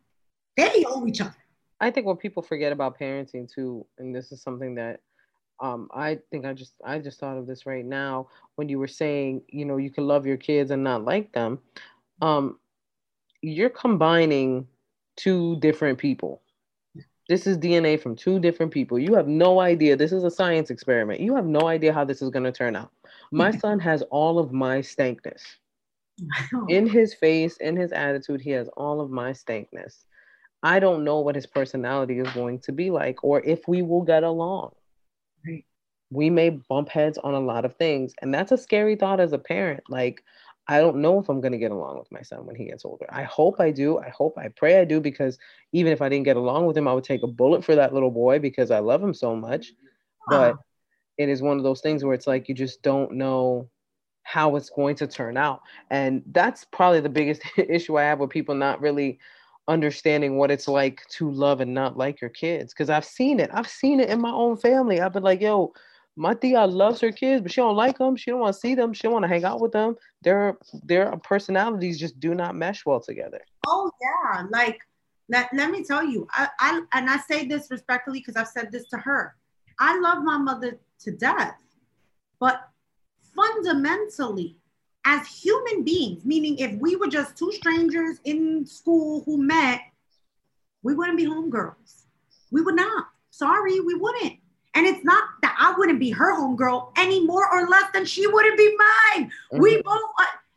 They 0.57 0.85
owe 0.87 1.07
each 1.07 1.21
other. 1.21 1.37
I 1.79 1.91
think 1.91 2.07
what 2.07 2.19
people 2.19 2.43
forget 2.43 2.73
about 2.73 2.99
parenting 2.99 3.53
too, 3.53 3.87
and 3.99 4.15
this 4.15 4.33
is 4.33 4.43
something 4.43 4.75
that 4.77 5.01
um, 5.61 5.89
I 5.95 6.19
think 6.31 6.45
I 6.45 6.53
just 6.53 6.75
I 6.85 6.99
just 6.99 7.19
thought 7.19 7.39
of 7.39 7.47
this 7.47 7.67
right 7.67 7.85
now 7.85 8.29
when 8.57 8.69
you 8.69 8.79
were 8.79 8.89
saying, 8.89 9.43
you 9.49 9.65
know, 9.65 9.77
you 9.77 9.91
can 9.91 10.07
love 10.07 10.27
your 10.27 10.37
kids 10.37 10.71
and 10.71 10.85
not 10.85 11.05
like 11.05 11.33
them. 11.33 11.59
Um, 12.21 12.59
you're 13.43 13.71
combining 13.71 14.67
two 15.17 15.57
different 15.57 15.99
people. 15.99 16.43
This 17.29 17.47
is 17.47 17.59
DNA 17.59 18.01
from 18.01 18.15
two 18.15 18.39
different 18.39 18.73
people. 18.73 18.99
You 18.99 19.15
have 19.15 19.27
no 19.27 19.61
idea. 19.61 19.97
This 19.97 20.13
is 20.13 20.23
a 20.23 20.31
science 20.31 20.71
experiment. 20.71 21.21
You 21.21 21.35
have 21.35 21.47
no 21.47 21.67
idea 21.67 21.93
how 21.93 22.05
this 22.05 22.23
is 22.23 22.31
going 22.31 22.45
to 22.45 22.53
turn 22.53 22.77
out. 22.77 22.93
My 23.33 23.51
son 23.59 23.81
has 23.81 24.03
all 24.11 24.39
of 24.39 24.53
my 24.53 24.81
stankness. 24.81 25.43
In 26.69 26.87
his 26.87 27.15
face, 27.15 27.57
in 27.59 27.77
his 27.77 27.93
attitude, 27.93 28.41
he 28.41 28.51
has 28.51 28.69
all 28.77 29.01
of 29.01 29.11
my 29.11 29.33
stankness. 29.33 30.07
I 30.63 30.81
don't 30.81 31.05
know 31.05 31.21
what 31.21 31.35
his 31.35 31.47
personality 31.47 32.19
is 32.19 32.29
going 32.33 32.61
to 32.61 32.73
be 32.73 32.91
like 32.91 33.23
or 33.23 33.41
if 33.45 33.69
we 33.69 33.83
will 33.83 34.03
get 34.03 34.23
along. 34.23 34.73
Right. 35.47 35.65
We 36.11 36.31
may 36.31 36.51
bump 36.51 36.89
heads 36.89 37.19
on 37.19 37.35
a 37.35 37.41
lot 37.41 37.65
of 37.65 37.77
things. 37.77 38.15
And 38.23 38.33
that's 38.33 38.53
a 38.53 38.59
scary 38.59 38.97
thought 38.97 39.21
as 39.21 39.33
a 39.33 39.39
parent. 39.39 39.83
Like, 39.89 40.23
I 40.69 40.79
don't 40.79 40.97
know 40.97 41.21
if 41.21 41.29
I'm 41.29 41.41
going 41.41 41.53
to 41.53 41.59
get 41.59 41.71
along 41.71 41.99
with 41.99 42.11
my 42.11 42.23
son 42.23 42.45
when 42.47 42.57
he 42.57 42.67
gets 42.67 42.85
older. 42.85 43.07
I 43.09 43.23
hope 43.23 43.61
I 43.61 43.71
do. 43.71 43.99
I 43.99 44.09
hope, 44.09 44.37
I 44.37 44.49
pray 44.49 44.81
I 44.81 44.85
do, 44.85 45.01
because 45.01 45.39
even 45.73 45.93
if 45.93 46.03
I 46.03 46.09
didn't 46.09 46.25
get 46.25 46.37
along 46.37 46.67
with 46.67 46.77
him, 46.77 46.89
I 46.89 46.93
would 46.93 47.05
take 47.05 47.23
a 47.23 47.29
bullet 47.29 47.65
for 47.65 47.75
that 47.77 47.95
little 47.95 48.11
boy 48.11 48.39
because 48.39 48.71
I 48.71 48.81
love 48.81 49.03
him 49.03 49.15
so 49.15 49.37
much. 49.37 49.73
But 50.29 50.57
it 51.19 51.29
is 51.29 51.43
one 51.43 51.57
of 51.57 51.63
those 51.63 51.81
things 51.81 52.05
where 52.05 52.15
it's 52.15 52.27
like 52.27 52.49
you 52.49 52.55
just 52.55 52.83
don't 52.83 53.13
know 53.13 53.69
how 54.25 54.57
it's 54.57 54.71
going 54.71 54.97
to 54.97 55.07
turn 55.07 55.37
out. 55.37 55.61
And 55.91 56.23
that's 56.33 56.65
probably 56.65 57.01
the 57.01 57.09
biggest 57.09 57.43
issue 57.57 57.97
I 57.97 58.03
have 58.03 58.19
with 58.19 58.31
people 58.31 58.55
not 58.55 58.81
really 58.81 59.21
understanding 59.69 60.37
what 60.37 60.51
it's 60.51 60.69
like 60.69 61.03
to 61.09 61.31
love 61.31 61.61
and 61.61 61.75
not 61.75 61.97
like 61.97 62.21
your 62.21 62.31
kids. 62.31 62.73
Cause 62.73 62.91
I've 62.91 63.05
seen 63.05 63.41
it. 63.41 63.51
I've 63.53 63.69
seen 63.69 64.01
it 64.01 64.11
in 64.11 64.21
my 64.21 64.31
own 64.31 64.57
family. 64.57 65.01
I've 65.01 65.13
been 65.13 65.23
like, 65.23 65.41
yo, 65.41 65.73
my 66.17 66.35
tia 66.35 66.65
loves 66.67 67.01
her 67.01 67.13
kids, 67.13 67.43
but 67.43 67.53
she 67.53 67.61
don't 67.61 67.77
like 67.77 67.99
them. 67.99 68.17
She 68.17 68.31
don't 68.31 68.41
want 68.41 68.55
to 68.55 68.61
see 68.61 68.75
them. 68.75 68.93
She 68.93 69.03
don't 69.03 69.13
want 69.13 69.25
to 69.25 69.29
hang 69.29 69.45
out 69.45 69.61
with 69.61 69.73
them. 69.73 69.97
Their 70.23 70.57
their 70.83 71.17
personalities 71.19 71.99
just 71.99 72.19
do 72.19 72.35
not 72.35 72.55
mesh 72.55 72.87
well 72.87 73.01
together. 73.01 73.41
Oh 73.67 73.91
yeah, 74.01 74.45
like 74.51 74.81
let, 75.29 75.53
let 75.53 75.71
me 75.71 75.85
tell 75.85 76.05
you, 76.05 76.27
I, 76.31 76.49
I 76.59 76.83
and 76.95 77.11
I 77.11 77.19
say 77.19 77.47
this 77.47 77.71
respectfully 77.71 78.21
because 78.21 78.37
I've 78.37 78.49
said 78.49 78.73
this 78.73 78.87
to 78.89 78.97
her. 78.99 79.35
I 79.79 79.99
love 79.99 80.23
my 80.23 80.39
mother 80.39 80.79
to 81.01 81.11
death, 81.11 81.59
but 82.41 82.69
fundamentally, 83.35 84.57
as 85.07 85.27
human 85.29 85.85
beings, 85.85 86.25
meaning 86.25 86.59
if 86.59 86.75
we 86.81 86.97
were 86.97 87.07
just 87.07 87.39
two 87.39 87.53
strangers 87.53 88.19
in 88.25 88.67
school 88.67 89.23
who 89.25 89.39
met, 89.39 89.81
we 90.83 90.95
wouldn't 90.95 91.17
be 91.17 91.27
homegirls. 91.27 92.03
We 92.51 92.61
would 92.61 92.75
not. 92.75 93.07
Sorry, 93.31 93.81
we 93.81 93.95
wouldn't. 93.95 94.35
And 94.75 94.85
it's 94.85 95.05
not 95.05 95.25
that 95.43 95.57
I 95.59 95.75
wouldn't 95.79 96.01
be 96.01 96.11
her 96.11 96.37
homegirl 96.37 96.93
any 96.99 97.25
more 97.25 97.49
or 97.51 97.69
less 97.69 97.91
than 97.95 98.05
she 98.05 98.27
wouldn't 98.27 98.59
be 98.59 98.77
mine. 98.77 99.31
Mm-hmm. 99.53 99.61
We 99.61 99.81
both, 99.83 100.03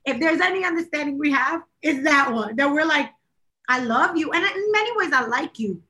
if 0.06 0.20
there's 0.20 0.41
any 0.41 0.66
understanding 0.66 1.18
we 1.20 1.32
have, 1.32 1.62
is 1.82 2.04
that 2.04 2.34
one 2.34 2.56
that 2.56 2.72
we're 2.72 2.86
like, 2.86 3.12
I 3.70 3.84
love 3.84 4.18
you. 4.18 4.32
And 4.32 4.43
in 4.43 4.72
many 4.72 4.97
ways, 4.97 5.14
I 5.14 5.28
like 5.28 5.60
you. 5.60 5.84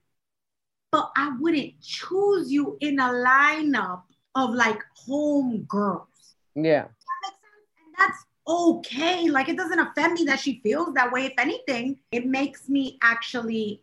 But 0.92 1.12
I 1.16 1.36
wouldn't 1.40 1.82
choose 1.82 2.52
you 2.52 2.78
in 2.82 3.00
a 3.00 3.10
lineup 3.10 4.02
of 4.36 4.54
like 4.54 4.82
homegirls. 5.08 6.08
Yeah. 6.56 6.84
That 6.84 7.34
and 7.78 7.96
that's 7.98 8.26
okay. 8.50 9.30
Like 9.30 9.48
it 9.48 9.58
doesn't 9.58 9.80
offend 9.80 10.14
me 10.14 10.24
that 10.26 10.40
she 10.40 10.60
feels 10.64 10.94
that 10.96 11.12
way. 11.12 11.26
If 11.26 11.34
anything, 11.38 12.00
it 12.12 12.26
makes 12.26 12.68
me 12.68 12.98
actually 13.02 13.82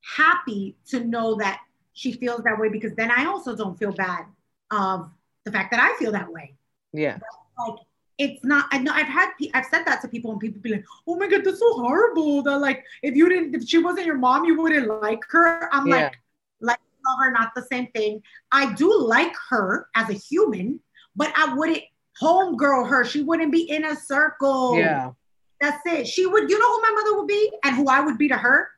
happy 0.00 0.76
to 0.86 1.04
know 1.04 1.34
that 1.36 1.60
she 1.94 2.12
feels 2.12 2.42
that 2.44 2.58
way 2.58 2.68
because 2.68 2.94
then 2.94 3.10
I 3.10 3.24
also 3.26 3.56
don't 3.56 3.78
feel 3.78 3.92
bad 3.92 4.26
of 4.70 5.10
the 5.44 5.52
fact 5.52 5.70
that 5.72 5.80
I 5.80 5.96
feel 5.98 6.12
that 6.12 6.30
way. 6.30 6.54
Yeah. 6.92 7.18
Like 7.58 7.78
it's 8.18 8.44
not. 8.44 8.66
I 8.70 8.78
know 8.78 8.92
I've 8.92 9.06
had 9.06 9.30
I've 9.54 9.66
said 9.66 9.84
that 9.86 10.00
to 10.02 10.08
people 10.08 10.30
and 10.30 10.40
people 10.40 10.60
be 10.60 10.70
like, 10.70 10.84
"Oh 11.06 11.16
my 11.16 11.26
god, 11.26 11.42
that's 11.44 11.58
so 11.58 11.74
horrible." 11.74 12.42
That 12.42 12.58
like 12.58 12.84
if 13.02 13.16
you 13.16 13.28
didn't 13.28 13.54
if 13.54 13.68
she 13.68 13.78
wasn't 13.78 14.06
your 14.06 14.18
mom, 14.18 14.44
you 14.44 14.60
wouldn't 14.60 15.02
like 15.02 15.20
her. 15.30 15.68
I'm 15.72 15.86
yeah. 15.88 15.96
like, 15.96 16.18
like 16.60 16.78
love 17.06 17.18
her, 17.24 17.30
not 17.32 17.52
the 17.56 17.62
same 17.62 17.88
thing. 17.88 18.22
I 18.52 18.72
do 18.74 18.96
like 18.96 19.34
her 19.50 19.88
as 19.96 20.10
a 20.10 20.14
human, 20.14 20.80
but 21.16 21.32
I 21.36 21.54
wouldn't 21.54 21.82
homegirl 22.20 22.88
her. 22.88 23.04
She 23.04 23.22
wouldn't 23.22 23.52
be 23.52 23.70
in 23.70 23.84
a 23.84 23.96
circle. 23.96 24.78
Yeah. 24.78 25.12
That's 25.60 25.80
it. 25.86 26.06
She 26.06 26.26
would, 26.26 26.50
you 26.50 26.58
know 26.58 26.76
who 26.76 26.82
my 26.82 27.02
mother 27.02 27.16
would 27.18 27.28
be 27.28 27.50
and 27.64 27.76
who 27.76 27.88
I 27.88 28.00
would 28.00 28.18
be 28.18 28.28
to 28.28 28.36
her? 28.36 28.68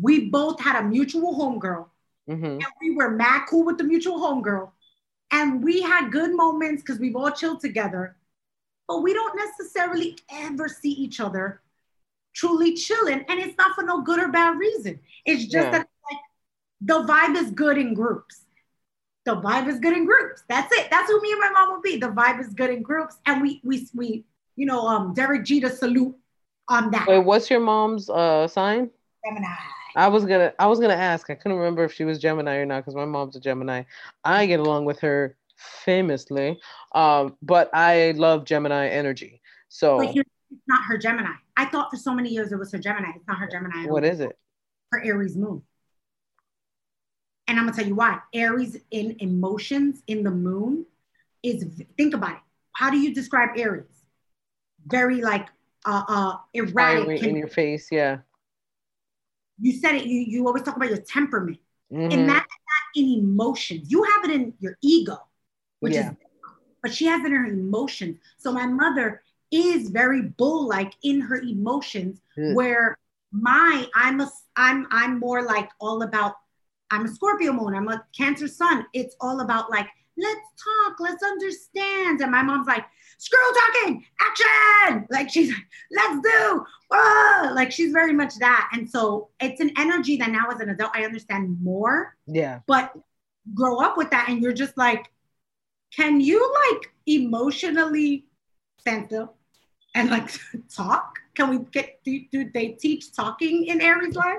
We 0.00 0.30
both 0.30 0.60
had 0.60 0.80
a 0.80 0.86
mutual 0.86 1.34
homegirl 1.34 1.86
Mm-hmm. 2.30 2.44
And 2.44 2.66
we 2.80 2.94
were 2.94 3.10
mad 3.10 3.46
cool 3.48 3.64
with 3.64 3.78
the 3.78 3.84
mutual 3.84 4.18
homegirl. 4.18 4.70
And 5.32 5.62
we 5.62 5.82
had 5.82 6.10
good 6.10 6.34
moments 6.34 6.82
because 6.82 6.98
we've 6.98 7.16
all 7.16 7.30
chilled 7.30 7.60
together. 7.60 8.16
But 8.86 9.02
we 9.02 9.12
don't 9.14 9.36
necessarily 9.36 10.16
ever 10.30 10.68
see 10.68 10.90
each 10.90 11.20
other 11.20 11.60
truly 12.34 12.74
chilling. 12.74 13.24
And 13.28 13.40
it's 13.40 13.56
not 13.58 13.74
for 13.74 13.82
no 13.82 14.02
good 14.02 14.20
or 14.20 14.28
bad 14.28 14.58
reason. 14.58 15.00
It's 15.24 15.44
just 15.44 15.66
yeah. 15.66 15.70
that 15.70 15.88
like 16.10 16.20
the 16.80 17.02
vibe 17.02 17.36
is 17.36 17.50
good 17.50 17.78
in 17.78 17.94
groups. 17.94 18.42
The 19.30 19.36
vibe 19.36 19.68
is 19.68 19.78
good 19.78 19.96
in 19.96 20.06
groups. 20.06 20.42
That's 20.48 20.72
it. 20.76 20.88
That's 20.90 21.08
who 21.08 21.20
me 21.20 21.30
and 21.30 21.40
my 21.40 21.50
mom 21.50 21.70
will 21.70 21.80
be. 21.80 21.96
The 21.98 22.08
vibe 22.08 22.40
is 22.40 22.48
good 22.48 22.70
in 22.70 22.82
groups. 22.82 23.16
And 23.26 23.40
we 23.40 23.60
we 23.62 23.86
we, 23.94 24.24
you 24.56 24.66
know, 24.66 24.80
um 24.88 25.14
Derek 25.14 25.44
Jeter 25.44 25.68
salute 25.68 26.16
on 26.66 26.90
that. 26.90 27.06
Wait, 27.06 27.24
what's 27.24 27.48
your 27.48 27.60
mom's 27.60 28.10
uh 28.10 28.48
sign? 28.48 28.90
Gemini. 29.24 29.46
I 29.94 30.08
was 30.08 30.24
gonna 30.24 30.52
I 30.58 30.66
was 30.66 30.80
gonna 30.80 30.94
ask. 30.94 31.30
I 31.30 31.36
couldn't 31.36 31.58
remember 31.58 31.84
if 31.84 31.92
she 31.92 32.02
was 32.02 32.18
Gemini 32.18 32.56
or 32.56 32.66
not 32.66 32.80
because 32.80 32.96
my 32.96 33.04
mom's 33.04 33.36
a 33.36 33.40
Gemini. 33.40 33.84
I 34.24 34.46
get 34.46 34.58
along 34.58 34.84
with 34.84 34.98
her 34.98 35.36
famously, 35.84 36.58
um, 36.96 37.36
but 37.40 37.70
I 37.72 38.14
love 38.16 38.44
Gemini 38.44 38.88
energy. 38.88 39.40
So 39.68 40.00
it's 40.00 40.28
not 40.66 40.82
her 40.88 40.98
Gemini. 40.98 41.34
I 41.56 41.66
thought 41.66 41.88
for 41.92 41.96
so 41.96 42.12
many 42.12 42.30
years 42.30 42.50
it 42.50 42.58
was 42.58 42.72
her 42.72 42.78
Gemini. 42.78 43.10
It's 43.14 43.28
not 43.28 43.38
her 43.38 43.46
Gemini. 43.46 43.86
What 43.86 44.04
is 44.04 44.18
it? 44.18 44.36
Her 44.90 45.04
Aries 45.04 45.36
moon. 45.36 45.62
And 47.50 47.58
I'm 47.58 47.66
gonna 47.66 47.76
tell 47.76 47.86
you 47.86 47.96
why. 47.96 48.20
Aries 48.32 48.78
in 48.90 49.16
emotions 49.18 50.02
in 50.06 50.22
the 50.22 50.30
moon 50.30 50.86
is 51.42 51.64
think 51.96 52.14
about 52.14 52.32
it. 52.32 52.42
How 52.72 52.90
do 52.90 52.98
you 52.98 53.12
describe 53.14 53.50
Aries? 53.58 54.04
Very 54.86 55.20
like 55.20 55.48
uh 55.84 56.04
uh 56.08 56.36
erratic. 56.54 57.22
in 57.22 57.36
your 57.36 57.48
face, 57.48 57.88
yeah 57.90 58.18
you 59.60 59.72
said 59.72 59.94
it, 59.94 60.06
you, 60.06 60.20
you 60.20 60.46
always 60.46 60.62
talk 60.62 60.76
about 60.76 60.88
your 60.88 60.98
temperament. 60.98 61.58
Mm-hmm. 61.92 62.12
And 62.12 62.28
that's 62.28 62.38
not 62.38 62.96
in 62.96 63.08
emotions. 63.20 63.90
You 63.90 64.02
have 64.04 64.24
it 64.24 64.30
in 64.30 64.54
your 64.58 64.78
ego, 64.82 65.18
which 65.80 65.94
yeah. 65.94 66.10
is, 66.10 66.16
but 66.82 66.94
she 66.94 67.06
has 67.06 67.20
it 67.20 67.26
in 67.26 67.32
her 67.32 67.46
emotions. 67.46 68.18
So 68.38 68.52
my 68.52 68.66
mother 68.66 69.22
is 69.50 69.90
very 69.90 70.22
bull-like 70.22 70.94
in 71.02 71.20
her 71.20 71.36
emotions, 71.36 72.20
mm. 72.38 72.54
where 72.54 72.96
my 73.32 73.86
I'm 73.94 74.20
a 74.20 74.30
I'm 74.56 74.86
I'm 74.90 75.18
more 75.18 75.42
like 75.42 75.68
all 75.80 76.02
about 76.02 76.36
I'm 76.90 77.04
a 77.04 77.08
Scorpio 77.08 77.52
moon, 77.52 77.74
I'm 77.74 77.88
a 77.88 78.04
Cancer 78.16 78.48
sun. 78.48 78.86
It's 78.92 79.16
all 79.20 79.40
about 79.40 79.70
like 79.70 79.88
let's 80.20 80.40
talk, 80.62 81.00
let's 81.00 81.22
understand. 81.22 82.20
And 82.20 82.30
my 82.30 82.42
mom's 82.42 82.66
like, 82.66 82.84
screw 83.18 83.38
talking, 83.54 84.04
action. 84.20 85.06
Like 85.10 85.30
she's 85.30 85.48
like, 85.48 85.64
let's 85.90 86.20
do, 86.20 86.64
ah! 86.92 87.52
like 87.54 87.72
she's 87.72 87.92
very 87.92 88.12
much 88.12 88.36
that. 88.36 88.70
And 88.72 88.88
so 88.88 89.30
it's 89.40 89.60
an 89.60 89.70
energy 89.78 90.16
that 90.18 90.30
now 90.30 90.48
as 90.50 90.60
an 90.60 90.70
adult, 90.70 90.92
I 90.94 91.04
understand 91.04 91.56
more. 91.62 92.16
Yeah. 92.26 92.60
But 92.66 92.92
grow 93.54 93.80
up 93.80 93.96
with 93.96 94.10
that 94.10 94.28
and 94.28 94.42
you're 94.42 94.52
just 94.52 94.76
like, 94.76 95.10
can 95.94 96.20
you 96.20 96.54
like 96.70 96.92
emotionally 97.06 98.26
stand 98.78 99.06
still 99.06 99.34
and 99.94 100.10
like 100.10 100.30
talk? 100.74 101.18
Can 101.34 101.50
we 101.50 101.58
get, 101.70 102.00
do, 102.04 102.20
do 102.30 102.50
they 102.52 102.68
teach 102.68 103.14
talking 103.14 103.66
in 103.66 103.80
Aries 103.80 104.14
life? 104.14 104.38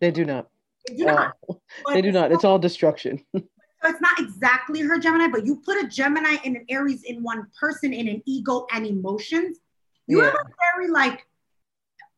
They 0.00 0.10
do 0.10 0.24
not. 0.24 0.48
They 0.88 0.96
do 0.96 1.04
not. 1.06 1.36
Uh, 1.48 1.54
they 1.92 2.02
do 2.02 2.12
not. 2.12 2.32
It's 2.32 2.44
all 2.44 2.58
destruction. 2.58 3.24
So 3.82 3.90
it's 3.90 4.00
not 4.00 4.18
exactly 4.18 4.80
her 4.80 4.98
Gemini, 4.98 5.28
but 5.28 5.44
you 5.44 5.56
put 5.56 5.76
a 5.76 5.86
Gemini 5.86 6.36
and 6.42 6.56
an 6.56 6.64
Aries 6.70 7.02
in 7.02 7.22
one 7.22 7.48
person 7.60 7.92
in 7.92 8.08
an 8.08 8.22
ego 8.24 8.66
and 8.72 8.86
emotions. 8.86 9.58
You 10.06 10.20
yeah. 10.20 10.30
have 10.30 10.34
a 10.36 10.48
very 10.72 10.88
like 10.88 11.26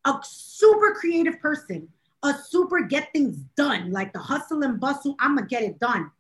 a 0.05 0.21
super 0.23 0.95
creative 0.95 1.41
person, 1.41 1.89
a 2.23 2.35
super 2.35 2.83
get 2.83 3.13
things 3.13 3.39
done, 3.57 3.91
like 3.91 4.13
the 4.13 4.21
hustle 4.21 4.63
and 4.63 4.79
bustle. 4.79 5.17
I'm 5.19 5.35
gonna 5.35 5.49
get 5.49 5.65
it 5.65 5.81
done. 5.81 6.13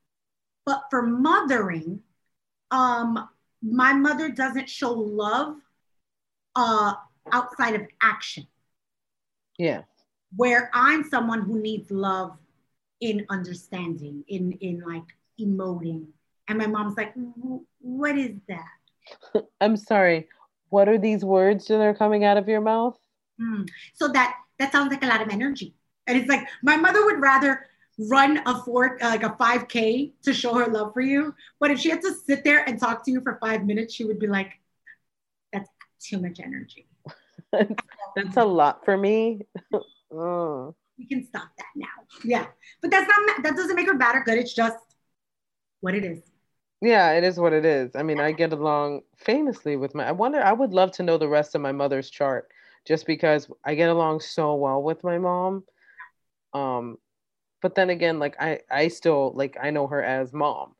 But 0.64 0.82
for 0.90 1.03
mothering, 1.03 2.01
um, 2.72 3.28
my 3.62 3.92
mother 3.92 4.28
doesn't 4.30 4.68
show 4.68 4.92
love 4.92 5.59
uh, 6.57 6.94
outside 7.30 7.76
of 7.76 7.82
action. 8.03 8.49
Yeah. 9.59 9.82
Where 10.37 10.70
I'm 10.72 11.05
someone 11.05 11.43
who 11.43 11.61
needs 11.61 11.91
love 11.91 12.37
in 13.01 13.26
understanding, 13.30 14.24
in 14.28 14.53
in 14.53 14.82
like 14.87 15.05
emoting. 15.41 16.07
And 16.49 16.59
my 16.59 16.66
mom's 16.66 16.97
like, 16.97 17.14
what 17.80 18.16
is 18.16 18.37
that? 18.49 19.45
I'm 19.61 19.76
sorry. 19.76 20.28
What 20.68 20.89
are 20.89 20.99
these 20.99 21.24
words 21.24 21.66
that 21.66 21.80
are 21.80 21.95
coming 21.95 22.24
out 22.24 22.37
of 22.37 22.49
your 22.49 22.61
mouth? 22.61 22.99
Mm. 23.41 23.68
So 23.95 24.09
that 24.09 24.37
that 24.59 24.72
sounds 24.72 24.91
like 24.91 25.03
a 25.03 25.07
lot 25.07 25.22
of 25.22 25.28
energy. 25.28 25.74
And 26.07 26.16
it's 26.18 26.28
like 26.28 26.47
my 26.62 26.76
mother 26.76 27.05
would 27.05 27.20
rather 27.20 27.66
run 27.99 28.41
a 28.47 28.62
four 28.62 29.03
uh, 29.03 29.09
like 29.09 29.22
a 29.22 29.30
5k 29.30 30.12
to 30.22 30.34
show 30.34 30.55
her 30.55 30.66
love 30.66 30.93
for 30.93 31.01
you 31.01 31.34
but 31.59 31.70
if 31.70 31.78
she 31.78 31.89
had 31.89 32.03
to 32.03 32.12
sit 32.12 32.45
there 32.45 32.68
and 32.68 32.78
talk 32.78 33.03
to 33.05 33.11
you 33.11 33.22
for 33.22 33.39
five 33.41 33.64
minutes 33.64 33.95
she 33.95 34.05
would 34.05 34.18
be 34.18 34.26
like 34.26 34.53
that's 35.51 35.70
too 35.99 36.20
much 36.20 36.39
energy 36.39 36.87
that's 37.53 38.37
a 38.37 38.45
lot 38.45 38.84
for 38.84 38.99
me 38.99 39.41
oh. 40.12 40.74
we 40.98 41.07
can 41.07 41.24
stop 41.24 41.48
that 41.59 41.66
now. 41.74 41.86
Yeah, 42.24 42.46
but 42.82 42.90
that's 42.90 43.09
not 43.09 43.42
that 43.42 43.57
doesn't 43.57 43.76
make 43.76 43.86
her 43.86 43.94
bad 43.96 44.16
or 44.16 44.24
good. 44.24 44.38
It's 44.38 44.54
just 44.54 44.76
what 45.80 45.94
it 45.94 46.04
is. 46.04 46.22
Yeah, 46.82 47.12
it 47.12 47.24
is 47.24 47.38
what 47.38 47.52
it 47.52 47.64
is. 47.64 47.96
I 47.96 48.02
mean, 48.02 48.20
I 48.20 48.32
get 48.32 48.52
along 48.52 49.02
famously 49.16 49.76
with 49.76 49.94
my. 49.94 50.07
I 50.09 50.12
wonder. 50.12 50.42
I 50.42 50.52
would 50.52 50.72
love 50.72 50.92
to 50.92 51.02
know 51.02 51.18
the 51.18 51.28
rest 51.28 51.54
of 51.54 51.61
my 51.61 51.72
mother's 51.72 52.11
chart, 52.11 52.48
just 52.86 53.07
because 53.07 53.48
I 53.64 53.74
get 53.74 53.88
along 53.88 54.20
so 54.20 54.54
well 54.54 54.82
with 54.82 55.02
my 55.02 55.18
mom. 55.18 55.64
Um, 56.52 56.98
but 57.62 57.74
then 57.74 57.90
again, 57.90 58.18
like 58.18 58.36
I, 58.40 58.61
I 58.70 58.88
still 58.88 59.32
like 59.34 59.57
I 59.61 59.70
know 59.70 59.86
her 59.86 60.02
as 60.02 60.32
mom. 60.32 60.74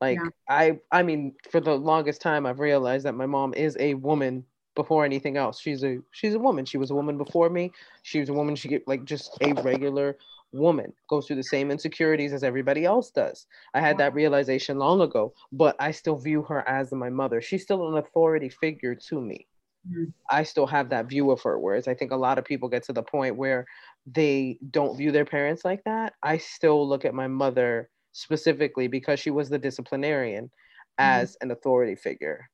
Like 0.00 0.18
yeah. 0.18 0.30
I, 0.48 0.78
I 0.90 1.02
mean, 1.02 1.34
for 1.50 1.60
the 1.60 1.74
longest 1.74 2.22
time, 2.22 2.46
I've 2.46 2.60
realized 2.60 3.04
that 3.04 3.14
my 3.14 3.26
mom 3.26 3.52
is 3.52 3.76
a 3.78 3.94
woman 3.94 4.44
before 4.74 5.04
anything 5.04 5.36
else. 5.36 5.60
She's 5.60 5.82
a 5.84 5.98
she's 6.12 6.34
a 6.34 6.38
woman. 6.38 6.64
She 6.64 6.78
was 6.78 6.90
a 6.90 6.94
woman 6.94 7.18
before 7.18 7.50
me. 7.50 7.72
She 8.02 8.20
was 8.20 8.28
a 8.28 8.34
woman. 8.34 8.54
She 8.56 8.68
get 8.68 8.86
like 8.86 9.04
just 9.04 9.36
a 9.40 9.52
regular 9.54 10.16
woman 10.52 10.92
goes 11.08 11.26
through 11.26 11.36
the 11.36 11.42
same 11.44 11.70
insecurities 11.70 12.32
as 12.32 12.42
everybody 12.42 12.84
else 12.84 13.10
does. 13.10 13.46
I 13.74 13.80
had 13.80 13.98
that 13.98 14.14
realization 14.14 14.78
long 14.78 15.00
ago, 15.00 15.32
but 15.52 15.76
I 15.78 15.92
still 15.92 16.16
view 16.16 16.42
her 16.42 16.66
as 16.68 16.92
my 16.92 17.08
mother. 17.08 17.40
She's 17.40 17.62
still 17.62 17.88
an 17.88 17.98
authority 17.98 18.48
figure 18.48 18.94
to 18.94 19.20
me. 19.20 19.46
Mm-hmm. 19.88 20.04
I 20.30 20.42
still 20.42 20.66
have 20.66 20.90
that 20.90 21.06
view 21.06 21.30
of 21.30 21.40
her. 21.42 21.58
Whereas 21.58 21.88
I 21.88 21.94
think 21.94 22.10
a 22.10 22.16
lot 22.16 22.38
of 22.38 22.44
people 22.44 22.68
get 22.68 22.82
to 22.84 22.92
the 22.92 23.02
point 23.02 23.36
where 23.36 23.64
they 24.06 24.58
don't 24.70 24.96
view 24.96 25.12
their 25.12 25.24
parents 25.24 25.64
like 25.64 25.84
that. 25.84 26.14
I 26.22 26.38
still 26.38 26.86
look 26.86 27.04
at 27.04 27.14
my 27.14 27.28
mother 27.28 27.88
specifically 28.12 28.88
because 28.88 29.20
she 29.20 29.30
was 29.30 29.48
the 29.48 29.58
disciplinarian 29.58 30.44
mm-hmm. 30.44 31.20
as 31.22 31.36
an 31.40 31.50
authority 31.50 31.94
figure. 31.94 32.48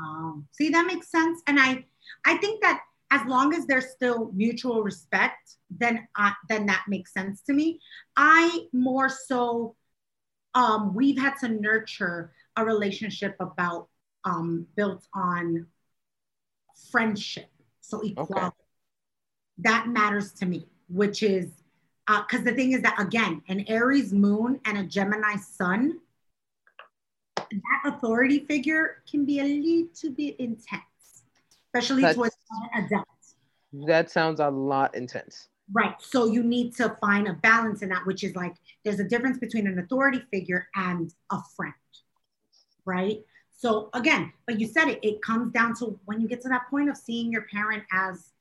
Um, 0.00 0.48
see, 0.52 0.70
that 0.70 0.86
makes 0.86 1.10
sense. 1.10 1.42
And 1.46 1.58
I, 1.60 1.84
I 2.24 2.36
think 2.38 2.62
that 2.62 2.80
as 3.10 3.26
long 3.26 3.54
as 3.54 3.66
there's 3.66 3.90
still 3.90 4.30
mutual 4.32 4.82
respect, 4.82 5.56
then 5.70 6.06
I, 6.16 6.32
then 6.48 6.66
that 6.66 6.84
makes 6.88 7.12
sense 7.12 7.42
to 7.42 7.52
me. 7.52 7.80
I 8.16 8.66
more 8.72 9.08
so, 9.08 9.74
um, 10.54 10.94
we've 10.94 11.18
had 11.18 11.34
to 11.40 11.48
nurture 11.48 12.32
a 12.56 12.64
relationship 12.64 13.36
about 13.40 13.88
um, 14.24 14.66
built 14.76 15.06
on 15.14 15.66
friendship, 16.90 17.50
so 17.80 18.00
equality. 18.00 18.46
Okay. 18.46 18.56
That 19.58 19.88
matters 19.88 20.32
to 20.34 20.46
me, 20.46 20.68
which 20.88 21.22
is 21.22 21.48
because 22.06 22.40
uh, 22.40 22.44
the 22.44 22.52
thing 22.52 22.72
is 22.72 22.82
that 22.82 22.96
again, 22.98 23.42
an 23.48 23.64
Aries 23.68 24.12
moon 24.12 24.60
and 24.64 24.78
a 24.78 24.84
Gemini 24.84 25.36
sun, 25.36 25.98
that 27.50 27.94
authority 27.94 28.40
figure 28.46 29.02
can 29.10 29.24
be 29.24 29.40
a 29.40 29.44
little 29.44 30.10
bit 30.10 30.36
intense 30.38 30.82
especially 31.72 32.02
That's, 32.02 32.16
towards 32.16 32.36
adults. 32.74 33.36
That 33.86 34.10
sounds 34.10 34.40
a 34.40 34.48
lot 34.48 34.94
intense. 34.94 35.48
Right. 35.72 35.94
So 36.00 36.26
you 36.26 36.42
need 36.42 36.74
to 36.76 36.96
find 37.00 37.28
a 37.28 37.34
balance 37.34 37.82
in 37.82 37.90
that, 37.90 38.04
which 38.06 38.24
is 38.24 38.34
like 38.34 38.54
there's 38.84 38.98
a 38.98 39.04
difference 39.04 39.38
between 39.38 39.66
an 39.66 39.78
authority 39.78 40.22
figure 40.32 40.68
and 40.74 41.12
a 41.30 41.38
friend. 41.56 41.74
Right. 42.84 43.20
So 43.56 43.90
again, 43.94 44.32
but 44.46 44.58
you 44.58 44.66
said 44.66 44.88
it, 44.88 44.98
it 45.02 45.22
comes 45.22 45.52
down 45.52 45.76
to 45.76 45.98
when 46.06 46.20
you 46.20 46.26
get 46.26 46.40
to 46.42 46.48
that 46.48 46.68
point 46.70 46.88
of 46.88 46.96
seeing 46.96 47.30
your 47.30 47.42
parent 47.42 47.84
as 47.92 48.32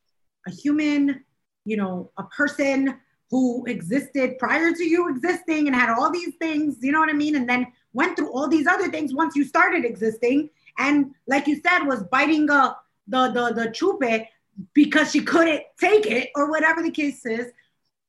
a 0.48 0.52
human, 0.52 1.24
you 1.66 1.78
know, 1.78 2.10
a 2.18 2.24
person 2.24 2.98
who 3.30 3.64
existed 3.68 4.40
prior 4.40 4.72
to 4.74 4.84
you 4.84 5.10
existing 5.10 5.68
and 5.68 5.76
had 5.76 5.94
all 5.94 6.10
these 6.10 6.34
things, 6.40 6.78
you 6.82 6.92
know 6.92 7.00
what 7.00 7.10
I 7.10 7.14
mean? 7.14 7.36
And 7.36 7.48
then 7.48 7.68
went 7.94 8.18
through 8.18 8.32
all 8.32 8.48
these 8.48 8.68
other 8.68 8.90
things 8.90 9.14
once 9.14 9.36
you 9.36 9.44
started 9.44 9.86
existing. 9.86 10.50
And 10.78 11.14
like 11.28 11.48
you 11.48 11.60
said, 11.66 11.86
was 11.86 12.04
biting 12.04 12.46
the 12.46 12.76
the 13.08 13.30
the 13.32 13.74
chupe 13.74 14.28
because 14.74 15.12
she 15.12 15.22
couldn't 15.22 15.64
take 15.80 16.06
it 16.06 16.30
or 16.36 16.50
whatever 16.50 16.82
the 16.84 16.92
case 16.92 17.26
is. 17.26 17.52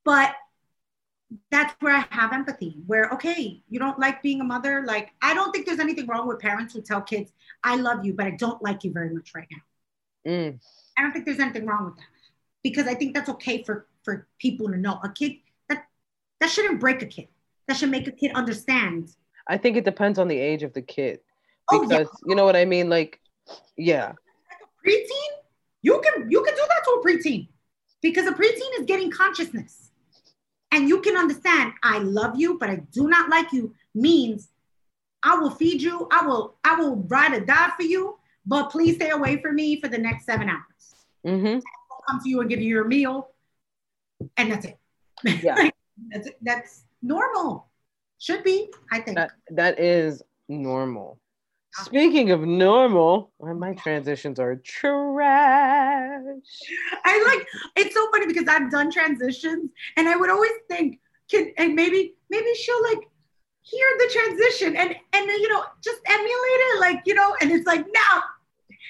But 0.04 0.34
that's 1.50 1.74
where 1.80 1.94
I 1.94 2.04
have 2.10 2.32
empathy. 2.32 2.76
Where 2.86 3.10
okay, 3.10 3.62
you 3.68 3.78
don't 3.78 3.98
like 3.98 4.22
being 4.22 4.40
a 4.40 4.44
mother. 4.44 4.84
Like 4.86 5.10
I 5.22 5.34
don't 5.34 5.52
think 5.52 5.66
there's 5.66 5.78
anything 5.80 6.06
wrong 6.06 6.26
with 6.26 6.40
parents 6.40 6.74
who 6.74 6.82
tell 6.82 7.00
kids, 7.00 7.32
"I 7.62 7.76
love 7.76 8.04
you, 8.04 8.14
but 8.14 8.26
I 8.26 8.30
don't 8.32 8.62
like 8.62 8.84
you 8.84 8.92
very 8.92 9.14
much 9.14 9.32
right 9.34 9.48
now." 9.50 10.30
Mm. 10.30 10.60
I 10.98 11.02
don't 11.02 11.12
think 11.12 11.24
there's 11.24 11.40
anything 11.40 11.66
wrong 11.66 11.86
with 11.86 11.96
that 11.96 12.04
because 12.62 12.86
I 12.86 12.94
think 12.94 13.14
that's 13.14 13.30
okay 13.30 13.62
for 13.62 13.86
for 14.02 14.26
people 14.38 14.68
to 14.68 14.76
know. 14.76 14.98
A 15.02 15.10
kid 15.10 15.36
that 15.68 15.84
that 16.40 16.50
shouldn't 16.50 16.80
break 16.80 17.02
a 17.02 17.06
kid. 17.06 17.28
That 17.68 17.76
should 17.76 17.90
make 17.90 18.08
a 18.08 18.12
kid 18.12 18.32
understand. 18.34 19.14
I 19.50 19.58
think 19.58 19.76
it 19.76 19.84
depends 19.84 20.18
on 20.18 20.28
the 20.28 20.38
age 20.38 20.62
of 20.62 20.72
the 20.72 20.82
kid 20.82 21.20
because 21.68 21.90
oh, 21.92 21.98
yeah. 21.98 22.04
you 22.26 22.34
know 22.36 22.44
what 22.44 22.56
I 22.56 22.64
mean. 22.64 22.88
Like, 22.88 23.20
yeah, 23.76 24.12
preteen, 24.86 25.30
you 25.82 26.00
can 26.00 26.30
you 26.30 26.42
can 26.44 26.54
do 26.54 26.62
that 26.68 26.84
to 26.84 26.90
a 26.90 27.04
preteen 27.04 27.48
because 28.00 28.26
a 28.26 28.32
preteen 28.32 28.78
is 28.78 28.86
getting 28.86 29.10
consciousness. 29.10 29.90
And 30.72 30.88
you 30.88 31.00
can 31.00 31.16
understand, 31.16 31.72
I 31.82 31.98
love 31.98 32.38
you, 32.38 32.56
but 32.56 32.70
I 32.70 32.76
do 32.92 33.08
not 33.08 33.28
like 33.28 33.52
you 33.52 33.74
means 33.92 34.50
I 35.22 35.34
will 35.34 35.50
feed 35.50 35.82
you, 35.82 36.06
I 36.12 36.24
will, 36.24 36.54
I 36.64 36.76
will 36.76 36.96
ride 37.08 37.34
or 37.34 37.40
die 37.40 37.70
for 37.76 37.82
you, 37.82 38.18
but 38.46 38.70
please 38.70 38.94
stay 38.94 39.10
away 39.10 39.42
from 39.42 39.56
me 39.56 39.80
for 39.80 39.88
the 39.88 39.98
next 39.98 40.26
seven 40.26 40.48
hours. 40.48 40.94
Mm-hmm. 41.26 41.58
I'll 41.90 42.02
come 42.08 42.20
to 42.22 42.28
you 42.28 42.40
and 42.40 42.48
give 42.48 42.60
you 42.60 42.68
your 42.68 42.84
meal, 42.84 43.30
and 44.36 44.52
that's 44.52 44.64
it. 44.64 44.78
Yeah. 45.42 45.70
that's 46.10 46.28
that's 46.40 46.84
normal. 47.02 47.69
Should 48.20 48.44
be, 48.44 48.70
I 48.92 49.00
think. 49.00 49.16
That, 49.16 49.32
that 49.50 49.80
is 49.80 50.22
normal. 50.48 51.18
Ah. 51.78 51.84
Speaking 51.84 52.30
of 52.32 52.42
normal, 52.42 53.32
my 53.40 53.72
transitions 53.74 54.38
are 54.38 54.56
trash. 54.56 56.22
I 57.04 57.24
like 57.24 57.46
it's 57.76 57.94
so 57.94 58.10
funny 58.10 58.26
because 58.26 58.46
I've 58.46 58.70
done 58.70 58.90
transitions 58.90 59.70
and 59.96 60.08
I 60.08 60.16
would 60.16 60.28
always 60.28 60.52
think, 60.68 61.00
can 61.30 61.52
and 61.56 61.74
maybe 61.74 62.14
maybe 62.28 62.54
she'll 62.54 62.82
like 62.82 63.08
hear 63.62 63.86
the 63.98 64.10
transition 64.12 64.76
and 64.76 64.94
and 65.14 65.26
you 65.26 65.48
know 65.48 65.64
just 65.82 66.00
emulate 66.06 66.30
it, 66.34 66.80
like 66.80 67.02
you 67.06 67.14
know, 67.14 67.34
and 67.40 67.50
it's 67.50 67.66
like 67.66 67.86
no. 67.86 68.20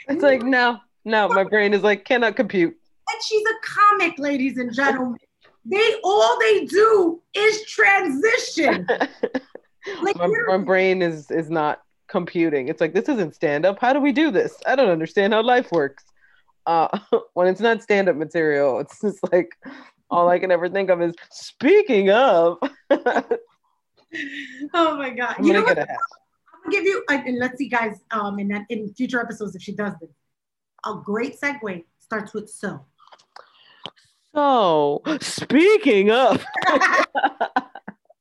It's 0.09 0.23
like 0.23 0.43
no, 0.43 0.79
no, 1.05 1.29
my 1.29 1.45
brain 1.45 1.73
is 1.73 1.83
like 1.83 2.05
cannot 2.05 2.35
compute. 2.35 2.77
And 3.13 3.23
she's 3.23 3.47
a 3.47 3.55
comic, 3.63 4.19
ladies 4.19 4.59
and 4.59 4.75
gentlemen. 4.75 5.19
They 5.65 5.97
all 6.03 6.39
they 6.39 6.65
do 6.65 7.21
is 7.35 7.65
transition. 7.67 8.87
like 10.03 10.17
my, 10.17 10.29
my 10.47 10.59
brain 10.59 11.03
is 11.03 11.31
is 11.31 11.51
not 11.51 11.83
computing. 12.09 12.69
It's 12.69 12.81
like 12.81 12.95
this 12.95 13.09
isn't 13.09 13.35
stand 13.35 13.65
up. 13.65 13.79
How 13.81 13.93
do 13.93 14.01
we 14.01 14.13
do 14.13 14.31
this? 14.31 14.57
I 14.67 14.75
don't 14.75 14.91
understand 14.91 15.33
how 15.33 15.43
life 15.43 15.71
works. 15.71 16.05
Uh, 16.67 16.99
when 17.35 17.47
it's 17.47 17.61
not 17.61 17.83
stand 17.83 18.09
up 18.09 18.17
material, 18.17 18.79
it's 18.81 19.01
just 19.01 19.21
like 19.33 19.57
all 20.11 20.29
I 20.29 20.39
can 20.39 20.51
ever 20.51 20.69
think 20.69 20.91
of 20.91 21.01
is 21.01 21.15
speaking 21.31 22.11
of. 22.11 22.59
oh 22.91 24.97
my 24.97 25.11
god! 25.11 25.37
I'm 25.39 25.45
you 25.45 25.53
know 25.53 25.63
what? 25.63 25.79
I'm 25.79 25.87
gonna 25.87 26.71
give 26.71 26.85
you. 26.85 27.05
and 27.09 27.39
let's 27.39 27.59
see, 27.59 27.69
guys. 27.69 28.01
Um, 28.11 28.39
in 28.39 28.49
that 28.49 28.67
in 28.69 28.93
future 28.95 29.21
episodes, 29.21 29.55
if 29.55 29.63
she 29.63 29.73
does 29.73 29.95
this, 30.01 30.11
a 30.85 30.95
great 31.05 31.41
segue 31.41 31.85
starts 31.99 32.35
with 32.35 32.51
so. 32.51 32.85
So 34.35 35.03
speaking 35.21 36.11
of. 36.11 36.45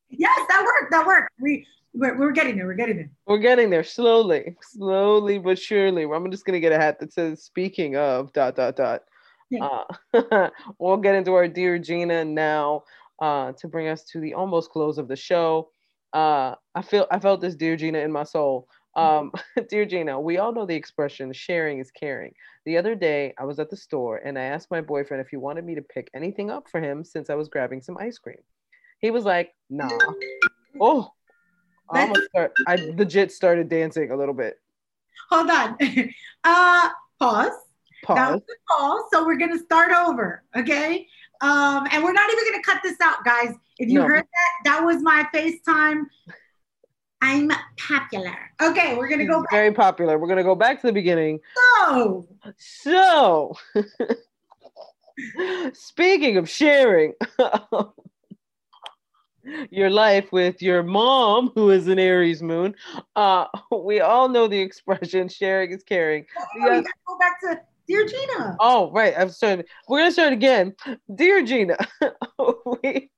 yes, 0.09 0.39
that 0.49 0.63
worked. 0.65 0.91
That 0.91 1.05
worked. 1.05 1.31
We 1.39 1.67
we're, 1.93 2.17
we're 2.17 2.31
getting 2.31 2.57
there. 2.57 2.65
We're 2.65 2.73
getting 2.73 2.97
there. 2.97 3.11
We're 3.25 3.39
getting 3.39 3.69
there 3.69 3.83
slowly, 3.83 4.55
slowly 4.61 5.37
but 5.37 5.59
surely. 5.59 6.03
I'm 6.03 6.31
just 6.31 6.45
gonna 6.45 6.59
get 6.59 6.71
a 6.71 6.77
hat 6.77 6.99
that 6.99 7.13
says 7.13 7.43
"Speaking 7.43 7.95
of 7.95 8.33
dot 8.33 8.55
dot 8.55 8.75
dot." 8.75 9.03
Yeah. 9.49 9.83
Uh, 10.13 10.49
we'll 10.79 10.97
get 10.97 11.15
into 11.15 11.33
our 11.33 11.47
dear 11.47 11.79
Gina 11.79 12.25
now 12.25 12.83
uh, 13.21 13.53
to 13.53 13.67
bring 13.67 13.87
us 13.87 14.03
to 14.05 14.19
the 14.19 14.33
almost 14.33 14.71
close 14.71 14.97
of 14.97 15.07
the 15.07 15.15
show. 15.15 15.69
Uh, 16.13 16.55
I 16.73 16.81
feel 16.81 17.07
I 17.11 17.19
felt 17.19 17.41
this 17.41 17.55
dear 17.55 17.75
Gina 17.75 17.99
in 17.99 18.11
my 18.11 18.23
soul. 18.23 18.67
Um, 18.95 19.31
dear 19.69 19.85
Gina, 19.85 20.19
we 20.19 20.37
all 20.37 20.53
know 20.53 20.65
the 20.65 20.75
expression 20.75 21.31
"sharing 21.33 21.79
is 21.79 21.91
caring." 21.91 22.33
The 22.65 22.77
other 22.77 22.95
day, 22.95 23.33
I 23.37 23.45
was 23.45 23.59
at 23.59 23.69
the 23.69 23.77
store 23.77 24.17
and 24.17 24.37
I 24.37 24.43
asked 24.43 24.71
my 24.71 24.81
boyfriend 24.81 25.21
if 25.21 25.29
he 25.29 25.37
wanted 25.37 25.65
me 25.65 25.75
to 25.75 25.81
pick 25.81 26.09
anything 26.13 26.49
up 26.49 26.67
for 26.69 26.81
him 26.81 27.03
since 27.03 27.29
I 27.29 27.35
was 27.35 27.49
grabbing 27.49 27.81
some 27.81 27.97
ice 27.99 28.17
cream. 28.17 28.41
He 28.99 29.11
was 29.11 29.25
like, 29.25 29.53
"Nah." 29.69 29.97
Oh, 30.79 31.11
I 31.91 32.01
almost 32.01 32.29
start, 32.29 32.53
I 32.67 32.75
legit 32.75 33.31
started 33.31 33.69
dancing 33.69 34.11
a 34.11 34.15
little 34.15 34.33
bit. 34.33 34.59
Hold 35.29 35.49
on. 35.49 35.77
Uh, 36.45 36.87
pause. 37.19 37.51
Pause. 38.01 38.39
pause. 38.69 39.01
So 39.11 39.25
we're 39.25 39.35
gonna 39.35 39.59
start 39.59 39.91
over, 39.91 40.41
okay? 40.55 41.05
Um, 41.41 41.85
and 41.91 42.01
we're 42.01 42.13
not 42.13 42.31
even 42.31 42.45
gonna 42.49 42.63
cut 42.63 42.81
this 42.81 42.95
out, 43.01 43.25
guys. 43.25 43.53
If 43.77 43.89
you 43.89 43.99
no. 43.99 44.07
heard 44.07 44.23
that, 44.23 44.51
that 44.63 44.85
was 44.85 45.01
my 45.01 45.27
FaceTime. 45.35 46.03
I'm 47.21 47.51
popular. 47.77 48.37
Okay, 48.61 48.95
we're 48.95 49.09
gonna 49.09 49.25
go. 49.25 49.41
Back. 49.41 49.51
Very 49.51 49.73
popular. 49.73 50.17
We're 50.17 50.27
gonna 50.27 50.43
go 50.43 50.55
back 50.55 50.81
to 50.81 50.87
the 50.87 50.93
beginning. 50.93 51.39
So, 51.85 52.27
so. 52.57 53.55
Speaking 55.73 56.37
of 56.37 56.49
sharing, 56.49 57.13
your 59.69 59.89
life 59.89 60.31
with 60.31 60.61
your 60.61 60.83
mom, 60.83 61.51
who 61.55 61.71
is 61.71 61.87
an 61.87 61.99
Aries 61.99 62.41
moon. 62.41 62.75
Uh, 63.15 63.45
we 63.83 63.99
all 63.99 64.29
know 64.29 64.47
the 64.47 64.59
expression 64.59 65.27
"sharing 65.27 65.71
is 65.71 65.83
caring." 65.83 66.25
Oh, 66.37 66.45
yes. 66.57 66.85
go 67.07 67.17
back 67.17 67.39
to 67.41 67.59
Dear 67.87 68.05
Gina. 68.05 68.55
Oh, 68.59 68.91
right. 68.91 69.13
I'm 69.17 69.29
sorry. 69.29 69.63
We're 69.87 69.99
gonna 69.99 70.11
start 70.11 70.33
again. 70.33 70.75
Dear 71.13 71.43
Gina, 71.43 71.77
we 72.83 73.09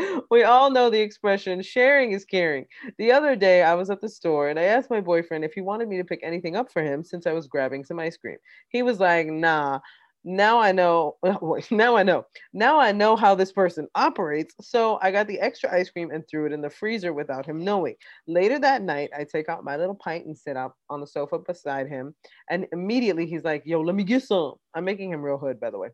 we 0.30 0.44
all 0.44 0.70
know 0.70 0.90
the 0.90 1.00
expression 1.00 1.62
sharing 1.62 2.12
is 2.12 2.24
caring. 2.24 2.66
The 2.98 3.12
other 3.12 3.36
day 3.36 3.62
I 3.62 3.74
was 3.74 3.90
at 3.90 4.00
the 4.00 4.08
store 4.08 4.48
and 4.48 4.58
I 4.58 4.64
asked 4.64 4.90
my 4.90 5.00
boyfriend 5.00 5.44
if 5.44 5.52
he 5.52 5.60
wanted 5.60 5.88
me 5.88 5.96
to 5.98 6.04
pick 6.04 6.20
anything 6.22 6.56
up 6.56 6.72
for 6.72 6.82
him 6.82 7.04
since 7.04 7.26
I 7.26 7.32
was 7.32 7.48
grabbing 7.48 7.84
some 7.84 7.98
ice 7.98 8.16
cream. 8.16 8.36
He 8.68 8.82
was 8.82 9.00
like, 9.00 9.26
nah, 9.26 9.80
now 10.24 10.58
I 10.58 10.72
know. 10.72 11.16
Now 11.70 11.96
I 11.96 12.02
know. 12.02 12.26
Now 12.52 12.78
I 12.78 12.92
know 12.92 13.16
how 13.16 13.34
this 13.34 13.52
person 13.52 13.88
operates. 13.94 14.54
So 14.60 14.98
I 15.02 15.10
got 15.10 15.26
the 15.26 15.40
extra 15.40 15.72
ice 15.72 15.90
cream 15.90 16.10
and 16.10 16.24
threw 16.28 16.46
it 16.46 16.52
in 16.52 16.60
the 16.60 16.70
freezer 16.70 17.12
without 17.12 17.46
him 17.46 17.64
knowing. 17.64 17.94
Later 18.26 18.58
that 18.58 18.82
night, 18.82 19.10
I 19.16 19.24
take 19.24 19.48
out 19.48 19.64
my 19.64 19.76
little 19.76 19.94
pint 19.94 20.26
and 20.26 20.36
sit 20.36 20.56
up 20.56 20.76
on 20.90 21.00
the 21.00 21.06
sofa 21.06 21.38
beside 21.38 21.88
him. 21.88 22.14
And 22.50 22.66
immediately 22.72 23.26
he's 23.26 23.44
like, 23.44 23.62
Yo, 23.64 23.80
let 23.80 23.94
me 23.94 24.04
get 24.04 24.22
some. 24.24 24.54
I'm 24.74 24.84
making 24.84 25.12
him 25.12 25.22
real 25.22 25.38
hood, 25.38 25.58
by 25.60 25.70
the 25.70 25.78
way. 25.78 25.88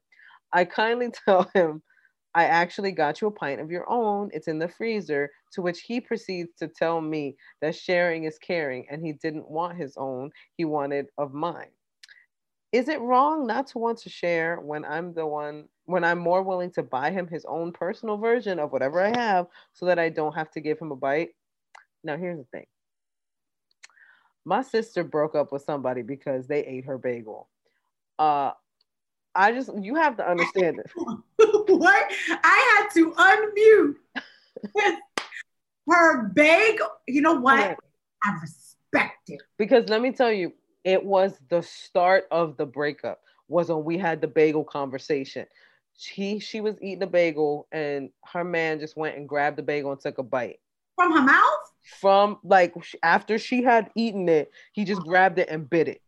I 0.52 0.64
kindly 0.64 1.10
tell 1.24 1.48
him, 1.54 1.82
I 2.36 2.44
actually 2.44 2.92
got 2.92 3.20
you 3.20 3.26
a 3.26 3.32
pint 3.32 3.60
of 3.60 3.70
your 3.72 3.90
own. 3.90 4.30
It's 4.32 4.46
in 4.46 4.60
the 4.60 4.68
freezer. 4.68 5.30
To 5.54 5.62
which 5.62 5.80
he 5.80 6.00
proceeds 6.00 6.54
to 6.58 6.68
tell 6.68 7.00
me 7.00 7.36
that 7.62 7.74
sharing 7.74 8.24
is 8.24 8.38
caring 8.38 8.86
and 8.88 9.04
he 9.04 9.14
didn't 9.14 9.50
want 9.50 9.76
his 9.76 9.96
own, 9.96 10.30
he 10.56 10.64
wanted 10.64 11.06
of 11.18 11.34
mine 11.34 11.70
is 12.76 12.88
it 12.88 13.00
wrong 13.00 13.46
not 13.46 13.66
to 13.68 13.78
want 13.78 13.98
to 13.98 14.10
share 14.10 14.60
when 14.60 14.84
I'm 14.84 15.14
the 15.14 15.26
one 15.26 15.64
when 15.86 16.04
I'm 16.04 16.18
more 16.18 16.42
willing 16.42 16.70
to 16.72 16.82
buy 16.82 17.10
him 17.10 17.28
his 17.28 17.44
own 17.46 17.72
personal 17.72 18.18
version 18.18 18.58
of 18.58 18.72
whatever 18.72 19.00
I 19.00 19.16
have 19.16 19.46
so 19.72 19.86
that 19.86 19.98
I 19.98 20.10
don't 20.10 20.34
have 20.34 20.50
to 20.52 20.60
give 20.60 20.78
him 20.78 20.92
a 20.92 20.96
bite? 20.96 21.30
Now 22.04 22.16
here's 22.16 22.38
the 22.38 22.44
thing. 22.44 22.66
My 24.44 24.62
sister 24.62 25.04
broke 25.04 25.34
up 25.34 25.52
with 25.52 25.62
somebody 25.62 26.02
because 26.02 26.46
they 26.46 26.64
ate 26.66 26.84
her 26.84 26.98
bagel. 26.98 27.48
Uh 28.18 28.52
I 29.36 29.52
just 29.52 29.70
you 29.80 29.94
have 29.96 30.16
to 30.16 30.28
understand 30.28 30.78
it. 30.78 30.90
what? 30.96 32.12
I 32.42 32.76
had 32.76 32.88
to 32.94 33.12
unmute 33.12 33.96
her 35.88 36.28
bagel. 36.28 36.88
You 37.06 37.20
know 37.22 37.34
what? 37.34 37.76
I 38.24 38.38
respect 38.40 39.28
it. 39.28 39.42
Because 39.58 39.88
let 39.88 40.00
me 40.00 40.12
tell 40.12 40.32
you, 40.32 40.52
it 40.84 41.04
was 41.04 41.38
the 41.50 41.62
start 41.62 42.24
of 42.30 42.56
the 42.56 42.66
breakup 42.66 43.20
was 43.48 43.68
when 43.68 43.84
we 43.84 43.98
had 43.98 44.20
the 44.20 44.26
bagel 44.26 44.64
conversation 44.64 45.46
she 45.96 46.38
she 46.38 46.60
was 46.60 46.76
eating 46.82 47.02
a 47.02 47.06
bagel 47.06 47.66
and 47.72 48.10
her 48.24 48.44
man 48.44 48.78
just 48.78 48.96
went 48.96 49.16
and 49.16 49.28
grabbed 49.28 49.56
the 49.56 49.62
bagel 49.62 49.92
and 49.92 50.00
took 50.00 50.18
a 50.18 50.22
bite 50.22 50.58
from 50.94 51.12
her 51.12 51.22
mouth 51.22 51.72
from 52.00 52.38
like 52.42 52.74
after 53.02 53.38
she 53.38 53.62
had 53.62 53.90
eaten 53.94 54.28
it 54.28 54.50
he 54.72 54.84
just 54.84 55.00
grabbed 55.02 55.38
it 55.38 55.48
and 55.48 55.70
bit 55.70 55.88
it 55.88 56.02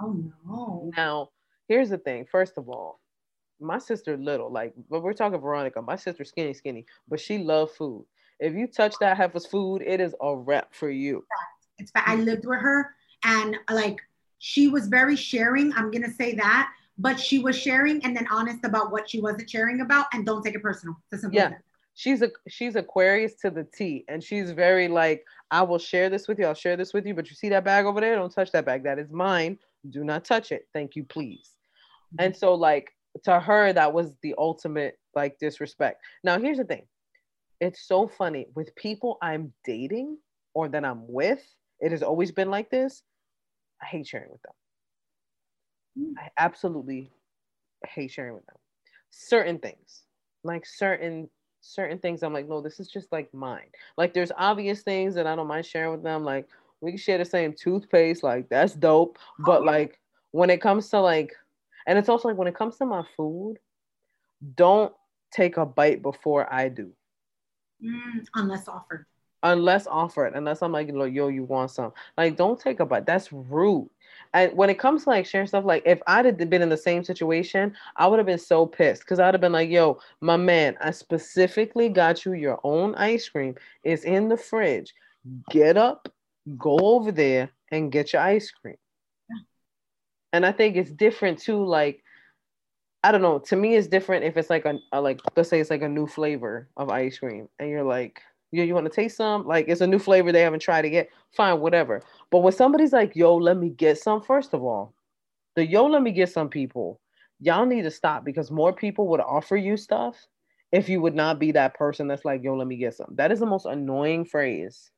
oh 0.00 0.32
no 0.46 0.90
now 0.96 1.28
here's 1.68 1.90
the 1.90 1.98
thing 1.98 2.24
first 2.30 2.58
of 2.58 2.68
all 2.68 3.00
my 3.60 3.78
sister 3.78 4.16
little 4.16 4.50
like 4.50 4.74
but 4.90 5.02
we're 5.02 5.12
talking 5.12 5.40
veronica 5.40 5.80
my 5.80 5.96
sister 5.96 6.24
skinny 6.24 6.52
skinny 6.52 6.84
but 7.08 7.20
she 7.20 7.38
loved 7.38 7.72
food 7.72 8.04
if 8.40 8.52
you 8.54 8.66
touch 8.66 8.94
that 9.00 9.16
heifer's 9.16 9.46
food 9.46 9.82
it 9.86 10.00
is 10.00 10.14
a 10.20 10.36
wrap 10.36 10.74
for 10.74 10.90
you 10.90 11.24
it's 11.78 11.90
fact 11.90 12.08
i 12.08 12.16
lived 12.16 12.44
with 12.44 12.60
her 12.60 12.94
and 13.24 13.56
like 13.70 14.00
she 14.46 14.68
was 14.68 14.88
very 14.88 15.16
sharing. 15.16 15.72
I'm 15.72 15.90
gonna 15.90 16.12
say 16.12 16.34
that, 16.34 16.70
but 16.98 17.18
she 17.18 17.38
was 17.38 17.56
sharing 17.56 18.04
and 18.04 18.14
then 18.14 18.26
honest 18.30 18.62
about 18.64 18.92
what 18.92 19.08
she 19.08 19.18
wasn't 19.18 19.48
sharing 19.48 19.80
about, 19.80 20.04
and 20.12 20.26
don't 20.26 20.42
take 20.42 20.54
it 20.54 20.62
personal. 20.62 20.96
yeah. 21.30 21.52
She's 21.94 22.20
a 22.20 22.30
she's 22.48 22.76
Aquarius 22.76 23.36
to 23.36 23.50
the 23.50 23.64
T, 23.64 24.04
and 24.06 24.22
she's 24.22 24.50
very 24.50 24.86
like, 24.86 25.24
I 25.50 25.62
will 25.62 25.78
share 25.78 26.10
this 26.10 26.28
with 26.28 26.38
you. 26.38 26.44
I'll 26.44 26.52
share 26.52 26.76
this 26.76 26.92
with 26.92 27.06
you, 27.06 27.14
but 27.14 27.30
you 27.30 27.36
see 27.36 27.48
that 27.48 27.64
bag 27.64 27.86
over 27.86 28.02
there? 28.02 28.16
Don't 28.16 28.34
touch 28.34 28.52
that 28.52 28.66
bag. 28.66 28.82
That 28.82 28.98
is 28.98 29.10
mine. 29.10 29.58
Do 29.88 30.04
not 30.04 30.26
touch 30.26 30.52
it. 30.52 30.68
Thank 30.74 30.94
you, 30.94 31.04
please. 31.04 31.53
And 32.18 32.36
so, 32.36 32.54
like 32.54 32.90
to 33.24 33.40
her, 33.40 33.72
that 33.72 33.92
was 33.92 34.12
the 34.22 34.34
ultimate 34.38 34.98
like 35.14 35.38
disrespect. 35.38 36.00
Now, 36.22 36.38
here's 36.38 36.58
the 36.58 36.64
thing. 36.64 36.86
It's 37.60 37.86
so 37.86 38.08
funny 38.08 38.46
with 38.54 38.74
people 38.76 39.18
I'm 39.22 39.52
dating 39.64 40.18
or 40.54 40.68
that 40.68 40.84
I'm 40.84 41.04
with. 41.06 41.42
It 41.80 41.92
has 41.92 42.02
always 42.02 42.32
been 42.32 42.50
like 42.50 42.70
this 42.70 43.02
I 43.82 43.86
hate 43.86 44.06
sharing 44.06 44.30
with 44.30 44.42
them. 44.42 44.52
Mm. 45.98 46.14
I 46.18 46.30
absolutely 46.38 47.10
hate 47.86 48.10
sharing 48.10 48.34
with 48.34 48.46
them. 48.46 48.56
Certain 49.10 49.58
things, 49.58 50.02
like 50.42 50.66
certain 50.66 51.28
certain 51.60 51.98
things, 51.98 52.22
I'm 52.22 52.32
like, 52.32 52.48
no, 52.48 52.60
this 52.60 52.78
is 52.78 52.88
just 52.88 53.10
like 53.10 53.32
mine. 53.32 53.68
Like 53.96 54.12
there's 54.12 54.32
obvious 54.36 54.82
things 54.82 55.14
that 55.14 55.26
I 55.26 55.34
don't 55.34 55.46
mind 55.46 55.66
sharing 55.66 55.92
with 55.92 56.02
them. 56.02 56.24
Like 56.24 56.48
we 56.80 56.92
can 56.92 56.98
share 56.98 57.18
the 57.18 57.24
same 57.24 57.54
toothpaste, 57.54 58.22
like 58.22 58.48
that's 58.48 58.74
dope. 58.74 59.18
But 59.38 59.62
oh, 59.62 59.64
like 59.64 59.98
when 60.32 60.50
it 60.50 60.60
comes 60.60 60.88
to 60.90 61.00
like, 61.00 61.34
and 61.86 61.98
it's 61.98 62.08
also 62.08 62.28
like 62.28 62.36
when 62.36 62.48
it 62.48 62.54
comes 62.54 62.76
to 62.78 62.86
my 62.86 63.04
food, 63.16 63.56
don't 64.56 64.92
take 65.30 65.56
a 65.56 65.66
bite 65.66 66.02
before 66.02 66.52
I 66.52 66.68
do. 66.68 66.92
Mm, 67.82 68.24
unless 68.34 68.68
offered 68.68 69.06
unless 69.44 69.86
offered, 69.86 70.32
unless 70.34 70.62
I'm 70.62 70.72
like, 70.72 70.88
yo, 70.88 71.28
you 71.28 71.44
want 71.44 71.70
some? 71.70 71.92
Like, 72.16 72.36
don't 72.36 72.58
take 72.58 72.80
a 72.80 72.86
bite. 72.86 73.06
That's 73.06 73.32
rude. 73.32 73.90
And 74.32 74.56
when 74.56 74.70
it 74.70 74.78
comes 74.78 75.04
to 75.04 75.10
like 75.10 75.26
sharing 75.26 75.46
stuff, 75.46 75.64
like 75.64 75.82
if 75.86 76.00
I'd 76.06 76.24
have 76.24 76.38
been 76.38 76.62
in 76.62 76.70
the 76.70 76.76
same 76.76 77.04
situation, 77.04 77.74
I 77.96 78.06
would 78.08 78.18
have 78.18 78.26
been 78.26 78.38
so 78.38 78.66
pissed 78.66 79.02
because 79.02 79.20
I'd 79.20 79.34
have 79.34 79.40
been 79.40 79.52
like, 79.52 79.70
yo, 79.70 80.00
my 80.20 80.36
man, 80.36 80.76
I 80.80 80.90
specifically 80.90 81.88
got 81.88 82.24
you 82.24 82.32
your 82.32 82.58
own 82.64 82.94
ice 82.96 83.28
cream. 83.28 83.54
It's 83.84 84.04
in 84.04 84.28
the 84.28 84.36
fridge. 84.36 84.92
Get 85.50 85.76
up, 85.76 86.08
go 86.58 86.78
over 86.78 87.12
there 87.12 87.50
and 87.70 87.92
get 87.92 88.12
your 88.12 88.22
ice 88.22 88.50
cream. 88.50 88.76
And 90.34 90.44
I 90.44 90.50
think 90.50 90.74
it's 90.74 90.90
different 90.90 91.38
too, 91.38 91.64
like, 91.64 92.02
I 93.04 93.12
don't 93.12 93.22
know. 93.22 93.38
To 93.38 93.54
me, 93.54 93.76
it's 93.76 93.86
different 93.86 94.24
if 94.24 94.36
it's 94.36 94.50
like 94.50 94.64
a, 94.64 94.80
a 94.92 95.00
like 95.00 95.20
let's 95.36 95.48
say 95.48 95.60
it's 95.60 95.70
like 95.70 95.82
a 95.82 95.88
new 95.88 96.08
flavor 96.08 96.68
of 96.76 96.90
ice 96.90 97.18
cream, 97.18 97.48
and 97.60 97.70
you're 97.70 97.84
like, 97.84 98.20
yo, 98.50 98.64
you 98.64 98.74
want 98.74 98.84
to 98.86 98.92
taste 98.92 99.16
some? 99.16 99.46
Like 99.46 99.66
it's 99.68 99.80
a 99.80 99.86
new 99.86 100.00
flavor 100.00 100.32
they 100.32 100.40
haven't 100.40 100.58
tried 100.58 100.86
it 100.86 100.92
yet. 100.92 101.08
Fine, 101.36 101.60
whatever. 101.60 102.02
But 102.32 102.40
when 102.40 102.52
somebody's 102.52 102.92
like, 102.92 103.14
yo, 103.14 103.36
let 103.36 103.58
me 103.58 103.68
get 103.68 103.98
some, 103.98 104.20
first 104.20 104.54
of 104.54 104.64
all, 104.64 104.92
the 105.54 105.64
yo, 105.64 105.86
let 105.86 106.02
me 106.02 106.10
get 106.10 106.30
some 106.32 106.48
people, 106.48 107.00
y'all 107.38 107.64
need 107.64 107.82
to 107.82 107.90
stop 107.92 108.24
because 108.24 108.50
more 108.50 108.72
people 108.72 109.06
would 109.06 109.20
offer 109.20 109.56
you 109.56 109.76
stuff 109.76 110.16
if 110.72 110.88
you 110.88 111.00
would 111.00 111.14
not 111.14 111.38
be 111.38 111.52
that 111.52 111.74
person 111.74 112.08
that's 112.08 112.24
like, 112.24 112.42
yo, 112.42 112.56
let 112.56 112.66
me 112.66 112.76
get 112.76 112.94
some. 112.94 113.14
That 113.14 113.30
is 113.30 113.38
the 113.38 113.46
most 113.46 113.66
annoying 113.66 114.24
phrase. 114.24 114.90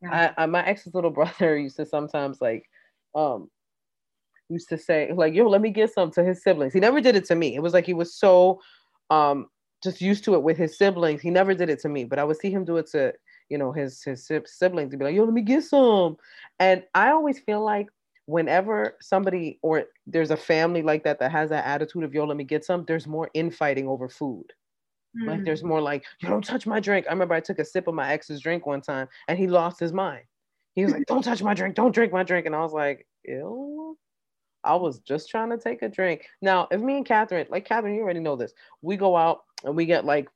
Yeah. 0.00 0.32
I, 0.38 0.44
I, 0.44 0.46
my 0.46 0.64
ex's 0.64 0.94
little 0.94 1.10
brother 1.18 1.58
used 1.58 1.76
to 1.76 1.84
sometimes 1.84 2.40
like, 2.40 2.64
um, 3.14 3.50
used 4.52 4.68
to 4.68 4.78
say 4.78 5.10
like, 5.14 5.34
yo, 5.34 5.48
let 5.48 5.60
me 5.60 5.70
get 5.70 5.92
some 5.92 6.10
to 6.12 6.22
his 6.24 6.42
siblings. 6.42 6.72
He 6.72 6.80
never 6.80 7.00
did 7.00 7.16
it 7.16 7.24
to 7.26 7.34
me. 7.34 7.54
It 7.54 7.62
was 7.62 7.72
like 7.72 7.86
he 7.86 7.94
was 7.94 8.14
so 8.14 8.60
um 9.10 9.48
just 9.82 10.00
used 10.00 10.24
to 10.24 10.34
it 10.34 10.42
with 10.42 10.56
his 10.56 10.78
siblings. 10.78 11.20
He 11.20 11.30
never 11.30 11.54
did 11.54 11.68
it 11.68 11.80
to 11.80 11.88
me, 11.88 12.04
but 12.04 12.18
I 12.18 12.24
would 12.24 12.36
see 12.36 12.50
him 12.50 12.64
do 12.64 12.76
it 12.76 12.86
to, 12.92 13.12
you 13.48 13.58
know, 13.58 13.72
his 13.72 14.02
his 14.02 14.30
siblings. 14.46 14.92
He'd 14.92 14.98
be 14.98 15.04
like, 15.04 15.14
"Yo, 15.14 15.24
let 15.24 15.34
me 15.34 15.42
get 15.42 15.64
some." 15.64 16.16
And 16.60 16.84
I 16.94 17.10
always 17.10 17.40
feel 17.40 17.64
like 17.64 17.88
whenever 18.26 18.96
somebody 19.00 19.58
or 19.62 19.84
there's 20.06 20.30
a 20.30 20.36
family 20.36 20.82
like 20.82 21.02
that 21.04 21.18
that 21.18 21.32
has 21.32 21.50
that 21.50 21.66
attitude 21.66 22.04
of 22.04 22.14
"Yo, 22.14 22.24
let 22.24 22.36
me 22.36 22.44
get 22.44 22.64
some," 22.64 22.84
there's 22.86 23.06
more 23.06 23.28
infighting 23.34 23.88
over 23.88 24.08
food. 24.08 24.52
Mm. 25.20 25.26
Like 25.26 25.44
there's 25.44 25.64
more 25.64 25.80
like, 25.80 26.04
"You 26.20 26.28
don't 26.28 26.44
touch 26.44 26.66
my 26.66 26.80
drink." 26.80 27.06
I 27.08 27.12
remember 27.12 27.34
I 27.34 27.40
took 27.40 27.58
a 27.58 27.64
sip 27.64 27.88
of 27.88 27.94
my 27.94 28.12
ex's 28.12 28.40
drink 28.40 28.66
one 28.66 28.80
time, 28.80 29.08
and 29.28 29.38
he 29.38 29.46
lost 29.46 29.80
his 29.80 29.92
mind. 29.92 30.24
He 30.74 30.84
was 30.84 30.92
like, 30.92 31.06
"Don't 31.06 31.22
touch 31.22 31.42
my 31.42 31.54
drink! 31.54 31.74
Don't 31.74 31.94
drink 31.94 32.12
my 32.12 32.22
drink!" 32.22 32.46
And 32.46 32.54
I 32.54 32.60
was 32.60 32.72
like, 32.72 33.06
"Ew." 33.24 33.98
I 34.64 34.76
was 34.76 35.00
just 35.00 35.28
trying 35.28 35.50
to 35.50 35.58
take 35.58 35.82
a 35.82 35.88
drink. 35.88 36.26
Now, 36.40 36.68
if 36.70 36.80
me 36.80 36.96
and 36.96 37.06
Katherine, 37.06 37.46
like 37.50 37.64
Katherine, 37.64 37.94
you 37.94 38.02
already 38.02 38.20
know 38.20 38.36
this, 38.36 38.52
we 38.80 38.96
go 38.96 39.16
out 39.16 39.42
and 39.64 39.76
we 39.76 39.86
get 39.86 40.04
like 40.04 40.28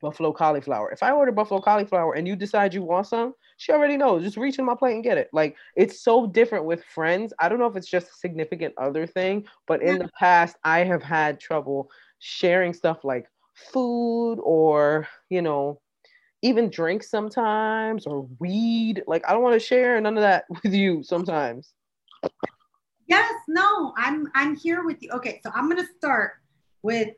buffalo 0.00 0.32
cauliflower. 0.32 0.90
If 0.90 1.02
I 1.02 1.12
order 1.12 1.32
buffalo 1.32 1.60
cauliflower 1.60 2.14
and 2.14 2.26
you 2.26 2.36
decide 2.36 2.74
you 2.74 2.82
want 2.82 3.06
some, 3.06 3.34
she 3.56 3.72
already 3.72 3.96
knows. 3.96 4.22
Just 4.22 4.36
reach 4.36 4.58
in 4.58 4.64
my 4.64 4.74
plate 4.74 4.94
and 4.94 5.04
get 5.04 5.18
it. 5.18 5.28
Like 5.32 5.56
it's 5.76 6.02
so 6.02 6.26
different 6.26 6.64
with 6.64 6.84
friends. 6.84 7.32
I 7.38 7.48
don't 7.48 7.58
know 7.58 7.66
if 7.66 7.76
it's 7.76 7.88
just 7.88 8.08
a 8.08 8.14
significant 8.14 8.74
other 8.78 9.06
thing, 9.06 9.46
but 9.66 9.82
in 9.82 9.98
the 9.98 10.04
mm. 10.04 10.12
past 10.18 10.56
I 10.64 10.80
have 10.80 11.02
had 11.02 11.40
trouble 11.40 11.90
sharing 12.18 12.72
stuff 12.72 13.04
like 13.04 13.28
food 13.54 14.38
or, 14.42 15.06
you 15.28 15.42
know, 15.42 15.80
even 16.42 16.70
drinks 16.70 17.10
sometimes 17.10 18.06
or 18.06 18.28
weed. 18.38 19.02
Like 19.06 19.28
I 19.28 19.32
don't 19.32 19.42
want 19.42 19.54
to 19.54 19.66
share 19.66 20.00
none 20.00 20.16
of 20.16 20.22
that 20.22 20.44
with 20.62 20.72
you 20.72 21.02
sometimes. 21.02 21.72
Yes, 23.08 23.32
no, 23.48 23.94
I'm 23.96 24.30
I'm 24.34 24.54
here 24.54 24.84
with 24.84 25.02
you. 25.02 25.10
Okay, 25.12 25.40
so 25.42 25.50
I'm 25.54 25.68
gonna 25.68 25.88
start 25.96 26.32
with 26.82 27.14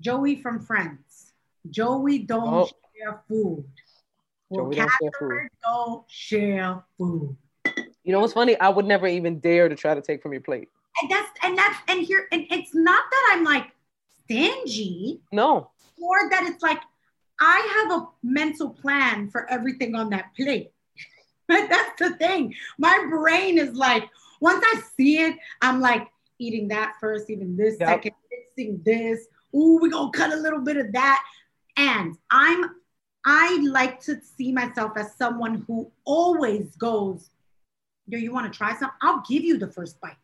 Joey 0.00 0.36
from 0.36 0.60
Friends. 0.60 1.32
Joey 1.70 2.18
don't 2.18 2.48
oh. 2.48 2.70
share 2.96 3.22
food. 3.26 3.64
Well, 4.50 4.66
Joey 4.66 4.76
don't 4.76 4.90
share 5.00 5.10
food. 5.18 5.48
Don't 5.64 6.04
share 6.08 6.84
food. 6.98 7.36
You 8.04 8.12
know 8.12 8.20
what's 8.20 8.34
funny? 8.34 8.58
I 8.60 8.68
would 8.68 8.86
never 8.86 9.06
even 9.06 9.40
dare 9.40 9.68
to 9.68 9.74
try 9.74 9.94
to 9.94 10.02
take 10.02 10.22
from 10.22 10.32
your 10.32 10.42
plate. 10.42 10.68
And 11.00 11.10
that's 11.10 11.30
and 11.42 11.56
that's 11.56 11.78
and 11.88 12.02
here 12.02 12.28
and 12.30 12.46
it's 12.50 12.74
not 12.74 13.04
that 13.10 13.34
I'm 13.34 13.44
like 13.44 13.72
stingy. 14.24 15.20
No. 15.32 15.70
Or 16.00 16.30
that 16.30 16.44
it's 16.44 16.62
like 16.62 16.80
I 17.40 17.86
have 17.88 18.00
a 18.02 18.08
mental 18.22 18.70
plan 18.70 19.30
for 19.30 19.48
everything 19.50 19.94
on 19.94 20.10
that 20.10 20.34
plate. 20.36 20.72
But 21.48 21.70
that's 21.70 21.98
the 21.98 22.10
thing. 22.16 22.54
My 22.76 23.06
brain 23.08 23.56
is 23.56 23.72
like, 23.72 24.10
once 24.40 24.64
I 24.64 24.82
see 24.96 25.18
it, 25.18 25.36
I'm 25.62 25.80
like, 25.80 26.08
eating 26.38 26.68
that 26.68 26.94
first, 27.00 27.30
even 27.30 27.56
this 27.56 27.76
Yep. 27.80 27.88
second, 27.88 28.12
mixing 28.30 28.82
this. 28.84 29.26
Ooh, 29.54 29.78
we're 29.80 29.90
gonna 29.90 30.10
cut 30.10 30.32
a 30.32 30.36
little 30.36 30.60
bit 30.60 30.76
of 30.76 30.92
that. 30.92 31.24
And 31.76 32.16
I'm 32.30 32.70
I 33.24 33.58
like 33.62 34.00
to 34.02 34.20
see 34.22 34.52
myself 34.52 34.92
as 34.96 35.14
someone 35.16 35.64
who 35.66 35.90
always 36.04 36.74
goes, 36.76 37.30
Yo, 38.06 38.18
you 38.18 38.32
want 38.32 38.50
to 38.50 38.56
try 38.56 38.70
something? 38.70 38.96
I'll 39.02 39.22
give 39.28 39.42
you 39.42 39.58
the 39.58 39.70
first 39.70 40.00
bite. 40.00 40.16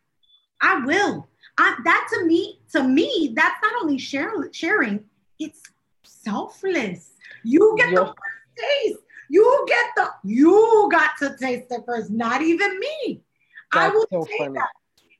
I 0.63 0.79
will. 0.87 1.29
I, 1.59 1.77
that 1.85 2.09
to 2.15 2.25
me, 2.25 2.61
to 2.73 2.83
me, 2.83 3.33
that's 3.37 3.57
not 3.63 3.83
only 3.83 3.99
share, 3.99 4.33
sharing, 4.53 5.05
it's 5.39 5.63
selfless. 6.03 7.13
You 7.43 7.75
get 7.77 7.95
the 7.95 8.07
first 8.07 8.17
taste. 8.57 9.01
You 9.29 9.67
get 9.69 9.85
the, 9.97 10.09
you 10.25 10.89
got 10.91 11.11
to 11.19 11.37
taste 11.39 11.67
it 11.71 11.83
first, 11.85 12.11
not 12.11 12.41
even 12.41 12.79
me. 12.79 13.23
I 13.75 13.89
That's 13.89 13.95
will 13.95 14.07
so 14.11 14.25
say 14.25 14.39
funny. 14.39 14.55
that. 14.55 14.69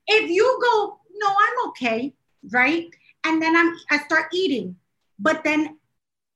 If 0.07 0.31
you 0.31 0.59
go, 0.63 1.01
no, 1.17 1.29
I'm 1.29 1.69
okay, 1.69 2.13
right? 2.51 2.89
And 3.25 3.41
then 3.41 3.57
I'm, 3.57 3.75
I 3.91 3.99
start 4.05 4.27
eating, 4.33 4.77
but 5.19 5.43
then 5.45 5.79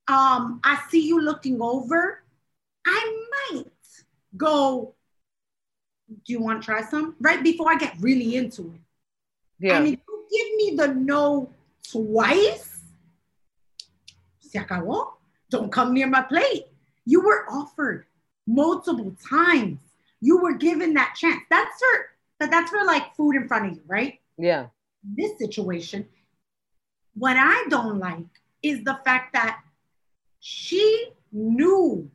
um, 0.08 0.60
I 0.64 0.80
see 0.88 1.06
you 1.06 1.20
looking 1.20 1.60
over, 1.60 2.22
I 2.86 3.26
might 3.52 3.66
go, 4.36 4.94
do 6.08 6.32
you 6.32 6.40
want 6.40 6.62
to 6.62 6.66
try 6.66 6.82
some? 6.82 7.14
Right 7.20 7.42
before 7.42 7.70
I 7.70 7.76
get 7.76 7.94
really 8.00 8.36
into 8.36 8.72
it. 8.74 8.80
Yeah. 9.60 9.78
And 9.78 9.88
if 9.88 9.98
you 10.08 10.24
give 10.30 10.56
me 10.56 10.76
the 10.76 10.94
no 10.94 11.50
twice, 11.90 12.80
se 14.40 14.58
acabó. 14.58 15.12
Don't 15.50 15.72
come 15.72 15.94
near 15.94 16.06
my 16.06 16.22
plate. 16.22 16.66
You 17.04 17.22
were 17.22 17.46
offered 17.50 18.06
multiple 18.46 19.14
times. 19.28 19.80
You 20.20 20.38
were 20.38 20.54
given 20.54 20.94
that 20.94 21.14
chance. 21.16 21.42
That's 21.50 21.78
for 21.78 22.06
but 22.38 22.50
that's 22.50 22.70
for 22.70 22.84
like 22.84 23.14
food 23.16 23.34
in 23.34 23.48
front 23.48 23.66
of 23.70 23.76
you, 23.76 23.82
right? 23.86 24.20
yeah. 24.36 24.66
This 25.02 25.38
situation, 25.38 26.06
what 27.14 27.36
I 27.36 27.66
don't 27.68 27.98
like 27.98 28.26
is 28.62 28.82
the 28.84 28.98
fact 29.04 29.32
that 29.32 29.60
she 30.40 31.12
knew. 31.32 32.10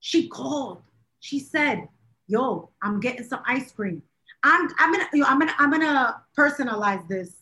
She 0.00 0.28
called. 0.28 0.82
She 1.20 1.40
said, 1.40 1.88
"Yo, 2.26 2.70
I'm 2.82 3.00
getting 3.00 3.24
some 3.24 3.42
ice 3.46 3.72
cream. 3.72 4.02
I'm 4.42 4.68
I'm 4.78 4.92
gonna 4.92 5.08
yo, 5.12 5.24
I'm 5.24 5.38
gonna 5.38 5.54
I'm 5.58 5.70
gonna 5.70 6.22
personalize 6.38 7.06
this. 7.08 7.34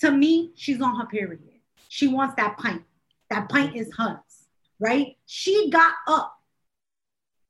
To 0.00 0.10
me, 0.10 0.52
she's 0.54 0.80
on 0.80 0.98
her 1.00 1.06
period. 1.06 1.40
She 1.88 2.08
wants 2.08 2.34
that 2.36 2.56
pint. 2.58 2.82
That 3.30 3.48
pint 3.48 3.74
is 3.76 3.92
hers, 3.96 4.48
right? 4.78 5.16
She 5.26 5.70
got 5.70 5.94
up 6.06 6.38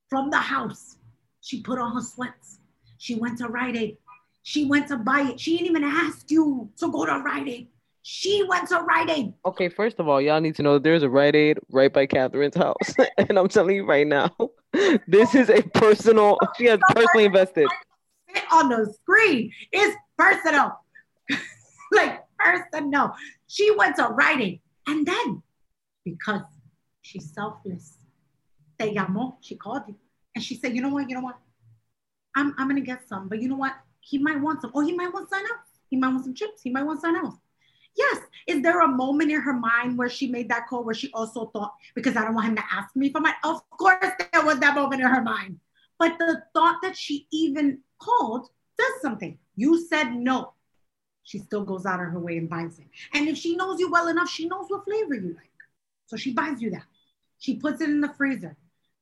from 0.09 0.31
the 0.31 0.39
house. 0.39 0.97
She 1.45 1.61
put 1.61 1.79
on 1.79 1.95
her 1.95 2.01
sweats. 2.01 2.61
She 2.97 3.17
went 3.17 3.37
to 3.39 3.49
Rite 3.49 3.77
Aid. 3.77 3.99
She 4.45 4.65
went 4.65 4.89
to 4.89 4.97
buy 4.97 5.29
it. 5.33 5.39
She 5.39 5.59
didn't 5.59 5.69
even 5.69 5.85
ask 5.85 6.31
you 6.31 6.71
to 6.79 6.91
go 6.91 7.05
to 7.05 7.19
Rite 7.19 7.47
Aid. 7.47 7.69
She 8.01 8.43
went 8.49 8.69
to 8.71 8.79
Rite 8.81 9.11
Aid. 9.11 9.35
Okay, 9.45 9.69
first 9.69 10.01
of 10.01 10.09
all, 10.09 10.23
y'all 10.23 10.41
need 10.41 10.55
to 10.57 10.63
know 10.63 10.79
there's 10.79 11.03
a 11.03 11.09
Rite 11.11 11.37
Aid 11.37 11.59
right 11.71 11.93
by 11.93 12.07
Katherine's 12.07 12.57
house. 12.57 12.95
and 13.19 13.39
I'm 13.39 13.49
telling 13.49 13.77
you 13.77 13.85
right 13.85 14.07
now, 14.07 14.35
this 15.07 15.35
is 15.35 15.51
a 15.51 15.61
personal, 15.61 16.39
she 16.57 16.65
has 16.65 16.81
personally 16.95 17.27
invested. 17.27 17.69
On 18.51 18.71
the 18.71 18.91
screen. 19.03 19.53
It's 19.71 19.95
personal. 20.17 20.81
like 21.93 22.23
personal. 22.39 23.15
She 23.49 23.71
went 23.77 23.97
to 23.97 24.05
Rite 24.05 24.41
Aid. 24.41 24.61
And 24.87 25.07
then, 25.07 25.43
because 26.07 26.43
she's 27.03 27.31
selfless, 27.35 27.99
te 28.79 28.95
llamó, 28.95 29.37
she 29.43 29.57
called 29.57 29.83
you. 29.89 29.97
And 30.35 30.43
she 30.43 30.57
said, 30.57 30.75
you 30.75 30.83
know 30.83 30.89
what, 30.89 31.09
you 31.09 31.15
know 31.15 31.23
what? 31.23 31.39
I'm, 32.37 32.55
I'm 32.59 32.69
gonna 32.69 32.81
get 32.81 33.09
some, 33.09 33.29
but 33.29 33.41
you 33.41 33.49
know 33.49 33.57
what? 33.57 33.75
He 34.01 34.19
might 34.19 34.41
want 34.41 34.61
some. 34.61 34.73
Oh, 34.75 34.81
he 34.81 34.93
might 34.93 35.13
want 35.13 35.31
something 35.31 35.49
else. 35.51 35.69
He 35.89 35.97
might 35.97 36.09
want 36.09 36.25
some 36.25 36.35
chips. 36.35 36.63
He 36.63 36.71
might 36.71 36.83
want 36.83 37.01
something 37.01 37.25
else. 37.25 37.37
Yes. 37.97 38.19
Is 38.47 38.63
there 38.63 38.81
a 38.81 38.89
moment 38.89 39.31
in 39.31 39.41
her 39.41 39.53
mind 39.53 39.97
where 39.97 40.09
she 40.09 40.27
made 40.27 40.49
that 40.49 40.67
call 40.67 40.85
where 40.85 40.95
she 40.95 41.11
also 41.15 41.47
thought, 41.47 41.75
because 41.95 42.17
I 42.17 42.23
don't 42.23 42.35
want 42.35 42.49
him 42.49 42.57
to 42.57 42.65
ask 42.71 42.95
me 42.97 43.11
for 43.11 43.21
my, 43.21 43.35
of 43.45 43.69
course 43.71 44.11
there 44.33 44.45
was 44.45 44.59
that 44.59 44.75
moment 44.75 45.01
in 45.01 45.09
her 45.09 45.23
mind. 45.23 45.61
But 45.99 46.19
the 46.19 46.43
thought 46.53 46.83
that 46.83 46.97
she 46.97 47.29
even 47.31 47.79
called 47.99 48.49
does 48.77 49.01
something. 49.01 49.39
You 49.57 49.87
said 49.87 50.15
no. 50.15 50.53
She 51.23 51.39
still 51.39 51.65
goes 51.65 51.87
out 51.87 52.01
of 52.01 52.11
her 52.11 52.19
way 52.19 52.37
and 52.37 52.51
buys 52.51 52.79
it. 52.79 52.87
And 53.15 53.29
if 53.29 53.39
she 53.39 53.57
knows 53.57 53.79
you 53.81 53.91
well 53.91 54.09
enough, 54.09 54.29
she 54.29 54.47
knows 54.47 54.67
what 54.69 54.85
flavor 54.85 55.15
you 55.15 55.35
like. 55.35 55.51
So 56.07 56.17
she 56.17 56.35
buys 56.35 56.61
you 56.61 56.71
that. 56.71 56.85
She 57.39 57.55
puts 57.57 57.81
it 57.81 57.89
in 57.89 58.01
the 58.01 58.13
freezer. 58.13 58.57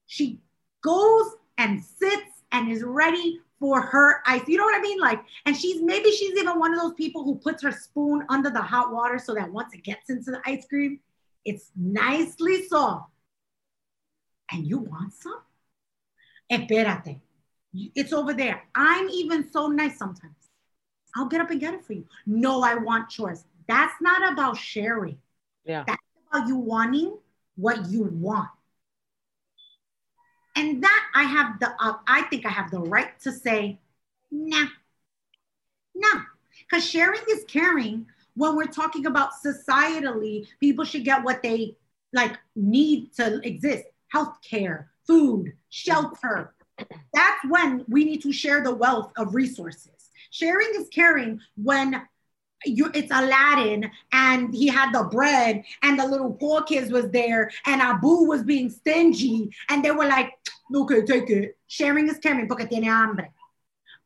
She 0.06 0.38
goes 0.82 1.36
and 1.58 1.82
sits 1.82 2.42
and 2.52 2.70
is 2.70 2.82
ready 2.82 3.40
for 3.58 3.80
her 3.80 4.22
ice. 4.26 4.42
You 4.46 4.58
know 4.58 4.64
what 4.64 4.78
I 4.78 4.82
mean? 4.82 4.98
Like, 4.98 5.20
and 5.46 5.56
she's 5.56 5.80
maybe 5.82 6.10
she's 6.10 6.36
even 6.36 6.58
one 6.58 6.74
of 6.74 6.80
those 6.80 6.94
people 6.94 7.24
who 7.24 7.36
puts 7.36 7.62
her 7.62 7.72
spoon 7.72 8.24
under 8.28 8.50
the 8.50 8.60
hot 8.60 8.92
water 8.92 9.18
so 9.18 9.34
that 9.34 9.50
once 9.50 9.72
it 9.72 9.84
gets 9.84 10.10
into 10.10 10.32
the 10.32 10.40
ice 10.44 10.66
cream, 10.66 10.98
it's 11.44 11.70
nicely 11.76 12.66
soft. 12.66 13.10
And 14.50 14.66
you 14.66 14.78
want 14.78 15.12
some? 15.14 15.40
Espérate. 16.50 17.20
It's 17.72 18.12
over 18.12 18.34
there. 18.34 18.64
I'm 18.74 19.08
even 19.08 19.50
so 19.50 19.68
nice 19.68 19.96
sometimes. 19.96 20.34
I'll 21.16 21.26
get 21.26 21.40
up 21.40 21.50
and 21.50 21.60
get 21.60 21.74
it 21.74 21.84
for 21.84 21.94
you. 21.94 22.04
No, 22.26 22.62
I 22.62 22.74
want 22.74 23.08
chores. 23.08 23.44
That's 23.68 23.94
not 24.00 24.32
about 24.32 24.56
sharing. 24.56 25.18
Yeah. 25.64 25.84
That's 25.86 26.02
about 26.30 26.48
you 26.48 26.56
wanting 26.56 27.16
what 27.56 27.88
you 27.88 28.04
want. 28.04 28.50
And 30.56 30.82
that 30.82 31.04
I 31.14 31.24
have 31.24 31.58
the, 31.60 31.74
uh, 31.80 31.94
I 32.06 32.22
think 32.22 32.44
I 32.44 32.50
have 32.50 32.70
the 32.70 32.80
right 32.80 33.18
to 33.20 33.32
say, 33.32 33.78
nah, 34.30 34.66
nah. 35.94 36.22
Because 36.68 36.88
sharing 36.88 37.22
is 37.30 37.44
caring. 37.44 38.06
When 38.34 38.56
we're 38.56 38.66
talking 38.66 39.06
about 39.06 39.32
societally, 39.44 40.46
people 40.58 40.84
should 40.84 41.04
get 41.04 41.22
what 41.22 41.42
they 41.42 41.76
like 42.12 42.38
need 42.56 43.12
to 43.14 43.40
exist 43.46 43.84
healthcare, 44.14 44.86
food, 45.06 45.52
shelter. 45.70 46.54
That's 46.78 47.44
when 47.48 47.84
we 47.88 48.04
need 48.04 48.22
to 48.22 48.32
share 48.32 48.62
the 48.62 48.74
wealth 48.74 49.12
of 49.16 49.34
resources. 49.34 50.10
Sharing 50.30 50.68
is 50.74 50.88
caring 50.88 51.40
when 51.56 52.02
you 52.64 52.90
it's 52.94 53.10
Aladdin 53.10 53.90
and 54.12 54.54
he 54.54 54.68
had 54.68 54.92
the 54.92 55.04
bread 55.04 55.64
and 55.82 55.98
the 55.98 56.06
little 56.06 56.32
poor 56.32 56.62
kids 56.62 56.90
was 56.90 57.10
there 57.10 57.50
and 57.66 57.80
Abu 57.80 58.24
was 58.24 58.42
being 58.42 58.70
stingy 58.70 59.50
and 59.68 59.84
they 59.84 59.90
were 59.90 60.06
like, 60.06 60.32
okay, 60.74 61.02
take 61.04 61.30
it. 61.30 61.56
Sharing 61.66 62.08
is 62.08 62.18
caring 62.18 62.48
porque 62.48 62.68
tiene 62.68 62.84
hambre. 62.84 63.30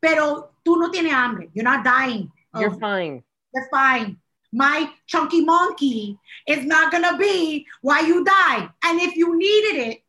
Pero 0.00 0.50
tú 0.64 0.78
no 0.78 0.90
tienes 0.90 1.10
hambre. 1.12 1.48
You're 1.54 1.64
not 1.64 1.84
dying. 1.84 2.30
You're 2.58 2.72
of- 2.72 2.80
fine. 2.80 3.22
You're 3.54 3.68
fine. 3.70 4.16
My 4.52 4.90
chunky 5.06 5.44
monkey 5.44 6.18
is 6.46 6.64
not 6.64 6.92
gonna 6.92 7.18
be 7.18 7.66
why 7.82 8.00
you 8.00 8.24
die. 8.24 8.68
And 8.84 9.00
if 9.00 9.16
you 9.16 9.36
needed 9.36 9.88
it, 9.88 10.02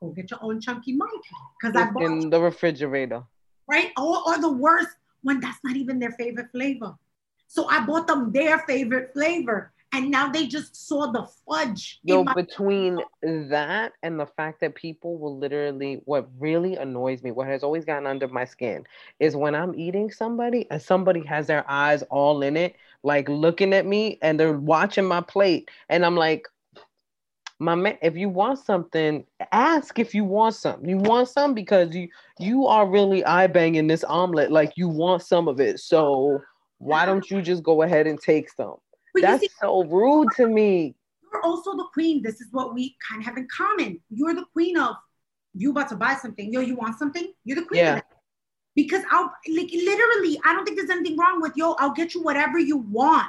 go 0.00 0.10
get 0.10 0.30
your 0.30 0.40
own 0.42 0.60
chunky 0.60 0.94
monkey. 0.94 1.28
Because 1.60 1.76
I 1.76 1.90
bought 1.90 2.02
in 2.02 2.30
the 2.30 2.40
refrigerator. 2.40 3.22
right? 3.68 3.90
Or, 3.96 4.26
or 4.26 4.38
the 4.38 4.50
worst, 4.50 4.88
when 5.22 5.40
that's 5.40 5.58
not 5.62 5.76
even 5.76 5.98
their 5.98 6.12
favorite 6.12 6.50
flavor. 6.52 6.94
So 7.48 7.66
I 7.68 7.84
bought 7.84 8.06
them 8.06 8.30
their 8.30 8.58
favorite 8.60 9.12
flavor, 9.14 9.72
and 9.92 10.10
now 10.10 10.28
they 10.28 10.46
just 10.46 10.86
saw 10.86 11.10
the 11.10 11.26
fudge. 11.48 11.98
Yo, 12.04 12.22
my, 12.22 12.34
between 12.34 13.00
that 13.22 13.92
and 14.02 14.20
the 14.20 14.26
fact 14.26 14.60
that 14.60 14.74
people 14.74 15.18
will 15.18 15.38
literally, 15.38 16.02
what 16.04 16.28
really 16.38 16.76
annoys 16.76 17.22
me, 17.22 17.30
what 17.30 17.48
has 17.48 17.62
always 17.62 17.86
gotten 17.86 18.06
under 18.06 18.28
my 18.28 18.44
skin, 18.44 18.84
is 19.18 19.34
when 19.34 19.54
I'm 19.54 19.74
eating 19.74 20.10
somebody 20.10 20.66
and 20.70 20.80
somebody 20.80 21.24
has 21.24 21.46
their 21.46 21.64
eyes 21.70 22.02
all 22.10 22.42
in 22.42 22.56
it, 22.56 22.76
like 23.02 23.28
looking 23.30 23.72
at 23.72 23.86
me 23.86 24.18
and 24.20 24.38
they're 24.38 24.52
watching 24.52 25.06
my 25.06 25.22
plate. 25.22 25.70
And 25.88 26.04
I'm 26.04 26.16
like, 26.16 26.46
my 27.60 27.74
man, 27.74 27.98
if 28.02 28.14
you 28.14 28.28
want 28.28 28.58
something, 28.58 29.24
ask 29.52 29.98
if 29.98 30.14
you 30.14 30.24
want 30.24 30.54
something. 30.54 30.88
You 30.88 30.98
want 30.98 31.28
some 31.28 31.54
because 31.54 31.94
you 31.94 32.08
you 32.38 32.66
are 32.66 32.86
really 32.86 33.24
eye 33.24 33.48
banging 33.48 33.86
this 33.86 34.04
omelet, 34.04 34.52
like 34.52 34.74
you 34.76 34.88
want 34.88 35.22
some 35.22 35.48
of 35.48 35.58
it. 35.58 35.80
So 35.80 36.40
why 36.78 37.04
don't 37.06 37.30
you 37.30 37.42
just 37.42 37.62
go 37.62 37.82
ahead 37.82 38.06
and 38.06 38.20
take 38.20 38.50
some? 38.50 38.76
but 39.14 39.22
That's 39.22 39.40
see, 39.42 39.50
so 39.60 39.84
rude 39.84 40.28
to 40.36 40.46
me. 40.46 40.94
you're 41.22 41.42
also 41.42 41.76
the 41.76 41.86
queen. 41.92 42.22
This 42.22 42.40
is 42.40 42.48
what 42.52 42.74
we 42.74 42.96
kind 43.06 43.20
of 43.20 43.26
have 43.26 43.36
in 43.36 43.48
common. 43.54 44.00
You're 44.10 44.34
the 44.34 44.44
queen 44.52 44.76
of 44.78 44.96
you 45.54 45.70
about 45.72 45.88
to 45.90 45.96
buy 45.96 46.14
something. 46.14 46.52
Yo, 46.52 46.60
you 46.60 46.76
want 46.76 46.98
something? 46.98 47.32
You're 47.44 47.56
the 47.56 47.64
queen 47.66 47.80
Yeah. 47.80 47.90
of 47.94 47.96
that. 47.96 48.04
Because 48.76 49.02
I'll 49.10 49.32
like 49.48 49.70
literally, 49.72 50.38
I 50.44 50.52
don't 50.52 50.64
think 50.64 50.76
there's 50.78 50.90
anything 50.90 51.16
wrong 51.18 51.40
with 51.40 51.52
yo, 51.56 51.72
I'll 51.80 51.92
get 51.94 52.14
you 52.14 52.22
whatever 52.22 52.58
you 52.58 52.76
want. 52.76 53.26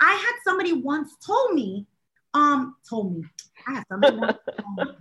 I 0.00 0.12
had 0.14 0.32
somebody 0.44 0.72
once 0.72 1.14
told 1.24 1.52
me, 1.54 1.86
um, 2.32 2.76
told 2.88 3.14
me, 3.18 3.24
I 3.68 3.74
had 3.74 3.84
somebody 3.88 4.16
once 4.16 4.38
told 4.60 4.88
me, 4.88 4.94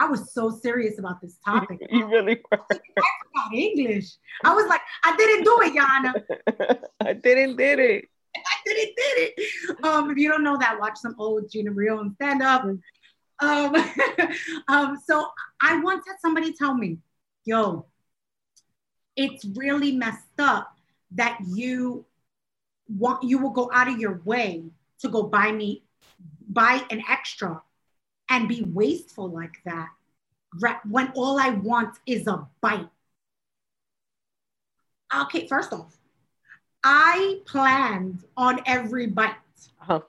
I 0.00 0.06
was 0.06 0.32
so 0.32 0.50
serious 0.50 0.98
about 0.98 1.20
this 1.20 1.36
topic. 1.44 1.78
You 1.90 2.06
really 2.06 2.40
were. 2.50 2.58
I 2.58 2.78
forgot 2.78 3.54
English. 3.54 4.16
I 4.42 4.54
was 4.54 4.66
like, 4.66 4.80
I 5.04 5.14
didn't 5.16 5.44
do 5.44 5.58
it, 5.62 5.74
Yana. 5.76 6.84
I 7.00 7.12
didn't 7.12 7.56
did 7.56 7.78
it. 7.78 8.08
I 8.36 8.56
didn't 8.64 8.96
did 8.96 9.32
it. 9.36 9.84
Um, 9.84 10.10
if 10.10 10.16
you 10.16 10.30
don't 10.30 10.42
know 10.42 10.56
that, 10.56 10.80
watch 10.80 10.96
some 10.96 11.14
old 11.18 11.50
Gina 11.50 11.70
Brillon 11.70 12.14
stand 12.14 12.42
up. 12.42 12.64
Um, 12.64 13.76
um, 14.68 14.98
so 15.04 15.26
I 15.60 15.80
once 15.80 16.04
had 16.06 16.16
somebody 16.20 16.52
tell 16.52 16.74
me, 16.74 16.98
yo, 17.44 17.86
it's 19.16 19.44
really 19.56 19.92
messed 19.92 20.38
up 20.38 20.76
that 21.12 21.38
you 21.46 22.06
want 22.88 23.22
you 23.22 23.38
will 23.38 23.50
go 23.50 23.70
out 23.72 23.88
of 23.88 23.98
your 23.98 24.20
way 24.24 24.64
to 25.00 25.08
go 25.08 25.22
buy 25.22 25.52
me 25.52 25.82
buy 26.48 26.82
an 26.90 27.02
extra 27.08 27.62
and 28.30 28.48
be 28.48 28.62
wasteful 28.62 29.28
like 29.28 29.60
that 29.64 29.90
when 30.88 31.12
all 31.14 31.38
I 31.38 31.50
want 31.50 31.98
is 32.06 32.26
a 32.26 32.46
bite. 32.60 32.88
Okay, 35.14 35.46
first 35.48 35.72
off, 35.72 35.96
I 36.82 37.40
planned 37.44 38.24
on 38.36 38.60
every 38.66 39.06
bite. 39.06 39.34
Uh-huh. 39.82 40.00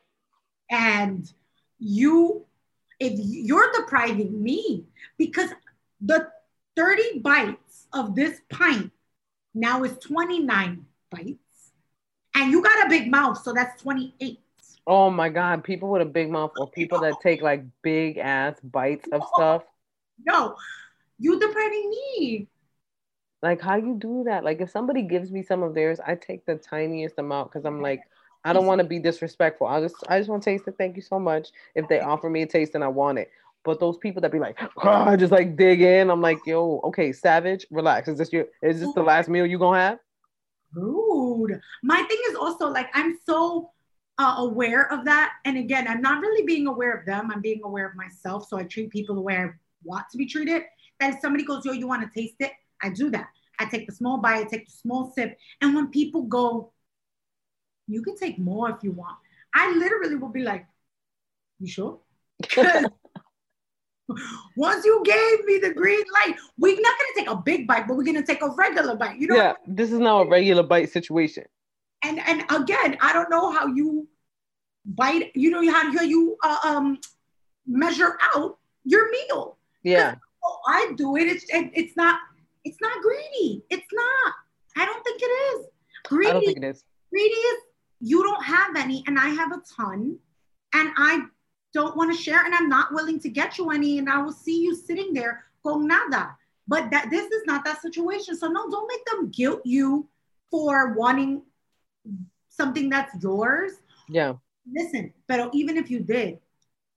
And 0.69 1.31
you, 1.79 2.45
if 2.99 3.13
you're 3.15 3.71
depriving 3.73 4.41
me, 4.41 4.85
because 5.17 5.49
the 5.99 6.27
30 6.75 7.19
bites 7.19 7.87
of 7.93 8.15
this 8.15 8.39
pint 8.49 8.91
now 9.53 9.83
is 9.83 9.97
29 9.99 10.85
bites. 11.09 11.37
And 12.35 12.51
you 12.51 12.63
got 12.63 12.85
a 12.85 12.89
big 12.89 13.11
mouth, 13.11 13.41
so 13.43 13.53
that's 13.53 13.81
28. 13.81 14.39
Oh 14.87 15.09
my 15.09 15.29
god, 15.29 15.63
people 15.63 15.89
with 15.89 16.01
a 16.01 16.05
big 16.05 16.29
mouth 16.29 16.51
or 16.57 16.69
people 16.69 16.99
that 17.01 17.15
take 17.21 17.41
like 17.41 17.63
big 17.81 18.17
ass 18.17 18.59
bites 18.63 19.07
of 19.11 19.21
stuff. 19.35 19.63
No, 20.25 20.55
you 21.19 21.39
depriving 21.39 21.89
me. 21.89 22.47
Like 23.41 23.61
how 23.61 23.75
you 23.75 23.95
do 23.99 24.23
that? 24.25 24.43
Like 24.43 24.61
if 24.61 24.69
somebody 24.69 25.03
gives 25.03 25.31
me 25.31 25.43
some 25.43 25.63
of 25.63 25.73
theirs, 25.73 25.99
I 26.05 26.15
take 26.15 26.45
the 26.45 26.55
tiniest 26.55 27.17
amount 27.17 27.51
because 27.51 27.65
I'm 27.65 27.81
like, 27.81 28.01
I 28.43 28.53
don't 28.53 28.65
want 28.65 28.79
to 28.79 28.87
be 28.87 28.99
disrespectful. 28.99 29.67
I 29.67 29.81
just 29.81 29.95
I 30.07 30.17
just 30.17 30.29
want 30.29 30.43
to 30.43 30.49
taste 30.49 30.67
it. 30.67 30.75
Thank 30.77 30.95
you 30.95 31.01
so 31.01 31.19
much. 31.19 31.49
If 31.75 31.87
they 31.87 31.99
offer 31.99 32.29
me 32.29 32.41
a 32.41 32.47
taste 32.47 32.75
and 32.75 32.83
I 32.83 32.87
want 32.87 33.19
it. 33.19 33.29
But 33.63 33.79
those 33.79 33.97
people 33.97 34.21
that 34.21 34.31
be 34.31 34.39
like, 34.39 34.59
oh, 34.83 35.15
just 35.17 35.31
like 35.31 35.55
dig 35.55 35.81
in, 35.81 36.09
I'm 36.09 36.21
like, 36.21 36.39
yo, 36.45 36.81
okay, 36.85 37.11
savage, 37.11 37.67
relax. 37.69 38.07
Is 38.07 38.17
this 38.17 38.33
your 38.33 38.45
is 38.63 38.79
this 38.79 38.93
the 38.93 39.03
last 39.03 39.29
meal 39.29 39.45
you 39.45 39.59
gonna 39.59 39.79
have? 39.79 39.99
Rude. 40.73 41.59
My 41.83 42.01
thing 42.03 42.17
is 42.29 42.35
also 42.35 42.69
like 42.69 42.89
I'm 42.93 43.17
so 43.25 43.71
uh, 44.21 44.35
aware 44.37 44.91
of 44.91 45.03
that. 45.05 45.33
And 45.45 45.57
again, 45.57 45.87
I'm 45.87 46.01
not 46.01 46.21
really 46.21 46.45
being 46.45 46.67
aware 46.67 46.93
of 46.93 47.05
them. 47.05 47.31
I'm 47.31 47.41
being 47.41 47.61
aware 47.63 47.87
of 47.87 47.95
myself. 47.95 48.47
So 48.47 48.57
I 48.57 48.63
treat 48.63 48.91
people 48.91 49.15
the 49.15 49.21
way 49.21 49.37
I 49.37 49.47
want 49.83 50.05
to 50.11 50.17
be 50.17 50.27
treated. 50.27 50.63
That 50.99 51.15
if 51.15 51.21
somebody 51.21 51.43
goes, 51.43 51.65
yo, 51.65 51.71
you 51.71 51.87
want 51.87 52.03
to 52.03 52.19
taste 52.19 52.35
it? 52.39 52.51
I 52.81 52.89
do 52.89 53.09
that. 53.09 53.27
I 53.59 53.65
take 53.65 53.87
the 53.87 53.93
small 53.93 54.19
bite, 54.19 54.45
I 54.45 54.49
take 54.49 54.65
the 54.65 54.71
small 54.71 55.11
sip. 55.15 55.37
And 55.61 55.75
when 55.75 55.87
people 55.87 56.23
go, 56.23 56.71
you 57.87 58.01
can 58.01 58.17
take 58.17 58.39
more 58.39 58.69
if 58.69 58.77
you 58.83 58.91
want. 58.91 59.17
I 59.53 59.75
literally 59.75 60.15
will 60.15 60.29
be 60.29 60.43
like, 60.43 60.65
you 61.59 61.67
sure? 61.67 61.99
Once 64.55 64.85
you 64.85 65.01
gave 65.05 65.45
me 65.45 65.57
the 65.57 65.73
green 65.73 66.03
light, 66.13 66.35
we're 66.57 66.75
not 66.75 66.95
gonna 66.97 67.17
take 67.17 67.29
a 67.29 67.35
big 67.35 67.67
bite, 67.67 67.87
but 67.87 67.97
we're 67.97 68.03
gonna 68.03 68.25
take 68.25 68.41
a 68.41 68.49
regular 68.49 68.95
bite. 68.95 69.19
You 69.19 69.27
know? 69.27 69.35
Yeah, 69.35 69.53
this 69.67 69.91
is 69.91 69.99
now 69.99 70.21
a 70.21 70.27
regular 70.27 70.63
bite 70.63 70.89
situation. 70.89 71.45
And 72.03 72.19
and 72.19 72.43
again, 72.49 72.97
I 72.99 73.13
don't 73.13 73.29
know 73.29 73.51
how 73.51 73.67
you 73.67 74.07
bite. 74.85 75.31
You 75.35 75.51
know 75.51 75.71
how 75.71 75.91
how 75.93 76.03
you 76.03 76.37
uh, 76.43 76.57
um 76.65 76.99
measure 77.67 78.17
out 78.35 78.57
your 78.83 79.11
meal. 79.11 79.57
Yeah. 79.83 80.15
I 80.67 80.93
do 80.95 81.15
it. 81.17 81.27
It's 81.27 81.45
it, 81.49 81.71
it's 81.73 81.95
not 81.95 82.19
it's 82.63 82.77
not 82.81 83.01
greedy. 83.01 83.63
It's 83.69 83.87
not. 83.91 84.33
I 84.77 84.85
don't 84.85 85.03
think 85.03 85.21
it 85.21 85.25
is. 85.25 85.65
Greedy. 86.05 86.29
I 86.29 86.33
don't 86.33 86.45
think 86.45 86.57
it 86.57 86.63
is. 86.63 86.83
Greedy 87.11 87.33
is 87.33 87.57
you 87.99 88.23
don't 88.23 88.43
have 88.43 88.75
any, 88.75 89.03
and 89.07 89.19
I 89.19 89.29
have 89.29 89.51
a 89.51 89.61
ton, 89.75 90.17
and 90.73 90.89
I 90.97 91.25
don't 91.73 91.95
want 91.95 92.15
to 92.15 92.21
share, 92.21 92.43
and 92.43 92.53
I'm 92.53 92.69
not 92.69 92.93
willing 92.93 93.19
to 93.19 93.29
get 93.29 93.57
you 93.57 93.69
any, 93.71 93.99
and 93.99 94.09
I 94.09 94.21
will 94.21 94.31
see 94.31 94.61
you 94.61 94.75
sitting 94.75 95.13
there 95.13 95.43
con 95.63 95.87
nada. 95.87 96.35
But 96.67 96.89
that 96.91 97.09
this 97.09 97.29
is 97.31 97.43
not 97.45 97.65
that 97.65 97.81
situation. 97.81 98.35
So 98.35 98.47
no, 98.47 98.69
don't 98.69 98.87
make 98.87 99.05
them 99.05 99.29
guilt 99.29 99.61
you 99.65 100.07
for 100.49 100.93
wanting 100.93 101.43
something 102.49 102.89
that's 102.89 103.13
yours. 103.21 103.73
Yeah. 104.09 104.33
Listen, 104.69 105.13
but 105.27 105.49
even 105.53 105.77
if 105.77 105.89
you 105.89 105.99
did, 105.99 106.39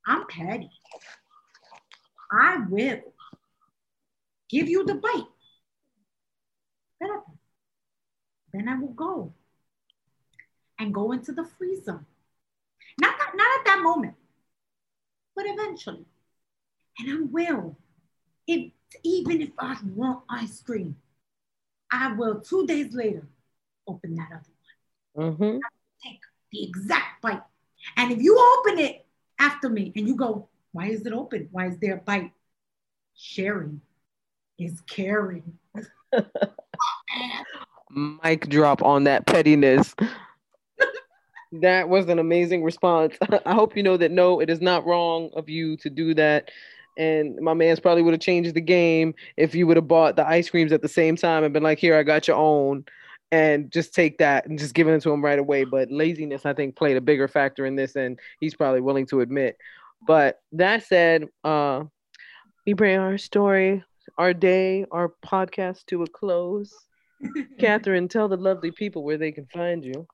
I'm 0.06 0.26
petty. 0.26 0.70
I 2.32 2.58
will 2.68 3.00
give 4.48 4.68
you 4.68 4.84
the 4.84 4.94
bite. 4.94 5.24
Then 8.52 8.68
I 8.68 8.78
will 8.78 8.92
go 8.92 9.32
and 10.78 10.94
go 10.94 11.12
into 11.12 11.32
the 11.32 11.44
freezer. 11.44 12.04
Not, 13.00 13.18
that, 13.18 13.32
not 13.34 13.58
at 13.58 13.64
that 13.66 13.82
moment, 13.82 14.14
but 15.34 15.44
eventually. 15.48 16.06
And 16.98 17.10
I 17.10 17.16
will. 17.30 17.76
If, 18.46 18.70
even 19.02 19.40
if 19.42 19.50
I 19.58 19.76
want 19.96 20.22
ice 20.30 20.60
cream, 20.60 20.96
I 21.90 22.12
will 22.12 22.40
two 22.40 22.66
days 22.66 22.94
later 22.94 23.26
open 23.88 24.14
that 24.14 24.28
other 24.32 24.52
one. 25.14 25.32
Mm-hmm. 25.32 25.58
Take 26.02 26.20
the 26.52 26.64
exact 26.64 27.22
bite. 27.22 27.42
And 27.96 28.12
if 28.12 28.22
you 28.22 28.38
open 28.58 28.78
it 28.78 29.04
after 29.38 29.68
me 29.68 29.92
and 29.96 30.06
you 30.08 30.16
go, 30.16 30.48
why 30.72 30.86
is 30.86 31.06
it 31.06 31.12
open? 31.12 31.48
Why 31.52 31.68
is 31.68 31.78
there 31.78 31.94
a 31.94 31.98
bite? 31.98 32.32
Sharing 33.16 33.80
is 34.58 34.80
caring. 34.82 35.58
Mic 37.90 38.48
drop 38.48 38.82
on 38.82 39.04
that 39.04 39.26
pettiness. 39.26 39.94
that 41.60 41.88
was 41.88 42.08
an 42.08 42.18
amazing 42.18 42.64
response. 42.64 43.16
I 43.46 43.54
hope 43.54 43.76
you 43.76 43.82
know 43.82 43.96
that 43.96 44.10
no, 44.10 44.40
it 44.40 44.50
is 44.50 44.60
not 44.60 44.84
wrong 44.84 45.30
of 45.34 45.48
you 45.48 45.76
to 45.78 45.90
do 45.90 46.14
that. 46.14 46.50
And 46.96 47.36
my 47.40 47.54
man's 47.54 47.80
probably 47.80 48.02
would 48.02 48.14
have 48.14 48.20
changed 48.20 48.54
the 48.54 48.60
game 48.60 49.14
if 49.36 49.54
you 49.54 49.66
would 49.66 49.76
have 49.76 49.88
bought 49.88 50.16
the 50.16 50.26
ice 50.26 50.50
creams 50.50 50.72
at 50.72 50.82
the 50.82 50.88
same 50.88 51.16
time 51.16 51.42
and 51.42 51.52
been 51.52 51.62
like, 51.62 51.78
here, 51.78 51.96
I 51.96 52.02
got 52.04 52.28
your 52.28 52.36
own. 52.36 52.84
And 53.34 53.72
just 53.72 53.92
take 53.92 54.18
that 54.18 54.46
and 54.46 54.56
just 54.56 54.74
giving 54.74 54.94
it 54.94 55.02
to 55.02 55.10
him 55.10 55.24
right 55.24 55.40
away. 55.40 55.64
But 55.64 55.90
laziness, 55.90 56.46
I 56.46 56.52
think, 56.52 56.76
played 56.76 56.96
a 56.96 57.00
bigger 57.00 57.26
factor 57.26 57.66
in 57.66 57.74
this, 57.74 57.96
and 57.96 58.16
he's 58.38 58.54
probably 58.54 58.80
willing 58.80 59.06
to 59.06 59.22
admit. 59.22 59.56
But 60.06 60.38
that 60.52 60.84
said, 60.84 61.26
uh, 61.42 61.82
we 62.64 62.74
bring 62.74 62.96
our 62.96 63.18
story, 63.18 63.82
our 64.18 64.32
day, 64.32 64.84
our 64.92 65.14
podcast 65.26 65.86
to 65.86 66.04
a 66.04 66.06
close. 66.06 66.72
Katherine, 67.58 68.06
tell 68.06 68.28
the 68.28 68.36
lovely 68.36 68.70
people 68.70 69.02
where 69.02 69.18
they 69.18 69.32
can 69.32 69.46
find 69.46 69.84
you. 69.84 70.06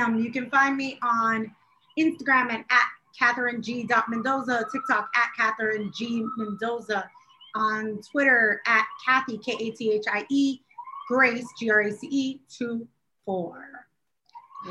Um, 0.00 0.18
you 0.18 0.32
can 0.32 0.48
find 0.48 0.78
me 0.78 0.98
on 1.02 1.54
Instagram 1.98 2.54
and 2.54 2.64
at 2.70 2.88
Katherine 3.18 3.60
G. 3.60 3.86
Mendoza, 4.08 4.64
TikTok 4.72 5.10
at 5.14 5.28
Katherine 5.36 5.92
G. 5.94 6.24
Mendoza, 6.38 7.10
on 7.54 8.00
Twitter 8.10 8.62
at 8.66 8.86
Kathy, 9.04 9.36
K 9.38 9.56
A 9.60 9.70
T 9.72 9.92
H 9.92 10.04
I 10.10 10.24
E, 10.30 10.60
Grace, 11.10 11.48
G 11.58 11.68
R 11.72 11.80
A 11.80 11.92
C 11.92 12.06
E, 12.08 12.40
2 12.56 12.86
4. 13.24 13.68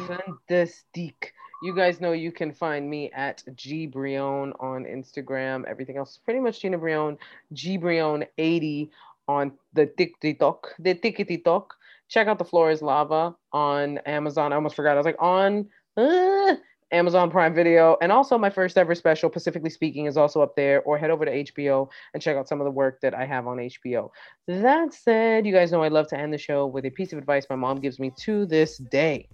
Fantastic. 0.07 1.33
You 1.61 1.75
guys 1.75 1.99
know 1.99 2.13
you 2.13 2.31
can 2.31 2.53
find 2.53 2.89
me 2.89 3.11
at 3.11 3.43
G 3.57 3.85
Brillon 3.85 4.53
on 4.61 4.85
Instagram. 4.85 5.65
Everything 5.65 5.97
else 5.97 6.11
is 6.11 6.17
pretty 6.19 6.39
much 6.39 6.61
Gina 6.61 6.77
Brillon, 6.77 7.17
G 7.51 7.75
Brillon 7.75 8.23
80 8.37 8.89
on 9.27 9.51
the 9.73 9.87
TikTok, 9.87 10.75
the 10.79 10.93
TikTok. 10.93 11.75
Check 12.07 12.27
out 12.27 12.37
The 12.37 12.45
Floor 12.45 12.71
is 12.71 12.81
Lava 12.81 13.35
on 13.51 13.97
Amazon. 14.05 14.53
I 14.53 14.55
almost 14.55 14.77
forgot. 14.77 14.93
I 14.93 14.95
was 14.95 15.05
like 15.05 15.21
on 15.21 15.67
uh, 15.97 16.55
Amazon 16.91 17.29
Prime 17.29 17.53
Video. 17.53 17.97
And 18.01 18.11
also 18.11 18.37
my 18.37 18.49
first 18.49 18.77
ever 18.77 18.95
special, 18.95 19.29
Pacifically 19.29 19.69
Speaking, 19.69 20.05
is 20.05 20.17
also 20.17 20.41
up 20.41 20.55
there. 20.55 20.81
Or 20.83 20.97
head 20.97 21.09
over 21.09 21.25
to 21.25 21.43
HBO 21.43 21.89
and 22.13 22.21
check 22.21 22.37
out 22.37 22.47
some 22.47 22.59
of 22.59 22.65
the 22.65 22.71
work 22.71 23.01
that 23.01 23.13
I 23.13 23.25
have 23.25 23.47
on 23.47 23.57
HBO. 23.57 24.09
That 24.47 24.93
said, 24.93 25.45
you 25.45 25.53
guys 25.53 25.71
know 25.71 25.83
I 25.83 25.89
love 25.89 26.07
to 26.07 26.17
end 26.17 26.33
the 26.33 26.37
show 26.37 26.65
with 26.65 26.85
a 26.85 26.89
piece 26.89 27.13
of 27.13 27.19
advice 27.19 27.45
my 27.49 27.55
mom 27.55 27.79
gives 27.79 27.99
me 27.99 28.11
to 28.21 28.45
this 28.45 28.77
day. 28.77 29.27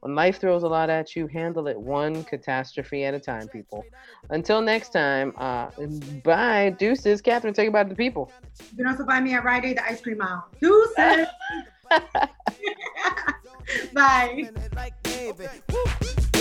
When 0.00 0.16
life 0.16 0.40
throws 0.40 0.64
a 0.64 0.68
lot 0.68 0.90
at 0.90 1.14
you, 1.14 1.28
handle 1.28 1.68
it 1.68 1.78
one 1.78 2.24
catastrophe 2.24 3.04
at 3.04 3.14
a 3.14 3.20
time, 3.20 3.46
people. 3.46 3.84
Until 4.30 4.60
next 4.60 4.88
time, 4.88 5.32
uh, 5.36 5.70
bye. 6.24 6.74
Deuces. 6.76 7.20
Katherine, 7.20 7.54
take 7.54 7.68
about 7.68 7.88
the 7.88 7.94
people. 7.94 8.32
You 8.72 8.78
can 8.78 8.88
also 8.88 9.06
find 9.06 9.24
me 9.24 9.34
at 9.34 9.44
Rite 9.44 9.64
Aid, 9.64 9.76
the 9.76 9.84
ice 9.84 10.00
cream 10.00 10.20
aisle. 10.20 10.48
Deuces. 10.60 11.28
bye. 13.94 14.50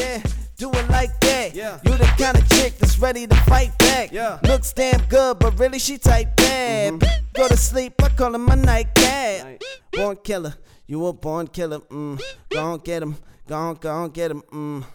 Yeah, 0.01 0.23
do 0.57 0.71
it 0.71 0.89
like 0.89 1.19
that. 1.21 1.55
Yeah. 1.55 1.79
You 1.85 1.97
the 1.97 2.05
kind 2.17 2.37
of 2.37 2.49
chick 2.49 2.77
that's 2.79 2.97
ready 2.99 3.27
to 3.27 3.35
fight 3.51 3.77
back. 3.77 4.11
Yeah. 4.11 4.39
Looks 4.43 4.73
damn 4.73 5.01
good, 5.05 5.39
but 5.39 5.59
really 5.59 5.79
she 5.79 5.97
type 5.97 6.35
bad. 6.35 6.93
Mm-hmm. 6.93 7.25
Go 7.33 7.47
to 7.47 7.57
sleep, 7.57 8.01
I 8.03 8.09
call 8.09 8.31
her 8.31 8.37
my 8.37 8.55
nightcap. 8.55 9.45
Night. 9.45 9.63
Born 9.93 10.17
killer, 10.23 10.55
you 10.87 11.05
a 11.05 11.13
born 11.13 11.47
killer. 11.47 11.79
Mm. 11.79 12.21
Go 12.49 12.63
on, 12.63 12.79
get 12.79 13.03
him. 13.03 13.15
Go 13.47 13.55
on, 13.55 13.75
go 13.75 13.91
on, 13.91 14.09
get 14.09 14.31
him. 14.31 14.41
Mm. 14.51 14.85